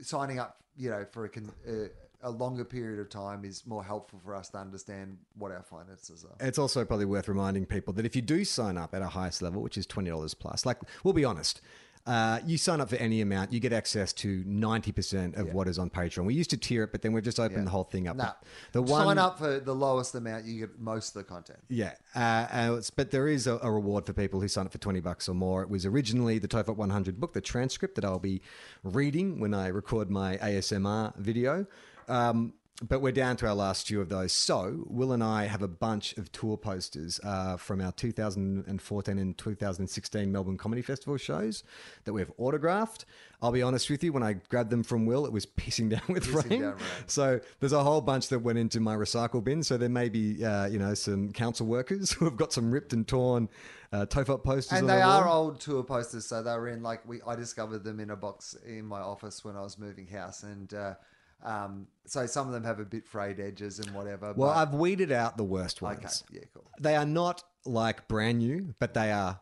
signing 0.00 0.40
up, 0.40 0.56
you 0.76 0.90
know, 0.90 1.04
for 1.08 1.24
a, 1.26 1.28
con- 1.28 1.52
uh, 1.64 1.86
a 2.22 2.30
longer 2.30 2.64
period 2.64 2.98
of 2.98 3.08
time 3.10 3.44
is 3.44 3.64
more 3.64 3.84
helpful 3.84 4.18
for 4.24 4.34
us 4.34 4.48
to 4.50 4.58
understand 4.58 5.18
what 5.38 5.52
our 5.52 5.62
finances 5.62 6.24
are. 6.24 6.44
It's 6.44 6.58
also 6.58 6.84
probably 6.84 7.06
worth 7.06 7.28
reminding 7.28 7.66
people 7.66 7.92
that 7.94 8.04
if 8.04 8.16
you 8.16 8.22
do 8.22 8.44
sign 8.44 8.76
up 8.76 8.92
at 8.92 9.02
a 9.02 9.06
highest 9.08 9.40
level, 9.40 9.62
which 9.62 9.78
is 9.78 9.86
twenty 9.86 10.10
dollars 10.10 10.34
plus, 10.34 10.66
like 10.66 10.78
we'll 11.04 11.14
be 11.14 11.24
honest, 11.24 11.60
uh, 12.06 12.38
you 12.44 12.58
sign 12.58 12.80
up 12.80 12.90
for 12.90 12.96
any 12.96 13.20
amount, 13.22 13.52
you 13.52 13.60
get 13.60 13.72
access 13.72 14.12
to 14.12 14.42
ninety 14.46 14.92
percent 14.92 15.36
of 15.36 15.52
what 15.54 15.66
is 15.68 15.78
on 15.78 15.88
Patreon. 15.88 16.24
We 16.26 16.34
used 16.34 16.50
to 16.50 16.56
tier 16.58 16.82
it, 16.84 16.92
but 16.92 17.00
then 17.02 17.12
we've 17.14 17.24
just 17.24 17.40
opened 17.40 17.60
Yeah. 17.60 17.64
the 17.64 17.70
whole 17.70 17.84
thing 17.84 18.08
up. 18.08 18.16
No, 18.16 18.30
the 18.72 18.82
one, 18.82 19.06
sign 19.06 19.18
up 19.18 19.38
for 19.38 19.58
the 19.58 19.74
lowest 19.74 20.14
amount, 20.14 20.44
you 20.44 20.60
get 20.60 20.78
most 20.78 21.08
of 21.08 21.14
the 21.14 21.24
content. 21.24 21.60
Yeah, 21.68 21.92
uh, 22.14 22.18
uh, 22.18 22.72
it's- 22.72 22.90
but 22.90 23.10
there 23.10 23.26
is 23.28 23.46
a, 23.46 23.58
a 23.62 23.70
reward 23.70 24.04
for 24.04 24.12
people 24.12 24.40
who 24.40 24.48
sign 24.48 24.66
up 24.66 24.72
for 24.72 24.78
twenty 24.78 25.00
bucks 25.00 25.28
or 25.28 25.34
more. 25.34 25.62
It 25.62 25.70
was 25.70 25.86
originally 25.86 26.38
the 26.38 26.48
Tofop 26.48 26.76
100 26.76 27.18
book, 27.18 27.32
the 27.32 27.40
transcript 27.40 27.94
that 27.94 28.04
I'll 28.04 28.18
be 28.18 28.42
reading 28.82 29.40
when 29.40 29.54
I 29.54 29.68
record 29.68 30.10
my 30.10 30.36
ASMR 30.38 31.14
video. 31.16 31.66
Um, 32.08 32.52
but 32.82 33.00
we're 33.00 33.12
down 33.12 33.36
to 33.36 33.46
our 33.46 33.54
last 33.54 33.86
few 33.86 34.00
of 34.00 34.08
those. 34.08 34.32
So 34.32 34.84
Wil 34.88 35.12
and 35.12 35.22
I 35.22 35.46
have 35.46 35.62
a 35.62 35.68
bunch 35.68 36.16
of 36.16 36.32
tour 36.32 36.56
posters 36.56 37.20
uh, 37.22 37.56
from 37.56 37.80
our 37.80 37.92
2014 37.92 39.18
and 39.18 39.38
2016 39.38 40.32
Melbourne 40.32 40.58
Comedy 40.58 40.82
Festival 40.82 41.16
shows 41.16 41.62
that 42.04 42.12
we've 42.12 42.32
autographed. 42.36 43.04
I'll 43.40 43.52
be 43.52 43.62
honest 43.62 43.88
with 43.90 44.02
you, 44.02 44.12
when 44.12 44.24
I 44.24 44.34
grabbed 44.48 44.70
them 44.70 44.82
from 44.82 45.06
Wil, 45.06 45.24
it 45.24 45.32
was 45.32 45.46
pissing 45.58 45.88
down 45.90 46.02
with 46.08 46.24
Pissing 46.24 46.50
rain. 46.50 46.62
down 46.62 46.72
rain. 46.72 46.82
So 47.06 47.40
there's 47.60 47.72
a 47.72 47.84
whole 47.84 48.00
bunch 48.00 48.28
that 48.28 48.40
went 48.40 48.58
into 48.58 48.80
my 48.80 48.96
recycle 48.96 49.44
bin. 49.44 49.62
So 49.62 49.76
there 49.76 49.88
may 49.88 50.08
be, 50.08 50.44
uh, 50.44 50.66
you 50.66 50.80
know, 50.80 50.94
some 50.94 51.30
council 51.30 51.66
workers 51.66 52.10
who 52.14 52.24
have 52.24 52.36
got 52.36 52.52
some 52.52 52.72
ripped 52.72 52.92
and 52.92 53.06
torn 53.06 53.48
uh, 53.92 54.06
Tofop 54.06 54.42
posters. 54.42 54.80
And 54.80 54.88
they 54.88 55.00
are 55.00 55.28
old 55.28 55.60
tour 55.60 55.84
posters, 55.84 56.26
so 56.26 56.42
they 56.42 56.50
were 56.50 56.68
in 56.68 56.82
like 56.82 57.06
we. 57.06 57.22
I 57.22 57.36
discovered 57.36 57.84
them 57.84 58.00
in 58.00 58.10
a 58.10 58.16
box 58.16 58.56
in 58.66 58.84
my 58.84 59.00
office 59.00 59.44
when 59.44 59.56
I 59.56 59.60
was 59.60 59.78
moving 59.78 60.08
house, 60.08 60.42
and 60.42 60.74
uh, 60.74 60.94
um, 61.42 61.86
so 62.06 62.26
some 62.26 62.46
of 62.46 62.52
them 62.52 62.64
have 62.64 62.80
a 62.80 62.84
bit 62.84 63.06
frayed 63.06 63.40
edges 63.40 63.78
and 63.78 63.94
whatever. 63.94 64.32
Well, 64.34 64.50
but, 64.50 64.56
I've 64.56 64.74
weeded 64.74 65.12
out 65.12 65.36
the 65.36 65.44
worst 65.44 65.82
ones. 65.82 66.24
okay, 66.30 66.38
yeah, 66.40 66.46
cool. 66.52 66.64
They 66.80 66.96
are 66.96 67.06
not 67.06 67.42
like 67.64 68.08
brand 68.08 68.38
new, 68.38 68.74
but 68.78 68.94
they 68.94 69.10
are 69.12 69.40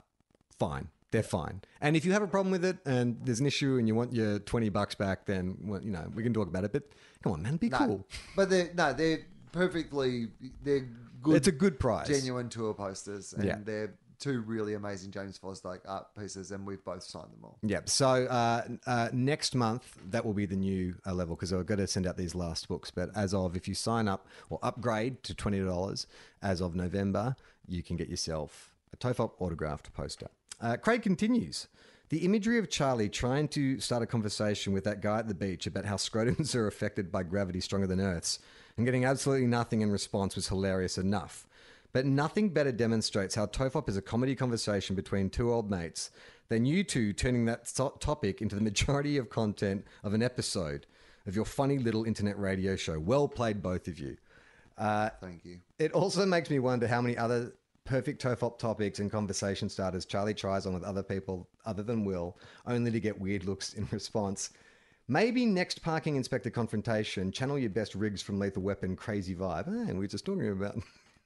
fine. 0.58 0.88
They're 1.10 1.22
fine. 1.22 1.60
And 1.80 1.94
if 1.94 2.04
you 2.04 2.12
have 2.12 2.22
a 2.22 2.26
problem 2.26 2.52
with 2.52 2.64
it 2.64 2.78
and 2.86 3.18
there's 3.24 3.40
an 3.40 3.46
issue 3.46 3.76
and 3.76 3.86
you 3.86 3.94
want 3.94 4.14
your 4.14 4.38
20 4.38 4.70
bucks 4.70 4.94
back, 4.94 5.26
then, 5.26 5.58
well, 5.62 5.82
you 5.82 5.90
know, 5.90 6.10
we 6.14 6.22
can 6.22 6.32
talk 6.32 6.48
about 6.48 6.64
it. 6.64 6.72
But 6.72 6.84
come 7.22 7.32
on, 7.32 7.42
man, 7.42 7.56
be 7.56 7.68
cool. 7.68 8.06
but 8.34 8.48
they're 8.48 8.70
no, 8.74 8.92
they're 8.94 9.26
perfectly. 9.52 10.28
They're 10.62 10.88
good. 11.22 11.36
It's 11.36 11.48
a 11.48 11.52
good 11.52 11.78
price. 11.78 12.08
genuine 12.08 12.48
tour 12.48 12.72
posters, 12.74 13.34
and 13.34 13.44
Yeah. 13.44 13.58
they're 13.62 13.94
two 14.22 14.40
really 14.42 14.74
amazing 14.74 15.10
James 15.10 15.38
Fosdyke 15.38 15.80
art 15.86 16.06
pieces, 16.18 16.52
and 16.52 16.64
we've 16.64 16.84
both 16.84 17.02
signed 17.02 17.32
them 17.32 17.40
all. 17.42 17.58
Yep. 17.62 17.88
So 17.88 18.06
uh, 18.26 18.62
uh, 18.86 19.08
next 19.12 19.54
month, 19.54 19.98
that 20.10 20.24
will 20.24 20.32
be 20.32 20.46
the 20.46 20.56
new 20.56 20.94
uh, 21.04 21.12
level 21.12 21.34
because 21.34 21.52
I've 21.52 21.66
got 21.66 21.78
to 21.78 21.86
send 21.86 22.06
out 22.06 22.16
these 22.16 22.34
last 22.34 22.68
books. 22.68 22.90
But 22.90 23.10
as 23.16 23.34
of, 23.34 23.56
if 23.56 23.66
you 23.66 23.74
sign 23.74 24.06
up 24.06 24.28
or 24.48 24.58
upgrade 24.62 25.22
to 25.24 25.34
$20 25.34 26.06
as 26.40 26.60
of 26.60 26.74
November, 26.74 27.34
you 27.66 27.82
can 27.82 27.96
get 27.96 28.08
yourself 28.08 28.74
a 28.92 28.96
Tofop 28.96 29.32
autographed 29.40 29.92
poster. 29.92 30.28
Uh, 30.60 30.76
Craig 30.76 31.02
continues. 31.02 31.66
The 32.10 32.18
imagery 32.18 32.58
of 32.58 32.68
Charlie 32.68 33.08
trying 33.08 33.48
to 33.48 33.80
start 33.80 34.02
a 34.02 34.06
conversation 34.06 34.72
with 34.72 34.84
that 34.84 35.00
guy 35.00 35.18
at 35.18 35.28
the 35.28 35.34
beach 35.34 35.66
about 35.66 35.86
how 35.86 35.96
scrotums 35.96 36.54
are 36.54 36.66
affected 36.66 37.10
by 37.10 37.22
gravity 37.22 37.60
stronger 37.60 37.86
than 37.86 38.00
Earth's 38.00 38.38
and 38.76 38.86
getting 38.86 39.04
absolutely 39.04 39.46
nothing 39.46 39.80
in 39.80 39.90
response 39.90 40.34
was 40.34 40.48
hilarious 40.48 40.98
enough. 40.98 41.46
But 41.92 42.06
nothing 42.06 42.48
better 42.48 42.72
demonstrates 42.72 43.34
how 43.34 43.46
Tofop 43.46 43.88
is 43.88 43.96
a 43.96 44.02
comedy 44.02 44.34
conversation 44.34 44.96
between 44.96 45.28
two 45.28 45.52
old 45.52 45.70
mates 45.70 46.10
than 46.48 46.64
you 46.64 46.84
two 46.84 47.12
turning 47.12 47.44
that 47.46 47.66
to- 47.66 47.92
topic 48.00 48.40
into 48.40 48.54
the 48.54 48.62
majority 48.62 49.18
of 49.18 49.28
content 49.28 49.84
of 50.02 50.14
an 50.14 50.22
episode 50.22 50.86
of 51.26 51.36
your 51.36 51.44
funny 51.44 51.78
little 51.78 52.04
internet 52.04 52.38
radio 52.38 52.76
show. 52.76 52.98
Well 52.98 53.28
played, 53.28 53.62
both 53.62 53.88
of 53.88 53.98
you. 53.98 54.16
Thank 54.78 55.44
you. 55.44 55.60
It 55.78 55.92
also 55.92 56.26
makes 56.26 56.50
me 56.50 56.58
wonder 56.58 56.88
how 56.88 57.00
many 57.00 57.16
other 57.16 57.52
perfect 57.84 58.22
Tofop 58.22 58.58
topics 58.58 58.98
and 58.98 59.10
conversation 59.10 59.68
starters 59.68 60.06
Charlie 60.06 60.34
tries 60.34 60.66
on 60.66 60.74
with 60.74 60.84
other 60.84 61.02
people 61.02 61.48
other 61.66 61.82
than 61.82 62.04
Wil, 62.04 62.38
only 62.66 62.90
to 62.90 63.00
get 63.00 63.20
weird 63.20 63.44
looks 63.44 63.74
in 63.74 63.86
response. 63.90 64.50
Maybe 65.08 65.44
next 65.44 65.82
parking 65.82 66.16
inspector 66.16 66.48
confrontation, 66.48 67.32
channel 67.32 67.58
your 67.58 67.70
best 67.70 67.94
Riggs 67.94 68.22
from 68.22 68.38
Lethal 68.38 68.62
Weapon, 68.62 68.96
Crazy 68.96 69.34
Vibe. 69.34 69.64
Ah, 69.66 69.88
and 69.88 69.98
we 69.98 70.04
were 70.04 70.08
just 70.08 70.24
talking 70.24 70.48
about 70.48 70.76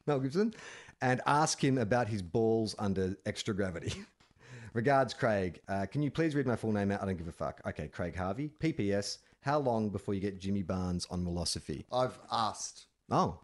Mel 0.07 0.21
Gibson, 0.21 0.55
and 1.01 1.21
ask 1.27 1.63
him 1.63 1.79
about 1.79 2.09
his 2.09 2.23
balls 2.23 2.75
under 2.79 3.17
extra 3.27 3.55
gravity. 3.55 3.93
Regards, 4.73 5.15
Craig. 5.15 5.61
Uh, 5.69 5.87
can 5.87 6.03
you 6.03 6.11
please 6.11 6.35
read 6.35 6.47
my 6.47 6.57
full 6.57 6.73
name 6.73 6.93
out? 6.93 7.03
I 7.03 7.07
don't 7.07 7.17
give 7.17 7.29
a 7.29 7.33
fuck. 7.33 7.61
Okay, 7.67 7.89
Craig 7.89 8.15
Harvey. 8.15 8.51
PPS. 8.61 9.19
How 9.41 9.59
long 9.59 9.89
before 9.89 10.15
you 10.15 10.21
get 10.21 10.39
Jimmy 10.39 10.63
Barnes 10.63 11.07
on 11.11 11.25
Wilosophy? 11.25 11.85
I've 11.93 12.19
asked. 12.31 12.87
Oh, 13.11 13.39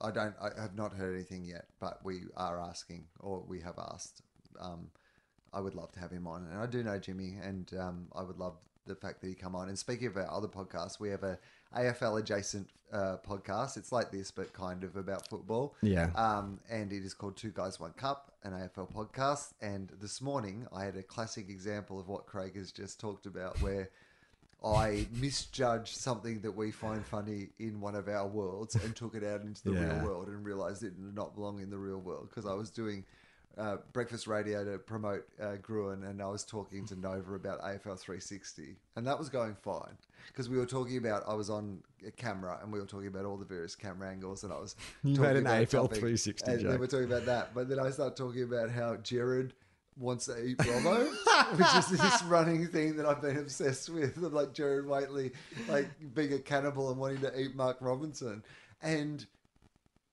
I 0.00 0.10
don't. 0.10 0.34
I 0.40 0.60
have 0.60 0.76
not 0.76 0.92
heard 0.92 1.14
anything 1.14 1.44
yet, 1.44 1.66
but 1.80 2.00
we 2.04 2.22
are 2.36 2.60
asking, 2.60 3.06
or 3.20 3.42
we 3.46 3.60
have 3.60 3.78
asked. 3.78 4.22
Um, 4.60 4.90
I 5.52 5.60
would 5.60 5.74
love 5.74 5.92
to 5.92 6.00
have 6.00 6.10
him 6.10 6.26
on, 6.26 6.46
and 6.50 6.60
I 6.60 6.66
do 6.66 6.82
know 6.82 6.98
Jimmy, 6.98 7.36
and 7.42 7.72
um, 7.78 8.08
I 8.14 8.22
would 8.22 8.38
love 8.38 8.56
the 8.86 8.94
fact 8.94 9.20
that 9.20 9.28
he 9.28 9.34
come 9.34 9.54
on. 9.54 9.68
And 9.68 9.78
speaking 9.78 10.08
of 10.08 10.16
our 10.16 10.30
other 10.30 10.48
podcasts, 10.48 11.00
we 11.00 11.08
have 11.10 11.22
a 11.22 11.38
AFL 11.76 12.20
adjacent 12.20 12.68
uh, 12.92 13.16
podcast. 13.28 13.76
It's 13.76 13.92
like 13.92 14.10
this, 14.10 14.30
but 14.30 14.52
kind 14.52 14.82
of 14.84 14.96
about 14.96 15.28
football. 15.28 15.74
Yeah. 15.82 16.10
Um, 16.14 16.60
and 16.70 16.92
it 16.92 17.04
is 17.04 17.14
called 17.14 17.36
Two 17.36 17.50
Guys 17.50 17.78
One 17.78 17.92
Cup, 17.92 18.32
an 18.44 18.52
AFL 18.52 18.92
podcast. 18.92 19.52
And 19.60 19.90
this 20.00 20.20
morning, 20.22 20.66
I 20.74 20.84
had 20.84 20.96
a 20.96 21.02
classic 21.02 21.48
example 21.50 22.00
of 22.00 22.08
what 22.08 22.26
Craig 22.26 22.56
has 22.56 22.72
just 22.72 22.98
talked 23.00 23.26
about, 23.26 23.60
where. 23.62 23.90
I 24.64 25.06
misjudged 25.12 25.96
something 25.96 26.40
that 26.40 26.50
we 26.50 26.72
find 26.72 27.06
funny 27.06 27.50
in 27.60 27.80
one 27.80 27.94
of 27.94 28.08
our 28.08 28.26
worlds 28.26 28.74
and 28.74 28.96
took 28.96 29.14
it 29.14 29.22
out 29.22 29.42
into 29.42 29.62
the 29.62 29.70
Yeah. 29.70 29.98
real 30.00 30.04
world 30.06 30.26
and 30.26 30.44
realized 30.44 30.82
it 30.82 30.96
did 31.00 31.14
not 31.14 31.36
belong 31.36 31.60
in 31.60 31.70
the 31.70 31.78
real 31.78 32.00
world 32.00 32.28
because 32.28 32.44
I 32.44 32.54
was 32.54 32.68
doing 32.68 33.04
uh, 33.58 33.76
breakfast 33.92 34.26
radio 34.26 34.64
to 34.64 34.78
promote 34.78 35.24
uh, 35.42 35.56
Gruen 35.60 36.04
and 36.04 36.22
I 36.22 36.26
was 36.26 36.44
talking 36.44 36.86
to 36.86 36.96
Nova 36.98 37.34
about 37.34 37.60
AFL 37.60 37.98
360 37.98 38.76
and 38.96 39.06
that 39.06 39.18
was 39.18 39.28
going 39.28 39.54
fine 39.54 39.96
because 40.28 40.48
we 40.48 40.56
were 40.58 40.66
talking 40.66 40.96
about 40.96 41.24
I 41.26 41.34
was 41.34 41.50
on 41.50 41.82
a 42.06 42.10
camera 42.10 42.58
and 42.62 42.72
we 42.72 42.78
were 42.78 42.86
talking 42.86 43.08
about 43.08 43.24
all 43.24 43.36
the 43.36 43.44
various 43.44 43.74
camera 43.74 44.08
angles 44.10 44.44
and 44.44 44.52
I 44.52 44.58
was 44.58 44.76
You 45.02 45.16
talking 45.16 45.30
made 45.30 45.36
an 45.38 45.46
about 45.46 45.62
AFL 45.62 45.70
topic, 45.70 45.98
360 45.98 46.50
and 46.50 46.60
joke. 46.60 46.70
then 46.70 46.80
we're 46.80 46.86
talking 46.86 47.06
about 47.06 47.26
that 47.26 47.54
but 47.54 47.68
then 47.68 47.80
I 47.80 47.90
started 47.90 48.16
talking 48.16 48.44
about 48.44 48.70
how 48.70 48.96
Gerard 48.96 49.54
wants 49.96 50.26
to 50.26 50.40
eat 50.44 50.56
Bravo, 50.58 51.06
which 51.56 51.74
is 51.74 51.88
this 51.88 52.22
running 52.22 52.68
thing 52.68 52.96
that 52.96 53.06
I've 53.06 53.20
been 53.20 53.36
obsessed 53.36 53.88
with, 53.90 54.16
like 54.16 54.52
Gerard 54.54 54.86
Whateley, 54.86 55.32
like 55.68 55.88
being 56.14 56.32
a 56.34 56.38
cannibal 56.38 56.90
and 56.90 57.00
wanting 57.00 57.20
to 57.22 57.36
eat 57.40 57.56
Mark 57.56 57.78
Robinson. 57.80 58.44
And 58.80 59.26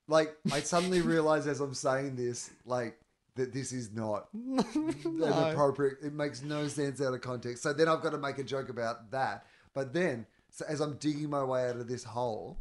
like, 0.08 0.36
I 0.52 0.58
suddenly 0.60 1.02
realize 1.02 1.46
as 1.46 1.60
I'm 1.60 1.72
saying 1.74 2.16
this, 2.16 2.50
like, 2.64 2.98
that 3.36 3.52
this 3.52 3.72
is 3.72 3.92
not 3.92 4.28
an 4.34 5.14
appropriate, 5.14 5.98
it 6.02 6.12
makes 6.12 6.42
no 6.42 6.66
sense 6.68 7.00
out 7.00 7.14
of 7.14 7.20
context. 7.20 7.62
So 7.62 7.72
then 7.72 7.88
I've 7.88 8.02
got 8.02 8.10
to 8.10 8.18
make 8.18 8.38
a 8.38 8.44
joke 8.44 8.68
about 8.68 9.10
that. 9.12 9.46
But 9.74 9.92
then, 9.92 10.26
so 10.50 10.64
as 10.68 10.80
I'm 10.80 10.96
digging 10.96 11.30
my 11.30 11.44
way 11.44 11.68
out 11.68 11.76
of 11.76 11.86
this 11.88 12.02
hole, 12.02 12.56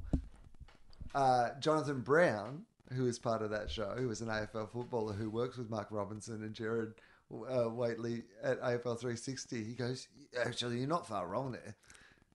uh, 1.14 1.50
Jonathan 1.60 2.02
Brown, 2.02 2.64
who 2.94 3.08
is 3.08 3.18
part 3.18 3.42
of 3.42 3.50
that 3.52 3.72
show, 3.72 3.94
who 3.98 4.10
is 4.12 4.22
an 4.22 4.28
AFL 4.28 4.70
footballer 4.70 5.14
who 5.14 5.30
works 5.30 5.58
with 5.58 5.70
Mark 5.70 5.88
Robinson 5.92 6.44
and 6.44 6.54
Gerard 6.54 6.96
uh, 7.32 7.70
Whateley 7.70 8.24
at 8.44 8.62
AFL 8.62 9.00
360, 9.00 9.64
he 9.64 9.74
goes, 9.74 10.08
Actually, 10.46 10.78
you're 10.80 10.88
not 10.88 11.08
far 11.08 11.28
wrong 11.28 11.54
there. 11.54 11.76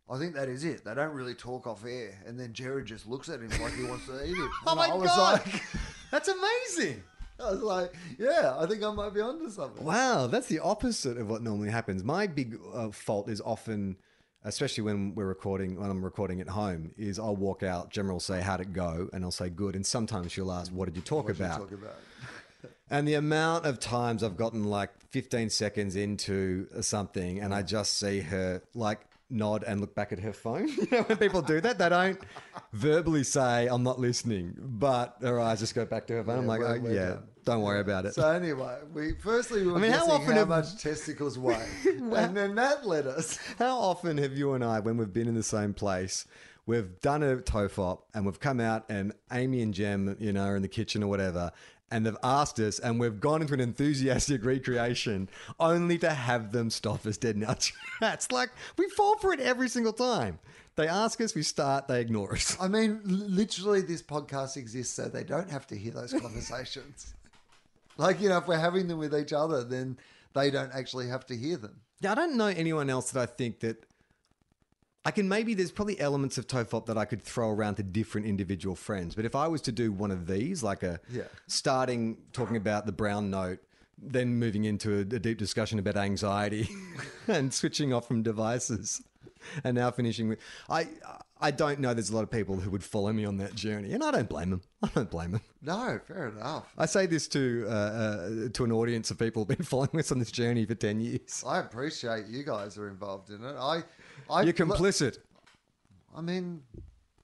I 0.08 0.18
think 0.18 0.34
that 0.34 0.48
is 0.48 0.64
it. 0.64 0.84
They 0.84 0.94
don't 0.94 1.12
really 1.14 1.34
talk 1.34 1.66
off 1.68 1.84
air. 1.84 2.18
And 2.26 2.40
then 2.40 2.52
Gerard 2.52 2.86
just 2.86 3.06
looks 3.06 3.28
at 3.28 3.40
him 3.40 3.50
like 3.62 3.74
he 3.74 3.84
wants 3.84 4.06
to 4.06 4.24
eat 4.24 4.30
it. 4.36 4.50
Oh 4.66 4.70
And 4.70 4.78
my 4.78 4.86
I 4.88 4.94
was 4.94 5.06
God. 5.08 5.40
like, 5.46 5.62
that's 6.10 6.28
amazing. 6.28 7.02
I 7.42 7.50
was 7.50 7.62
like, 7.62 7.94
yeah, 8.18 8.54
I 8.58 8.66
think 8.66 8.82
I 8.82 8.92
might 8.92 9.14
be 9.14 9.20
onto 9.20 9.50
something. 9.50 9.84
Wow, 9.84 10.26
that's 10.26 10.48
the 10.48 10.60
opposite 10.60 11.16
of 11.18 11.28
what 11.28 11.42
normally 11.42 11.70
happens. 11.70 12.04
My 12.04 12.26
big 12.26 12.58
uh, 12.72 12.90
fault 12.90 13.28
is 13.28 13.40
often, 13.40 13.96
especially 14.44 14.84
when 14.84 15.14
we're 15.14 15.26
recording, 15.26 15.80
when 15.80 15.90
I'm 15.90 16.04
recording 16.04 16.40
at 16.40 16.48
home, 16.48 16.92
is 16.96 17.18
I'll 17.18 17.36
walk 17.36 17.62
out, 17.62 17.90
Gemma 17.90 18.12
will 18.12 18.20
say, 18.20 18.40
How'd 18.40 18.60
it 18.60 18.72
go? 18.72 19.08
And 19.12 19.24
I'll 19.24 19.30
say, 19.30 19.50
Good. 19.50 19.74
And 19.76 19.84
sometimes 19.84 20.32
she'll 20.32 20.52
ask, 20.52 20.72
What 20.72 20.86
did 20.86 20.96
you 20.96 21.02
talk 21.02 21.26
What 21.26 21.38
you 21.38 21.44
talk 21.44 21.72
about. 21.72 21.96
And 22.92 23.06
the 23.06 23.14
amount 23.14 23.66
of 23.66 23.78
times 23.78 24.24
I've 24.24 24.36
gotten 24.36 24.64
like 24.64 24.90
15 25.10 25.48
seconds 25.50 25.94
into 25.94 26.66
something 26.82 27.38
and 27.38 27.54
I 27.54 27.62
just 27.62 27.98
see 27.98 28.18
her 28.20 28.62
like 28.74 28.98
nod 29.30 29.62
and 29.66 29.80
look 29.80 29.94
back 29.94 30.12
at 30.12 30.18
her 30.20 30.32
phone. 30.32 30.68
You 30.76 30.86
know, 30.90 31.02
when 31.04 31.18
people 31.18 31.42
do 31.42 31.60
that, 31.60 31.78
they 31.78 31.88
don't 31.88 32.18
verbally 32.72 33.24
say, 33.24 33.66
I'm 33.68 33.82
not 33.82 33.98
listening, 33.98 34.54
but 34.58 35.16
her 35.22 35.38
eyes 35.40 35.60
just 35.60 35.74
go 35.74 35.84
back 35.84 36.06
to 36.08 36.14
her 36.14 36.24
phone. 36.24 36.38
I'm 36.40 36.46
like, 36.46 36.60
we're- 36.60 36.80
oh, 36.84 36.88
yeah, 36.92 37.08
done. 37.10 37.22
don't 37.44 37.62
worry 37.62 37.80
about 37.80 38.06
it. 38.06 38.14
So 38.14 38.28
anyway, 38.28 38.78
we 38.92 39.12
firstly 39.14 39.62
we 39.62 39.72
were 39.72 39.78
I 39.78 39.82
mean, 39.82 39.92
how 39.92 40.06
often 40.10 40.32
how 40.32 40.38
have- 40.40 40.48
much 40.48 40.82
testicles 40.82 41.38
weigh, 41.46 41.66
and 41.86 42.36
then 42.36 42.54
that 42.56 42.86
led 42.86 43.06
us. 43.06 43.38
How 43.58 43.78
often 43.78 44.18
have 44.18 44.32
you 44.36 44.52
and 44.54 44.64
I, 44.64 44.80
when 44.80 44.96
we've 44.96 45.12
been 45.12 45.28
in 45.28 45.34
the 45.34 45.42
same 45.42 45.74
place, 45.74 46.26
we've 46.66 47.00
done 47.00 47.22
a 47.22 47.36
Tofop 47.36 48.00
and 48.14 48.26
we've 48.26 48.40
come 48.40 48.60
out 48.60 48.84
and 48.88 49.12
Amy 49.32 49.62
and 49.62 49.72
Jem, 49.74 50.16
you 50.20 50.32
know, 50.32 50.44
are 50.44 50.56
in 50.56 50.62
the 50.62 50.68
kitchen 50.68 51.02
or 51.02 51.08
whatever, 51.08 51.50
and 51.90 52.06
they've 52.06 52.16
asked 52.22 52.58
us 52.58 52.78
and 52.78 53.00
we've 53.00 53.20
gone 53.20 53.42
into 53.42 53.54
an 53.54 53.60
enthusiastic 53.60 54.44
recreation 54.44 55.28
only 55.58 55.98
to 55.98 56.10
have 56.10 56.52
them 56.52 56.70
stop 56.70 57.04
us 57.06 57.16
dead 57.16 57.36
in 57.36 57.44
our 57.44 57.56
tracks. 57.98 58.30
Like, 58.30 58.50
we 58.76 58.88
fall 58.90 59.16
for 59.18 59.32
it 59.32 59.40
every 59.40 59.68
single 59.68 59.92
time. 59.92 60.38
They 60.76 60.88
ask 60.88 61.20
us, 61.20 61.34
we 61.34 61.42
start, 61.42 61.88
they 61.88 62.00
ignore 62.00 62.32
us. 62.34 62.56
I 62.60 62.68
mean, 62.68 63.00
literally, 63.04 63.82
this 63.82 64.02
podcast 64.02 64.56
exists 64.56 64.94
so 64.94 65.08
they 65.08 65.24
don't 65.24 65.50
have 65.50 65.66
to 65.68 65.76
hear 65.76 65.92
those 65.92 66.12
conversations. 66.12 67.14
like, 67.96 68.20
you 68.20 68.28
know, 68.28 68.38
if 68.38 68.46
we're 68.46 68.58
having 68.58 68.88
them 68.88 68.98
with 68.98 69.14
each 69.14 69.32
other, 69.32 69.64
then 69.64 69.98
they 70.34 70.50
don't 70.50 70.72
actually 70.72 71.08
have 71.08 71.26
to 71.26 71.36
hear 71.36 71.56
them. 71.56 71.80
Yeah, 72.00 72.12
I 72.12 72.14
don't 72.14 72.36
know 72.36 72.46
anyone 72.46 72.88
else 72.88 73.10
that 73.10 73.20
I 73.20 73.26
think 73.26 73.60
that 73.60 73.84
I 75.04 75.10
can 75.10 75.28
maybe 75.28 75.54
there's 75.54 75.70
probably 75.72 75.98
elements 75.98 76.36
of 76.36 76.46
Tofop 76.46 76.86
that 76.86 76.98
I 76.98 77.04
could 77.06 77.22
throw 77.22 77.50
around 77.50 77.76
to 77.76 77.82
different 77.82 78.26
individual 78.26 78.76
friends. 78.76 79.14
But 79.14 79.24
if 79.24 79.34
I 79.34 79.48
was 79.48 79.62
to 79.62 79.72
do 79.72 79.92
one 79.92 80.10
of 80.10 80.26
these, 80.26 80.62
like 80.62 80.82
a 80.82 81.00
Yeah. 81.10 81.22
starting 81.46 82.18
talking 82.32 82.56
about 82.56 82.84
the 82.86 82.92
brown 82.92 83.30
note, 83.30 83.60
then 84.02 84.34
moving 84.38 84.64
into 84.64 84.94
a, 84.96 85.00
a 85.00 85.04
deep 85.18 85.38
discussion 85.38 85.78
about 85.78 85.96
anxiety 85.96 86.68
and 87.28 87.52
switching 87.52 87.92
off 87.92 88.08
from 88.08 88.22
devices, 88.22 89.02
and 89.64 89.74
now 89.74 89.90
finishing 89.90 90.28
with 90.28 90.38
I 90.68 90.88
I 91.42 91.50
don't 91.50 91.80
know 91.80 91.94
there's 91.94 92.10
a 92.10 92.14
lot 92.14 92.22
of 92.22 92.30
people 92.30 92.56
who 92.60 92.70
would 92.70 92.84
follow 92.84 93.12
me 93.12 93.24
on 93.24 93.38
that 93.38 93.54
journey, 93.54 93.92
and 93.92 94.02
I 94.04 94.10
don't 94.10 94.28
blame 94.28 94.50
them. 94.50 94.60
I 94.82 94.88
don't 94.94 95.10
blame 95.10 95.32
them. 95.32 95.40
No, 95.62 95.98
fair 96.06 96.28
enough. 96.28 96.72
I 96.78 96.84
say 96.86 97.06
this 97.06 97.26
to 97.28 97.64
uh, 97.68 97.70
uh, 97.72 98.28
to 98.52 98.64
an 98.64 98.72
audience 98.72 99.10
of 99.10 99.18
people 99.18 99.42
who've 99.44 99.56
been 99.56 99.64
following 99.74 99.98
us 99.98 100.12
on 100.12 100.18
this 100.18 100.30
journey 100.30 100.64
for 100.66 100.74
ten 100.74 101.00
years. 101.00 101.42
I 101.46 101.58
appreciate 101.60 102.26
you 102.26 102.42
guys 102.44 102.76
are 102.78 102.88
involved 102.88 103.30
in 103.30 103.42
it. 103.44 103.54
I, 103.58 103.82
I 104.28 104.42
You're 104.42 104.54
look- 104.66 104.78
complicit. 104.78 105.18
I 106.16 106.20
mean, 106.20 106.62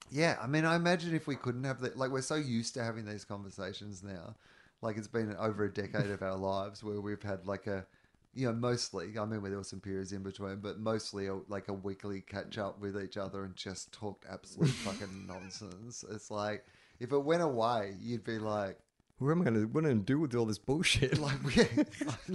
yeah. 0.09 0.37
I 0.41 0.47
mean, 0.47 0.63
I 0.65 0.75
imagine 0.75 1.13
if 1.13 1.27
we 1.27 1.35
couldn't 1.35 1.65
have 1.65 1.81
that, 1.81 1.97
like, 1.97 2.09
we're 2.09 2.21
so 2.21 2.35
used 2.35 2.73
to 2.75 2.83
having 2.83 3.05
these 3.05 3.25
conversations 3.25 4.01
now. 4.01 4.35
Like, 4.81 4.97
it's 4.97 5.07
been 5.07 5.35
over 5.37 5.65
a 5.65 5.73
decade 5.73 6.09
of 6.09 6.21
our 6.21 6.37
lives 6.37 6.83
where 6.83 7.01
we've 7.01 7.21
had 7.21 7.45
like 7.45 7.67
a, 7.67 7.85
you 8.33 8.47
know, 8.47 8.53
mostly. 8.53 9.17
I 9.19 9.25
mean, 9.25 9.41
there 9.43 9.57
were 9.57 9.63
some 9.63 9.81
periods 9.81 10.13
in 10.13 10.23
between, 10.23 10.57
but 10.57 10.79
mostly 10.79 11.27
a, 11.27 11.35
like 11.49 11.67
a 11.67 11.73
weekly 11.73 12.21
catch 12.21 12.57
up 12.57 12.79
with 12.79 13.01
each 13.01 13.17
other 13.17 13.43
and 13.43 13.55
just 13.55 13.91
talked 13.91 14.25
absolute 14.29 14.69
fucking 14.69 15.25
nonsense. 15.27 16.05
It's 16.09 16.31
like 16.31 16.63
if 16.99 17.11
it 17.11 17.17
went 17.19 17.41
away, 17.41 17.95
you'd 17.99 18.23
be 18.23 18.37
like, 18.39 18.77
What 19.19 19.31
am 19.31 19.41
I 19.41 19.45
going 19.45 19.55
to 19.61 19.65
what 19.67 19.79
am 19.83 19.85
I 19.89 19.93
gonna 19.93 20.03
do 20.03 20.19
with 20.19 20.35
all 20.35 20.45
this 20.45 20.59
bullshit? 20.59 21.17
like, 21.17 21.37
yeah, 21.55 21.83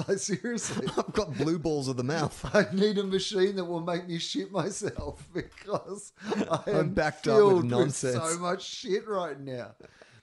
like 0.08 0.18
seriously. 0.18 0.88
I've 0.98 1.12
got 1.12 1.36
blue 1.36 1.58
balls 1.58 1.86
of 1.86 1.96
the 1.96 2.02
mouth. 2.02 2.44
I 2.54 2.66
need 2.74 2.98
a 2.98 3.04
machine 3.04 3.54
that 3.56 3.64
will 3.64 3.80
make 3.82 4.08
me 4.08 4.18
shit 4.18 4.50
myself 4.50 5.26
because 5.34 6.12
I 6.50 6.58
I'm 6.66 6.76
am 6.76 6.90
backed 6.94 7.28
up 7.28 7.52
with 7.52 7.64
nonsense. 7.66 8.16
so 8.16 8.38
much 8.40 8.64
shit 8.64 9.06
right 9.06 9.38
now. 9.38 9.72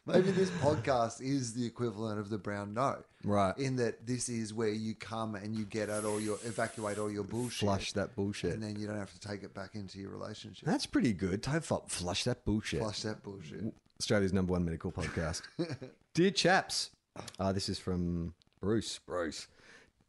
Maybe 0.05 0.31
this 0.31 0.49
podcast 0.49 1.21
is 1.21 1.53
the 1.53 1.65
equivalent 1.65 2.19
of 2.19 2.29
the 2.29 2.37
brown 2.39 2.73
note, 2.73 3.05
Right. 3.23 3.55
In 3.59 3.75
that 3.75 4.07
this 4.07 4.27
is 4.27 4.53
where 4.53 4.69
you 4.69 4.95
come 4.95 5.35
and 5.35 5.55
you 5.55 5.65
get 5.65 5.89
out 5.89 6.03
all 6.03 6.19
your 6.19 6.39
evacuate 6.45 6.97
all 6.97 7.11
your 7.11 7.23
bullshit, 7.25 7.59
Flush 7.67 7.91
that 7.93 8.15
bullshit. 8.15 8.53
and 8.55 8.63
then 8.63 8.75
you 8.79 8.87
don't 8.87 8.97
have 8.97 9.13
to 9.13 9.19
take 9.19 9.43
it 9.43 9.53
back 9.53 9.75
into 9.75 9.99
your 9.99 10.09
relationship. 10.09 10.65
That's 10.67 10.87
pretty 10.87 11.13
good. 11.13 11.43
Tofop, 11.43 11.89
flush 11.89 12.23
that 12.23 12.43
bullshit. 12.43 12.81
Flush 12.81 13.03
that 13.03 13.21
bullshit. 13.23 13.63
Australia's 14.01 14.31
number 14.31 14.53
one 14.53 14.63
medical 14.63 14.91
podcast. 14.93 15.41
Dear 16.13 16.31
chaps, 16.31 16.91
uh, 17.37 17.51
this 17.51 17.67
is 17.67 17.79
from 17.79 18.33
Bruce. 18.61 18.97
Bruce. 19.05 19.47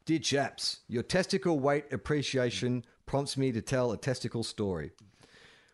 Dear 0.04 0.20
chaps, 0.20 0.80
your 0.88 1.02
testicle 1.02 1.58
weight 1.58 1.92
appreciation 1.92 2.84
prompts 3.06 3.36
me 3.36 3.50
to 3.50 3.60
tell 3.60 3.90
a 3.90 3.96
testicle 3.96 4.44
story. 4.44 4.92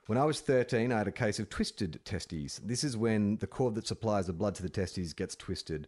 When 0.07 0.17
I 0.17 0.25
was 0.25 0.41
13, 0.41 0.93
I 0.93 0.99
had 0.99 1.09
a 1.09 1.13
case 1.13 1.39
of 1.39 1.51
twisted 1.51 2.01
testes. 2.07 2.59
This 2.65 2.85
is 2.85 2.97
when 2.97 3.37
the 3.37 3.47
cord 3.47 3.75
that 3.75 3.87
supplies 3.87 4.27
the 4.27 4.33
blood 4.33 4.55
to 4.55 4.63
the 4.63 4.71
testes 4.71 5.13
gets 5.13 5.37
twisted. 5.37 5.87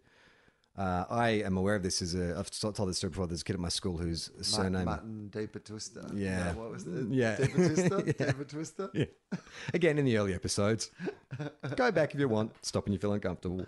Uh, 0.78 1.04
I 1.10 1.30
am 1.30 1.56
aware 1.56 1.74
of 1.74 1.82
this 1.82 2.00
as 2.02 2.14
a. 2.14 2.38
I've 2.38 2.50
told 2.50 2.88
this 2.88 2.98
story 2.98 3.10
before. 3.10 3.26
There's 3.26 3.40
a 3.40 3.44
kid 3.44 3.54
at 3.54 3.60
my 3.60 3.68
school 3.68 3.98
whose 3.98 4.30
surname. 4.42 4.84
Mutton 4.84 5.28
Deeper 5.28 5.58
Twister. 5.58 6.04
Yeah. 6.14 6.52
No, 6.52 6.60
what 6.60 6.70
was 6.70 6.86
it? 6.86 7.08
Yeah. 7.10 7.36
Deeper 7.36 7.68
Twister? 7.68 8.04
Yeah. 8.06 8.26
Deeper 8.26 8.44
Twister? 8.44 8.90
Yeah. 8.94 9.04
Again, 9.74 9.98
in 9.98 10.04
the 10.04 10.16
early 10.16 10.34
episodes. 10.34 10.92
Go 11.74 11.90
back 11.90 12.14
if 12.14 12.20
you 12.20 12.28
want. 12.28 12.52
Stop 12.64 12.84
when 12.84 12.92
you 12.92 13.00
feel 13.00 13.12
uncomfortable. 13.12 13.66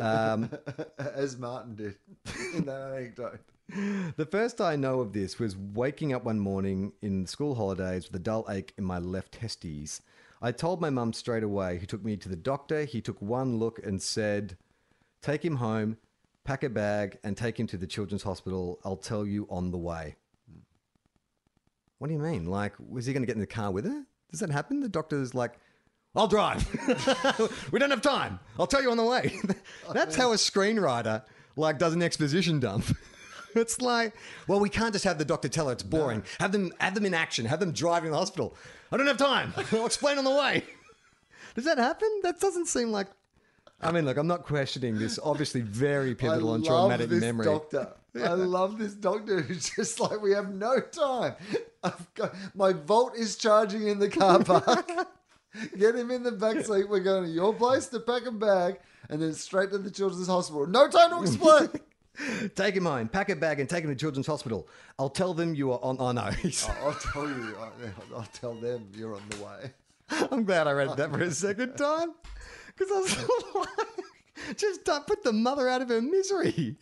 Um, 0.00 0.48
As 0.98 1.36
Martin 1.36 1.74
did 1.74 1.96
in 2.54 2.66
that 2.66 2.92
anecdote. 2.92 3.40
the 4.16 4.26
first 4.26 4.60
I 4.60 4.76
know 4.76 5.00
of 5.00 5.12
this 5.12 5.40
was 5.40 5.56
waking 5.56 6.12
up 6.12 6.22
one 6.24 6.38
morning 6.38 6.92
in 7.02 7.26
school 7.26 7.56
holidays 7.56 8.06
with 8.06 8.14
a 8.20 8.22
dull 8.22 8.46
ache 8.48 8.72
in 8.78 8.84
my 8.84 8.98
left 8.98 9.32
testes. 9.32 10.02
I 10.40 10.52
told 10.52 10.80
my 10.80 10.90
mum 10.90 11.12
straight 11.14 11.42
away. 11.42 11.78
He 11.78 11.86
took 11.86 12.04
me 12.04 12.16
to 12.18 12.28
the 12.28 12.36
doctor. 12.36 12.84
He 12.84 13.00
took 13.00 13.20
one 13.20 13.58
look 13.58 13.80
and 13.84 14.00
said, 14.00 14.56
Take 15.20 15.44
him 15.44 15.56
home, 15.56 15.96
pack 16.44 16.62
a 16.62 16.68
bag, 16.68 17.18
and 17.24 17.36
take 17.36 17.58
him 17.58 17.66
to 17.68 17.76
the 17.76 17.86
children's 17.86 18.22
hospital. 18.22 18.78
I'll 18.84 18.96
tell 18.96 19.26
you 19.26 19.46
on 19.50 19.70
the 19.70 19.78
way. 19.78 20.16
What 21.98 22.08
do 22.08 22.14
you 22.14 22.20
mean? 22.20 22.44
Like, 22.46 22.74
was 22.78 23.06
he 23.06 23.12
going 23.12 23.22
to 23.22 23.26
get 23.26 23.34
in 23.34 23.40
the 23.40 23.46
car 23.46 23.70
with 23.70 23.86
her? 23.86 24.04
Does 24.30 24.40
that 24.40 24.50
happen? 24.50 24.80
The 24.80 24.88
doctor's 24.88 25.34
like, 25.34 25.52
I'll 26.14 26.28
drive. 26.28 26.66
we 27.72 27.78
don't 27.78 27.90
have 27.90 28.02
time. 28.02 28.38
I'll 28.58 28.66
tell 28.66 28.82
you 28.82 28.90
on 28.90 28.96
the 28.96 29.04
way. 29.04 29.38
That's 29.92 30.14
how 30.14 30.32
a 30.32 30.36
screenwriter 30.36 31.22
like 31.56 31.78
does 31.78 31.94
an 31.94 32.02
exposition 32.02 32.60
dump. 32.60 32.84
it's 33.54 33.80
like, 33.80 34.12
well, 34.46 34.60
we 34.60 34.68
can't 34.68 34.92
just 34.92 35.04
have 35.04 35.18
the 35.18 35.24
doctor 35.24 35.48
tell 35.48 35.66
her 35.66 35.72
it's 35.72 35.82
boring. 35.82 36.22
Have 36.38 36.52
them 36.52 36.72
have 36.78 36.94
them 36.94 37.06
in 37.06 37.14
action. 37.14 37.46
Have 37.46 37.60
them 37.60 37.72
driving 37.72 38.10
the 38.10 38.16
hospital. 38.16 38.56
I 38.92 38.96
don't 38.96 39.06
have 39.06 39.16
time. 39.16 39.52
I'll 39.72 39.86
explain 39.86 40.18
on 40.18 40.24
the 40.24 40.30
way. 40.30 40.62
Does 41.54 41.64
that 41.64 41.78
happen? 41.78 42.08
That 42.22 42.40
doesn't 42.40 42.66
seem 42.66 42.90
like. 42.90 43.08
I 43.80 43.92
mean, 43.92 44.04
look, 44.04 44.16
I'm 44.16 44.26
not 44.26 44.44
questioning 44.44 44.98
this. 44.98 45.18
Obviously, 45.22 45.60
very 45.60 46.14
pivotal 46.14 46.52
I 46.52 46.54
and 46.56 46.64
traumatic 46.64 47.08
this 47.10 47.20
memory. 47.20 47.46
doctor. 47.46 47.92
I 48.16 48.28
love 48.28 48.78
this 48.78 48.94
doctor 48.94 49.40
who's 49.40 49.70
just 49.70 49.98
like, 50.00 50.22
we 50.22 50.32
have 50.32 50.54
no 50.54 50.80
time. 50.80 51.34
I've 51.82 52.14
got, 52.14 52.34
my 52.54 52.72
Volt 52.72 53.16
is 53.16 53.36
charging 53.36 53.88
in 53.88 53.98
the 53.98 54.08
car 54.08 54.42
park. 54.44 54.88
Get 55.76 55.94
him 55.94 56.10
in 56.10 56.22
the 56.22 56.32
back 56.32 56.64
seat. 56.64 56.88
We're 56.88 57.00
going 57.00 57.24
to 57.24 57.30
your 57.30 57.52
place 57.52 57.86
to 57.88 58.00
pack 58.00 58.26
a 58.26 58.32
bag 58.32 58.78
and 59.10 59.20
then 59.20 59.34
straight 59.34 59.70
to 59.70 59.78
the 59.78 59.90
children's 59.90 60.28
hospital. 60.28 60.66
No 60.66 60.88
time 60.88 61.10
to 61.10 61.22
explain. 61.22 61.68
Take 62.54 62.76
him 62.76 62.84
home, 62.84 63.08
pack 63.08 63.28
a 63.28 63.34
bag, 63.34 63.58
and 63.58 63.68
take 63.68 63.82
him 63.82 63.90
to 63.90 63.96
Children's 63.96 64.28
Hospital. 64.28 64.68
I'll 65.00 65.08
tell 65.10 65.34
them 65.34 65.52
you 65.56 65.72
are 65.72 65.80
on. 65.82 65.96
Oh 65.98 66.12
no, 66.12 66.20
I'll 66.80 66.92
tell 66.92 67.26
you. 67.26 67.56
I'll, 67.58 68.18
I'll 68.18 68.28
tell 68.32 68.54
them 68.54 68.86
you're 68.94 69.16
on 69.16 69.22
the 69.30 69.44
way. 69.44 69.72
I'm 70.30 70.44
glad 70.44 70.68
I 70.68 70.72
read 70.72 70.96
that 70.96 71.10
for 71.10 71.20
a 71.20 71.32
second 71.32 71.74
time 71.74 72.14
because 72.76 72.92
I 72.92 73.00
was 73.00 73.28
like, 73.54 74.56
just 74.56 74.84
put 75.06 75.22
the 75.22 75.32
mother 75.32 75.68
out 75.68 75.82
of 75.82 75.88
her 75.88 76.02
misery. 76.02 76.76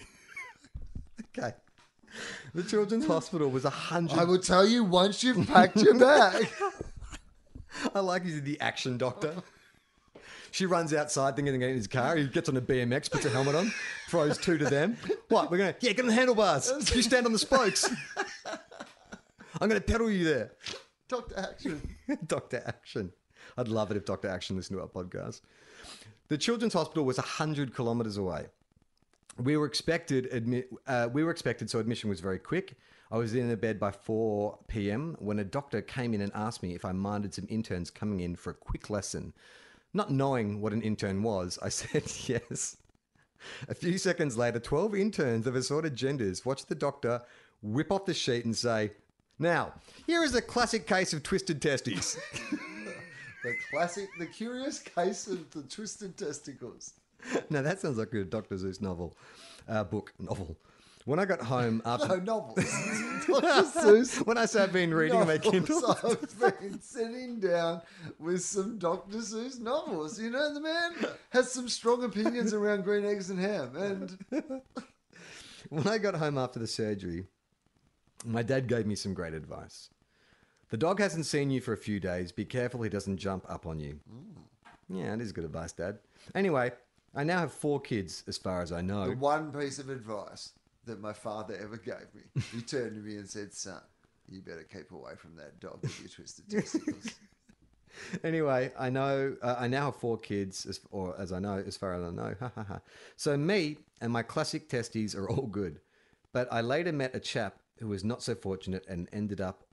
okay. 1.38 1.54
The 2.54 2.62
Children's 2.62 3.06
Hospital 3.06 3.50
was 3.50 3.64
a 3.64 3.70
hundred. 3.70 4.18
I 4.18 4.24
will 4.24 4.38
tell 4.38 4.66
you 4.66 4.84
once 4.84 5.24
you've 5.24 5.46
packed 5.48 5.76
your 5.76 5.98
bag. 5.98 6.48
I 7.94 8.00
like 8.00 8.24
he's 8.24 8.42
the 8.42 8.60
action 8.60 8.98
doctor. 8.98 9.34
She 10.50 10.66
runs 10.66 10.92
outside 10.92 11.34
thinking 11.34 11.58
to 11.58 11.66
in 11.66 11.74
his 11.74 11.86
car. 11.86 12.14
He 12.16 12.26
gets 12.26 12.50
on 12.50 12.56
a 12.58 12.60
BMX, 12.60 13.10
puts 13.10 13.24
a 13.24 13.30
helmet 13.30 13.54
on, 13.54 13.72
throws 14.08 14.36
two 14.36 14.58
to 14.58 14.66
them. 14.66 14.98
What? 15.30 15.50
We're 15.50 15.56
going 15.56 15.72
to, 15.72 15.78
yeah, 15.80 15.92
get 15.92 16.02
on 16.02 16.08
the 16.08 16.14
handlebars. 16.14 16.94
You 16.94 17.00
stand 17.00 17.24
on 17.24 17.32
the 17.32 17.38
spokes. 17.38 17.90
I'm 19.58 19.68
going 19.70 19.80
to 19.80 19.86
pedal 19.86 20.10
you 20.10 20.24
there. 20.24 20.52
Doctor 21.08 21.38
Action. 21.38 21.80
Dr. 22.26 22.62
Action. 22.66 23.12
I'd 23.56 23.68
love 23.68 23.90
it 23.90 23.96
if 23.96 24.04
Dr. 24.04 24.28
Action 24.28 24.56
listened 24.56 24.78
to 24.78 24.82
our 24.82 24.88
podcast. 24.88 25.40
The 26.28 26.38
Children's 26.38 26.72
Hospital 26.72 27.04
was 27.04 27.18
100 27.18 27.74
kilometres 27.74 28.16
away. 28.16 28.46
We 29.38 29.56
were 29.56 29.66
expected 29.66 30.26
admit, 30.26 30.70
uh, 30.86 31.08
we 31.12 31.24
were 31.24 31.30
expected, 31.30 31.70
so 31.70 31.78
admission 31.78 32.08
was 32.08 32.20
very 32.20 32.38
quick. 32.38 32.74
I 33.10 33.18
was 33.18 33.34
in 33.34 33.48
the 33.48 33.56
bed 33.56 33.78
by 33.78 33.90
4 33.90 34.58
p.m. 34.68 35.16
when 35.18 35.38
a 35.38 35.44
doctor 35.44 35.82
came 35.82 36.14
in 36.14 36.22
and 36.22 36.32
asked 36.34 36.62
me 36.62 36.74
if 36.74 36.84
I 36.84 36.92
minded 36.92 37.34
some 37.34 37.46
interns 37.50 37.90
coming 37.90 38.20
in 38.20 38.36
for 38.36 38.50
a 38.50 38.54
quick 38.54 38.88
lesson. 38.88 39.34
Not 39.92 40.10
knowing 40.10 40.62
what 40.62 40.72
an 40.72 40.80
intern 40.80 41.22
was, 41.22 41.58
I 41.62 41.68
said 41.70 42.10
yes. 42.26 42.78
A 43.68 43.74
few 43.74 43.98
seconds 43.98 44.38
later, 44.38 44.60
12 44.60 44.94
interns 44.94 45.46
of 45.46 45.56
assorted 45.56 45.96
genders 45.96 46.46
watched 46.46 46.68
the 46.68 46.74
doctor 46.74 47.22
whip 47.62 47.92
off 47.92 48.06
the 48.06 48.14
sheet 48.14 48.44
and 48.44 48.56
say, 48.56 48.92
Now, 49.38 49.74
here 50.06 50.24
is 50.24 50.34
a 50.34 50.42
classic 50.42 50.86
case 50.86 51.12
of 51.12 51.22
twisted 51.22 51.60
testes. 51.60 52.16
The 53.42 53.54
classic, 53.70 54.08
the 54.18 54.26
curious 54.26 54.78
case 54.78 55.26
of 55.26 55.50
the 55.50 55.62
twisted 55.62 56.16
testicles. 56.16 56.94
now, 57.50 57.62
that 57.62 57.80
sounds 57.80 57.98
like 57.98 58.12
a 58.14 58.24
Dr. 58.24 58.56
Seuss 58.56 58.80
novel, 58.80 59.16
uh, 59.68 59.84
book, 59.84 60.12
novel. 60.18 60.56
When 61.04 61.18
I 61.18 61.24
got 61.24 61.40
home 61.40 61.82
after. 61.86 62.18
No, 62.20 62.54
novels. 62.54 62.56
Dr. 63.26 63.62
Seuss 63.80 64.24
when 64.26 64.38
I 64.38 64.46
say 64.46 64.62
I've 64.62 64.72
been 64.72 64.94
reading 64.94 65.18
on 65.18 65.26
my 65.26 65.36
novels. 65.36 65.52
Kindle. 65.52 65.98
I've 66.44 66.60
been 66.60 66.80
sitting 66.80 67.40
down 67.40 67.82
with 68.20 68.42
some 68.42 68.78
Dr. 68.78 69.18
Seuss 69.18 69.58
novels. 69.60 70.20
You 70.20 70.30
know, 70.30 70.54
the 70.54 70.60
man 70.60 70.92
has 71.30 71.50
some 71.50 71.68
strong 71.68 72.04
opinions 72.04 72.54
around 72.54 72.84
green 72.84 73.04
eggs 73.04 73.30
and 73.30 73.40
ham. 73.40 73.76
And 73.76 74.62
When 75.68 75.88
I 75.88 75.98
got 75.98 76.14
home 76.14 76.38
after 76.38 76.58
the 76.60 76.66
surgery, 76.66 77.24
my 78.24 78.42
dad 78.42 78.68
gave 78.68 78.86
me 78.86 78.94
some 78.94 79.14
great 79.14 79.34
advice. 79.34 79.88
The 80.72 80.78
dog 80.78 81.00
hasn't 81.00 81.26
seen 81.26 81.50
you 81.50 81.60
for 81.60 81.74
a 81.74 81.76
few 81.76 82.00
days. 82.00 82.32
Be 82.32 82.46
careful 82.46 82.80
he 82.80 82.88
doesn't 82.88 83.18
jump 83.18 83.44
up 83.46 83.66
on 83.66 83.78
you. 83.78 84.00
Yeah, 84.88 85.12
it 85.12 85.20
is 85.20 85.30
good 85.30 85.44
advice, 85.44 85.70
Dad. 85.72 85.98
Anyway, 86.34 86.72
I 87.14 87.24
now 87.24 87.40
have 87.40 87.52
four 87.52 87.78
kids, 87.78 88.24
as 88.26 88.38
far 88.38 88.62
as 88.62 88.72
I 88.72 88.80
know. 88.80 89.10
the 89.10 89.16
one 89.16 89.52
piece 89.52 89.78
of 89.78 89.90
advice 89.90 90.52
that 90.86 90.98
my 90.98 91.12
father 91.12 91.58
ever 91.62 91.76
gave 91.76 92.06
me, 92.14 92.42
he 92.54 92.62
turned 92.66 92.94
to 92.94 93.02
me 93.02 93.16
and 93.16 93.28
said, 93.28 93.52
Son, 93.52 93.82
you 94.30 94.40
better 94.40 94.62
keep 94.62 94.92
away 94.92 95.12
from 95.18 95.36
that 95.36 95.60
dog 95.60 95.78
with 95.82 96.00
your 96.00 96.08
twisted 96.08 96.48
testicles. 96.48 97.16
anyway, 98.24 98.72
I 98.78 98.88
know 98.88 99.36
uh, 99.42 99.56
I 99.58 99.68
now 99.68 99.84
have 99.84 99.96
four 99.96 100.16
kids, 100.16 100.64
as, 100.64 100.80
or 100.90 101.14
as 101.20 101.34
I 101.34 101.38
know, 101.38 101.62
as 101.66 101.76
far 101.76 101.92
as 101.92 102.02
I 102.02 102.10
know. 102.12 102.34
Ha, 102.40 102.50
ha, 102.54 102.64
ha. 102.64 102.80
so 103.18 103.36
me 103.36 103.76
and 104.00 104.10
my 104.10 104.22
classic 104.22 104.70
testes 104.70 105.14
are 105.14 105.28
all 105.28 105.48
good, 105.48 105.80
but 106.32 106.50
I 106.50 106.62
later 106.62 106.92
met 106.92 107.14
a 107.14 107.20
chap 107.20 107.58
who 107.76 107.88
was 107.88 108.04
not 108.04 108.22
so 108.22 108.34
fortunate 108.34 108.86
and 108.88 109.06
ended 109.12 109.42
up 109.42 109.64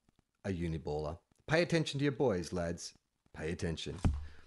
a 0.45 0.49
uniballer. 0.49 1.18
Pay 1.48 1.61
attention 1.61 1.99
to 1.99 2.03
your 2.03 2.11
boys, 2.11 2.53
lads. 2.53 2.94
Pay 3.34 3.52
attention. 3.52 3.99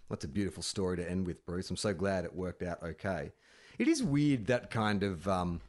What's 0.09 0.24
a 0.24 0.28
beautiful 0.28 0.62
story 0.62 0.97
to 0.98 1.10
end 1.10 1.27
with, 1.27 1.44
Bruce. 1.47 1.70
I'm 1.70 1.77
so 1.77 1.94
glad 1.94 2.24
it 2.24 2.35
worked 2.35 2.62
out 2.62 2.82
okay. 2.82 3.32
It 3.78 3.89
is 3.89 4.02
weird 4.02 4.47
that 4.47 4.70
kind 4.70 5.02
of. 5.02 5.27
Um, 5.27 5.60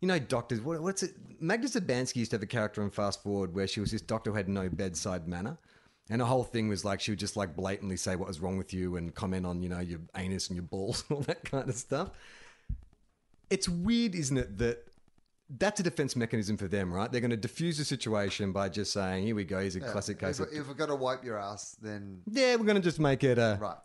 you 0.00 0.06
know, 0.06 0.18
doctors. 0.18 0.60
What, 0.60 0.80
what's 0.80 1.02
it? 1.02 1.14
Magda 1.40 1.66
Szubanski 1.66 2.16
used 2.16 2.30
to 2.30 2.36
have 2.36 2.42
a 2.42 2.46
character 2.46 2.82
in 2.82 2.90
Fast 2.90 3.22
Forward 3.22 3.54
where 3.54 3.66
she 3.66 3.80
was 3.80 3.90
this 3.90 4.00
doctor 4.00 4.30
who 4.30 4.36
had 4.36 4.48
no 4.48 4.68
bedside 4.68 5.26
manner, 5.26 5.58
and 6.10 6.20
the 6.20 6.26
whole 6.26 6.44
thing 6.44 6.68
was 6.68 6.84
like 6.84 7.00
she 7.00 7.10
would 7.10 7.18
just 7.18 7.36
like 7.36 7.56
blatantly 7.56 7.96
say 7.96 8.14
what 8.14 8.28
was 8.28 8.40
wrong 8.40 8.58
with 8.58 8.72
you 8.72 8.96
and 8.96 9.14
comment 9.14 9.44
on 9.44 9.62
you 9.62 9.68
know 9.68 9.80
your 9.80 10.00
anus 10.16 10.48
and 10.48 10.56
your 10.56 10.64
balls 10.64 11.04
and 11.08 11.16
all 11.16 11.22
that 11.24 11.44
kind 11.44 11.68
of 11.68 11.74
stuff. 11.74 12.10
It's 13.50 13.68
weird, 13.68 14.14
isn't 14.14 14.36
it, 14.36 14.58
that 14.58 14.87
that's 15.56 15.80
a 15.80 15.82
defense 15.82 16.14
mechanism 16.14 16.56
for 16.56 16.68
them, 16.68 16.92
right? 16.92 17.10
They're 17.10 17.20
going 17.20 17.30
to 17.30 17.36
diffuse 17.36 17.78
the 17.78 17.84
situation 17.84 18.52
by 18.52 18.68
just 18.68 18.92
saying, 18.92 19.24
"Here 19.24 19.34
we 19.34 19.44
go, 19.44 19.60
he's 19.60 19.76
a 19.76 19.80
classic 19.80 20.18
case 20.18 20.40
if, 20.40 20.48
of 20.48 20.52
if 20.52 20.68
we're 20.68 20.74
going 20.74 20.90
to 20.90 20.96
wipe 20.96 21.24
your 21.24 21.38
ass, 21.38 21.76
then 21.80 22.22
yeah, 22.30 22.56
we're 22.56 22.64
going 22.64 22.76
to 22.76 22.82
just 22.82 23.00
make 23.00 23.24
it 23.24 23.38
a." 23.38 23.58
right. 23.60 23.76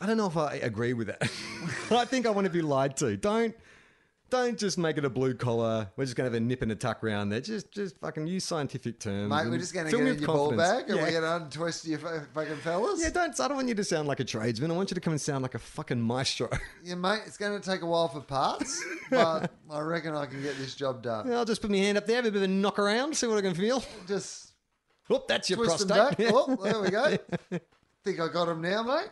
I 0.00 0.06
don't 0.06 0.16
know 0.16 0.26
if 0.26 0.36
I 0.36 0.54
agree 0.56 0.92
with 0.92 1.06
that. 1.06 1.22
I 1.90 2.04
think 2.04 2.26
I 2.26 2.30
want 2.30 2.46
to 2.46 2.52
be 2.52 2.62
lied 2.62 2.96
to. 2.96 3.16
Don't 3.16 3.54
don't 4.34 4.58
just 4.58 4.78
make 4.78 4.98
it 4.98 5.04
a 5.04 5.10
blue 5.10 5.34
collar. 5.34 5.88
We're 5.96 6.04
just 6.04 6.16
going 6.16 6.28
to 6.28 6.34
have 6.34 6.42
a 6.42 6.44
nip 6.44 6.62
and 6.62 6.72
a 6.72 6.74
tuck 6.74 7.02
round 7.02 7.30
there. 7.30 7.40
Just 7.40 7.70
just 7.70 7.96
fucking 7.98 8.26
use 8.26 8.44
scientific 8.44 8.98
terms. 8.98 9.30
Mate, 9.30 9.48
we're 9.48 9.58
just 9.58 9.72
going 9.72 9.86
to 9.86 9.92
get 9.92 10.00
in 10.00 10.18
your 10.18 10.26
ball 10.26 10.50
confidence. 10.50 10.72
bag 10.72 10.90
and 10.90 10.98
yeah. 10.98 11.04
we're 11.04 11.20
going 11.20 11.22
to 11.22 11.44
untwist 11.44 11.86
your 11.86 11.98
fucking 11.98 12.56
fellas. 12.56 13.00
Yeah, 13.02 13.10
don't. 13.10 13.38
I 13.38 13.48
don't 13.48 13.56
want 13.56 13.68
you 13.68 13.74
to 13.74 13.84
sound 13.84 14.08
like 14.08 14.20
a 14.20 14.24
tradesman. 14.24 14.70
I 14.70 14.74
want 14.74 14.90
you 14.90 14.96
to 14.96 15.00
come 15.00 15.12
and 15.12 15.20
sound 15.20 15.42
like 15.42 15.54
a 15.54 15.58
fucking 15.58 16.00
maestro. 16.00 16.48
Yeah, 16.82 16.96
mate, 16.96 17.20
it's 17.26 17.38
going 17.38 17.58
to 17.58 17.70
take 17.70 17.80
a 17.80 17.86
while 17.86 18.08
for 18.08 18.20
parts, 18.20 18.84
but 19.08 19.50
I 19.70 19.80
reckon 19.80 20.14
I 20.14 20.26
can 20.26 20.42
get 20.42 20.58
this 20.58 20.74
job 20.74 21.02
done. 21.02 21.32
I'll 21.32 21.46
just 21.46 21.62
put 21.62 21.70
my 21.70 21.78
hand 21.78 21.96
up 21.96 22.06
there, 22.06 22.16
have 22.16 22.26
a 22.26 22.30
bit 22.30 22.38
of 22.38 22.42
a 22.42 22.48
knock 22.48 22.78
around, 22.78 23.16
see 23.16 23.26
what 23.26 23.38
I 23.38 23.40
can 23.40 23.54
feel. 23.54 23.82
Just 24.06 24.52
Whoop, 25.08 25.26
that's 25.28 25.48
your 25.48 25.58
twist 25.58 25.78
them 25.78 25.88
prostate. 25.88 26.18
back. 26.18 26.34
Oh, 26.34 26.56
there 26.56 26.80
we 26.80 26.90
go. 26.90 27.16
Think 28.04 28.20
I 28.20 28.28
got 28.28 28.46
them 28.46 28.60
now, 28.60 28.82
mate? 28.82 29.08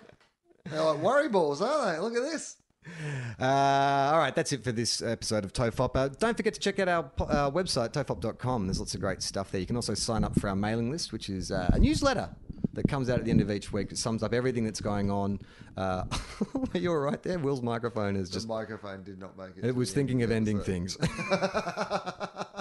They're 0.65 0.83
like 0.83 0.99
worry 0.99 1.29
balls, 1.29 1.63
aren't 1.63 1.97
they? 1.97 2.01
Look 2.01 2.15
at 2.15 2.31
this. 2.31 2.57
Uh, 3.41 4.11
all 4.13 4.19
right, 4.19 4.35
that's 4.35 4.53
it 4.53 4.63
for 4.63 4.71
this 4.73 5.03
episode 5.03 5.45
of 5.45 5.53
Tofop. 5.53 5.97
Uh, 5.97 6.09
don't 6.09 6.37
forget 6.37 6.55
to 6.55 6.61
check 6.61 6.79
out 6.79 6.89
our 6.89 7.11
uh, 7.29 7.51
website, 7.51 7.91
tofop.com. 7.93 8.67
There's 8.67 8.79
lots 8.79 8.95
of 8.95 9.01
great 9.01 9.23
stuff 9.23 9.51
there. 9.51 9.61
You 9.61 9.67
can 9.67 9.75
also 9.77 9.95
sign 9.95 10.23
up 10.23 10.39
for 10.39 10.49
our 10.49 10.55
mailing 10.55 10.91
list, 10.91 11.13
which 11.13 11.29
is 11.29 11.51
uh, 11.51 11.71
a 11.73 11.79
newsletter 11.79 12.29
that 12.75 12.87
comes 12.89 13.09
out 13.11 13.19
at 13.19 13.25
the 13.25 13.31
end 13.31 13.41
of 13.41 13.51
each 13.51 13.73
week. 13.73 13.91
It 13.91 13.99
sums 13.99 14.23
up 14.23 14.33
everything 14.35 14.65
that's 14.65 14.81
going 14.81 15.11
on. 15.11 15.41
Uh, 15.77 16.05
you're 16.75 17.01
right 17.03 17.21
there. 17.23 17.39
Wil's 17.39 17.63
microphone 17.63 18.15
is 18.15 18.29
The 18.31 18.35
just. 18.35 18.49
microphone 18.49 19.03
did 19.03 19.19
not 19.19 19.37
make 19.37 19.57
it. 19.57 19.65
It 19.65 19.75
was 19.75 19.93
thinking 19.93 20.23
of 20.23 20.31
ending 20.31 20.59
episode. 20.59 20.73
things. 20.73 20.97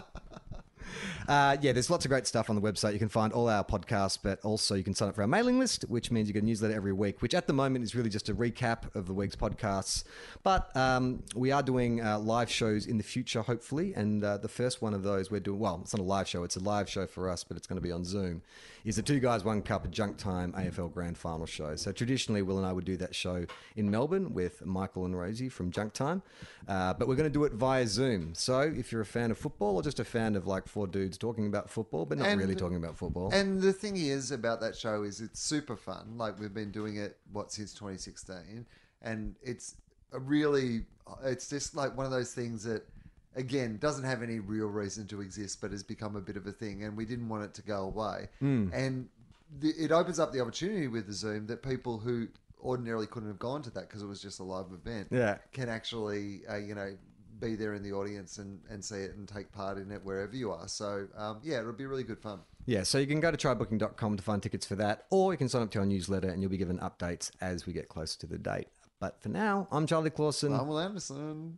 Uh, 1.32 1.56
yeah, 1.62 1.72
there's 1.72 1.90
lots 1.90 2.04
of 2.04 2.10
great 2.10 2.28
stuff 2.28 2.50
on 2.50 2.58
the 2.58 2.62
website. 2.62 2.92
You 2.92 3.00
can 3.00 3.08
find 3.08 3.32
all 3.32 3.48
our 3.48 3.64
podcasts, 3.64 4.20
but 4.22 4.42
also 4.42 4.76
you 4.76 4.84
can 4.84 4.94
sign 4.94 5.08
up 5.08 5.16
for 5.16 5.22
our 5.22 5.30
mailing 5.30 5.60
list, 5.60 5.84
which 5.88 6.12
means 6.12 6.28
you 6.28 6.34
get 6.34 6.44
a 6.44 6.46
newsletter 6.46 6.74
every 6.74 6.92
week, 6.92 7.22
which 7.22 7.34
at 7.34 7.48
the 7.48 7.54
moment 7.54 7.86
is 7.86 7.96
really 7.96 8.10
just 8.10 8.28
a 8.28 8.36
recap 8.36 8.94
of 8.96 9.06
the 9.06 9.14
week's 9.14 9.38
podcasts. 9.38 10.04
But 10.44 10.76
um, 10.76 11.24
we 11.34 11.54
are 11.54 11.64
doing 11.64 12.02
uh, 12.02 12.20
live 12.20 12.52
shows 12.52 12.86
in 12.86 12.98
the 12.98 13.04
future, 13.06 13.44
hopefully. 13.44 13.94
And 13.94 14.22
uh, 14.22 14.40
the 14.40 14.50
first 14.50 14.82
one 14.82 14.94
of 14.94 15.04
those 15.04 15.32
we're 15.32 15.40
doing, 15.40 15.60
well, 15.60 15.80
it's 15.84 15.94
not 15.94 16.02
a 16.02 16.04
live 16.04 16.28
show, 16.28 16.44
it's 16.44 16.58
a 16.58 16.60
live 16.60 16.90
show 16.90 17.08
for 17.08 17.30
us, 17.30 17.46
but 17.46 17.56
it's 17.56 17.66
going 17.66 17.80
to 17.80 17.82
be 17.82 17.94
on 17.94 18.04
Zoom, 18.04 18.42
is 18.84 18.96
the 18.96 19.02
Two 19.02 19.20
Guys, 19.20 19.44
One 19.44 19.62
Cup, 19.62 19.86
of 19.86 19.92
Junk 19.92 20.18
Time 20.18 20.54
AFL 20.54 20.92
Grand 20.94 21.18
Final 21.18 21.46
show. 21.46 21.76
So 21.76 21.92
traditionally, 21.92 22.42
Wil 22.42 22.58
and 22.58 22.66
I 22.66 22.74
would 22.74 22.86
do 22.86 22.98
that 22.98 23.14
show 23.14 23.46
in 23.76 23.92
Melbourne 23.92 24.34
with 24.34 24.66
Michael 24.66 25.06
and 25.06 25.18
Rosie 25.18 25.50
from 25.50 25.72
Junk 25.72 25.94
Time. 25.94 26.22
Uh, 26.68 26.94
but 26.94 27.08
we're 27.08 27.16
going 27.16 27.30
to 27.30 27.34
do 27.34 27.44
it 27.44 27.54
via 27.54 27.86
Zoom. 27.88 28.34
So 28.34 28.62
if 28.62 28.92
you're 28.92 29.02
a 29.02 29.06
fan 29.06 29.32
of 29.32 29.38
football 29.38 29.76
or 29.76 29.84
just 29.84 30.00
a 30.00 30.06
fan 30.06 30.36
of 30.36 30.48
like 30.48 30.68
four 30.68 30.88
dudes 30.88 31.18
talking 31.18 31.48
about 31.48 31.70
football, 31.70 32.06
but 32.06 32.18
not 32.18 32.28
And- 32.28 32.40
really 32.40 32.56
talking 32.56 32.78
about 32.78 32.98
football. 32.98 33.32
And 33.34 33.62
the 33.62 33.74
thing 33.74 33.98
is 33.98 34.32
about 34.32 34.62
that 34.62 34.76
show 34.76 35.04
is 35.04 35.22
it's 35.22 35.40
super 35.40 35.76
fun. 35.76 36.18
Like 36.18 36.40
we've 36.40 36.54
been 36.54 36.72
doing 36.72 36.98
it 36.98 37.18
what 37.32 37.52
since 37.52 37.74
2016, 37.74 38.66
and 39.02 39.36
it's 39.42 39.76
a 40.14 40.20
really 40.20 40.86
it's 41.24 41.50
just 41.50 41.76
like 41.76 41.96
one 41.98 42.06
of 42.06 42.12
those 42.12 42.34
things 42.34 42.64
that 42.64 42.84
again 43.36 43.78
doesn't 43.78 44.04
have 44.04 44.22
any 44.24 44.40
real 44.40 44.68
reason 44.68 45.08
to 45.08 45.22
exist, 45.22 45.62
but 45.62 45.72
has 45.72 45.84
become 45.84 46.16
a 46.16 46.22
bit 46.22 46.38
of 46.38 46.46
a 46.48 46.52
thing, 46.52 46.84
and 46.84 46.96
we 46.98 47.06
didn't 47.06 47.30
want 47.30 47.44
it 47.44 47.54
to 47.56 47.62
go 47.62 47.84
away. 47.84 48.28
Hmm. 48.40 48.68
And 48.74 49.10
the, 49.60 49.70
it 49.78 49.92
opens 49.92 50.20
up 50.20 50.32
the 50.32 50.40
opportunity 50.42 50.88
with 50.88 51.08
the 51.08 51.14
Zoom 51.14 51.48
that 51.48 51.62
people 51.64 51.98
who 52.00 52.28
ordinarily 52.64 53.08
couldn't 53.08 53.28
have 53.30 53.40
gone 53.40 53.62
to 53.64 53.70
that 53.72 53.88
because 53.90 54.02
it 54.02 54.06
was 54.08 54.22
just 54.22 54.40
a 54.40 54.44
live 54.44 54.68
event 54.72 55.08
Yeah. 55.12 55.38
can 55.52 55.68
actually 55.68 56.42
uh, 56.48 56.58
you 56.58 56.76
know 56.76 56.96
be 57.40 57.56
there 57.56 57.74
in 57.74 57.82
the 57.82 57.92
audience 57.92 58.38
and, 58.38 58.60
and 58.70 58.86
see 58.86 58.98
it 58.98 59.16
and 59.16 59.28
take 59.28 59.52
part 59.52 59.80
in 59.80 59.92
it 59.92 60.06
wherever 60.06 60.36
you 60.36 60.52
are 60.52 60.68
so 60.68 61.08
um, 61.18 61.40
yeah 61.44 61.60
it'll 61.60 61.74
be 61.74 61.88
really 61.88 62.04
good 62.04 62.20
fun 62.20 62.40
Yeah, 62.68 62.84
so 62.84 63.00
you 63.00 63.08
can 63.08 63.20
go 63.20 63.32
to 63.32 63.36
trybooking.com 63.38 64.16
to 64.16 64.22
find 64.22 64.44
tickets 64.44 64.68
for 64.68 64.76
that, 64.76 65.06
or 65.10 65.34
you 65.34 65.38
can 65.40 65.50
sign 65.50 65.64
up 65.64 65.72
to 65.72 65.80
our 65.80 65.86
newsletter 65.88 66.30
and 66.30 66.40
you'll 66.44 66.52
be 66.52 66.58
given 66.58 66.78
updates 66.78 67.32
as 67.42 67.66
we 67.66 67.74
get 67.74 67.90
closer 67.90 68.20
to 68.20 68.28
the 68.28 68.38
date. 68.38 68.68
But 69.00 69.20
for 69.20 69.30
now, 69.30 69.68
I'm 69.72 69.88
Charlie 69.88 70.12
Clausen. 70.12 70.54
I'm 70.54 70.68
Wil 70.68 70.80
Anderson. 70.80 71.58